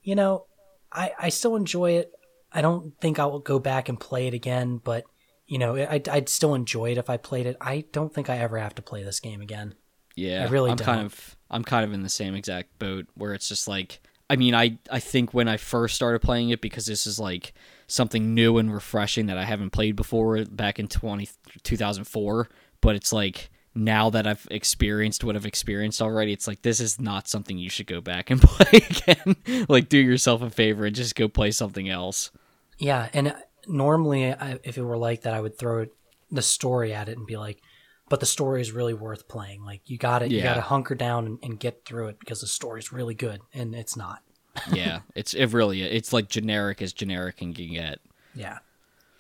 you 0.03 0.15
know, 0.15 0.47
I 0.93 1.13
I 1.19 1.29
still 1.29 1.57
enjoy 1.57 1.93
it. 1.93 2.13
I 2.53 2.63
don't 2.63 2.99
think 3.01 3.19
I 3.19 3.27
will 3.27 3.39
go 3.39 3.59
back 3.59 3.89
and 3.89 3.99
play 3.99 4.27
it 4.27 4.35
again, 4.35 4.81
but 4.83 5.05
you 5.47 5.59
know, 5.59 5.75
I'd, 5.75 6.09
I'd 6.09 6.29
still 6.29 6.55
enjoy 6.55 6.93
it 6.93 6.99
if 6.99 7.11
I 7.11 7.17
played 7.17 7.47
it. 7.47 7.57
I 7.61 7.85
don't 7.91 8.15
think 8.15 8.31
I 8.31 8.39
ever 8.39 8.57
have 8.59 8.75
to 8.77 8.83
play 8.83 9.03
this 9.03 9.19
game 9.19 9.41
again. 9.41 9.75
Yeah, 10.15 10.45
I 10.45 10.49
really 10.49 10.71
I'm 10.71 10.77
kind 10.77 10.99
don't. 10.99 11.07
of 11.07 11.37
I'm 11.51 11.65
kind 11.65 11.85
of 11.85 11.93
in 11.93 12.03
the 12.03 12.09
same 12.09 12.35
exact 12.35 12.79
boat 12.79 13.07
where 13.15 13.35
it's 13.35 13.49
just 13.49 13.67
like 13.67 14.01
I 14.29 14.37
mean 14.37 14.55
I 14.55 14.79
I 14.91 15.01
think 15.01 15.35
when 15.35 15.49
I 15.49 15.57
first 15.57 15.97
started 15.97 16.21
playing 16.21 16.51
it 16.51 16.61
because 16.61 16.87
this 16.87 17.07
is 17.07 17.19
like 17.19 17.53
something 17.87 18.35
new 18.35 18.59
and 18.59 18.73
refreshing 18.73 19.27
that 19.27 19.39
I 19.39 19.45
haven't 19.45 19.71
played 19.71 19.97
before 19.97 20.45
back 20.45 20.79
in 20.79 20.87
20, 20.87 21.29
2004 21.63 22.49
but 22.81 22.95
it's 22.95 23.13
like 23.13 23.51
now 23.75 24.11
that 24.11 24.27
I've 24.27 24.47
experienced 24.51 25.23
what 25.23 25.37
I've 25.37 25.47
experienced 25.47 26.03
already 26.03 26.33
it's 26.33 26.49
like 26.49 26.63
this 26.63 26.81
is 26.81 27.01
not 27.01 27.29
something 27.29 27.57
you 27.57 27.71
should 27.71 27.87
go 27.87 28.01
back 28.01 28.31
and 28.31 28.41
play 28.43 28.81
again 28.91 29.37
like 29.69 29.89
do 29.89 29.99
yourself 29.99 30.43
a 30.43 30.51
favor 30.51 30.87
and 30.87 30.97
just 30.97 31.15
go 31.15 31.29
play 31.29 31.51
something 31.51 31.89
else 31.89 32.31
Yeah, 32.81 33.09
and 33.13 33.29
uh, 33.29 33.35
normally, 33.69 34.33
I, 34.33 34.59
if 34.65 34.79
it 34.79 34.83
were 34.83 34.97
like 34.97 35.23
that, 35.23 35.35
I 35.35 35.41
would 35.41 35.59
throw 35.59 35.87
the 36.31 36.43
story 36.43 36.95
at 36.95 37.09
it 37.09 37.19
and 37.19 37.27
be 37.27 37.37
like, 37.37 37.61
"But 38.09 38.21
the 38.21 38.27
story 38.27 38.63
is 38.63 38.73
really 38.73 38.95
worth 38.95 39.29
playing. 39.29 39.65
Like 39.65 39.83
you 39.85 39.99
got 39.99 40.21
to 40.21 40.29
You 40.29 40.43
got 40.43 40.55
to 40.55 40.63
hunker 40.63 40.95
down 40.95 41.27
and, 41.27 41.39
and 41.43 41.61
get 41.61 41.85
through 41.85 42.09
it 42.09 42.19
because 42.19 42.41
the 42.41 42.47
story 42.47 42.81
is 42.81 42.91
really 42.91 43.15
good." 43.15 43.41
And 43.53 43.75
it's 43.75 43.97
not. 43.97 44.23
yeah 44.73 45.01
it's 45.15 45.33
it 45.33 45.53
really 45.53 45.81
it's 45.83 46.13
like 46.13 46.29
generic 46.29 46.83
as 46.83 46.93
generic 46.93 47.37
can 47.37 47.53
get 47.53 48.01
Yeah, 48.35 48.59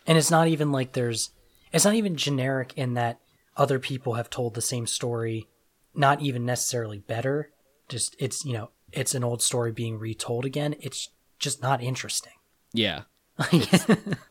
and 0.06 0.18
it's 0.18 0.30
not 0.30 0.48
even 0.48 0.72
like 0.72 0.92
there's. 0.92 1.30
It's 1.72 1.84
not 1.84 1.94
even 1.94 2.16
generic 2.16 2.72
in 2.76 2.94
that 2.94 3.20
other 3.60 3.78
people 3.78 4.14
have 4.14 4.28
told 4.30 4.54
the 4.54 4.60
same 4.60 4.86
story, 4.88 5.46
not 5.94 6.20
even 6.20 6.44
necessarily 6.44 6.98
better. 6.98 7.50
Just 7.88 8.16
it's 8.18 8.44
you 8.44 8.54
know 8.54 8.70
it's 8.92 9.14
an 9.14 9.22
old 9.22 9.42
story 9.42 9.70
being 9.70 9.98
retold 9.98 10.44
again. 10.44 10.74
It's 10.80 11.10
just 11.38 11.62
not 11.62 11.82
interesting. 11.82 12.32
yeah 12.72 13.02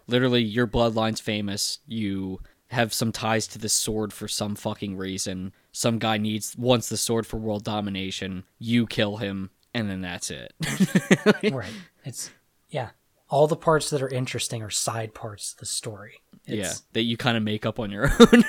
literally 0.07 0.41
your 0.43 0.67
bloodline's 0.67 1.19
famous 1.19 1.79
you 1.87 2.39
have 2.67 2.93
some 2.93 3.11
ties 3.11 3.47
to 3.47 3.57
this 3.57 3.73
sword 3.73 4.13
for 4.13 4.27
some 4.27 4.55
fucking 4.55 4.95
reason 4.95 5.51
some 5.71 5.97
guy 5.97 6.17
needs 6.17 6.55
wants 6.55 6.89
the 6.89 6.97
sword 6.97 7.25
for 7.25 7.37
world 7.37 7.63
domination 7.63 8.43
you 8.59 8.85
kill 8.85 9.17
him 9.17 9.49
and 9.73 9.89
then 9.89 10.01
that's 10.01 10.29
it 10.29 10.53
right. 11.51 11.73
It's 12.05 12.29
yeah. 12.69 12.89
All 13.29 13.47
the 13.47 13.55
parts 13.55 13.89
that 13.91 14.01
are 14.01 14.09
interesting 14.09 14.63
are 14.63 14.69
side 14.71 15.13
parts 15.13 15.53
of 15.53 15.59
the 15.59 15.65
story. 15.65 16.21
yeah 16.45 16.73
that 16.93 17.03
you 17.03 17.15
kind 17.17 17.37
of 17.37 17.43
make 17.43 17.65
up 17.65 17.79
on 17.79 17.91
your 17.91 18.11
own 18.19 18.43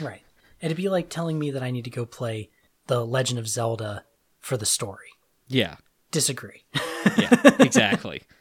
Right. 0.00 0.22
It'd 0.60 0.76
be 0.76 0.88
like 0.88 1.08
telling 1.08 1.38
me 1.38 1.50
that 1.52 1.62
I 1.62 1.70
need 1.70 1.84
to 1.84 1.90
go 1.90 2.04
play 2.06 2.50
The 2.86 3.04
Legend 3.04 3.38
of 3.38 3.48
Zelda 3.48 4.04
for 4.40 4.56
the 4.56 4.66
story. 4.66 5.08
yeah 5.48 5.76
Disagree. 6.10 6.64
yeah 7.16 7.30
exactly 7.58 8.22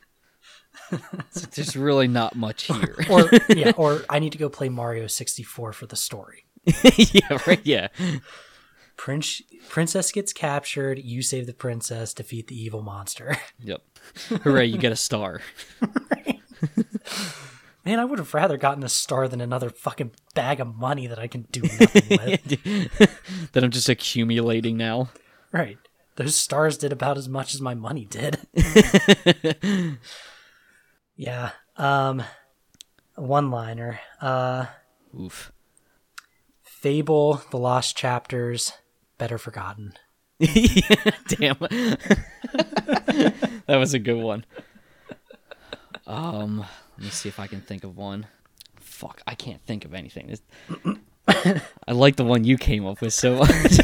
So 1.31 1.47
there's 1.55 1.77
really 1.77 2.07
not 2.09 2.35
much 2.35 2.63
here 2.63 2.95
or 3.09 3.29
yeah, 3.49 3.71
or 3.77 4.01
I 4.09 4.19
need 4.19 4.33
to 4.33 4.37
go 4.37 4.49
play 4.49 4.67
Mario 4.67 5.07
64 5.07 5.71
for 5.73 5.85
the 5.85 5.95
story. 5.95 6.43
yeah 7.13 7.37
right 7.47 7.61
yeah 7.63 7.87
Prince 8.97 9.41
princess 9.69 10.11
gets 10.11 10.31
captured, 10.33 10.99
you 10.99 11.21
save 11.21 11.47
the 11.47 11.53
princess, 11.53 12.13
defeat 12.13 12.47
the 12.47 12.61
evil 12.61 12.81
monster. 12.81 13.37
yep 13.59 13.81
hooray 14.43 14.65
you 14.65 14.77
get 14.77 14.91
a 14.91 14.95
star 14.95 15.41
Man, 17.83 17.99
I 17.99 18.05
would 18.05 18.19
have 18.19 18.33
rather 18.35 18.57
gotten 18.57 18.83
a 18.83 18.89
star 18.89 19.27
than 19.27 19.41
another 19.41 19.71
fucking 19.71 20.11
bag 20.35 20.59
of 20.59 20.75
money 20.75 21.07
that 21.07 21.17
I 21.17 21.25
can 21.27 21.47
do 21.51 21.61
nothing 21.61 22.03
with. 22.09 23.51
that 23.53 23.63
i'm 23.63 23.71
just 23.71 23.89
accumulating 23.89 24.77
now 24.77 25.09
Right. 25.51 25.77
Those 26.15 26.35
stars 26.35 26.77
did 26.77 26.91
about 26.93 27.17
as 27.17 27.27
much 27.27 27.53
as 27.53 27.59
my 27.61 27.73
money 27.73 28.05
did. 28.05 28.37
yeah. 31.15 31.51
Um 31.77 32.23
one 33.15 33.49
liner. 33.51 33.99
Uh 34.21 34.67
oof 35.19 35.51
Fable, 36.61 37.41
The 37.51 37.57
Lost 37.57 37.95
Chapters, 37.95 38.73
Better 39.17 39.37
Forgotten. 39.37 39.93
Damn. 41.27 41.57
that 43.67 43.77
was 43.77 43.93
a 43.93 43.99
good 43.99 44.17
one. 44.17 44.43
Um, 46.07 46.65
let 46.97 47.05
me 47.05 47.09
see 47.09 47.29
if 47.29 47.39
I 47.39 47.45
can 47.45 47.61
think 47.61 47.83
of 47.83 47.95
one. 47.95 48.25
Fuck, 48.77 49.21
I 49.27 49.35
can't 49.35 49.61
think 49.61 49.85
of 49.85 49.93
anything. 49.93 50.35
I 51.27 51.91
like 51.91 52.15
the 52.15 52.23
one 52.23 52.43
you 52.43 52.57
came 52.57 52.87
up 52.87 53.01
with 53.01 53.13
so 53.13 53.35
much. 53.39 53.79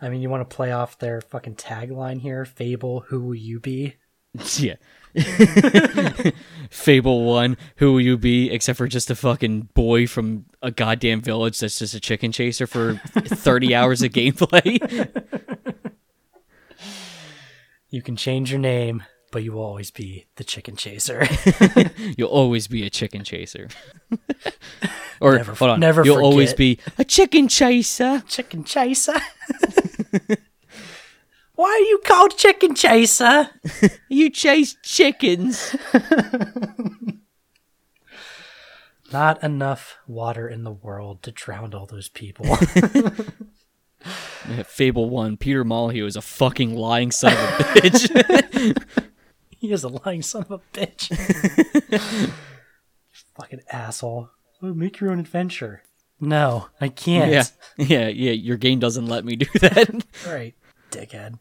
I 0.00 0.08
mean, 0.08 0.20
you 0.20 0.28
want 0.28 0.48
to 0.48 0.56
play 0.56 0.72
off 0.72 0.98
their 0.98 1.20
fucking 1.20 1.54
tagline 1.54 2.20
here, 2.20 2.44
Fable, 2.44 3.00
who 3.00 3.20
will 3.20 3.34
you 3.36 3.60
be? 3.60 3.94
Yeah. 4.56 4.76
Fable 6.70 7.24
1, 7.24 7.56
who 7.76 7.92
will 7.92 8.00
you 8.00 8.18
be 8.18 8.50
except 8.50 8.76
for 8.76 8.86
just 8.86 9.10
a 9.10 9.14
fucking 9.14 9.68
boy 9.74 10.06
from 10.06 10.44
a 10.62 10.70
goddamn 10.70 11.20
village 11.22 11.58
that's 11.60 11.78
just 11.78 11.94
a 11.94 12.00
chicken 12.00 12.30
chaser 12.32 12.66
for 12.66 12.94
30 13.14 13.74
hours 13.74 14.02
of 14.02 14.12
gameplay? 14.12 15.08
You 17.90 18.02
can 18.02 18.16
change 18.16 18.50
your 18.50 18.60
name, 18.60 19.02
but 19.32 19.42
you 19.42 19.52
will 19.52 19.62
always 19.62 19.90
be 19.90 20.26
the 20.36 20.44
chicken 20.44 20.76
chaser. 20.76 21.26
You'll 22.18 22.28
always 22.28 22.68
be 22.68 22.84
a 22.84 22.90
chicken 22.90 23.24
chaser. 23.24 23.68
or 25.22 25.36
Never- 25.36 25.54
hold 25.54 25.70
on, 25.70 25.80
never 25.80 26.04
you'll 26.04 26.22
always 26.22 26.52
be 26.52 26.78
a 26.98 27.04
chicken 27.04 27.48
chaser. 27.48 28.22
chicken 28.28 28.62
chaser? 28.64 29.14
Why 31.58 31.70
are 31.70 31.88
you 31.88 32.00
called 32.04 32.36
chicken 32.36 32.76
chaser? 32.76 33.50
You 34.08 34.30
chase 34.30 34.76
chickens. 34.84 35.74
Not 39.12 39.42
enough 39.42 39.96
water 40.06 40.46
in 40.48 40.62
the 40.62 40.70
world 40.70 41.24
to 41.24 41.32
drown 41.32 41.74
all 41.74 41.86
those 41.86 42.08
people. 42.08 42.46
Fable 44.66 45.10
1, 45.10 45.36
Peter 45.38 45.64
Molyneux 45.64 46.06
is 46.06 46.14
a 46.14 46.22
fucking 46.22 46.76
lying 46.76 47.10
son 47.10 47.32
of 47.32 47.38
a 47.38 47.64
bitch. 47.64 48.84
he 49.50 49.72
is 49.72 49.82
a 49.82 49.88
lying 49.88 50.22
son 50.22 50.46
of 50.48 50.52
a 50.52 50.60
bitch. 50.72 52.30
Fucking 53.36 53.62
asshole. 53.72 54.30
Oh, 54.62 54.74
make 54.74 55.00
your 55.00 55.10
own 55.10 55.18
adventure. 55.18 55.82
No, 56.20 56.68
I 56.80 56.88
can't. 56.88 57.32
yeah, 57.32 57.44
yeah, 57.76 58.06
yeah, 58.08 58.32
your 58.32 58.56
game 58.56 58.78
doesn't 58.78 59.06
let 59.06 59.24
me 59.24 59.34
do 59.34 59.46
that. 59.58 60.04
Right, 60.26 60.54
dickhead. 60.90 61.38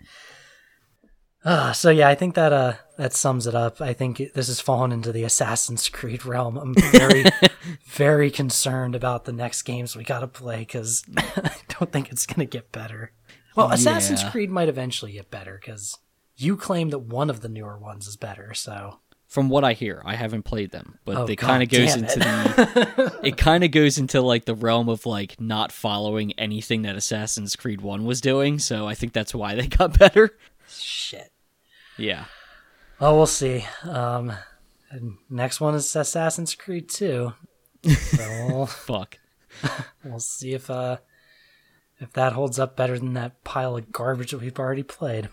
Uh, 1.43 1.71
so 1.71 1.89
yeah, 1.89 2.09
I 2.09 2.15
think 2.15 2.35
that 2.35 2.51
uh 2.51 2.73
that 2.97 3.13
sums 3.13 3.47
it 3.47 3.55
up. 3.55 3.79
I 3.79 3.93
think 3.93 4.17
this 4.33 4.47
has 4.47 4.59
fallen 4.59 4.91
into 4.91 5.11
the 5.11 5.23
Assassin's 5.23 5.87
Creed 5.87 6.25
realm. 6.25 6.57
I'm 6.57 6.73
very, 6.73 7.25
very 7.85 8.31
concerned 8.31 8.95
about 8.95 9.25
the 9.25 9.31
next 9.31 9.61
games 9.61 9.95
we 9.95 10.03
gotta 10.03 10.27
play 10.27 10.59
because 10.59 11.05
I 11.15 11.51
don't 11.79 11.91
think 11.91 12.11
it's 12.11 12.25
gonna 12.25 12.45
get 12.45 12.71
better. 12.71 13.13
Well, 13.55 13.71
Assassin's 13.71 14.23
Creed 14.23 14.49
might 14.51 14.69
eventually 14.69 15.13
get 15.13 15.31
better 15.31 15.59
because 15.59 15.97
you 16.35 16.57
claim 16.57 16.89
that 16.89 16.99
one 16.99 17.29
of 17.29 17.41
the 17.41 17.49
newer 17.49 17.77
ones 17.77 18.07
is 18.07 18.15
better. 18.15 18.53
So 18.53 18.99
From 19.27 19.49
what 19.49 19.65
I 19.65 19.73
hear, 19.73 20.01
I 20.05 20.15
haven't 20.15 20.43
played 20.43 20.71
them, 20.71 20.99
but 21.03 21.17
Oh, 21.17 21.25
it 21.25 21.35
kind 21.35 21.61
of 21.61 21.67
goes 21.67 21.95
into 21.95 22.13
it. 22.17 22.95
the 22.95 23.19
it 23.23 23.37
kind 23.37 23.63
of 23.65 23.71
goes 23.79 23.97
into 23.97 24.21
like 24.21 24.45
the 24.45 24.55
realm 24.55 24.87
of 24.87 25.05
like 25.05 25.39
not 25.41 25.73
following 25.73 26.31
anything 26.39 26.83
that 26.83 26.95
Assassin's 26.95 27.55
Creed 27.57 27.81
1 27.81 28.05
was 28.05 28.21
doing, 28.21 28.57
so 28.57 28.87
I 28.87 28.95
think 28.95 29.11
that's 29.11 29.35
why 29.35 29.53
they 29.55 29.67
got 29.67 29.99
better. 29.99 30.37
shit. 30.69 31.31
Yeah. 31.97 32.25
Oh, 33.01 33.17
we'll 33.17 33.25
see. 33.25 33.65
Um, 33.83 34.31
next 35.29 35.59
one 35.59 35.75
is 35.75 35.93
Assassin's 35.95 36.55
Creed 36.55 36.87
2. 36.89 37.33
So 37.85 38.47
we'll, 38.49 38.65
Fuck. 38.65 39.19
we'll 40.05 40.19
see 40.19 40.53
if 40.53 40.69
uh 40.69 40.97
if 41.99 42.13
that 42.13 42.31
holds 42.33 42.59
up 42.59 42.75
better 42.77 42.97
than 42.97 43.13
that 43.13 43.43
pile 43.43 43.75
of 43.75 43.91
garbage 43.91 44.31
that 44.31 44.39
we've 44.39 44.57
already 44.59 44.83
played. 44.83 45.29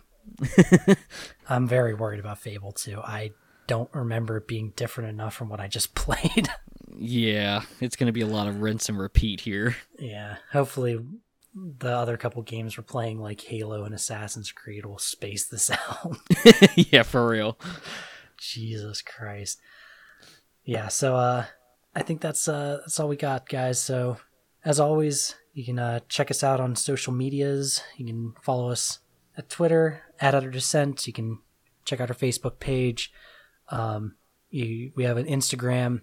I'm 1.48 1.68
very 1.68 1.94
worried 1.94 2.20
about 2.20 2.38
Fable 2.40 2.72
2. 2.72 3.00
I 3.00 3.32
don't 3.66 3.90
remember 3.94 4.36
it 4.36 4.46
being 4.48 4.72
different 4.76 5.10
enough 5.10 5.34
from 5.34 5.48
what 5.48 5.60
I 5.60 5.68
just 5.68 5.94
played. 5.94 6.48
Yeah, 6.96 7.62
it's 7.80 7.96
going 7.96 8.06
to 8.06 8.12
be 8.12 8.20
a 8.20 8.26
lot 8.26 8.46
of 8.46 8.60
rinse 8.60 8.88
and 8.88 8.98
repeat 8.98 9.40
here. 9.40 9.76
yeah, 9.98 10.36
hopefully 10.52 10.98
the 11.54 11.88
other 11.90 12.16
couple 12.16 12.42
games 12.42 12.76
we're 12.76 12.84
playing 12.84 13.20
like 13.20 13.40
Halo 13.40 13.84
and 13.84 13.94
Assassin's 13.94 14.50
Creed 14.50 14.84
will 14.84 14.98
space 14.98 15.46
this 15.46 15.70
out. 16.04 16.16
yeah, 16.76 17.02
for 17.04 17.28
real. 17.28 17.58
Jesus 18.38 19.02
Christ. 19.02 19.60
Yeah, 20.64 20.88
so 20.88 21.16
uh 21.16 21.44
I 21.94 22.02
think 22.02 22.20
that's 22.20 22.48
uh 22.48 22.78
that's 22.80 22.98
all 22.98 23.08
we 23.08 23.16
got, 23.16 23.48
guys. 23.48 23.80
So 23.80 24.16
as 24.64 24.80
always, 24.80 25.36
you 25.52 25.64
can 25.64 25.78
uh 25.78 26.00
check 26.08 26.30
us 26.30 26.42
out 26.42 26.60
on 26.60 26.74
social 26.74 27.12
medias. 27.12 27.82
You 27.96 28.06
can 28.06 28.34
follow 28.42 28.70
us 28.70 28.98
at 29.36 29.48
Twitter 29.48 30.02
at 30.20 30.34
Utter 30.34 30.50
Descent. 30.50 31.06
You 31.06 31.12
can 31.12 31.38
check 31.84 32.00
out 32.00 32.10
our 32.10 32.16
Facebook 32.16 32.58
page. 32.58 33.12
Um 33.70 34.16
you, 34.50 34.92
we 34.94 35.04
have 35.04 35.16
an 35.16 35.26
Instagram 35.26 36.02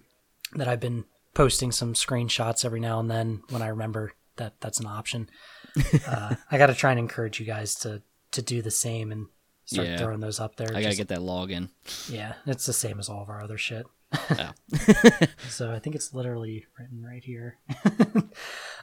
that 0.54 0.68
I've 0.68 0.80
been 0.80 1.04
posting 1.34 1.72
some 1.72 1.94
screenshots 1.94 2.64
every 2.64 2.80
now 2.80 3.00
and 3.00 3.10
then 3.10 3.42
when 3.48 3.62
I 3.62 3.68
remember 3.68 4.12
that 4.36 4.60
that's 4.60 4.80
an 4.80 4.86
option. 4.86 5.30
uh, 6.06 6.34
I 6.50 6.58
got 6.58 6.66
to 6.66 6.74
try 6.74 6.90
and 6.90 6.98
encourage 6.98 7.40
you 7.40 7.46
guys 7.46 7.74
to 7.76 8.02
to 8.32 8.42
do 8.42 8.60
the 8.62 8.70
same 8.70 9.10
and 9.12 9.26
start 9.64 9.88
Yeah. 9.88 9.96
throwing 9.98 10.20
those 10.20 10.40
up 10.40 10.56
there. 10.56 10.68
I 10.74 10.82
got 10.82 10.90
to 10.90 10.96
get 10.96 11.08
that 11.08 11.20
login. 11.20 11.70
yeah, 12.08 12.34
it's 12.46 12.66
the 12.66 12.72
same 12.72 12.98
as 12.98 13.08
all 13.08 13.22
of 13.22 13.28
our 13.30 13.42
other 13.42 13.56
shit. 13.58 13.86
Oh. 14.30 14.50
so 15.48 15.72
I 15.72 15.78
think 15.78 15.96
it's 15.96 16.12
literally 16.12 16.66
written 16.78 17.02
right 17.02 17.24
here. 17.24 17.58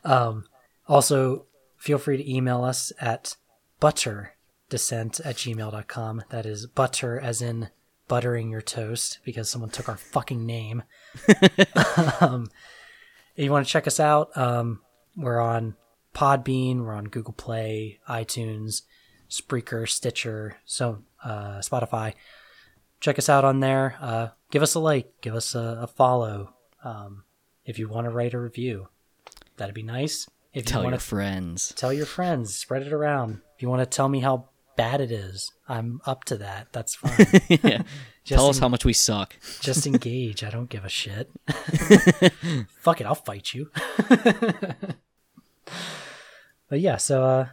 um, 0.04 0.46
also, 0.88 1.46
feel 1.78 1.98
free 2.00 2.18
to 2.18 2.32
email 2.32 2.64
us 2.64 2.92
at 3.00 3.36
butterdescent 3.82 5.22
at 5.26 5.36
gmail.com. 5.36 6.24
That 6.30 6.46
is 6.46 6.66
butter 6.68 7.20
as 7.20 7.42
in 7.42 7.70
buttering 8.10 8.50
your 8.50 8.62
toast 8.62 9.20
because 9.24 9.50
someone 9.50 9.70
took 9.70 9.88
our 9.88 9.96
fucking 9.96 10.46
name. 10.46 10.84
um, 12.20 12.50
if 13.38 13.46
you 13.46 13.52
want 13.52 13.66
to 13.66 13.72
check 13.72 13.88
us 13.88 14.02
out, 14.02 14.36
um, 14.38 14.82
we're 15.16 15.40
on 15.40 15.76
Podbean, 16.14 16.84
we're 16.84 16.94
on 16.94 17.06
Google 17.06 17.34
Play, 17.34 18.00
iTunes, 18.10 18.82
Spreaker, 19.30 19.88
Stitcher, 19.88 20.58
so 20.66 21.04
uh, 21.24 21.60
Spotify 21.60 22.14
check 23.00 23.18
us 23.18 23.30
out 23.30 23.46
on 23.46 23.60
there. 23.60 23.98
Uh, 24.02 24.28
give 24.52 24.64
us 24.64 24.76
a 24.76 24.80
like, 24.80 25.22
give 25.22 25.36
us 25.36 25.56
a, 25.56 25.80
a 25.82 25.88
follow. 25.88 26.54
Um, 26.84 27.24
if 27.66 27.80
you 27.80 27.88
want 27.88 28.06
to 28.06 28.12
write 28.12 28.34
a 28.34 28.40
review, 28.40 28.90
that'd 29.58 29.76
be 29.76 29.84
nice. 29.84 30.30
If 30.54 30.66
Tell 30.66 30.82
you 30.82 30.86
your 30.86 30.92
want 30.92 31.02
to 31.02 31.08
friends. 31.08 31.74
tell 31.76 31.94
your 31.94 32.06
friends, 32.06 32.56
spread 32.56 32.82
it 32.82 32.92
around. 32.94 33.42
If 33.56 33.62
you 33.62 33.70
want 33.70 33.82
to 33.82 33.86
tell 33.86 34.10
me 34.10 34.20
how 34.20 34.49
bad 34.80 35.02
it 35.02 35.12
is, 35.12 35.52
I'm 35.68 36.00
up 36.06 36.24
to 36.26 36.38
that. 36.38 36.68
That's 36.72 36.96
fine. 37.02 37.28
yeah. 37.50 37.82
Tell 38.26 38.48
us 38.48 38.58
en- 38.58 38.62
how 38.62 38.70
much 38.70 38.86
we 38.86 38.94
suck. 38.94 39.36
just 39.60 39.86
engage. 39.86 40.42
I 40.44 40.50
don't 40.50 40.70
give 40.70 40.86
a 40.86 40.90
shit. 40.90 41.30
Fuck 42.80 43.02
it, 43.02 43.08
I'll 43.08 43.16
fight 43.16 43.54
you. 43.54 43.70
but 46.70 46.80
yeah, 46.80 46.98
so 46.98 47.24
uh 47.24 47.46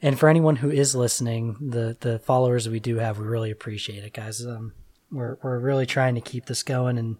and 0.00 0.18
for 0.18 0.28
anyone 0.28 0.56
who 0.56 0.70
is 0.70 0.94
listening, 0.94 1.56
the 1.60 1.96
the 2.00 2.18
followers 2.20 2.68
we 2.68 2.80
do 2.80 2.96
have, 2.96 3.18
we 3.18 3.26
really 3.26 3.50
appreciate 3.50 4.02
it, 4.04 4.12
guys. 4.14 4.44
Um 4.46 4.72
we're 5.10 5.36
we're 5.42 5.58
really 5.58 5.86
trying 5.86 6.14
to 6.14 6.20
keep 6.20 6.46
this 6.46 6.62
going 6.62 6.96
and 6.98 7.16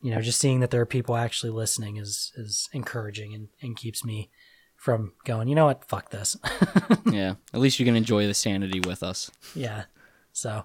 you 0.00 0.14
know, 0.14 0.20
just 0.20 0.38
seeing 0.38 0.60
that 0.60 0.70
there 0.70 0.80
are 0.80 0.86
people 0.86 1.16
actually 1.16 1.50
listening 1.50 1.96
is 1.96 2.32
is 2.36 2.68
encouraging 2.72 3.34
and, 3.34 3.48
and 3.62 3.76
keeps 3.76 4.04
me 4.04 4.30
from 4.86 5.10
going, 5.24 5.48
you 5.48 5.56
know 5.56 5.66
what, 5.66 5.84
fuck 5.84 6.10
this. 6.10 6.36
yeah. 7.10 7.34
At 7.52 7.58
least 7.58 7.80
you 7.80 7.84
can 7.84 7.96
enjoy 7.96 8.28
the 8.28 8.34
sanity 8.34 8.78
with 8.78 9.02
us. 9.02 9.32
Yeah. 9.52 9.86
So 10.30 10.64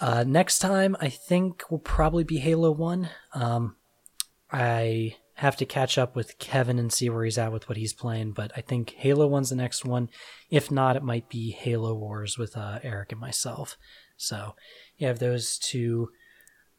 uh, 0.00 0.24
next 0.26 0.58
time, 0.58 0.96
I 1.00 1.10
think 1.10 1.62
will 1.70 1.78
probably 1.78 2.24
be 2.24 2.38
Halo 2.38 2.72
One. 2.72 3.08
Um, 3.34 3.76
I 4.50 5.14
have 5.34 5.54
to 5.58 5.64
catch 5.64 5.96
up 5.96 6.16
with 6.16 6.40
Kevin 6.40 6.80
and 6.80 6.92
see 6.92 7.08
where 7.08 7.22
he's 7.24 7.38
at 7.38 7.52
with 7.52 7.68
what 7.68 7.78
he's 7.78 7.92
playing, 7.92 8.32
but 8.32 8.50
I 8.56 8.62
think 8.62 8.90
Halo 8.96 9.28
One's 9.28 9.50
the 9.50 9.54
next 9.54 9.84
one. 9.84 10.10
If 10.50 10.72
not, 10.72 10.96
it 10.96 11.04
might 11.04 11.28
be 11.28 11.52
Halo 11.52 11.94
Wars 11.94 12.36
with 12.36 12.56
uh, 12.56 12.80
Eric 12.82 13.12
and 13.12 13.20
myself. 13.20 13.78
So 14.16 14.56
you 14.98 15.06
have 15.06 15.20
those 15.20 15.56
to 15.70 16.08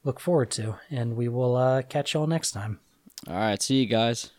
look 0.03 0.19
forward 0.19 0.52
to, 0.52 0.80
and 0.89 1.15
we 1.15 1.30
will 1.30 1.56
uh, 1.56 1.84
catch 1.84 2.14
y'all 2.14 2.27
next 2.27 2.52
time. 2.52 2.81
All 3.26 3.35
right. 3.35 3.61
See 3.61 3.76
you 3.76 3.85
guys. 3.85 4.31